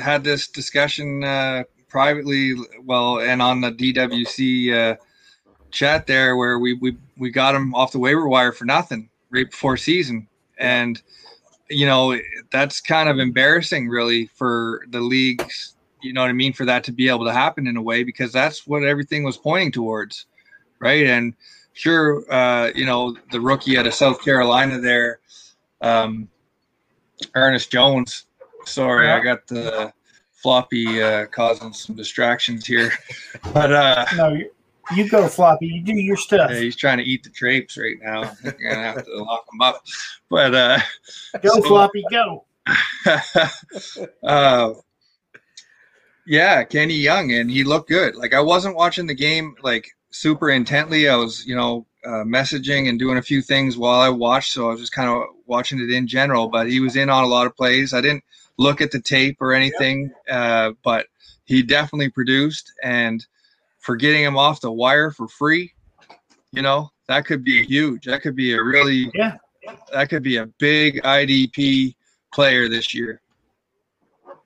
had 0.00 0.22
this 0.22 0.46
discussion 0.46 1.24
uh, 1.24 1.64
privately, 1.88 2.54
well, 2.84 3.18
and 3.18 3.42
on 3.42 3.60
the 3.60 3.72
DWC 3.72 4.92
uh, 4.92 4.96
chat 5.72 6.06
there, 6.06 6.36
where 6.36 6.60
we 6.60 6.74
we 6.74 6.96
we 7.16 7.30
got 7.30 7.56
him 7.56 7.74
off 7.74 7.90
the 7.90 7.98
waiver 7.98 8.28
wire 8.28 8.52
for 8.52 8.66
nothing 8.66 9.10
right 9.30 9.50
before 9.50 9.76
season, 9.76 10.28
and 10.60 11.00
you 11.68 11.86
know 11.86 12.18
that's 12.50 12.80
kind 12.80 13.08
of 13.08 13.18
embarrassing, 13.18 13.88
really, 13.88 14.26
for 14.26 14.84
the 14.90 15.00
leagues. 15.00 15.74
You 16.02 16.12
know 16.12 16.22
what 16.22 16.30
I 16.30 16.34
mean? 16.34 16.52
For 16.52 16.64
that 16.64 16.84
to 16.84 16.92
be 16.92 17.08
able 17.08 17.24
to 17.26 17.32
happen 17.32 17.66
in 17.66 17.76
a 17.76 17.82
way, 17.82 18.04
because 18.04 18.32
that's 18.32 18.66
what 18.66 18.84
everything 18.84 19.24
was 19.24 19.36
pointing 19.36 19.72
towards, 19.72 20.26
right? 20.78 21.06
And 21.06 21.34
sure, 21.72 22.24
uh, 22.32 22.70
you 22.74 22.86
know 22.86 23.16
the 23.32 23.40
rookie 23.40 23.76
out 23.76 23.86
of 23.86 23.94
South 23.94 24.22
Carolina 24.24 24.80
there. 24.80 25.20
Um, 25.80 26.28
Ernest 27.34 27.70
Jones. 27.70 28.26
Sorry, 28.64 29.10
I 29.10 29.20
got 29.20 29.46
the 29.46 29.92
floppy 30.32 31.02
uh, 31.02 31.26
causing 31.26 31.72
some 31.72 31.96
distractions 31.96 32.66
here, 32.66 32.92
but 33.52 33.72
uh, 33.72 34.04
No, 34.16 34.32
you, 34.32 34.50
you 34.94 35.08
go 35.08 35.28
floppy. 35.28 35.66
You 35.66 35.82
do 35.82 35.94
your 35.94 36.16
stuff. 36.16 36.50
yeah, 36.50 36.58
he's 36.58 36.76
trying 36.76 36.98
to 36.98 37.04
eat 37.04 37.22
the 37.24 37.30
drapes 37.30 37.76
right 37.76 37.96
now. 38.02 38.22
I'm 38.44 38.54
gonna 38.62 38.74
have 38.74 39.04
to 39.04 39.16
lock 39.16 39.44
him 39.52 39.60
up. 39.60 39.82
But 40.28 40.54
uh, 40.54 40.78
Go 41.42 41.54
so- 41.54 41.62
floppy. 41.62 42.04
Go. 42.10 42.44
uh, 44.24 44.74
yeah, 46.26 46.62
Kenny 46.64 46.94
Young, 46.94 47.32
and 47.32 47.50
he 47.50 47.64
looked 47.64 47.88
good. 47.88 48.14
Like 48.14 48.34
I 48.34 48.40
wasn't 48.40 48.76
watching 48.76 49.06
the 49.06 49.14
game 49.14 49.54
like 49.62 49.88
super 50.10 50.50
intently. 50.50 51.08
I 51.08 51.16
was, 51.16 51.44
you 51.46 51.56
know, 51.56 51.86
uh, 52.04 52.24
messaging 52.24 52.88
and 52.88 52.98
doing 52.98 53.18
a 53.18 53.22
few 53.22 53.42
things 53.42 53.76
while 53.76 54.00
I 54.00 54.08
watched, 54.08 54.52
so 54.52 54.68
I 54.68 54.72
was 54.72 54.80
just 54.80 54.92
kind 54.92 55.08
of 55.08 55.22
watching 55.46 55.80
it 55.80 55.90
in 55.90 56.06
general. 56.06 56.48
But 56.48 56.68
he 56.68 56.80
was 56.80 56.96
in 56.96 57.10
on 57.10 57.24
a 57.24 57.28
lot 57.28 57.46
of 57.46 57.56
plays. 57.56 57.92
I 57.92 58.00
didn't 58.00 58.24
look 58.58 58.80
at 58.80 58.90
the 58.90 59.00
tape 59.00 59.38
or 59.40 59.52
anything, 59.52 60.12
uh, 60.30 60.72
but 60.84 61.06
he 61.44 61.62
definitely 61.62 62.10
produced. 62.10 62.72
And 62.82 63.26
for 63.80 63.96
getting 63.96 64.22
him 64.22 64.36
off 64.36 64.60
the 64.60 64.70
wire 64.70 65.10
for 65.10 65.26
free, 65.28 65.72
you 66.52 66.62
know, 66.62 66.90
that 67.08 67.26
could 67.26 67.42
be 67.42 67.64
huge. 67.64 68.06
That 68.06 68.22
could 68.22 68.36
be 68.36 68.52
a 68.54 68.62
really, 68.62 69.10
Yeah. 69.14 69.36
that 69.92 70.08
could 70.08 70.22
be 70.22 70.36
a 70.36 70.46
big 70.46 71.02
IDP 71.02 71.94
player 72.32 72.68
this 72.68 72.94
year. 72.94 73.20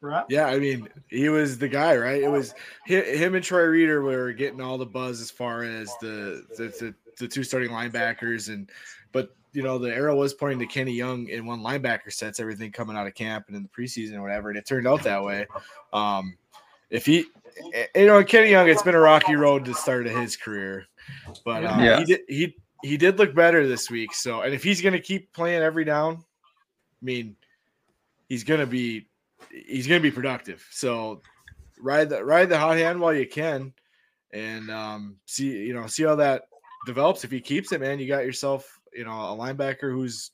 Right. 0.01 0.25
Yeah, 0.29 0.47
I 0.47 0.59
mean, 0.59 0.89
he 1.09 1.31
was 1.31 1.59
the 1.59 1.69
guy, 1.69 1.97
right? 1.97 2.23
It 2.23 2.29
was 2.31 2.55
him 2.85 3.35
and 3.35 3.43
Troy 3.45 3.65
Reeder 3.65 4.03
were 4.03 4.33
getting 4.33 4.61
all 4.61 4.77
the 4.77 4.85
buzz 4.85 5.21
as 5.21 5.31
far 5.31 5.63
as 5.63 5.91
the 6.03 6.45
the, 6.59 6.65
the, 6.65 6.95
the 7.19 7.27
two 7.27 7.43
starting 7.43 7.71
linebackers, 7.71 8.53
and 8.53 8.71
but 9.13 9.35
you 9.55 9.63
know 9.63 9.79
the 9.79 9.95
arrow 9.95 10.15
was 10.15 10.35
pointing 10.35 10.59
to 10.59 10.67
Kenny 10.67 10.93
Young 10.93 11.29
in 11.29 11.47
one 11.47 11.61
linebacker 11.61 12.13
sets 12.13 12.39
everything 12.39 12.71
coming 12.71 12.99
out 12.99 13.07
of 13.07 13.15
camp 13.15 13.47
and 13.49 13.57
in 13.57 13.63
the 13.63 13.69
preseason 13.71 14.17
or 14.17 14.21
whatever, 14.23 14.51
and 14.51 14.59
it 14.59 14.67
turned 14.67 14.87
out 14.87 15.03
that 15.05 15.25
way. 15.25 15.47
Um, 15.95 16.37
if 16.91 17.07
he, 17.07 17.25
you 17.95 18.07
know, 18.07 18.23
Kenny 18.25 18.51
Young, 18.51 18.69
it's 18.69 18.83
been 18.83 18.95
a 18.95 19.01
rocky 19.01 19.37
road 19.37 19.65
to 19.67 19.75
start 19.75 20.07
of 20.07 20.13
his 20.13 20.37
career, 20.37 20.87
but 21.45 21.65
um, 21.65 21.81
Yeah. 21.81 21.99
he 21.99 22.05
did 22.05 22.21
he 22.29 22.57
he 22.83 22.97
did 22.97 23.19
look 23.19 23.35
better 23.35 23.67
this 23.67 23.91
week. 23.91 24.15
So, 24.15 24.43
and 24.43 24.55
if 24.55 24.63
he's 24.63 24.81
gonna 24.81 25.01
keep 25.01 25.33
playing 25.33 25.63
every 25.63 25.85
down, 25.85 26.17
I 26.17 27.05
mean, 27.05 27.37
he's 28.29 28.45
gonna 28.45 28.67
be 28.67 29.09
he's 29.51 29.87
gonna 29.87 30.01
be 30.01 30.11
productive. 30.11 30.67
So 30.71 31.23
ride 31.79 32.11
the 32.11 32.25
ride 32.25 32.49
the 32.49 32.59
hot 32.59 32.77
hand 32.77 33.01
while 33.01 33.15
you 33.15 33.27
can, 33.27 33.73
and 34.33 34.71
um, 34.71 35.17
see 35.27 35.51
you 35.51 35.75
know 35.75 35.87
see 35.87 36.05
how 36.05 36.17
that 36.17 36.45
develops. 36.87 37.25
If 37.25 37.31
he 37.31 37.41
keeps 37.41 37.73
it, 37.73 37.81
man, 37.81 37.99
you 37.99 38.09
got 38.09 38.25
yourself 38.25 38.81
you 38.93 39.05
know 39.05 39.11
a 39.11 39.37
linebacker 39.37 39.91
who's 39.93 40.31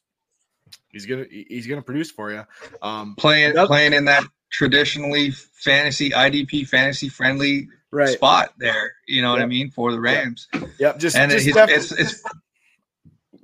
he's 0.91 1.07
gonna 1.07 1.27
he's 1.31 1.67
gonna 1.67 1.83
produce 1.83 2.11
for 2.11 2.31
you. 2.31 2.45
Um, 2.83 3.15
playing 3.17 3.55
playing 3.67 3.93
in 3.93 4.05
that 4.07 4.25
traditionally 4.51 5.31
fantasy 5.31 6.11
IDP 6.11 6.67
fantasy 6.69 7.09
friendly 7.09 7.69
right. 7.91 8.09
spot 8.09 8.55
there. 8.59 8.93
You 9.07 9.23
know 9.23 9.31
what 9.33 9.41
I 9.43 9.47
mean 9.47 9.71
for 9.71 9.93
the 9.93 10.01
Rams, 10.01 10.49
Yep. 10.79 10.99
Just, 10.99 11.17
and 11.17 11.31
just 11.31 11.47
it's, 11.47 11.57
it's 11.57 11.93
it's 11.93 12.23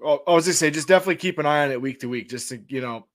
oh, 0.04 0.22
I 0.26 0.32
was 0.32 0.44
just 0.44 0.58
say 0.58 0.70
just 0.70 0.88
definitely 0.88 1.16
keep 1.16 1.38
an 1.38 1.46
eye 1.46 1.64
on 1.64 1.70
it 1.70 1.80
week 1.80 2.00
to 2.00 2.08
week, 2.08 2.28
just 2.28 2.48
to 2.50 2.60
you 2.68 2.80
know. 2.80 3.06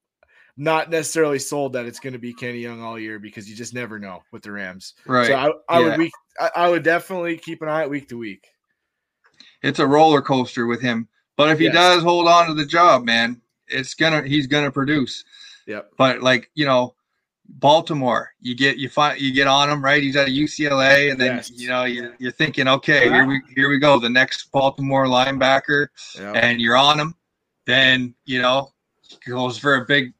Not 0.57 0.89
necessarily 0.91 1.39
sold 1.39 1.73
that 1.73 1.85
it's 1.85 2.01
going 2.01 2.11
to 2.11 2.19
be 2.19 2.33
Kenny 2.33 2.59
Young 2.59 2.81
all 2.83 2.99
year 2.99 3.19
because 3.19 3.49
you 3.49 3.55
just 3.55 3.73
never 3.73 3.97
know 3.97 4.21
with 4.33 4.43
the 4.43 4.51
Rams. 4.51 4.95
right. 5.07 5.27
So 5.27 5.33
I, 5.33 5.49
I 5.69 5.79
Yeah. 5.79 5.87
would 5.87 5.97
week, 5.97 6.11
I, 6.39 6.51
I 6.57 6.69
would 6.69 6.83
definitely 6.83 7.37
keep 7.37 7.61
an 7.61 7.69
eye 7.69 7.83
at 7.83 7.89
week 7.89 8.09
to 8.09 8.17
week. 8.17 8.45
it's 9.63 9.79
a 9.79 9.87
roller 9.87 10.21
coaster 10.21 10.67
with 10.67 10.81
him. 10.81 11.07
But 11.37 11.49
if 11.51 11.59
he 11.59 11.65
Yes. 11.65 11.73
does 11.73 12.03
hold 12.03 12.27
on 12.27 12.47
to 12.47 12.53
the 12.53 12.65
job, 12.65 13.05
man, 13.05 13.41
it's 13.69 13.93
gonna 13.93 14.23
he's 14.23 14.45
gonna 14.45 14.69
produce. 14.71 15.23
Yep. 15.67 15.93
But 15.97 16.21
like 16.21 16.51
you 16.53 16.65
know, 16.65 16.95
Baltimore, 17.47 18.31
you 18.41 18.55
get 18.55 18.77
you 18.77 18.89
find 18.89 19.19
you 19.19 19.33
get 19.33 19.47
on 19.47 19.69
him 19.69 19.83
right. 19.83 20.01
He's 20.01 20.15
at 20.15 20.29
UCLA, 20.29 21.11
and 21.11 21.19
then 21.19 21.35
Yes. 21.37 21.51
you 21.51 21.67
know 21.67 21.83
you, 21.83 22.13
you're 22.17 22.31
thinking, 22.31 22.67
okay, 22.67 23.09
here 23.09 23.25
we 23.25 23.41
here 23.55 23.69
we 23.69 23.77
go, 23.77 23.99
the 23.99 24.09
next 24.09 24.51
Baltimore 24.51 25.05
linebacker. 25.05 25.87
Yeah. 26.17 26.31
and 26.31 26.61
you're 26.61 26.77
on 26.77 26.99
him, 26.99 27.15
then 27.65 28.13
you 28.25 28.41
know 28.41 28.71
goes 29.27 29.57
for 29.57 29.75
a 29.75 29.85
big 29.85 30.13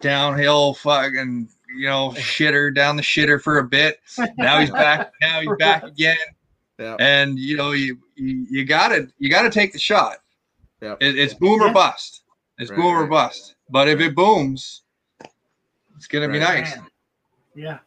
downhill 0.00 0.74
fucking 0.74 1.48
you 1.76 1.86
know 1.88 2.10
shitter 2.16 2.74
down 2.74 2.96
the 2.96 3.02
shitter 3.02 3.40
for 3.40 3.58
a 3.58 3.64
bit. 3.64 3.98
Now 4.36 4.60
he's 4.60 4.70
back. 4.70 5.12
Now 5.22 5.40
he's 5.40 5.56
back 5.58 5.82
again, 5.84 6.16
Yeah. 6.78 6.96
and 7.00 7.38
you 7.38 7.56
know 7.56 7.72
you 7.72 7.98
you, 8.16 8.46
you 8.50 8.64
gotta 8.64 9.08
you 9.18 9.30
gotta 9.30 9.50
take 9.50 9.72
the 9.72 9.78
shot. 9.78 10.18
Yeah. 10.82 10.94
It, 11.00 11.18
it's 11.18 11.34
boom 11.34 11.60
or 11.62 11.72
bust. 11.72 12.22
It's 12.58 12.70
Right, 12.70 12.76
boom 12.76 12.94
or 12.96 13.06
bust. 13.06 13.54
But 13.70 13.88
if 13.88 14.00
it 14.00 14.14
booms, 14.14 14.82
it's 16.00 16.06
gonna 16.06 16.30
be 16.30 16.38
nice. 16.38 16.76
Man. 16.76 16.86
Yeah. 17.54 17.78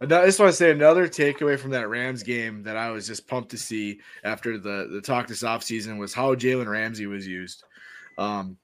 And 0.00 0.10
I 0.10 0.24
just 0.24 0.40
want 0.40 0.50
to 0.50 0.56
say 0.56 0.70
another 0.70 1.06
takeaway 1.06 1.58
from 1.58 1.70
that 1.72 1.90
Rams 1.90 2.22
game 2.22 2.62
that 2.62 2.78
I 2.78 2.88
was 2.88 3.06
just 3.06 3.28
pumped 3.28 3.50
to 3.50 3.58
see 3.58 4.00
after 4.24 4.56
the 4.56 4.88
the 4.90 5.02
talk 5.02 5.26
this 5.26 5.42
offseason 5.42 5.98
was 5.98 6.14
how 6.14 6.34
Jalen 6.34 6.66
Ramsey 6.66 7.04
was 7.04 7.26
used. 7.26 7.64
Um, 8.16 8.56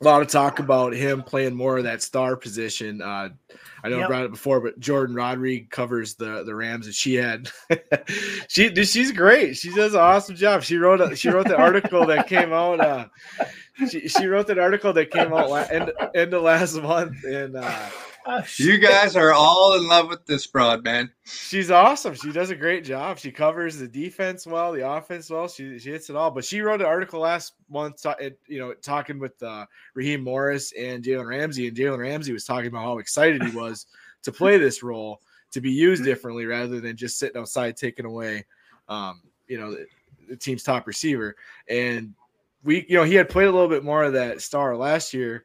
a 0.00 0.04
lot 0.04 0.22
of 0.22 0.28
talk 0.28 0.58
about 0.58 0.94
him 0.94 1.22
playing 1.22 1.54
more 1.54 1.76
of 1.76 1.84
that 1.84 2.02
star 2.02 2.36
position. 2.36 3.02
Uh, 3.02 3.28
I 3.86 3.88
know 3.88 4.02
I 4.02 4.06
brought 4.06 4.24
it 4.24 4.30
before, 4.30 4.60
but 4.60 4.80
Jordan 4.80 5.14
Rodriguez 5.14 5.68
covers 5.70 6.14
the 6.14 6.42
the 6.44 6.54
Rams, 6.54 6.86
and 6.86 6.94
she 6.94 7.14
had 7.14 7.50
she 8.48 8.68
dude, 8.68 8.88
she's 8.88 9.12
great. 9.12 9.56
She 9.56 9.72
does 9.72 9.94
an 9.94 10.00
awesome 10.00 10.34
job. 10.34 10.62
She 10.62 10.76
wrote 10.76 11.00
a, 11.00 11.14
she 11.14 11.28
wrote 11.28 11.46
the 11.46 11.56
article 11.56 12.06
that 12.06 12.26
came 12.26 12.52
out. 12.52 12.80
Uh, 12.80 13.06
she, 13.88 14.08
she 14.08 14.26
wrote 14.26 14.48
that 14.48 14.58
article 14.58 14.92
that 14.92 15.10
came 15.10 15.32
out 15.32 15.50
la- 15.50 15.66
end, 15.70 15.92
end 16.14 16.34
of 16.34 16.42
last 16.42 16.74
month, 16.82 17.22
and 17.24 17.56
uh, 17.56 17.88
Oh. 18.28 18.42
You 18.56 18.78
guys 18.78 19.14
are 19.14 19.32
all 19.32 19.76
in 19.76 19.86
love 19.86 20.08
with 20.08 20.26
this 20.26 20.48
broad, 20.48 20.82
man. 20.82 21.12
She's 21.24 21.70
awesome. 21.70 22.14
She 22.14 22.32
does 22.32 22.50
a 22.50 22.56
great 22.56 22.82
job. 22.82 23.20
She 23.20 23.30
covers 23.30 23.78
the 23.78 23.86
defense 23.86 24.44
well, 24.44 24.72
the 24.72 24.88
offense 24.88 25.30
well. 25.30 25.46
She 25.46 25.78
she 25.78 25.92
hits 25.92 26.10
it 26.10 26.16
all. 26.16 26.32
But 26.32 26.44
she 26.44 26.60
wrote 26.60 26.80
an 26.80 26.88
article 26.88 27.20
last 27.20 27.52
month, 27.70 28.04
you 28.48 28.58
know, 28.58 28.74
talking 28.74 29.20
with 29.20 29.40
uh, 29.44 29.66
Raheem 29.94 30.24
Morris 30.24 30.72
and 30.72 31.04
Jalen 31.04 31.28
Ramsey, 31.28 31.68
and 31.68 31.76
Jalen 31.76 31.98
Ramsey 31.98 32.32
was 32.32 32.44
talking 32.44 32.66
about 32.66 32.82
how 32.82 32.98
excited 32.98 33.44
he 33.44 33.56
was 33.56 33.75
to 34.22 34.32
play 34.32 34.58
this 34.58 34.82
role, 34.82 35.20
to 35.52 35.60
be 35.60 35.70
used 35.70 36.04
differently 36.04 36.46
rather 36.46 36.80
than 36.80 36.96
just 36.96 37.18
sitting 37.18 37.40
outside 37.40 37.76
taking 37.76 38.06
away, 38.06 38.44
um, 38.88 39.22
you 39.48 39.58
know, 39.58 39.72
the, 39.72 39.86
the 40.28 40.36
team's 40.36 40.62
top 40.62 40.86
receiver. 40.86 41.36
And 41.68 42.14
we, 42.62 42.86
you 42.88 42.96
know, 42.96 43.04
he 43.04 43.14
had 43.14 43.28
played 43.28 43.48
a 43.48 43.52
little 43.52 43.68
bit 43.68 43.84
more 43.84 44.04
of 44.04 44.12
that 44.14 44.40
star 44.40 44.76
last 44.76 45.12
year, 45.14 45.44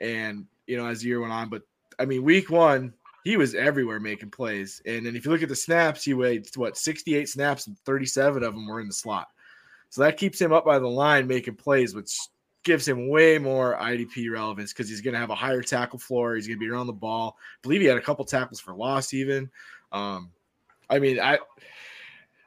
and 0.00 0.46
you 0.66 0.76
know, 0.76 0.86
as 0.86 1.00
the 1.00 1.08
year 1.08 1.20
went 1.20 1.32
on. 1.32 1.48
But 1.48 1.62
I 1.98 2.04
mean, 2.04 2.22
week 2.22 2.50
one, 2.50 2.94
he 3.24 3.36
was 3.36 3.54
everywhere 3.54 4.00
making 4.00 4.30
plays. 4.30 4.82
And 4.86 5.06
then 5.06 5.14
if 5.14 5.24
you 5.24 5.30
look 5.30 5.42
at 5.42 5.48
the 5.48 5.56
snaps, 5.56 6.04
he 6.04 6.14
weighed 6.14 6.48
what 6.56 6.76
68 6.76 7.28
snaps 7.28 7.66
and 7.66 7.78
37 7.80 8.42
of 8.42 8.54
them 8.54 8.66
were 8.66 8.80
in 8.80 8.88
the 8.88 8.94
slot. 8.94 9.28
So 9.90 10.02
that 10.02 10.16
keeps 10.16 10.40
him 10.40 10.52
up 10.52 10.64
by 10.64 10.78
the 10.78 10.88
line 10.88 11.26
making 11.26 11.56
plays, 11.56 11.94
which 11.94 12.18
gives 12.64 12.86
him 12.86 13.08
way 13.08 13.38
more 13.38 13.76
IDP 13.76 14.30
relevance 14.30 14.72
because 14.72 14.88
he's 14.88 15.00
going 15.00 15.14
to 15.14 15.20
have 15.20 15.30
a 15.30 15.34
higher 15.34 15.62
tackle 15.62 15.98
floor. 15.98 16.34
He's 16.34 16.46
going 16.46 16.58
to 16.58 16.64
be 16.64 16.70
around 16.70 16.86
the 16.86 16.92
ball. 16.92 17.36
I 17.38 17.58
believe 17.62 17.80
he 17.80 17.86
had 17.86 17.98
a 17.98 18.02
couple 18.02 18.24
tackles 18.24 18.60
for 18.60 18.74
loss, 18.74 19.12
even. 19.14 19.50
Um, 19.90 20.30
I 20.88 20.98
mean, 20.98 21.20
I. 21.20 21.38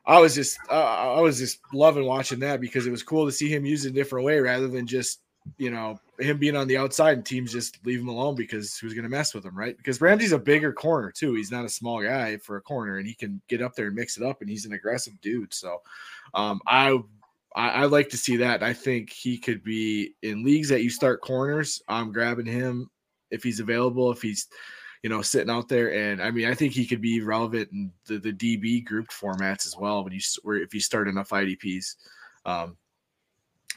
I 0.08 0.20
was 0.20 0.36
just, 0.36 0.60
uh, 0.70 1.16
I 1.16 1.20
was 1.20 1.40
just 1.40 1.62
loving 1.74 2.06
watching 2.06 2.38
that 2.42 2.62
because 2.62 2.86
it 2.86 2.92
was 2.92 3.02
cool 3.02 3.26
to 3.26 3.32
see 3.32 3.50
him 3.50 3.66
use 3.66 3.86
it 3.86 3.90
a 3.90 3.94
different 3.94 4.24
way 4.24 4.40
rather 4.40 4.68
than 4.68 4.86
just, 4.86 5.22
you 5.58 5.72
know, 5.72 6.00
him 6.20 6.38
being 6.38 6.56
on 6.56 6.68
the 6.68 6.78
outside 6.78 7.18
and 7.18 7.26
teams 7.26 7.52
just 7.52 7.84
leave 7.86 8.00
him 8.00 8.08
alone 8.08 8.36
because 8.36 8.78
who's 8.78 8.94
going 8.94 9.04
to 9.04 9.10
mess 9.10 9.34
with 9.34 9.46
him, 9.46 9.58
right? 9.58 9.76
Because 9.76 10.02
Ramsey's 10.02 10.32
a 10.32 10.40
bigger 10.40 10.72
corner 10.72 11.12
too. 11.12 11.34
He's 11.34 11.52
not 11.52 11.66
a 11.66 11.70
small 11.70 12.04
guy 12.04 12.38
for 12.38 12.58
a 12.58 12.62
corner, 12.62 12.98
and 12.98 13.08
he 13.08 13.14
can 13.14 13.42
get 13.48 13.62
up 13.62 13.76
there 13.76 13.88
and 13.88 13.96
mix 13.96 14.18
it 14.18 14.24
up, 14.24 14.42
and 14.42 14.50
he's 14.50 14.66
an 14.66 14.74
aggressive 14.74 15.20
dude. 15.22 15.54
So, 15.54 15.82
um, 16.34 16.62
I, 16.68 17.00
I, 17.56 17.70
I 17.70 17.86
like 17.86 18.10
to 18.10 18.18
see 18.18 18.38
that. 18.38 18.62
I 18.62 18.74
think 18.74 19.10
he 19.10 19.38
could 19.38 19.64
be 19.64 20.14
in 20.22 20.44
leagues 20.44 20.70
that 20.70 20.84
you 20.84 20.90
start 20.90 21.22
corners. 21.22 21.82
I'm 21.88 22.12
grabbing 22.12 22.46
him 22.46 22.90
if 23.32 23.44
he's 23.44 23.62
available. 23.62 24.12
If 24.12 24.22
he's, 24.22 24.48
you 25.04 25.10
know, 25.10 25.22
sitting 25.22 25.50
out 25.50 25.70
there, 25.70 25.94
and 25.94 26.22
I 26.22 26.32
mean, 26.32 26.48
I 26.48 26.54
think 26.54 26.74
he 26.74 26.86
could 26.86 27.02
be 27.02 27.22
relevant 27.22 27.70
in 27.72 27.92
the, 28.08 28.20
the 28.20 28.34
DB 28.34 28.84
grouped 28.84 29.12
formats 29.12 29.66
as 29.66 29.76
well 29.78 30.04
when 30.04 30.12
you 30.12 30.20
where 30.44 30.58
if 30.58 30.74
you 30.74 30.82
start 30.82 31.08
enough 31.08 31.30
IDPs. 31.30 31.96
Um, 32.46 32.78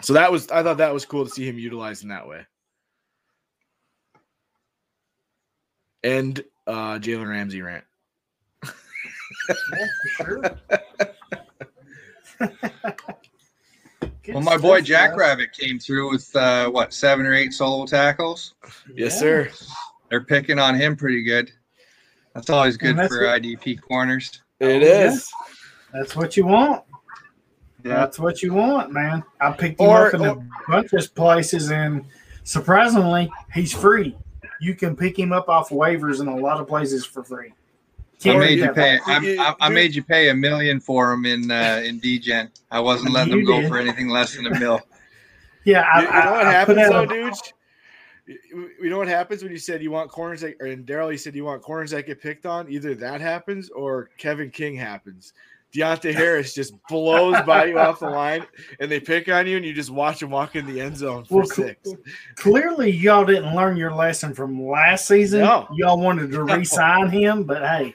so 0.00 0.12
that 0.12 0.30
was 0.30 0.50
I 0.50 0.62
thought 0.62 0.78
that 0.78 0.92
was 0.94 1.04
cool 1.04 1.24
to 1.24 1.30
see 1.30 1.46
him 1.48 1.58
utilized 1.58 2.02
in 2.02 2.08
that 2.08 2.26
way. 2.26 2.46
And 6.02 6.42
uh 6.66 6.98
Jalen 6.98 7.28
Ramsey 7.28 7.62
rant. 7.62 7.84
Yeah, 9.48 9.86
sure. 10.16 10.42
Good 14.28 14.34
Well, 14.34 14.44
my 14.44 14.58
boy 14.58 14.80
stuff, 14.80 14.88
Jackrabbit 14.88 15.52
came 15.52 15.78
through 15.78 16.10
with 16.10 16.36
uh, 16.36 16.68
what 16.68 16.92
seven 16.92 17.24
or 17.24 17.32
eight 17.32 17.54
solo 17.54 17.86
tackles. 17.86 18.52
Yes, 18.94 19.14
Yeah. 19.14 19.18
sir. 19.20 19.50
They're 20.10 20.24
picking 20.24 20.58
on 20.58 20.74
him 20.74 20.96
pretty 20.96 21.22
good. 21.22 21.50
That's 22.34 22.50
always 22.50 22.76
good 22.76 22.94
that's 22.98 23.08
for 23.08 23.24
what- 23.24 23.40
IDP 23.42 23.80
corners. 23.80 24.42
It 24.60 24.82
Oh, 24.82 24.86
yeah. 24.86 25.16
That's 25.94 26.14
what 26.14 26.36
you 26.36 26.44
want. 26.44 26.84
Yeah. 27.82 27.94
That's 27.94 28.18
what 28.18 28.42
you 28.42 28.52
want, 28.52 28.92
man. 28.92 29.24
I 29.40 29.50
picked 29.52 29.80
him 29.80 29.86
Or- 29.86 30.08
up 30.08 30.14
in 30.14 30.20
a 30.22 30.36
bunch 30.68 30.92
of 30.92 31.14
places, 31.14 31.70
and 31.70 32.04
surprisingly, 32.44 33.32
he's 33.54 33.72
free. 33.72 34.14
You 34.60 34.74
can 34.74 34.94
pick 34.94 35.18
him 35.18 35.32
up 35.32 35.48
off 35.48 35.70
waivers 35.70 36.20
in 36.20 36.28
a 36.28 36.36
lot 36.36 36.60
of 36.60 36.68
places 36.68 37.06
for 37.06 37.24
free. 37.24 37.54
I 38.24 38.36
made 38.36 38.58
you 38.58 38.72
pay. 38.72 38.98
I, 39.06 39.36
I, 39.38 39.54
I 39.66 39.68
made 39.68 39.94
you 39.94 40.02
pay 40.02 40.28
a 40.30 40.34
million 40.34 40.80
for 40.80 41.12
him 41.12 41.24
in 41.26 41.50
uh, 41.50 41.82
in 41.84 42.00
DGen. 42.00 42.50
I 42.70 42.80
wasn't 42.80 43.12
letting 43.12 43.32
You 43.32 43.38
them 43.40 43.46
go 43.46 43.60
did. 43.60 43.68
for 43.68 43.78
anything 43.78 44.08
less 44.08 44.34
than 44.34 44.46
a 44.46 44.58
mil. 44.58 44.80
Yeah, 45.64 45.82
I, 45.92 46.00
You, 46.00 46.06
you 46.06 46.12
know 46.12 46.30
what 46.32 46.46
I- 46.46 46.48
I 46.48 46.52
happens 46.52 46.88
though, 46.88 47.02
a- 47.02 47.06
dude? 47.06 47.34
You 48.26 48.70
you 48.82 48.90
know 48.90 48.98
what 48.98 49.08
happens 49.08 49.42
when 49.42 49.52
you 49.52 49.58
said 49.58 49.82
you 49.82 49.90
want 49.90 50.10
corners 50.10 50.42
that, 50.42 50.56
or 50.60 50.66
and 50.66 50.84
Daryl, 50.86 51.10
you 51.10 51.16
said 51.16 51.34
you 51.34 51.44
want 51.44 51.62
corners 51.62 51.92
that 51.92 52.06
get 52.06 52.20
picked 52.20 52.44
on. 52.44 52.70
Either 52.70 52.94
that 52.96 53.20
happens 53.22 53.70
or 53.70 54.10
Kevin 54.18 54.50
King 54.50 54.74
happens. 54.76 55.32
Deonte 55.74 56.12
Harris 56.14 56.54
just 56.54 56.74
blows 56.88 57.40
by 57.46 57.66
you 57.66 57.78
off 57.78 58.00
the 58.00 58.08
line, 58.08 58.44
and 58.80 58.90
they 58.90 59.00
pick 59.00 59.28
on 59.30 59.46
you, 59.46 59.56
and 59.56 59.64
you 59.64 59.72
just 59.72 59.90
watch 59.90 60.22
him 60.22 60.30
walk 60.30 60.56
in 60.56 60.66
the 60.66 60.78
end 60.80 60.96
zone 60.96 61.24
for 61.24 61.36
Well, 61.38 61.46
six. 61.46 61.90
Clearly, 62.36 62.90
y'all 62.90 63.24
didn't 63.24 63.54
learn 63.54 63.76
your 63.78 63.92
lesson 63.94 64.34
from 64.34 64.66
last 64.66 65.06
season. 65.06 65.40
No. 65.40 65.66
Y'all 65.74 65.98
wanted 66.00 66.30
to 66.32 66.42
re-sign 66.44 67.08
him, 67.10 67.44
but 67.44 67.62
hey, 67.62 67.94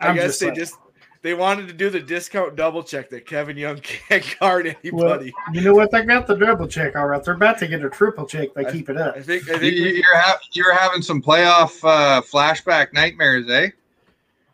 I 0.00 0.08
I'm 0.08 0.14
guess 0.16 0.24
just 0.26 0.40
they 0.40 0.46
saying. 0.46 0.56
just 0.56 0.74
they 1.22 1.34
wanted 1.34 1.66
to 1.68 1.74
do 1.74 1.90
the 1.90 1.98
discount 2.00 2.54
double 2.56 2.82
check 2.82 3.10
that 3.10 3.26
Kevin 3.26 3.56
Young 3.56 3.78
can't 3.82 4.24
guard 4.38 4.76
Well, 4.92 5.04
anybody. 5.12 5.32
you 5.52 5.60
know 5.62 5.74
what? 5.74 5.90
They 5.90 6.04
got 6.04 6.26
the 6.26 6.34
double 6.36 6.68
check. 6.68 6.94
All 6.96 7.06
right, 7.06 7.22
they're 7.24 7.34
about 7.34 7.58
to 7.58 7.66
get 7.66 7.84
a 7.84 7.90
triple 7.90 8.26
check. 8.26 8.54
They 8.54 8.66
I- 8.66 8.70
keep 8.70 8.88
it 8.90 8.96
up. 8.96 9.16
I 9.16 9.22
think 9.22 9.48
I 9.48 9.54
You, 9.54 9.58
think 9.60 9.74
we- 9.74 9.94
you're 9.96 10.16
ha- 10.18 10.38
you're 10.52 10.74
having 10.74 11.02
some 11.02 11.20
playoff 11.22 11.72
uh, 11.82 12.20
flashback 12.22 12.92
nightmares, 12.92 13.48
eh? 13.50 13.70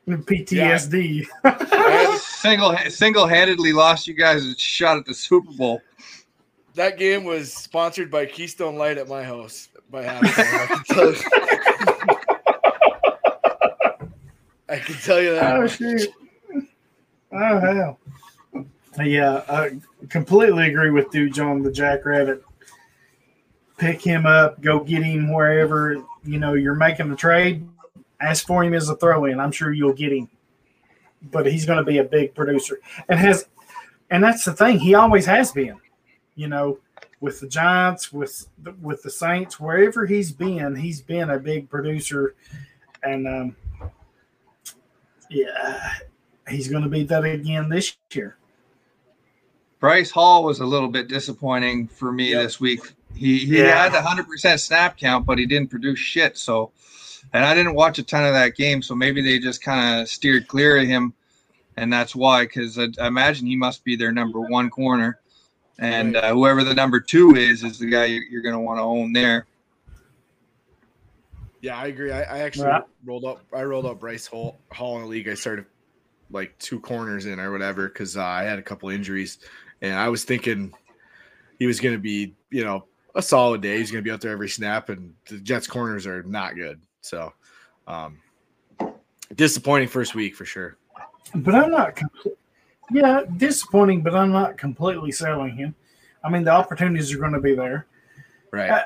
PTSD. 0.08 1.26
Single 2.18 2.76
single 2.90 3.26
handedly 3.26 3.72
lost 3.72 4.08
you 4.08 4.14
guys 4.14 4.44
a 4.44 4.56
shot 4.58 4.96
at 4.96 5.04
the 5.04 5.14
Super 5.14 5.52
Bowl. 5.52 5.80
that 6.74 6.98
game 6.98 7.22
was 7.22 7.52
sponsored 7.52 8.10
by 8.10 8.26
Keystone 8.26 8.74
Light 8.76 8.98
at 8.98 9.06
my 9.08 9.22
house 9.22 9.68
by 9.90 10.04
halftime. 10.04 10.22
I 10.58 10.66
can 10.66 10.84
tell 10.86 11.12
you. 11.12 11.20
I 14.72 14.78
can 14.78 14.94
tell 14.96 15.20
you 15.20 15.34
that. 15.34 15.56
oh 15.56 15.66
shoot! 15.66 16.08
Oh 17.30 17.60
hell! 17.60 17.98
Yeah, 18.98 19.44
I 19.46 19.78
completely 20.08 20.68
agree 20.68 20.90
with 20.90 21.10
Dude 21.10 21.34
John 21.34 21.62
the 21.62 21.70
Jackrabbit. 21.70 22.42
Pick 23.76 24.00
him 24.00 24.24
up, 24.24 24.62
go 24.62 24.80
get 24.80 25.02
him 25.02 25.30
wherever 25.30 26.02
you 26.24 26.38
know 26.38 26.54
you're 26.54 26.74
making 26.74 27.10
the 27.10 27.16
trade. 27.16 27.68
Ask 28.18 28.46
for 28.46 28.64
him 28.64 28.72
as 28.72 28.88
a 28.88 28.96
throw-in. 28.96 29.38
I'm 29.40 29.52
sure 29.52 29.72
you'll 29.72 29.92
get 29.92 30.12
him. 30.12 30.30
But 31.30 31.44
he's 31.44 31.66
going 31.66 31.78
to 31.78 31.84
be 31.84 31.98
a 31.98 32.04
big 32.04 32.34
producer, 32.34 32.80
and 33.10 33.18
has, 33.18 33.44
and 34.08 34.24
that's 34.24 34.46
the 34.46 34.54
thing. 34.54 34.78
He 34.78 34.94
always 34.94 35.26
has 35.26 35.52
been. 35.52 35.78
You 36.34 36.48
know, 36.48 36.78
with 37.20 37.40
the 37.40 37.46
Giants, 37.46 38.10
with 38.10 38.48
with 38.80 39.02
the 39.02 39.10
Saints, 39.10 39.60
wherever 39.60 40.06
he's 40.06 40.32
been, 40.32 40.74
he's 40.76 41.02
been 41.02 41.28
a 41.28 41.38
big 41.38 41.68
producer, 41.68 42.34
and 43.02 43.28
um, 43.28 43.56
yeah, 45.32 45.92
he's 46.48 46.68
going 46.68 46.82
to 46.82 46.88
be 46.88 47.04
that 47.04 47.24
again 47.24 47.68
this 47.68 47.96
year. 48.12 48.36
Bryce 49.80 50.10
Hall 50.10 50.44
was 50.44 50.60
a 50.60 50.64
little 50.66 50.88
bit 50.88 51.08
disappointing 51.08 51.88
for 51.88 52.12
me 52.12 52.30
Yep. 52.30 52.42
this 52.42 52.60
week. 52.60 52.80
He 53.14 53.38
he 53.38 53.58
Yeah. 53.58 53.82
had 53.82 53.94
a 53.94 54.02
hundred 54.02 54.28
percent 54.28 54.60
snap 54.60 54.96
count, 54.96 55.26
but 55.26 55.38
he 55.38 55.46
didn't 55.46 55.70
produce 55.70 55.98
shit. 55.98 56.38
So, 56.38 56.70
and 57.32 57.44
I 57.44 57.54
didn't 57.54 57.74
watch 57.74 57.98
a 57.98 58.02
ton 58.02 58.24
of 58.24 58.32
that 58.34 58.56
game, 58.56 58.80
so 58.82 58.94
maybe 58.94 59.20
they 59.22 59.38
just 59.38 59.62
kind 59.62 60.00
of 60.00 60.08
steered 60.08 60.46
clear 60.46 60.78
of 60.78 60.86
him, 60.86 61.14
and 61.76 61.92
that's 61.92 62.14
why. 62.14 62.44
Because 62.44 62.78
I, 62.78 62.88
I 63.00 63.08
imagine 63.08 63.46
he 63.46 63.56
must 63.56 63.84
be 63.84 63.96
their 63.96 64.12
number 64.12 64.40
one 64.40 64.70
corner, 64.70 65.18
and 65.78 66.16
uh, 66.16 66.32
whoever 66.32 66.62
the 66.62 66.74
number 66.74 67.00
two 67.00 67.34
is 67.34 67.64
is 67.64 67.78
the 67.78 67.90
guy 67.90 68.04
you, 68.04 68.22
you're 68.30 68.42
going 68.42 68.54
to 68.54 68.60
want 68.60 68.78
to 68.78 68.82
own 68.82 69.12
there. 69.12 69.46
Yeah, 71.62 71.78
I 71.78 71.86
agree. 71.86 72.10
I, 72.10 72.22
I 72.22 72.38
actually 72.40 72.66
Right. 72.66 72.82
rolled 73.04 73.24
up. 73.24 73.40
I 73.54 73.62
rolled 73.62 73.86
up 73.86 74.00
Bryce 74.00 74.26
Hall, 74.26 74.58
Hall 74.72 74.96
in 74.96 75.02
the 75.02 75.08
league. 75.08 75.28
I 75.28 75.34
started 75.34 75.64
like 76.30 76.58
two 76.58 76.80
corners 76.80 77.26
in 77.26 77.38
or 77.38 77.52
whatever 77.52 77.88
because 77.88 78.16
uh, 78.16 78.24
I 78.24 78.42
had 78.42 78.58
a 78.58 78.62
couple 78.62 78.88
injuries, 78.88 79.38
and 79.80 79.94
I 79.94 80.08
was 80.08 80.24
thinking 80.24 80.74
he 81.60 81.66
was 81.66 81.78
going 81.80 81.94
to 81.94 82.00
be, 82.00 82.34
you 82.50 82.64
know, 82.64 82.84
a 83.14 83.22
solid 83.22 83.60
day. 83.60 83.78
He's 83.78 83.92
going 83.92 84.02
to 84.02 84.08
be 84.08 84.12
out 84.12 84.20
there 84.20 84.32
every 84.32 84.48
snap, 84.48 84.88
and 84.88 85.14
the 85.28 85.38
Jets 85.38 85.68
corners 85.68 86.04
are 86.06 86.24
not 86.24 86.56
good. 86.56 86.80
So, 87.00 87.32
um, 87.86 88.18
disappointing 89.36 89.88
first 89.88 90.14
week 90.16 90.34
for 90.34 90.44
sure. 90.44 90.76
But 91.34 91.54
I'm 91.54 91.70
not. 91.70 91.94
compl- 91.94 92.32
Yeah, 92.90 93.20
disappointing, 93.36 94.02
but 94.02 94.14
I'm 94.16 94.32
not 94.32 94.58
completely 94.58 95.12
selling 95.12 95.56
him. 95.56 95.74
I 96.24 96.30
mean, 96.30 96.42
the 96.44 96.50
opportunities 96.50 97.12
are 97.14 97.18
going 97.18 97.32
to 97.32 97.40
be 97.40 97.54
there. 97.54 97.86
Right. 98.50 98.84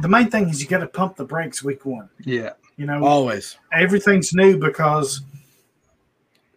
The 0.00 0.08
main 0.08 0.30
thing 0.30 0.48
is 0.48 0.62
you 0.62 0.68
got 0.68 0.78
to 0.78 0.86
pump 0.86 1.16
the 1.16 1.24
brakes 1.24 1.62
week 1.62 1.84
one. 1.84 2.08
Yeah, 2.20 2.52
You 2.76 2.86
know, 2.86 3.04
Always, 3.04 3.56
everything's 3.72 4.32
new 4.32 4.56
because 4.58 5.22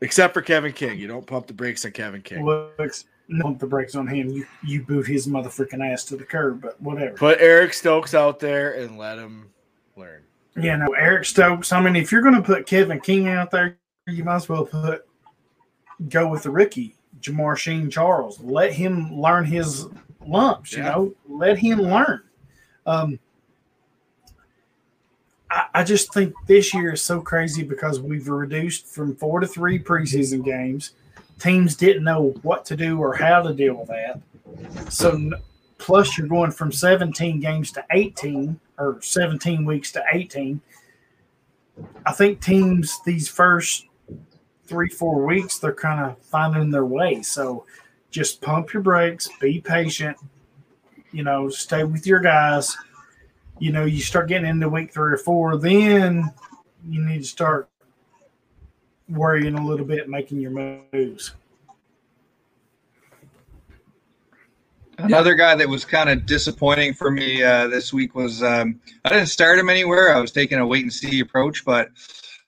except 0.01 0.33
for 0.33 0.41
Kevin 0.41 0.73
King. 0.73 0.99
You 0.99 1.07
don't 1.07 1.25
pump 1.25 1.47
the 1.47 1.53
brakes 1.53 1.85
on 1.85 1.91
Kevin 1.91 2.21
King. 2.21 2.45
looks 2.45 3.05
pump 3.41 3.59
the 3.59 3.67
brakes 3.67 3.95
on 3.95 4.07
him. 4.07 4.29
You 4.29 4.45
you 4.63 4.83
boot 4.83 5.07
his 5.07 5.27
motherfucking 5.27 5.91
ass 5.91 6.03
to 6.05 6.17
the 6.17 6.23
curb, 6.25 6.61
but 6.61 6.79
whatever. 6.81 7.15
Put 7.15 7.39
Eric 7.41 7.73
Stokes 7.73 8.13
out 8.13 8.39
there 8.39 8.73
and 8.73 8.97
let 8.97 9.17
him 9.17 9.49
learn. 9.95 10.21
Yeah, 10.55 10.75
no, 10.75 10.93
Eric 10.93 11.25
Stokes. 11.25 11.71
I 11.71 11.81
mean, 11.81 11.95
if 11.95 12.11
you're 12.11 12.21
going 12.21 12.35
to 12.35 12.41
put 12.41 12.67
Kevin 12.67 12.99
King 12.99 13.27
out 13.27 13.49
there, 13.49 13.77
you 14.07 14.23
might 14.23 14.35
as 14.35 14.49
well 14.49 14.65
put 14.65 15.05
go 16.09 16.27
with 16.27 16.43
the 16.43 16.51
rookie 16.51 16.95
Shemar 17.21 17.57
Jean-Charles. 17.57 18.39
Let 18.41 18.73
him 18.73 19.13
learn 19.13 19.45
his 19.45 19.87
lumps. 20.25 20.73
You 20.73 20.83
know, 20.83 21.13
let 21.27 21.57
him 21.57 21.79
learn. 21.79 22.21
Um, 22.85 23.19
I, 25.73 25.83
just 25.83 26.13
think 26.13 26.33
this 26.47 26.73
year 26.73 26.93
is 26.93 27.01
so 27.01 27.21
crazy 27.21 27.63
because 27.63 27.99
we've 27.99 28.27
reduced 28.27 28.87
from 28.87 29.15
four 29.15 29.39
to 29.39 29.47
three 29.47 29.77
preseason 29.77 30.43
games. 30.43 30.91
Teams 31.39 31.75
didn't 31.75 32.03
know 32.03 32.35
what 32.41 32.65
to 32.65 32.75
do 32.75 32.99
or 32.99 33.13
how 33.13 33.41
to 33.41 33.53
deal 33.53 33.75
with 33.75 33.89
that. 33.89 34.21
So, 34.91 35.31
plus 35.77 36.17
you're 36.17 36.27
going 36.27 36.51
from 36.51 36.71
17 36.71 37.39
games 37.39 37.71
to 37.73 37.85
18 37.91 38.59
or 38.77 38.99
17 39.01 39.65
weeks 39.65 39.91
to 39.91 40.03
18. 40.11 40.61
I 42.05 42.11
think 42.13 42.41
teams 42.41 42.99
these 43.05 43.27
first 43.27 43.87
three, 44.65 44.89
four 44.89 45.25
weeks, 45.25 45.57
they're 45.59 45.73
kind 45.73 45.99
of 45.99 46.17
finding 46.25 46.71
their 46.71 46.85
way. 46.85 47.21
So 47.21 47.65
just 48.11 48.41
pump 48.41 48.73
your 48.73 48.83
brakes, 48.83 49.29
be 49.39 49.59
patient, 49.59 50.17
you 51.11 51.23
know, 51.23 51.49
stay 51.49 51.83
with 51.83 52.07
your 52.07 52.19
guys. 52.19 52.75
You 53.59 53.71
know, 53.71 53.85
you 53.85 54.01
start 54.01 54.27
getting 54.27 54.47
into 54.47 54.67
week 54.69 54.93
three 54.93 55.13
or 55.13 55.17
four, 55.17 55.57
then 55.57 56.31
you 56.87 57.05
need 57.05 57.19
to 57.19 57.27
start 57.27 57.69
worrying 59.09 59.55
a 59.55 59.65
little 59.65 59.85
bit, 59.85 60.09
making 60.09 60.39
your 60.39 60.51
moves. 60.91 61.33
Another 64.97 65.33
guy 65.33 65.55
that 65.55 65.67
was 65.67 65.85
kind 65.85 66.09
of 66.09 66.25
disappointing 66.25 66.93
for 66.93 67.09
me 67.09 67.43
uh, 67.43 67.67
this 67.67 67.91
week 67.91 68.15
was 68.15 68.43
um, 68.43 68.79
I 69.03 69.09
didn't 69.09 69.27
start 69.27 69.57
him 69.57 69.69
anywhere. 69.69 70.15
I 70.15 70.19
was 70.19 70.31
taking 70.31 70.59
a 70.59 70.67
wait 70.67 70.83
and 70.83 70.93
see 70.93 71.19
approach, 71.19 71.65
but 71.65 71.87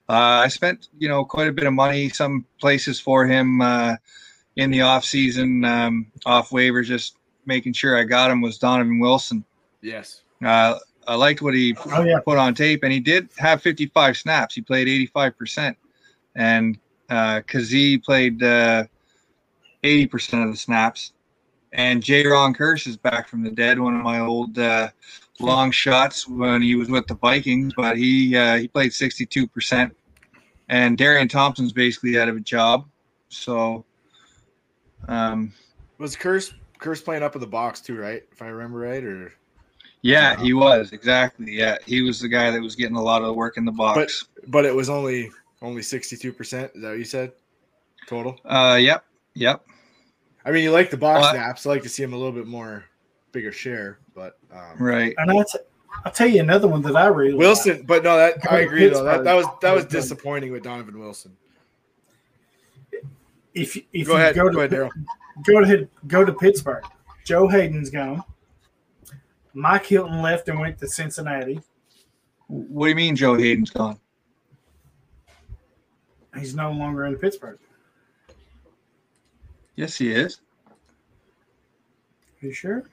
uh, 0.07 0.44
I 0.44 0.48
spent 0.48 0.90
you 0.98 1.10
know 1.10 1.26
quite 1.26 1.48
a 1.48 1.52
bit 1.52 1.65
of 1.65 1.73
money 1.73 2.10
some 2.10 2.45
places 2.60 2.99
for 2.99 3.26
him 3.26 3.61
uh, 3.61 3.95
in 4.57 4.69
the 4.69 4.82
off 4.82 5.03
season, 5.03 5.65
um, 5.65 6.07
off 6.26 6.52
waivers, 6.52 6.86
just 6.86 7.18
making 7.45 7.73
sure 7.73 7.98
I 7.98 8.03
got 8.03 8.30
him. 8.30 8.41
Was 8.41 8.60
Donovan 8.60 8.99
Wilson? 8.99 9.44
Yes. 9.82 10.22
Uh, 10.44 10.76
I 11.07 11.15
liked 11.15 11.41
what 11.41 11.53
he 11.53 11.76
Oh, 11.88 12.03
yeah. 12.03 12.19
put 12.19 12.38
on 12.38 12.53
tape, 12.53 12.84
and 12.84 12.91
he 12.91 12.99
did 12.99 13.30
have 13.38 13.61
55 13.61 14.18
snaps. 14.18 14.56
He 14.56 14.61
played 14.61 14.88
85 14.88 15.38
percent, 15.38 15.77
and 16.36 16.77
uh, 17.10 17.41
Kazee 17.48 18.03
played 18.03 18.41
uh, 18.44 18.86
80 19.84 20.07
percent 20.07 20.44
of 20.44 20.52
the 20.52 20.57
snaps. 20.57 21.14
And 21.73 22.02
Jayron 22.02 22.56
Kearse 22.56 22.88
is 22.88 22.95
back 22.95 23.27
from 23.27 23.44
the 23.44 23.52
dead, 23.52 23.80
one 23.80 23.95
of 23.98 24.02
my 24.02 24.19
old 24.19 24.57
uh, 24.57 24.90
long 25.41 25.72
shots 25.72 26.26
when 26.27 26.61
he 26.61 26.76
was 26.76 26.90
with 26.90 27.06
the 27.07 27.15
Vikings, 27.15 27.73
but 27.76 27.98
he 27.98 28.36
uh, 28.38 28.57
he 28.57 28.68
played 28.68 28.94
62 28.94 29.48
percent. 29.48 29.95
And 30.69 30.98
Darian 30.98 31.27
Thompson's 31.27 31.73
basically 31.73 32.18
out 32.19 32.27
of 32.30 32.38
a 32.38 32.40
job, 32.40 32.88
so 33.30 33.86
um, 35.07 35.53
Was 35.99 36.15
Kearse 36.15 36.53
Kearse 36.80 37.03
playing 37.03 37.23
up 37.23 37.36
in 37.36 37.41
the 37.41 37.48
box 37.48 37.82
too, 37.82 37.98
right? 37.98 38.23
If 38.32 38.41
I 38.41 38.48
remember 38.48 38.80
right, 38.80 39.03
or 39.03 39.34
yeah, 40.06 40.40
he 40.40 40.53
was 40.53 40.91
exactly. 40.94 41.52
Yeah, 41.52 41.77
he 41.86 42.02
was 42.02 42.19
the 42.19 42.27
guy 42.27 42.52
that 42.52 42.61
was 42.61 42.76
getting 42.76 42.95
a 42.95 43.02
lot 43.02 43.22
of 43.22 43.27
the 43.27 43.34
work 43.34 43.57
in 43.57 43.65
the 43.65 43.72
box. 43.72 44.27
but 44.36 44.52
but 44.52 44.65
it 44.65 44.76
was 44.76 44.90
only 44.90 45.32
only 45.61 45.82
sixty 45.82 46.15
two 46.15 46.32
percent. 46.32 46.72
Is 46.76 46.82
that 46.84 46.90
what 46.90 46.98
you 46.99 47.06
said? 47.06 47.32
Total. 48.07 48.40
Uh, 48.45 48.77
yep, 48.80 49.03
yep. 49.34 49.65
I 50.45 50.52
mean, 50.52 50.64
you 50.64 50.72
like 50.72 50.91
the 50.91 50.98
box 50.98 51.22
Well, 51.22 51.30
I- 51.30 51.34
snaps. 51.34 51.65
I 51.65 51.69
like 51.69 51.82
to 51.84 51.90
see 51.90 52.03
him 52.03 52.14
a 52.14 52.18
little 52.18 52.32
bit 52.32 52.45
more 52.45 52.86
bigger 53.32 53.52
share, 53.52 53.98
but 54.14 54.38
um, 54.53 54.77
Right. 54.77 55.15
And 55.18 55.40
that's, 55.40 55.56
I'll 56.06 56.11
tell 56.11 56.27
you 56.27 56.40
another 56.40 56.68
one 56.68 56.84
that 56.84 56.95
I 56.95 57.07
really 57.07 57.32
like. 57.32 57.40
Wilson. 57.40 57.84
But 57.88 58.03
no, 58.03 58.15
that 58.15 58.36
I 58.52 58.60
agree 58.60 58.88
though. 58.90 59.03
That, 59.03 59.23
that 59.23 59.34
was 59.34 59.48
that 59.61 59.73
was 59.73 59.86
disappointing 59.86 60.52
with 60.52 60.61
Donovan 60.64 60.99
Wilson. 60.99 61.36
If 63.56 63.77
if 63.94 64.07
Go 64.07 64.14
you 64.14 64.18
ahead, 64.18 64.36
go 64.36 64.49
to 64.49 64.53
go 64.53 64.60
ahead, 64.60 64.72
Daryl. 64.72 64.90
go 65.45 65.61
to 65.65 65.88
go 66.07 66.26
to 66.26 66.34
Pittsburgh, 66.34 66.84
Joe 67.23 67.48
Haden's 67.48 67.90
gone. 67.90 68.23
Mike 69.56 69.86
Hilton 69.86 70.22
left 70.22 70.49
and 70.49 70.60
went 70.60 70.77
to 70.80 70.88
Cincinnati. 70.88 71.60
What 72.48 72.86
do 72.86 72.90
you 72.90 72.95
mean, 72.95 73.15
Joe 73.15 73.36
Haden's 73.36 73.72
gone? 73.72 73.98
He's 76.38 76.53
no 76.53 76.72
longer 76.72 77.06
in 77.06 77.15
Pittsburgh. 77.15 77.57
Yes, 79.77 79.95
he 79.95 80.11
is. 80.11 80.41
Are 80.68 82.45
You 82.45 82.52
sure? 82.52 82.84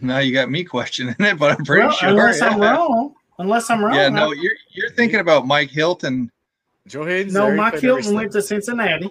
Now 0.00 0.18
you 0.18 0.32
got 0.32 0.50
me 0.50 0.64
questioning 0.64 1.16
it, 1.18 1.38
but 1.38 1.58
I'm 1.58 1.64
pretty 1.64 1.86
well, 1.86 1.92
sure. 1.96 2.08
unless 2.10 2.40
yeah. 2.40 2.48
I'm 2.48 2.60
wrong. 2.60 3.14
Unless 3.38 3.70
I'm 3.70 3.84
wrong. 3.84 3.94
Yeah, 3.94 4.06
I- 4.06 4.10
no, 4.10 4.32
you're 4.32 4.54
you're 4.70 4.90
thinking 4.90 5.20
about 5.20 5.46
Mike 5.46 5.70
Hilton. 5.70 6.30
Joe 6.86 7.04
Haden's 7.04 7.34
no. 7.34 7.46
there. 7.46 7.56
Mike 7.56 7.72
played 7.72 7.82
Hilton 7.82 8.14
went 8.14 8.32
to 8.32 8.42
Cincinnati. 8.42 9.10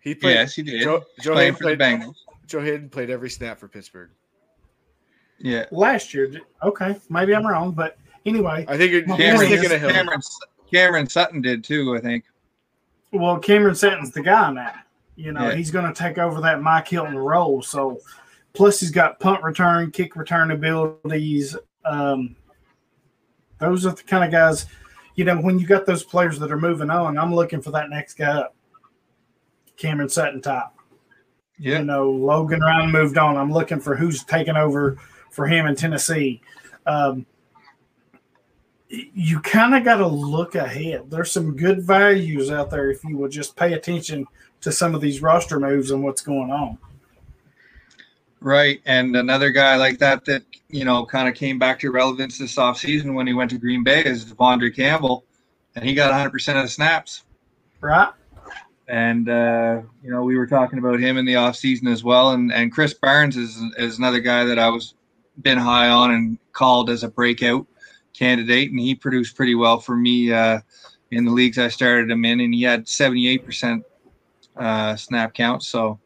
He 0.00 0.14
played. 0.14 0.34
yes, 0.34 0.54
he 0.54 0.62
did. 0.62 0.82
Joe, 0.82 1.02
Joe 1.20 1.32
Playing 1.32 1.54
Haden 1.54 1.56
for 1.56 1.70
the 1.70 1.76
played. 1.76 2.00
Bengals. 2.00 2.14
Joe 2.46 2.60
Haden 2.60 2.88
played 2.90 3.10
every 3.10 3.30
snap 3.30 3.58
for 3.58 3.68
Pittsburgh. 3.68 4.10
Yeah. 5.40 5.66
last 5.70 6.12
year. 6.14 6.30
Okay, 6.62 6.96
maybe 7.08 7.34
I'm 7.34 7.46
wrong, 7.46 7.72
but 7.72 7.96
anyway, 8.26 8.64
I 8.68 8.76
think 8.76 8.92
you're, 8.92 9.06
My 9.06 9.16
you're 9.16 9.36
point 9.36 9.48
thinking 9.48 9.70
is. 9.72 9.92
Cameron, 9.92 10.20
Cameron 10.72 11.08
Sutton 11.08 11.40
did 11.40 11.62
too, 11.64 11.94
I 11.96 12.00
think. 12.00 12.24
well, 13.12 13.38
Cameron 13.38 13.74
Sutton's 13.74 14.10
the 14.12 14.22
guy 14.22 14.50
now. 14.52 14.74
You 15.16 15.32
know, 15.32 15.48
Yeah. 15.48 15.54
he's 15.54 15.70
going 15.70 15.92
to 15.92 15.98
take 15.98 16.18
over 16.18 16.40
that 16.42 16.62
Mike 16.62 16.88
Hilton 16.88 17.16
role. 17.18 17.60
So, 17.62 17.98
plus 18.52 18.80
he's 18.80 18.90
got 18.90 19.18
punt 19.20 19.42
return, 19.42 19.90
kick 19.90 20.14
return 20.16 20.50
abilities. 20.50 21.56
Um, 21.84 22.36
those 23.58 23.86
are 23.86 23.92
the 23.92 24.02
kind 24.04 24.24
of 24.24 24.30
guys. 24.30 24.66
You 25.16 25.24
know, 25.24 25.36
when 25.40 25.58
you 25.58 25.66
got 25.66 25.86
those 25.86 26.04
players 26.04 26.38
that 26.38 26.52
are 26.52 26.58
moving 26.58 26.90
on, 26.90 27.18
I'm 27.18 27.34
looking 27.34 27.60
for 27.60 27.72
that 27.72 27.90
next 27.90 28.14
guy 28.14 28.26
up. 28.28 28.54
Cameron 29.76 30.08
Sutton 30.08 30.40
top. 30.40 30.76
Yeah. 31.58 31.78
You 31.80 31.84
know, 31.84 32.10
Logan 32.10 32.60
Ryan 32.60 32.92
moved 32.92 33.18
on. 33.18 33.36
I'm 33.36 33.52
looking 33.52 33.80
for 33.80 33.96
who's 33.96 34.22
taking 34.22 34.56
over 34.56 34.96
for 35.30 35.46
him 35.46 35.66
in 35.66 35.74
Tennessee. 35.74 36.40
Um, 36.86 37.26
you 38.88 39.40
kind 39.40 39.74
of 39.74 39.84
got 39.84 39.98
to 39.98 40.06
look 40.06 40.54
ahead. 40.54 41.10
There's 41.10 41.30
some 41.30 41.56
good 41.56 41.82
values 41.82 42.50
out 42.50 42.70
there 42.70 42.90
if 42.90 43.04
you 43.04 43.18
will 43.18 43.28
just 43.28 43.54
pay 43.54 43.74
attention 43.74 44.26
to 44.62 44.72
some 44.72 44.94
of 44.94 45.00
these 45.00 45.20
roster 45.20 45.60
moves 45.60 45.90
and 45.90 46.02
what's 46.02 46.22
going 46.22 46.50
on. 46.50 46.78
Right. 48.40 48.80
And 48.86 49.16
another 49.16 49.50
guy 49.50 49.76
like 49.76 49.98
that 49.98 50.24
that, 50.26 50.42
you 50.68 50.84
know, 50.84 51.04
kind 51.04 51.28
of 51.28 51.34
came 51.34 51.58
back 51.58 51.80
to 51.80 51.90
relevance 51.90 52.38
this 52.38 52.56
offseason 52.56 53.14
when 53.14 53.26
he 53.26 53.34
went 53.34 53.50
to 53.50 53.58
Green 53.58 53.82
Bay 53.82 54.04
is 54.04 54.24
De'Vondre 54.24 54.74
Campbell. 54.74 55.24
And 55.74 55.84
he 55.84 55.94
got 55.94 56.12
100% 56.12 56.56
of 56.56 56.62
the 56.62 56.68
snaps. 56.68 57.24
Right? 57.80 58.10
And, 58.86 59.28
uh, 59.28 59.82
you 60.02 60.10
know, 60.10 60.22
we 60.22 60.36
were 60.36 60.46
talking 60.46 60.78
about 60.78 60.98
him 60.98 61.18
in 61.18 61.26
the 61.26 61.34
offseason 61.34 61.92
as 61.92 62.02
well. 62.02 62.30
And, 62.30 62.52
and 62.52 62.74
Krys 62.74 62.98
Barnes 62.98 63.36
is, 63.36 63.60
is 63.76 63.98
another 63.98 64.20
guy 64.20 64.44
that 64.44 64.58
I 64.58 64.70
was 64.70 64.94
been 65.42 65.58
high 65.58 65.88
on 65.88 66.12
and 66.12 66.38
called 66.52 66.90
as 66.90 67.04
a 67.04 67.08
breakout 67.08 67.66
candidate. 68.12 68.70
And 68.70 68.80
he 68.80 68.94
produced 68.94 69.36
pretty 69.36 69.54
well 69.54 69.78
for 69.80 69.96
me 69.96 70.32
uh, 70.32 70.60
in 71.10 71.24
the 71.24 71.30
leagues 71.30 71.58
I 71.58 71.68
started 71.68 72.10
him 72.10 72.24
in. 72.24 72.40
And 72.40 72.52
he 72.54 72.62
had 72.62 72.86
78% 72.86 73.82
uh, 74.56 74.96
snap 74.96 75.34
count. 75.34 75.62
So 75.62 75.98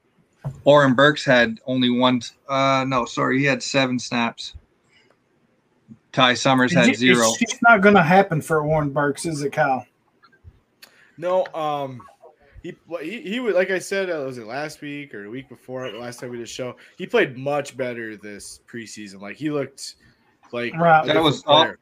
Oren 0.65 0.95
Burks 0.95 1.25
had 1.25 1.59
only 1.67 1.91
one. 1.91 2.21
Uh, 2.49 2.85
no, 2.87 3.05
sorry, 3.05 3.39
he 3.39 3.45
had 3.45 3.63
seven 3.63 3.99
snaps. 3.99 4.55
Ty 6.13 6.35
Summers 6.35 6.75
had 6.75 6.85
It's- 6.85 6.99
zero. 6.99 7.29
It's 7.29 7.39
just 7.53 7.63
not 7.63 7.81
going 7.81 7.95
to 7.95 8.03
happen 8.03 8.43
for 8.43 8.61
Oren 8.61 8.91
Burks, 8.91 9.25
is 9.25 9.43
it, 9.43 9.53
Kyle? 9.53 9.87
No, 11.17 11.47
um, 11.55 12.03
he 12.63 12.75
he 13.01 13.21
he 13.23 13.41
would 13.41 13.55
like 13.55 13.71
I 13.71 13.79
said, 13.79 14.11
uh, 14.11 14.25
was 14.25 14.39
it 14.39 14.47
last 14.47 14.81
week 14.81 15.15
or 15.15 15.25
the 15.25 15.31
week 15.31 15.49
before? 15.49 15.91
Last 15.91 16.21
time 16.21 16.31
we 16.31 16.37
did 16.37 16.45
a 16.45 16.47
show, 16.47 16.77
he 16.97 17.07
played 17.07 17.37
much 17.37 17.77
better 17.77 18.17
this 18.17 18.61
preseason. 18.71 19.21
Like 19.21 19.37
he 19.37 19.51
looked 19.51 19.97
like 20.53 20.75
Right. 20.75 21.07
That 21.07 21.23
was 21.23 21.43
all- 21.47 21.75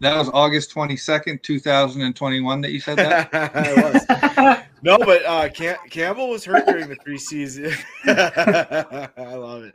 That 0.00 0.16
was 0.16 0.30
August 0.32 0.74
22nd, 0.74 1.42
2021 1.42 2.60
that 2.62 2.70
you 2.72 2.80
said 2.80 2.96
that? 2.96 3.28
It 3.54 3.94
was. 3.94 4.64
No, 4.82 4.96
but 4.96 5.22
uh, 5.26 5.48
Cam- 5.50 5.76
Campbell 5.90 6.30
was 6.30 6.42
hurt 6.42 6.64
during 6.66 6.88
the 6.88 6.96
preseason. 6.96 7.76
I 8.06 9.34
love 9.34 9.64
it. 9.64 9.74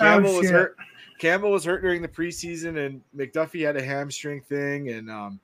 Campbell 0.00 0.36
was 0.38 0.48
hurt. 0.50 0.76
Campbell 1.18 1.50
was 1.50 1.64
hurt 1.64 1.82
during 1.82 2.00
the 2.00 2.08
preseason, 2.08 2.86
and 2.86 3.02
McDuffie 3.14 3.66
had 3.66 3.76
a 3.76 3.82
hamstring 3.84 4.40
thing, 4.40 4.88
and 4.88 5.10
um, 5.10 5.38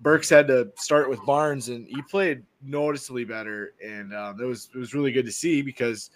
Burks 0.00 0.30
had 0.30 0.46
to 0.48 0.70
start 0.76 1.10
with 1.10 1.24
Barnes, 1.26 1.68
and 1.68 1.86
he 1.88 2.00
played 2.02 2.44
noticeably 2.62 3.24
better, 3.24 3.74
and 3.84 4.14
um, 4.14 4.40
it 4.40 4.44
was 4.44 4.70
it 4.74 4.78
was 4.78 4.94
really 4.94 5.10
good 5.12 5.26
to 5.26 5.32
see 5.32 5.60
because 5.62 6.10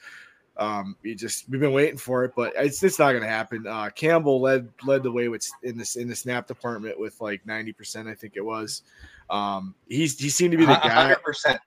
um, 0.57 0.97
we 1.03 1.15
just 1.15 1.49
we've 1.49 1.61
been 1.61 1.73
waiting 1.73 1.97
for 1.99 2.25
it, 2.25 2.33
but 2.37 2.53
it's 2.57 2.83
it's 2.83 2.99
not 2.99 3.11
going 3.13 3.23
to 3.23 3.29
happen. 3.29 3.67
Uh, 3.67 3.91
Campbell 3.91 4.41
led 4.41 4.69
led 4.85 5.03
the 5.03 5.11
way 5.11 5.29
with 5.29 5.49
in 5.63 5.77
this 5.77 5.97
in 5.97 6.09
the 6.09 6.15
snap 6.15 6.47
department 6.47 6.99
with 6.99 7.21
like 7.21 7.45
ninety 7.47 7.73
percent, 7.73 8.09
I 8.09 8.15
think 8.15 8.35
it 8.37 8.45
was. 8.45 8.83
Um, 9.31 9.75
he's 9.89 10.19
he 10.19 10.29
seemed 10.29 10.53
to 10.53 10.59
be 10.59 10.67
the 10.67 10.75
guy. 10.75 11.15
100%. 11.15 11.59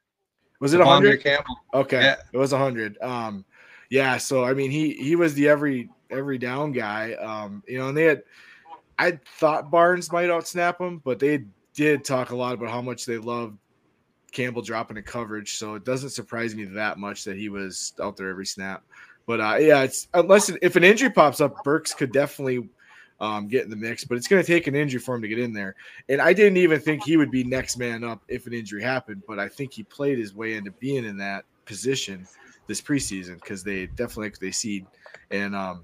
Was 0.59 0.73
it 0.73 0.81
hundred? 0.81 1.21
Campbell. 1.21 1.59
Okay, 1.73 2.01
Yeah. 2.01 2.15
it 2.31 2.37
was 2.37 2.53
a 2.53 2.57
hundred. 2.57 2.97
Um, 3.01 3.43
yeah. 3.89 4.17
So 4.17 4.45
I 4.45 4.53
mean, 4.53 4.71
he 4.71 4.93
he 4.93 5.15
was 5.15 5.33
the 5.33 5.49
every 5.49 5.89
every 6.09 6.37
down 6.37 6.71
guy. 6.71 7.13
Um, 7.13 7.61
you 7.67 7.77
know, 7.77 7.89
and 7.89 7.97
they 7.97 8.05
had. 8.05 8.23
I 8.97 9.19
thought 9.39 9.69
Barnes 9.69 10.09
might 10.13 10.29
outsnap 10.29 10.79
him, 10.79 11.01
but 11.03 11.19
they 11.19 11.43
did 11.75 12.03
talk 12.03 12.31
a 12.31 12.35
lot 12.35 12.53
about 12.53 12.69
how 12.69 12.81
much 12.81 13.05
they 13.05 13.17
loved 13.17 13.57
Campbell 14.31 14.61
dropping 14.61 14.97
a 14.97 15.01
coverage. 15.01 15.57
So 15.57 15.75
it 15.75 15.85
doesn't 15.85 16.09
surprise 16.09 16.55
me 16.55 16.65
that 16.65 16.97
much 16.97 17.23
that 17.23 17.37
he 17.37 17.49
was 17.49 17.93
out 18.01 18.17
there 18.17 18.29
every 18.29 18.45
snap. 18.45 18.83
But 19.25 19.39
uh, 19.39 19.57
yeah, 19.59 19.81
it's 19.81 20.07
unless 20.13 20.49
if 20.61 20.75
an 20.75 20.83
injury 20.83 21.09
pops 21.09 21.41
up, 21.41 21.63
Burks 21.63 21.93
could 21.93 22.11
definitely 22.11 22.69
um, 23.19 23.47
get 23.47 23.63
in 23.63 23.69
the 23.69 23.75
mix. 23.75 24.03
But 24.03 24.17
it's 24.17 24.27
going 24.27 24.43
to 24.43 24.47
take 24.47 24.67
an 24.67 24.75
injury 24.75 24.99
for 24.99 25.15
him 25.15 25.21
to 25.21 25.27
get 25.27 25.39
in 25.39 25.53
there. 25.53 25.75
And 26.09 26.21
I 26.21 26.33
didn't 26.33 26.57
even 26.57 26.79
think 26.79 27.03
he 27.03 27.17
would 27.17 27.31
be 27.31 27.43
next 27.43 27.77
man 27.77 28.03
up 28.03 28.21
if 28.27 28.45
an 28.45 28.53
injury 28.53 28.83
happened, 28.83 29.23
but 29.27 29.39
I 29.39 29.47
think 29.47 29.73
he 29.73 29.83
played 29.83 30.19
his 30.19 30.35
way 30.35 30.55
into 30.55 30.71
being 30.71 31.05
in 31.05 31.17
that 31.17 31.45
position 31.65 32.27
this 32.67 32.81
preseason 32.81 33.35
because 33.35 33.63
they 33.63 33.87
definitely 33.87 34.31
they 34.39 34.51
seed 34.51 34.85
and 35.31 35.55
um, 35.55 35.83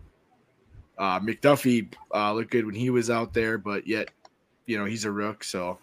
uh, 0.97 1.19
McDuffie 1.19 1.93
uh, 2.13 2.33
looked 2.33 2.51
good 2.51 2.65
when 2.65 2.75
he 2.75 2.89
was 2.89 3.09
out 3.09 3.33
there, 3.33 3.57
but 3.57 3.87
yet 3.87 4.09
you 4.71 4.77
know 4.79 4.85
he's 4.85 5.03
a 5.05 5.11
rook, 5.11 5.43
so 5.43 5.77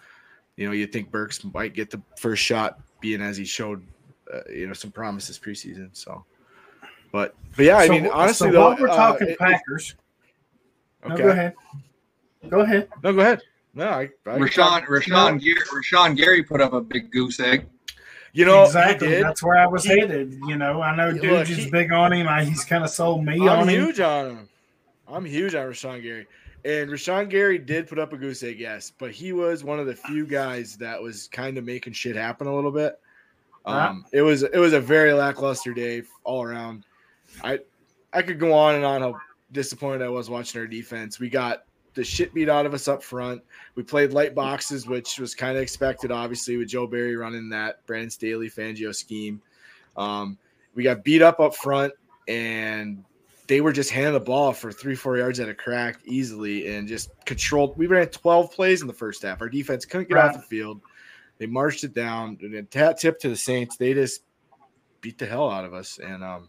you 0.56 0.66
know 0.66 0.73
you 0.73 0.86
think 0.86 1.10
Burks 1.10 1.44
might 1.44 1.74
get 1.74 1.90
the 1.90 2.01
first 2.19 2.43
shot, 2.43 2.81
being 3.01 3.20
as 3.20 3.36
he 3.36 3.44
showed 3.44 3.86
uh, 4.32 4.40
you 4.51 4.66
know 4.66 4.73
some 4.73 4.90
promises 4.90 5.39
preseason. 5.39 5.90
So, 5.93 6.24
but 7.12 7.35
but 7.56 7.65
yeah, 7.66 7.77
I 7.77 7.86
So- 7.86 7.93
mean 7.93 8.06
honestly 8.06 8.48
so 8.48 8.52
though, 8.52 8.69
while 8.70 8.77
we're 8.81 8.89
uh, 8.89 8.97
talking 8.97 9.28
it- 9.28 9.39
Packers. 9.39 9.94
No, 11.06 11.15
okay, 11.15 11.23
go 11.23 11.28
ahead. 11.31 11.55
Go 12.48 12.60
ahead. 12.60 12.89
no, 13.05 13.12
go 13.12 13.20
ahead. 13.20 13.40
No, 13.74 13.89
I, 13.89 14.02
I 14.27 14.39
Rashan 14.39 14.86
Rashan 14.86 15.40
Gary, 15.40 15.60
Rashan 15.73 16.16
Gary 16.16 16.43
put 16.43 16.60
up 16.60 16.73
a 16.73 16.81
big 16.81 17.12
goose 17.12 17.39
egg. 17.39 17.66
you 18.32 18.44
know 18.44 18.65
exactly. 18.65 19.23
That's 19.23 19.43
where 19.43 19.59
I 19.59 19.66
was 19.66 19.85
He- 19.85 20.01
headed. 20.01 20.35
You 20.48 20.56
know, 20.56 20.81
I 20.82 20.97
know 20.97 21.10
Look, 21.10 21.23
Dude 21.47 21.51
is 21.59 21.70
big 21.70 21.93
on 21.93 22.12
him. 22.12 22.27
I, 22.27 22.44
he's 22.44 22.65
kind 22.65 22.82
of 22.82 22.90
sold 22.90 23.24
me 23.24 23.35
I'm 23.35 23.48
on 23.48 23.69
him. 23.69 23.81
I'm 23.81 23.86
huge 23.86 24.01
on 24.01 24.27
him. 24.31 24.48
I'm 25.06 25.24
huge 25.24 25.55
on 25.55 25.66
Rashan 25.69 26.02
Gary. 26.02 26.27
And 26.64 26.90
Rashan 26.90 27.28
Gary 27.28 27.59
did 27.59 27.86
put 27.86 27.98
up 27.98 28.12
a 28.12 28.16
goose 28.16 28.43
egg, 28.43 28.59
yes, 28.59 28.93
but 28.98 29.10
he 29.12 29.32
was 29.32 29.62
one 29.62 29.78
of 29.78 29.86
the 29.86 29.94
few 29.94 30.26
guys 30.26 30.76
that 30.78 31.01
was 31.01 31.28
kind 31.28 31.56
of 31.56 31.64
making 31.64 31.93
shit 31.93 32.16
happen 32.16 32.47
a 32.47 32.55
little 32.55 32.72
bit. 32.72 32.98
Um, 33.64 34.05
it 34.12 34.22
was 34.22 34.43
it 34.43 34.56
was 34.56 34.72
a 34.72 34.80
very 34.80 35.12
lackluster 35.12 35.74
day 35.74 36.02
all 36.24 36.43
around. 36.43 36.85
I 37.44 37.60
I 38.12 38.22
could 38.22 38.40
go 38.40 38.52
on 38.55 38.74
and 38.74 38.85
on 38.85 39.02
how 39.02 39.18
disappointed 39.52 40.02
I 40.02 40.09
was 40.09 40.30
watching 40.30 40.60
our 40.60 40.66
defense. 40.66 41.20
We 41.20 41.28
got 41.28 41.64
the 41.94 42.05
shit 42.05 42.32
beat 42.32 42.48
out 42.48 42.66
of 42.66 42.74
us 42.74 42.89
up 42.89 43.02
front. 43.02 43.43
We 43.74 43.82
played 43.82 44.12
light 44.12 44.35
boxes, 44.35 44.86
which 44.86 45.18
was 45.18 45.35
kind 45.35 45.56
of 45.56 45.62
expected, 45.62 46.10
obviously, 46.10 46.56
with 46.56 46.68
Joe 46.68 46.86
Barry 46.86 47.16
running 47.16 47.48
that 47.51 47.85
Brandon 47.86 48.10
Staley 48.10 48.48
Fangio 48.48 48.94
scheme. 48.94 49.43
Um, 49.97 50.39
we 50.74 50.82
got 50.82 51.05
beat 51.05 51.22
up 51.22 51.40
up 51.40 51.55
front, 51.55 51.93
and 52.26 53.05
they 53.49 53.61
were 53.61 53.73
just 53.73 53.91
handing 53.91 54.12
the 54.12 54.20
ball 54.20 54.53
for 54.53 54.70
three, 54.70 54.95
four 54.95 55.16
yards 55.16 55.41
at 55.41 55.49
a 55.49 55.55
crack 55.55 55.99
easily 56.05 56.75
and 56.75 56.87
just 56.87 57.11
controlled. 57.25 57.77
We 57.77 57.87
ran 57.87 58.07
12 58.09 58.53
plays 58.53 58.81
in 58.83 58.87
the 58.87 58.93
first 58.95 59.23
half. 59.23 59.41
Our 59.41 59.49
defense 59.49 59.85
couldn't 59.85 60.09
get 60.09 60.15
Right. 60.16 60.27
off 60.27 60.35
the 60.37 60.43
field. 60.43 60.81
They 61.39 61.47
marched 61.47 61.83
it 61.85 61.95
down 61.95 62.39
and 62.43 62.55
then 62.55 62.66
tat 62.66 62.99
tip 62.99 63.19
to 63.20 63.29
the 63.29 63.37
Saints. 63.37 63.77
They 63.77 63.95
just 63.95 64.23
beat 65.01 65.19
the 65.19 65.27
hell 65.27 65.51
out 65.51 65.65
of 65.65 65.73
us. 65.75 65.99
And 65.99 66.23
um, 66.23 66.49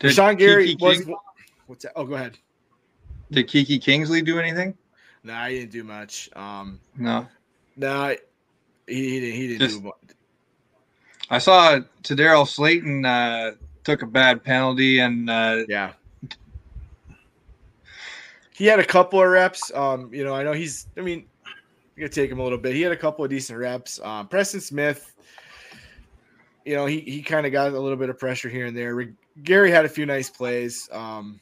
Did 0.00 0.10
Rashan 0.10 0.38
Gary 0.38 0.74
Keke 0.74 0.80
was. 0.80 1.04
King- 1.04 1.16
What's 1.66 1.84
that? 1.84 1.92
Oh, 1.96 2.04
go 2.04 2.14
ahead. 2.14 2.36
Did 3.30 3.48
Keke 3.48 3.80
Kingsley 3.80 4.20
do 4.22 4.38
anything? 4.38 4.76
Nah, 5.22 5.46
he 5.46 5.60
didn't 5.60 5.70
do 5.72 5.84
much. 5.84 6.28
Um, 6.34 6.80
No. 6.96 7.26
nah, 7.76 8.08
he, 8.08 8.94
he 8.94 9.20
didn't. 9.20 9.34
He 9.36 9.46
didn't 9.48 9.60
Just- 9.60 9.78
do 9.80 9.84
much. 9.86 9.94
I 11.30 11.38
saw 11.38 11.78
to 12.02 12.16
Daryl 12.16 12.46
Slayton 12.46 13.06
uh, 13.06 13.52
took 13.84 14.02
a 14.02 14.06
bad 14.06 14.42
penalty 14.44 15.00
and 15.00 15.28
uh, 15.30 15.64
Yeah. 15.68 15.92
He 18.54 18.66
had 18.66 18.78
a 18.78 18.84
couple 18.84 19.20
of 19.20 19.28
reps. 19.28 19.72
Um, 19.74 20.12
you 20.12 20.24
know, 20.24 20.34
I 20.34 20.42
know 20.42 20.52
he's. 20.52 20.86
I 20.96 21.00
mean, 21.00 21.24
you 21.96 22.02
gotta 22.02 22.12
take 22.14 22.30
him 22.30 22.38
a 22.38 22.42
little 22.42 22.58
bit. 22.58 22.74
He 22.74 22.82
had 22.82 22.92
a 22.92 22.96
couple 22.96 23.24
of 23.24 23.30
decent 23.30 23.58
reps. 23.58 23.98
Um, 24.02 24.28
Preston 24.28 24.60
Smith. 24.60 25.12
You 26.64 26.74
know, 26.76 26.86
he 26.86 27.00
he 27.00 27.22
kind 27.22 27.46
of 27.46 27.52
got 27.52 27.72
a 27.72 27.78
little 27.80 27.96
bit 27.96 28.08
of 28.10 28.18
pressure 28.18 28.48
here 28.48 28.66
and 28.66 28.76
there. 28.76 28.94
Re- 28.94 29.14
Gary 29.42 29.70
had 29.70 29.84
a 29.84 29.88
few 29.88 30.06
nice 30.06 30.28
plays. 30.30 30.88
Um, 30.92 31.40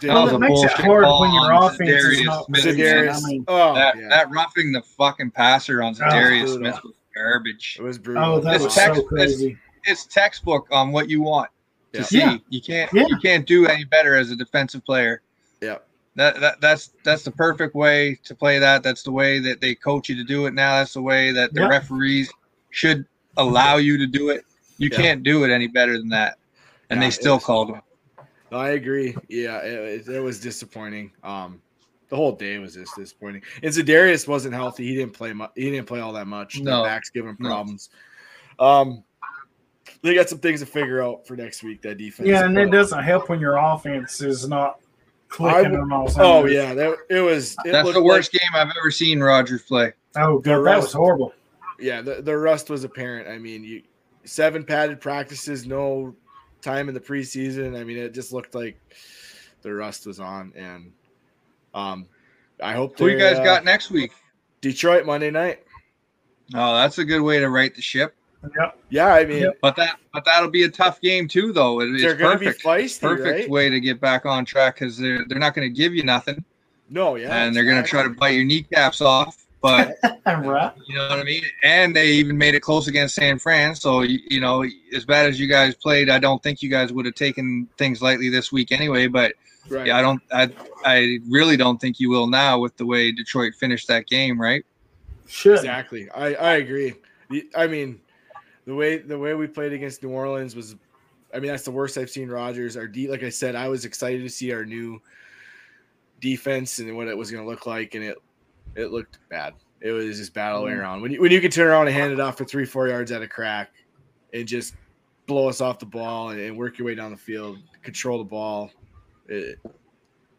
did- 0.00 0.08
That 0.10 0.14
Well, 0.14 0.34
it 0.34 0.38
makes 0.40 0.62
it 0.62 0.70
hard 0.72 1.04
when 1.04 1.32
your 1.32 1.52
on 1.52 1.74
offense 1.74 1.90
is 1.90 2.24
not 2.24 2.46
Smith. 2.46 2.76
good. 2.76 3.08
I 3.08 3.20
mean, 3.20 3.44
oh, 3.46 3.74
that, 3.74 3.96
yeah. 3.96 4.08
that 4.08 4.30
roughing 4.30 4.72
the 4.72 4.82
fucking 4.82 5.30
passer 5.32 5.82
on 5.82 5.94
Za'Darius 5.94 6.40
brutal. 6.46 6.56
Smith 6.56 6.80
was 6.82 6.94
garbage. 7.14 7.76
it 7.78 7.82
was 7.82 7.98
brutal. 7.98 8.24
oh, 8.24 8.40
that 8.40 8.54
This 8.54 8.62
was 8.64 8.74
text- 8.74 8.96
so 9.00 9.06
crazy. 9.06 9.58
It's 9.84 10.06
textbook 10.06 10.68
on 10.70 10.92
what 10.92 11.08
you 11.08 11.20
want 11.22 11.50
to 11.92 11.98
Yeah. 12.00 12.04
see. 12.04 12.18
Yeah. 12.18 12.36
You 12.48 12.60
can't 12.62 12.92
Yeah. 12.92 13.06
you 13.08 13.16
can't 13.18 13.46
do 13.46 13.66
any 13.66 13.84
better 13.84 14.14
as 14.14 14.30
a 14.30 14.36
defensive 14.36 14.84
player. 14.84 15.22
Yeah. 15.60 15.78
That, 16.16 16.40
that 16.40 16.60
that's 16.60 16.90
that's 17.04 17.22
the 17.24 17.30
perfect 17.30 17.74
way 17.74 18.18
to 18.24 18.34
play 18.34 18.58
that. 18.58 18.82
That's 18.82 19.02
the 19.02 19.12
way 19.12 19.38
that 19.40 19.60
they 19.60 19.74
coach 19.74 20.08
you 20.08 20.16
to 20.16 20.24
do 20.24 20.46
it 20.46 20.54
now. 20.54 20.76
That's 20.78 20.94
the 20.94 21.02
way 21.02 21.32
that 21.32 21.54
the 21.54 21.62
Yeah. 21.62 21.68
referees 21.68 22.30
should 22.70 23.06
allow 23.36 23.76
you 23.76 23.96
to 23.98 24.06
do 24.06 24.28
it. 24.30 24.44
You 24.78 24.88
Yeah. 24.92 24.98
can't 24.98 25.22
do 25.22 25.44
it 25.44 25.50
any 25.50 25.68
better 25.68 25.96
than 25.98 26.08
that. 26.10 26.38
And 26.90 27.00
Yeah, 27.00 27.06
they 27.06 27.10
still 27.10 27.34
it's- 27.36 27.46
called 27.46 27.70
him. 27.70 27.80
No, 28.50 28.58
I 28.58 28.70
agree. 28.70 29.16
Yeah, 29.28 29.58
it, 29.60 30.06
it, 30.06 30.14
it 30.16 30.20
was 30.20 30.38
disappointing. 30.38 31.10
Um, 31.22 31.62
the 32.10 32.16
whole 32.16 32.32
day 32.32 32.58
was 32.58 32.74
just 32.74 32.94
disappointing. 32.94 33.40
And 33.62 33.72
Za'Darius 33.72 34.28
wasn't 34.28 34.52
healthy. 34.54 34.86
He 34.86 34.94
didn't 34.94 35.14
play 35.14 35.32
much. 35.32 35.52
He 35.54 35.70
didn't 35.70 35.86
play 35.86 36.00
all 36.00 36.12
that 36.12 36.26
much. 36.26 36.56
The 36.58 36.64
No. 36.64 36.84
back's 36.84 37.08
giving 37.08 37.30
him 37.30 37.36
No. 37.40 37.48
problems. 37.48 37.88
Um, 38.58 39.02
they 40.02 40.14
got 40.14 40.28
some 40.28 40.38
things 40.38 40.60
to 40.60 40.66
figure 40.66 41.02
out 41.02 41.26
for 41.26 41.36
next 41.36 41.62
week. 41.62 41.82
That 41.82 41.96
defense. 41.98 42.28
Yeah, 42.28 42.44
and 42.44 42.56
it 42.58 42.70
doesn't 42.70 43.02
help 43.02 43.28
when 43.28 43.40
your 43.40 43.56
offense 43.56 44.20
is 44.20 44.48
not 44.48 44.80
clicking 45.28 45.74
I 45.76 45.78
on 45.78 45.92
all 45.92 46.04
Oh 46.04 46.08
cylinders. 46.08 46.52
yeah, 46.52 46.74
that 46.74 46.96
it 47.08 47.20
was. 47.20 47.56
It 47.64 47.72
That's 47.72 47.92
the 47.92 48.02
worst 48.02 48.34
like- 48.34 48.40
game 48.42 48.50
I've 48.54 48.72
ever 48.78 48.90
seen 48.90 49.20
Rodgers 49.20 49.62
play. 49.62 49.92
Oh, 50.16 50.38
The 50.38 50.50
God, 50.50 50.56
that 50.56 50.60
rest- 50.60 50.82
was 50.88 50.92
horrible. 50.92 51.32
yeah, 51.80 52.02
the, 52.02 52.20
the 52.20 52.36
rust 52.36 52.68
was 52.68 52.84
apparent. 52.84 53.28
I 53.28 53.38
mean, 53.38 53.64
you 53.64 53.82
seven 54.24 54.62
padded 54.64 55.00
practices, 55.00 55.66
no 55.66 56.14
time 56.60 56.88
in 56.88 56.94
the 56.94 57.00
preseason. 57.00 57.78
I 57.80 57.84
mean, 57.84 57.96
it 57.96 58.12
just 58.12 58.32
looked 58.32 58.54
like 58.54 58.78
the 59.62 59.72
rust 59.72 60.06
was 60.06 60.20
on, 60.20 60.52
and 60.54 60.92
um, 61.74 62.06
I 62.62 62.72
hope 62.74 62.98
Who 62.98 63.08
you 63.08 63.18
guys 63.18 63.38
uh, 63.38 63.44
got 63.44 63.64
next 63.64 63.90
week? 63.90 64.12
Detroit 64.60 65.06
Monday 65.06 65.30
night. 65.30 65.62
Oh, 66.54 66.74
that's 66.74 66.98
a 66.98 67.04
good 67.04 67.20
way 67.22 67.38
to 67.40 67.48
right 67.48 67.74
the 67.74 67.80
ship. 67.80 68.14
Yep. 68.58 68.78
Yeah, 68.90 69.06
I 69.14 69.24
mean, 69.24 69.46
But 69.60 69.76
that 69.76 69.98
but 70.12 70.24
that'll 70.24 70.50
be 70.50 70.64
a 70.64 70.68
tough 70.68 71.00
game 71.00 71.28
too, 71.28 71.52
though. 71.52 71.80
It, 71.80 71.86
they're 72.00 72.10
it's 72.12 72.20
going 72.20 72.32
to 72.34 72.38
be 72.38 72.46
perfect. 72.46 72.64
feisty, 72.64 73.00
Perfect 73.00 73.28
right? 73.40 73.50
way 73.50 73.70
to 73.70 73.78
get 73.80 74.00
back 74.00 74.26
on 74.26 74.44
track 74.44 74.76
because 74.76 74.96
they're 74.98 75.24
they're 75.28 75.38
not 75.38 75.54
going 75.54 75.68
to 75.68 75.74
give 75.74 75.94
you 75.94 76.02
nothing, 76.02 76.44
No, 76.90 77.14
yeah, 77.16 77.34
and 77.44 77.54
they're 77.54 77.64
going 77.64 77.82
to 77.82 77.88
try 77.88 78.02
to 78.02 78.10
bite 78.10 78.30
your 78.30 78.44
kneecaps 78.44 79.00
off. 79.00 79.38
But 79.60 79.96
right. 80.26 80.72
you 80.88 80.96
know 80.96 81.08
what 81.08 81.20
I 81.20 81.22
mean. 81.22 81.44
And 81.62 81.94
they 81.94 82.08
even 82.08 82.36
made 82.36 82.56
it 82.56 82.60
close 82.60 82.88
against 82.88 83.14
San 83.14 83.38
Fran. 83.38 83.76
So 83.76 84.02
you, 84.02 84.18
you 84.28 84.40
know, 84.40 84.64
as 84.92 85.04
bad 85.04 85.26
as 85.26 85.38
you 85.38 85.46
guys 85.46 85.76
played, 85.76 86.10
I 86.10 86.18
don't 86.18 86.42
think 86.42 86.62
you 86.62 86.68
guys 86.68 86.92
would 86.92 87.06
have 87.06 87.14
taken 87.14 87.68
things 87.78 88.02
lightly 88.02 88.28
this 88.28 88.50
week 88.50 88.72
anyway. 88.72 89.06
But 89.06 89.34
Right. 89.68 89.86
yeah, 89.86 89.96
I 89.98 90.02
don't. 90.02 90.20
I 90.32 90.50
I 90.84 91.20
really 91.30 91.56
don't 91.56 91.80
think 91.80 92.00
you 92.00 92.10
will 92.10 92.26
now 92.26 92.58
with 92.58 92.76
the 92.76 92.84
way 92.84 93.12
Detroit 93.12 93.54
finished 93.54 93.86
that 93.86 94.08
game. 94.08 94.40
Right? 94.40 94.66
Should. 95.28 95.58
Exactly. 95.58 96.10
I, 96.10 96.34
I 96.34 96.52
agree. 96.54 96.94
I 97.56 97.68
mean, 97.68 98.00
the 98.64 98.74
way 98.74 98.98
the 98.98 99.18
way 99.18 99.34
we 99.34 99.46
played 99.46 99.72
against 99.72 100.02
New 100.02 100.10
Orleans 100.10 100.54
was, 100.54 100.76
I 101.34 101.40
mean, 101.40 101.50
that's 101.50 101.64
the 101.64 101.70
worst 101.70 101.98
I've 101.98 102.10
seen 102.10 102.28
Rodgers. 102.28 102.76
Our 102.76 102.86
D, 102.86 103.08
like 103.08 103.22
I 103.22 103.28
said, 103.28 103.54
I 103.54 103.68
was 103.68 103.84
excited 103.84 104.22
to 104.22 104.30
see 104.30 104.52
our 104.52 104.64
new 104.64 105.00
defense 106.20 106.78
and 106.78 106.96
what 106.96 107.08
it 107.08 107.16
was 107.16 107.30
going 107.30 107.42
to 107.42 107.48
look 107.48 107.66
like, 107.66 107.94
and 107.94 108.04
it 108.04 108.18
it 108.74 108.92
looked 108.92 109.18
bad. 109.28 109.54
It 109.80 109.90
was 109.90 110.18
just 110.18 110.36
all 110.38 110.60
the 110.60 110.66
way 110.66 110.72
mm. 110.72 110.78
around. 110.78 111.02
When 111.02 111.12
you 111.12 111.20
when 111.20 111.32
you 111.32 111.40
can 111.40 111.50
turn 111.50 111.66
around 111.66 111.88
and 111.88 111.96
hand 111.96 112.12
it 112.12 112.20
off 112.20 112.38
for 112.38 112.44
three 112.44 112.64
four 112.64 112.88
yards 112.88 113.10
at 113.10 113.22
a 113.22 113.28
crack, 113.28 113.70
and 114.32 114.46
just 114.46 114.74
blow 115.26 115.48
us 115.48 115.60
off 115.60 115.78
the 115.78 115.86
ball 115.86 116.30
and, 116.30 116.40
and 116.40 116.56
work 116.56 116.78
your 116.78 116.86
way 116.86 116.94
down 116.94 117.10
the 117.10 117.16
field, 117.16 117.58
control 117.82 118.18
the 118.18 118.24
ball, 118.24 118.70
it, 119.28 119.58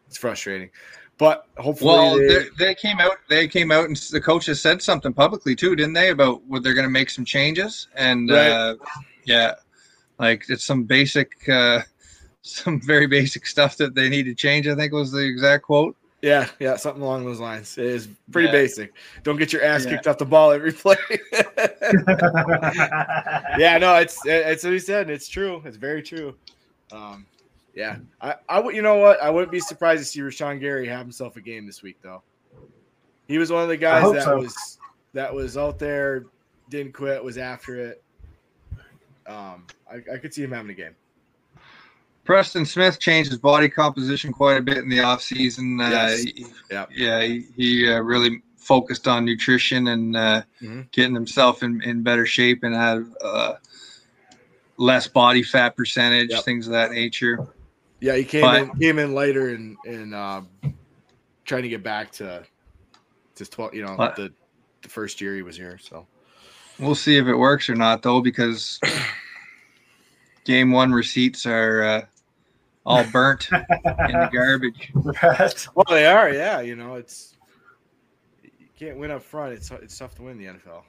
it's 0.06 0.16
frustrating. 0.16 0.70
But 1.16 1.46
hopefully, 1.58 1.90
Well, 1.92 2.16
they- 2.16 2.48
they, 2.58 2.74
came 2.74 2.98
out. 3.00 3.18
They 3.28 3.46
came 3.46 3.70
out, 3.70 3.86
and 3.86 3.96
the 3.96 4.20
coaches 4.20 4.60
said 4.60 4.82
something 4.82 5.12
publicly 5.12 5.54
too, 5.54 5.76
didn't 5.76 5.92
they? 5.94 6.10
About 6.10 6.42
what 6.44 6.62
they're 6.62 6.74
going 6.74 6.86
to 6.86 6.90
make 6.90 7.10
some 7.10 7.24
changes, 7.24 7.88
and 7.94 8.30
Right. 8.30 8.50
uh, 8.50 8.76
yeah, 9.24 9.54
like 10.18 10.44
it's 10.48 10.64
some 10.64 10.84
basic, 10.84 11.48
uh, 11.48 11.82
some 12.42 12.80
very 12.80 13.06
basic 13.06 13.46
stuff 13.46 13.76
that 13.76 13.94
they 13.94 14.08
need 14.08 14.24
to 14.24 14.34
change. 14.34 14.66
I 14.66 14.74
think 14.74 14.92
was 14.92 15.12
the 15.12 15.24
exact 15.24 15.64
quote. 15.64 15.96
Yeah, 16.20 16.48
yeah, 16.58 16.76
something 16.76 17.02
along 17.02 17.26
those 17.26 17.38
lines. 17.38 17.76
It 17.78 17.84
is 17.84 18.08
pretty 18.32 18.46
Yeah. 18.46 18.52
basic. 18.52 18.94
Don't 19.24 19.36
get 19.36 19.52
your 19.52 19.62
ass 19.62 19.84
Yeah. 19.84 19.90
kicked 19.92 20.06
off 20.08 20.16
the 20.18 20.24
ball 20.24 20.50
every 20.52 20.72
play. 20.72 20.96
yeah, 23.58 23.78
no, 23.78 23.96
it's 23.96 24.18
it's 24.24 24.64
what 24.64 24.72
he 24.72 24.78
said. 24.78 25.10
It's 25.10 25.28
true. 25.28 25.62
It's 25.64 25.76
very 25.76 26.02
true. 26.02 26.34
Um, 26.92 27.26
yeah, 27.74 27.96
I, 28.20 28.34
I 28.48 28.60
would. 28.60 28.74
You 28.74 28.82
know 28.82 28.96
what? 28.96 29.20
I 29.22 29.30
wouldn't 29.30 29.52
be 29.52 29.60
surprised 29.60 30.00
to 30.00 30.04
see 30.04 30.20
Rashan 30.20 30.60
Gary 30.60 30.86
have 30.88 31.00
himself 31.00 31.36
a 31.36 31.40
game 31.40 31.66
this 31.66 31.82
week, 31.82 31.98
though. 32.02 32.22
He 33.26 33.38
was 33.38 33.50
one 33.50 33.62
of 33.62 33.68
the 33.68 33.76
guys 33.76 34.10
that 34.12 34.24
so. 34.24 34.38
was 34.38 34.78
that 35.14 35.32
was 35.32 35.56
out 35.56 35.78
there, 35.78 36.26
didn't 36.70 36.92
quit, 36.92 37.22
was 37.22 37.38
after 37.38 37.76
it. 37.76 38.02
Um, 39.26 39.66
I, 39.90 39.96
I 40.14 40.18
could 40.18 40.34
see 40.34 40.42
him 40.42 40.52
having 40.52 40.70
a 40.70 40.74
game. 40.74 40.94
Preston 42.24 42.64
Smith 42.64 43.00
changed 43.00 43.30
his 43.30 43.38
body 43.38 43.68
composition 43.68 44.32
quite 44.32 44.56
a 44.56 44.62
bit 44.62 44.78
in 44.78 44.88
the 44.88 44.98
offseason. 44.98 45.78
Uh, 45.84 45.90
Yes. 45.90 46.22
he- 46.22 46.46
Yep. 46.70 46.88
Yeah, 46.94 47.22
he, 47.22 47.46
he 47.56 47.90
uh, 47.92 48.00
really 48.00 48.42
focused 48.56 49.06
on 49.06 49.24
nutrition 49.26 49.88
and 49.88 50.16
uh, 50.16 50.42
Mhm. 50.62 50.90
getting 50.90 51.14
himself 51.14 51.62
in, 51.62 51.82
in 51.82 52.02
better 52.02 52.24
shape 52.24 52.62
and 52.64 52.74
have 52.74 53.06
uh, 53.22 53.54
less 54.78 55.06
body 55.06 55.42
fat 55.42 55.76
percentage, 55.76 56.30
Yep. 56.30 56.44
things 56.44 56.66
of 56.66 56.72
that 56.72 56.92
nature. 56.92 57.46
Yeah, 58.04 58.16
he 58.16 58.24
came 58.24 58.42
But- 58.42 58.60
in 58.62 58.70
came 58.78 58.98
in 58.98 59.14
lighter 59.14 59.54
and 59.54 59.78
and 59.86 60.14
um, 60.14 60.48
trying 61.46 61.62
to 61.62 61.70
get 61.70 61.82
back 61.82 62.12
to 62.12 62.44
just 63.34 63.50
twelve. 63.52 63.72
You 63.72 63.86
know, 63.86 63.94
What? 63.94 64.14
the 64.14 64.30
the 64.82 64.88
first 64.90 65.22
year 65.22 65.34
he 65.34 65.40
was 65.40 65.56
here. 65.56 65.78
So 65.78 66.06
We'll 66.78 66.94
see 66.96 67.16
if 67.16 67.26
it 67.26 67.34
works 67.34 67.70
or 67.70 67.74
not, 67.74 68.02
though, 68.02 68.20
because 68.20 68.78
game 70.44 70.70
one 70.70 70.92
receipts 70.92 71.46
are 71.46 71.82
uh, 71.82 72.02
all 72.84 73.04
burnt 73.10 73.48
in 73.52 73.62
the 73.68 74.28
garbage. 74.30 74.90
Right. 74.94 75.66
well, 75.74 75.86
they 75.88 76.04
are. 76.04 76.30
Yeah, 76.30 76.60
you 76.60 76.76
know, 76.76 76.96
it's 76.96 77.36
you 78.42 78.68
can't 78.78 78.98
win 78.98 79.12
up 79.12 79.22
front. 79.22 79.54
It's 79.54 79.70
it's 79.70 79.96
tough 79.96 80.14
to 80.16 80.22
win 80.24 80.36
the 80.36 80.44
NFL. 80.44 80.82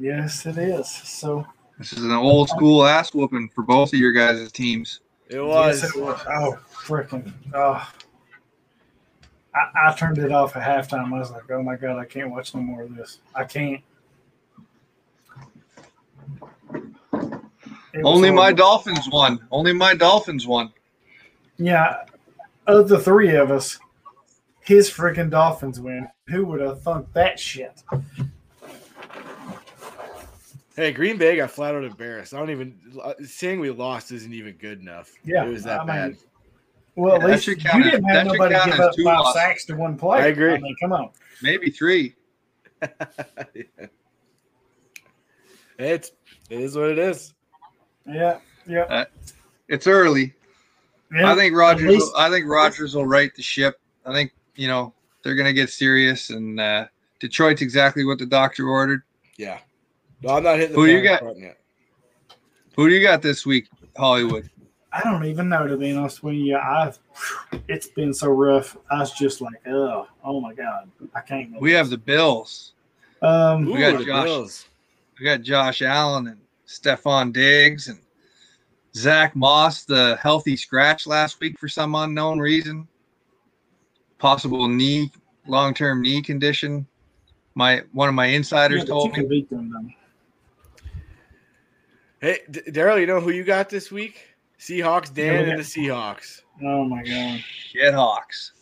Yes, 0.00 0.46
it 0.46 0.56
is. 0.56 0.88
So 0.90 1.44
This 1.78 1.92
is 1.92 2.04
an 2.04 2.12
old 2.12 2.48
school 2.48 2.86
ass 2.86 3.12
whooping 3.12 3.50
for 3.54 3.62
both 3.64 3.92
of 3.92 3.98
your 3.98 4.12
guys' 4.12 4.50
teams. 4.50 5.00
It 5.28 5.40
was. 5.40 5.82
Yes, 5.82 5.96
it 5.96 6.00
was. 6.00 6.20
Oh, 6.28 6.58
freaking. 6.72 7.32
Oh. 7.54 7.92
I, 9.54 9.88
I 9.88 9.94
turned 9.94 10.18
it 10.18 10.30
off 10.30 10.54
at 10.56 10.62
halftime. 10.62 11.12
I 11.12 11.18
was 11.18 11.30
like, 11.30 11.50
oh 11.50 11.62
my 11.62 11.76
God, 11.76 11.98
I 11.98 12.04
can't 12.04 12.30
watch 12.30 12.54
no 12.54 12.60
more 12.60 12.82
of 12.82 12.94
this. 12.94 13.20
I 13.34 13.44
can't. 13.44 13.80
It 17.92 18.02
Only 18.04 18.30
my 18.30 18.42
horrible. 18.42 18.56
Dolphins 18.58 19.08
won. 19.10 19.46
Only 19.50 19.72
my 19.72 19.94
Dolphins 19.94 20.46
won. 20.46 20.72
Yeah. 21.56 22.04
Of 22.66 22.88
the 22.88 22.98
three 22.98 23.34
of 23.34 23.50
us, 23.50 23.78
his 24.60 24.90
freaking 24.90 25.30
Dolphins 25.30 25.80
win. 25.80 26.08
Who 26.28 26.44
would 26.46 26.60
have 26.60 26.82
thunk 26.82 27.12
that 27.14 27.40
shit? 27.40 27.82
Hey, 30.76 30.92
Green 30.92 31.16
Bay 31.16 31.36
got 31.36 31.50
flat 31.50 31.74
out 31.74 31.84
embarrassed. 31.84 32.34
I 32.34 32.38
don't 32.38 32.50
even 32.50 32.78
saying 33.24 33.60
we 33.60 33.70
lost 33.70 34.12
isn't 34.12 34.32
even 34.32 34.54
good 34.56 34.80
enough. 34.80 35.10
Yeah, 35.24 35.44
it 35.44 35.48
was 35.48 35.64
that 35.64 35.80
I 35.80 35.84
mean, 35.84 35.86
bad. 36.12 36.16
Well, 36.96 37.14
at 37.16 37.20
Yeah, 37.22 37.26
that 37.26 37.32
least 37.32 37.44
should 37.44 37.62
you 37.62 37.70
count 37.70 37.84
as- 37.86 37.90
didn't 37.92 38.08
have 38.08 38.26
nobody 38.26 38.54
give 38.70 38.80
up 38.80 38.94
two 38.94 39.04
five 39.04 39.18
losses. 39.20 39.34
sacks 39.40 39.64
to 39.66 39.74
one 39.76 39.96
player. 39.96 40.22
I 40.22 40.26
agree. 40.26 40.52
I 40.54 40.58
mean, 40.58 40.76
come 40.80 40.92
on. 40.92 41.10
Maybe 41.42 41.70
three. 41.70 42.14
It's 45.78 46.10
it 46.48 46.60
is 46.60 46.74
what 46.76 46.88
it 46.88 46.98
is. 46.98 47.34
Yeah, 48.06 48.38
yeah. 48.66 49.04
It's 49.68 49.86
early. 49.86 50.32
yeah. 51.12 51.30
I 51.30 51.34
think 51.36 51.54
Rodgers. 51.54 51.86
least- 51.90 52.12
I 52.16 52.30
think 52.30 52.46
Rodgers 52.48 52.94
will 52.94 53.04
right 53.06 53.34
the 53.34 53.42
ship. 53.42 53.78
I 54.06 54.12
think 54.14 54.32
you 54.54 54.68
know 54.68 54.94
they're 55.22 55.34
gonna 55.34 55.52
get 55.52 55.68
serious, 55.68 56.30
and 56.30 56.58
uh, 56.58 56.86
Detroit's 57.20 57.60
exactly 57.60 58.06
what 58.06 58.18
the 58.18 58.24
doctor 58.26 58.68
ordered. 58.68 59.02
Yeah. 59.36 59.58
No, 60.22 60.30
I'm 60.30 60.42
not 60.42 60.56
hitting 60.56 60.72
the 60.74 60.80
Who 60.80 60.86
you 60.86 61.02
got? 61.02 61.22
yet. 61.38 61.58
Who 62.76 62.88
do 62.88 62.94
you 62.94 63.02
got 63.02 63.22
this 63.22 63.46
week, 63.46 63.68
Hollywood? 63.96 64.48
I 64.92 65.02
don't 65.02 65.24
even 65.26 65.48
know 65.48 65.66
to 65.66 65.76
be 65.76 65.92
honest 65.92 66.22
with 66.22 66.34
you. 66.36 66.56
I 66.56 66.92
it's 67.68 67.88
been 67.88 68.14
so 68.14 68.28
rough. 68.28 68.76
I 68.90 69.00
was 69.00 69.12
just 69.12 69.40
like, 69.40 69.66
oh, 69.66 70.06
oh 70.24 70.40
my 70.40 70.54
god, 70.54 70.90
I 71.14 71.20
can't. 71.20 71.52
go 71.52 71.58
We 71.58 71.72
have 71.72 71.90
the 71.90 71.98
Bills. 71.98 72.72
um, 73.22 73.66
We 73.66 73.80
got 73.80 74.02
Josh. 74.04 74.24
Bills. 74.24 74.66
We 75.18 75.24
got 75.24 75.42
Josh 75.42 75.82
Allen 75.82 76.28
and 76.28 76.40
Stefon 76.66 77.32
Diggs 77.32 77.88
and 77.88 77.98
Zack 78.94 79.36
Moss, 79.36 79.84
the 79.84 80.16
healthy 80.20 80.56
scratch 80.56 81.06
last 81.06 81.40
week 81.40 81.58
for 81.58 81.68
some 81.68 81.94
unknown 81.94 82.38
reason. 82.38 82.88
Possible 84.18 84.68
knee, 84.68 85.10
long-term 85.46 86.00
knee 86.00 86.22
condition. 86.22 86.86
My 87.54 87.82
one 87.92 88.08
of 88.08 88.14
my 88.14 88.26
yeah, 88.26 88.36
insiders 88.36 88.80
but 88.82 88.88
you 88.88 88.94
told 88.94 89.10
me. 89.10 89.14
can 89.16 89.28
beat 89.28 89.50
them. 89.50 89.94
Though. 92.20 92.26
Hey, 92.28 92.38
D- 92.50 92.60
Daryl, 92.68 93.00
you 93.00 93.06
know 93.06 93.20
who 93.20 93.30
you 93.30 93.44
got 93.44 93.68
this 93.68 93.90
week? 93.90 94.20
Seahawks, 94.58 95.12
Dan, 95.12 95.44
we 95.44 95.50
and 95.50 95.58
the 95.60 95.64
Seahawks. 95.64 96.42
Oh 96.64 96.84
my 96.84 97.02
god, 97.02 97.40
Shit 97.40 97.92
Hawks. 97.94 98.52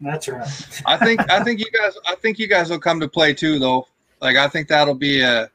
that's 0.00 0.28
right. 0.28 0.80
I 0.86 0.96
think 0.98 1.30
I 1.30 1.42
think 1.42 1.60
you 1.60 1.66
guys 1.70 1.94
I 2.06 2.14
think 2.16 2.38
you 2.38 2.46
guys 2.46 2.68
will 2.70 2.78
come 2.78 3.00
to 3.00 3.08
play 3.08 3.32
too 3.34 3.58
though. 3.58 3.86
Like 4.20 4.36
I 4.36 4.48
think 4.48 4.68
that'll 4.68 4.94
be 4.94 5.20
a 5.22 5.50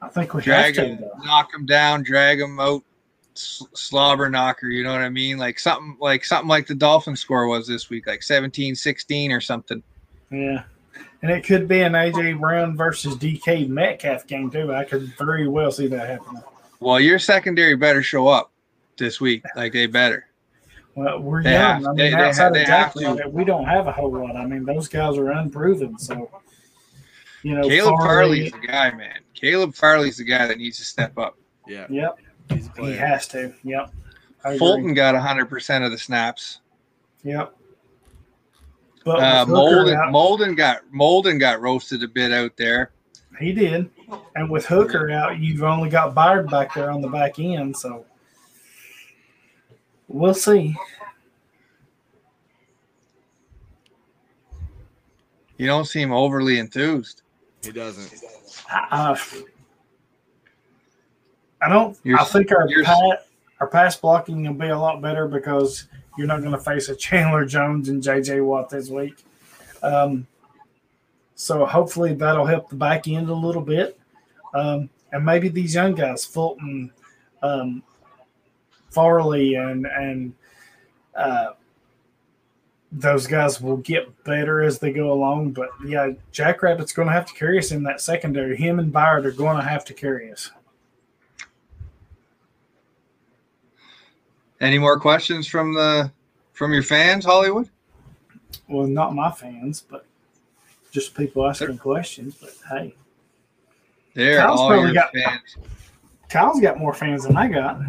I 0.00 0.08
think 0.08 0.32
we 0.34 0.42
drag 0.42 0.76
have 0.76 0.86
to. 0.86 0.94
him, 0.94 1.04
knock 1.24 1.52
him 1.54 1.66
down, 1.66 2.02
drag 2.02 2.40
him 2.40 2.58
out, 2.58 2.82
s- 3.34 3.62
slobber 3.74 4.30
knocker. 4.30 4.68
You 4.68 4.82
know 4.84 4.92
what 4.92 5.02
I 5.02 5.08
mean? 5.10 5.36
Like 5.38 5.58
something 5.58 5.96
like 6.00 6.24
something 6.24 6.48
like 6.48 6.66
the 6.66 6.74
Dolphin 6.74 7.16
score 7.16 7.46
was 7.48 7.66
this 7.66 7.90
week, 7.90 8.06
like 8.06 8.20
17-16 8.20 9.30
or 9.36 9.40
something. 9.40 9.82
Yeah, 10.30 10.64
and 11.26 11.36
it 11.36 11.44
could 11.44 11.66
be 11.66 11.80
an 11.80 11.92
AJ 11.94 12.38
Brown 12.38 12.76
versus 12.76 13.16
DK 13.16 13.68
Metcalf 13.68 14.26
game 14.28 14.48
too. 14.50 14.72
I 14.72 14.84
could 14.84 15.12
very 15.18 15.48
well 15.48 15.72
see 15.72 15.88
that 15.88 16.08
happening. 16.08 16.42
Well, 16.78 17.00
your 17.00 17.18
secondary 17.18 17.74
better 17.74 18.02
show 18.02 18.28
up 18.28 18.52
this 18.96 19.20
week. 19.20 19.42
Like 19.56 19.72
they 19.72 19.86
better. 19.86 20.26
Well, 20.94 21.20
we're 21.20 21.42
They 21.42 21.52
young. 21.52 21.60
have- 21.62 21.84
I 21.84 21.88
mean, 21.88 21.96
they- 21.96 22.10
they 22.10 22.14
outside 22.16 22.54
they 22.54 22.60
have 22.64 22.94
Jack, 22.94 23.16
to. 23.24 23.28
we 23.28 23.44
don't 23.44 23.64
have 23.64 23.86
a 23.88 23.92
whole 23.92 24.12
lot. 24.12 24.36
I 24.36 24.46
mean, 24.46 24.64
those 24.64 24.86
guys 24.88 25.18
are 25.18 25.30
unproven. 25.32 25.98
So, 25.98 26.30
you 27.42 27.54
know, 27.54 27.68
Caleb 27.68 27.96
Farley- 27.98 28.50
Farley's 28.50 28.52
the 28.52 28.66
guy, 28.68 28.90
man. 28.92 29.18
Caleb 29.34 29.74
Farley's 29.74 30.16
the 30.18 30.24
guy 30.24 30.46
that 30.46 30.58
needs 30.58 30.78
to 30.78 30.84
step 30.84 31.18
up. 31.18 31.36
Yeah, 31.66 31.86
Yep, 31.90 32.18
he 32.78 32.92
has 32.92 33.26
to. 33.28 33.52
Yep. 33.64 33.90
I 34.44 34.48
agree. 34.50 34.58
Fulton 34.58 34.94
got 34.94 35.14
100% 35.16 35.84
of 35.84 35.90
the 35.90 35.98
snaps. 35.98 36.60
Yep. 37.24 37.52
But 39.06 39.22
Uh, 39.22 39.46
Molden, 39.46 39.94
out- 39.94 40.12
Molden 40.12 40.56
got 40.56 40.82
Molden 40.92 41.38
got 41.38 41.60
roasted 41.60 42.02
a 42.02 42.08
bit 42.08 42.32
out 42.32 42.56
there. 42.56 42.90
he 43.38 43.52
did, 43.52 43.88
and 44.34 44.50
with 44.50 44.66
Hooker 44.66 45.10
out, 45.12 45.38
you've 45.38 45.62
only 45.62 45.88
got 45.88 46.12
Byard 46.12 46.50
back 46.50 46.74
there 46.74 46.90
on 46.90 47.00
the 47.02 47.08
back 47.08 47.38
end. 47.38 47.76
So 47.76 48.04
we'll 50.08 50.34
see. 50.34 50.74
You 55.56 55.66
don't 55.68 55.84
seem 55.86 56.12
overly 56.12 56.58
enthused. 56.58 57.22
He 57.62 57.70
doesn't. 57.70 58.12
I, 58.68 59.16
I 61.62 61.68
don't. 61.68 61.96
You're- 62.02 62.18
I 62.20 62.24
think 62.24 62.50
our 62.50 62.68
you're- 62.68 62.84
our 63.60 63.68
pass 63.68 63.96
blocking 63.96 64.44
will 64.44 64.52
be 64.54 64.68
a 64.68 64.78
lot 64.78 65.00
better 65.00 65.28
because 65.28 65.86
you're 66.16 66.26
not 66.26 66.40
going 66.40 66.52
to 66.52 66.58
face 66.58 66.88
a 66.88 66.96
Chandler 66.96 67.44
Jones 67.44 67.88
and 67.88 68.02
J.J. 68.02 68.40
Watt 68.40 68.70
this 68.70 68.88
week. 68.88 69.24
Um, 69.82 70.26
so 71.34 71.66
hopefully 71.66 72.14
that'll 72.14 72.46
help 72.46 72.70
the 72.70 72.76
back 72.76 73.06
end 73.08 73.28
a 73.28 73.34
little 73.34 73.62
bit, 73.62 73.98
um, 74.54 74.88
and 75.12 75.24
maybe 75.24 75.48
these 75.48 75.74
young 75.74 75.94
guys, 75.94 76.24
Fulton, 76.24 76.90
um, 77.42 77.82
Farley, 78.90 79.54
and 79.54 79.86
and 79.86 80.34
uh, 81.14 81.52
those 82.90 83.26
guys 83.26 83.60
will 83.60 83.76
get 83.76 84.24
better 84.24 84.62
as 84.62 84.78
they 84.78 84.92
go 84.92 85.12
along. 85.12 85.52
But 85.52 85.68
yeah, 85.84 86.12
Jackrabbit's 86.32 86.92
going 86.92 87.08
to 87.08 87.14
have 87.14 87.26
to 87.26 87.34
carry 87.34 87.58
us 87.58 87.70
in 87.70 87.82
that 87.82 88.00
secondary. 88.00 88.56
Him 88.56 88.78
and 88.78 88.92
Byard 88.92 89.26
are 89.26 89.32
going 89.32 89.58
to 89.58 89.62
have 89.62 89.84
to 89.86 89.94
carry 89.94 90.32
us. 90.32 90.50
Any 94.60 94.78
more 94.78 94.98
questions 94.98 95.46
from 95.46 95.74
the 95.74 96.10
from 96.52 96.72
your 96.72 96.82
fans, 96.82 97.24
Hollywood? 97.24 97.68
Well, 98.68 98.86
not 98.86 99.14
my 99.14 99.30
fans, 99.30 99.82
but 99.88 100.06
just 100.92 101.14
people 101.14 101.46
asking 101.46 101.78
questions. 101.78 102.36
But 102.40 102.50
hey, 102.70 102.94
They're 104.14 104.38
Kyle's 104.38 104.60
all 104.60 104.68
probably 104.68 104.86
your 104.86 104.94
got- 104.94 105.12
fans. 105.12 105.56
Kyle's 106.28 106.60
got 106.60 106.78
more 106.78 106.94
fans 106.94 107.24
than 107.24 107.36
I 107.36 107.48
got. 107.48 107.80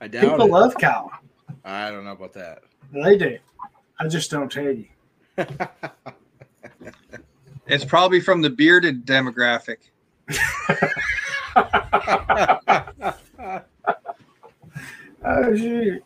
I 0.00 0.08
doubt 0.08 0.22
People 0.22 0.46
it. 0.46 0.50
love 0.50 0.74
Kyle. 0.76 1.10
I 1.64 1.90
don't 1.90 2.04
know 2.04 2.12
about 2.12 2.32
that. 2.34 2.62
They 2.92 3.16
do. 3.16 3.38
I 4.00 4.08
just 4.08 4.30
don't 4.30 4.50
tell 4.50 4.70
you. 4.70 4.86
It's 7.66 7.84
probably 7.84 8.20
from 8.20 8.42
the 8.42 8.50
bearded 8.50 9.06
demographic. 9.06 9.78
Oh 15.24 15.54
shoot. 15.56 16.04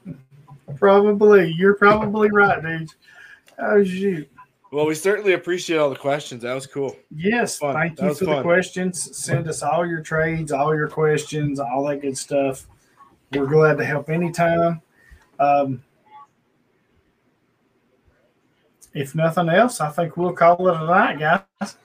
Probably. 0.76 1.52
You're 1.52 1.74
probably 1.74 2.30
right, 2.30 2.62
dude. 2.62 2.90
Oh 3.58 3.82
shoot. 3.82 4.30
well, 4.70 4.86
we 4.86 4.94
certainly 4.94 5.32
appreciate 5.32 5.78
all 5.78 5.90
the 5.90 5.96
questions. 5.96 6.42
That 6.42 6.54
was 6.54 6.66
cool. 6.66 6.96
Yes, 7.14 7.58
Fun. 7.58 7.74
thank 7.74 8.00
you 8.00 8.08
was 8.08 8.18
for 8.18 8.26
the 8.26 8.42
questions. 8.42 9.16
Send 9.16 9.48
us 9.48 9.62
all 9.62 9.86
your 9.86 10.00
trades, 10.02 10.52
all 10.52 10.74
your 10.74 10.88
questions, 10.88 11.58
all 11.58 11.86
that 11.86 12.00
good 12.00 12.16
stuff. 12.16 12.66
We're 13.32 13.46
glad 13.46 13.78
to 13.78 13.84
help 13.84 14.08
anytime. 14.08 14.80
Um, 15.40 15.82
if 18.94 19.14
nothing 19.14 19.48
else, 19.48 19.80
I 19.80 19.90
think 19.90 20.16
we'll 20.16 20.32
call 20.32 20.68
it 20.68 20.74
a 20.74 20.86
night, 20.86 21.18
guys. 21.18 21.76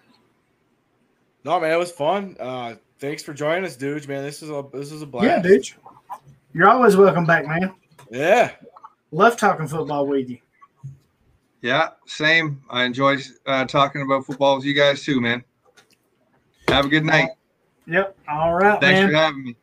No, 1.43 1.59
man, 1.59 1.71
it 1.71 1.77
was 1.77 1.91
fun. 1.91 2.37
Uh, 2.39 2.75
thanks 2.99 3.21
for 3.21 3.33
joining 3.33 3.65
us, 3.65 3.75
dude. 3.75 4.07
Man, 4.07 4.23
this 4.23 4.41
is 4.41 4.49
a 4.49 4.63
this 4.71 4.91
is 4.91 5.01
a 5.01 5.05
blast. 5.05 5.27
Yeah, 5.27 5.41
dude. 5.41 5.67
You're 6.53 6.69
always 6.69 6.95
welcome 6.95 7.25
back, 7.25 7.47
man. 7.47 7.73
Yeah. 8.11 8.51
Love 9.11 9.37
talking 9.37 9.67
football 9.67 10.05
with 10.05 10.29
you. 10.29 10.37
Yeah, 11.61 11.89
same. 12.05 12.61
I 12.69 12.83
enjoy 12.83 13.17
uh, 13.47 13.65
talking 13.65 14.03
about 14.03 14.25
football 14.25 14.57
with 14.57 14.65
you 14.65 14.75
guys 14.75 15.01
too, 15.01 15.19
man. 15.19 15.43
Have 16.67 16.85
a 16.85 16.89
good 16.89 17.05
night. 17.05 17.29
Yep. 17.87 18.17
All 18.29 18.53
right, 18.53 18.79
Thanks 18.79 18.99
man. 18.99 19.09
for 19.09 19.15
having 19.15 19.43
me. 19.45 19.55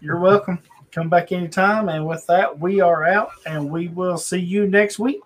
You're 0.00 0.20
welcome. 0.20 0.58
Come 0.92 1.08
back 1.08 1.32
anytime. 1.32 1.88
And 1.88 2.06
with 2.06 2.24
that, 2.26 2.58
we 2.58 2.80
are 2.80 3.04
out 3.04 3.30
and 3.46 3.70
we 3.70 3.88
will 3.88 4.18
see 4.18 4.38
you 4.38 4.68
next 4.68 4.98
week. 4.98 5.22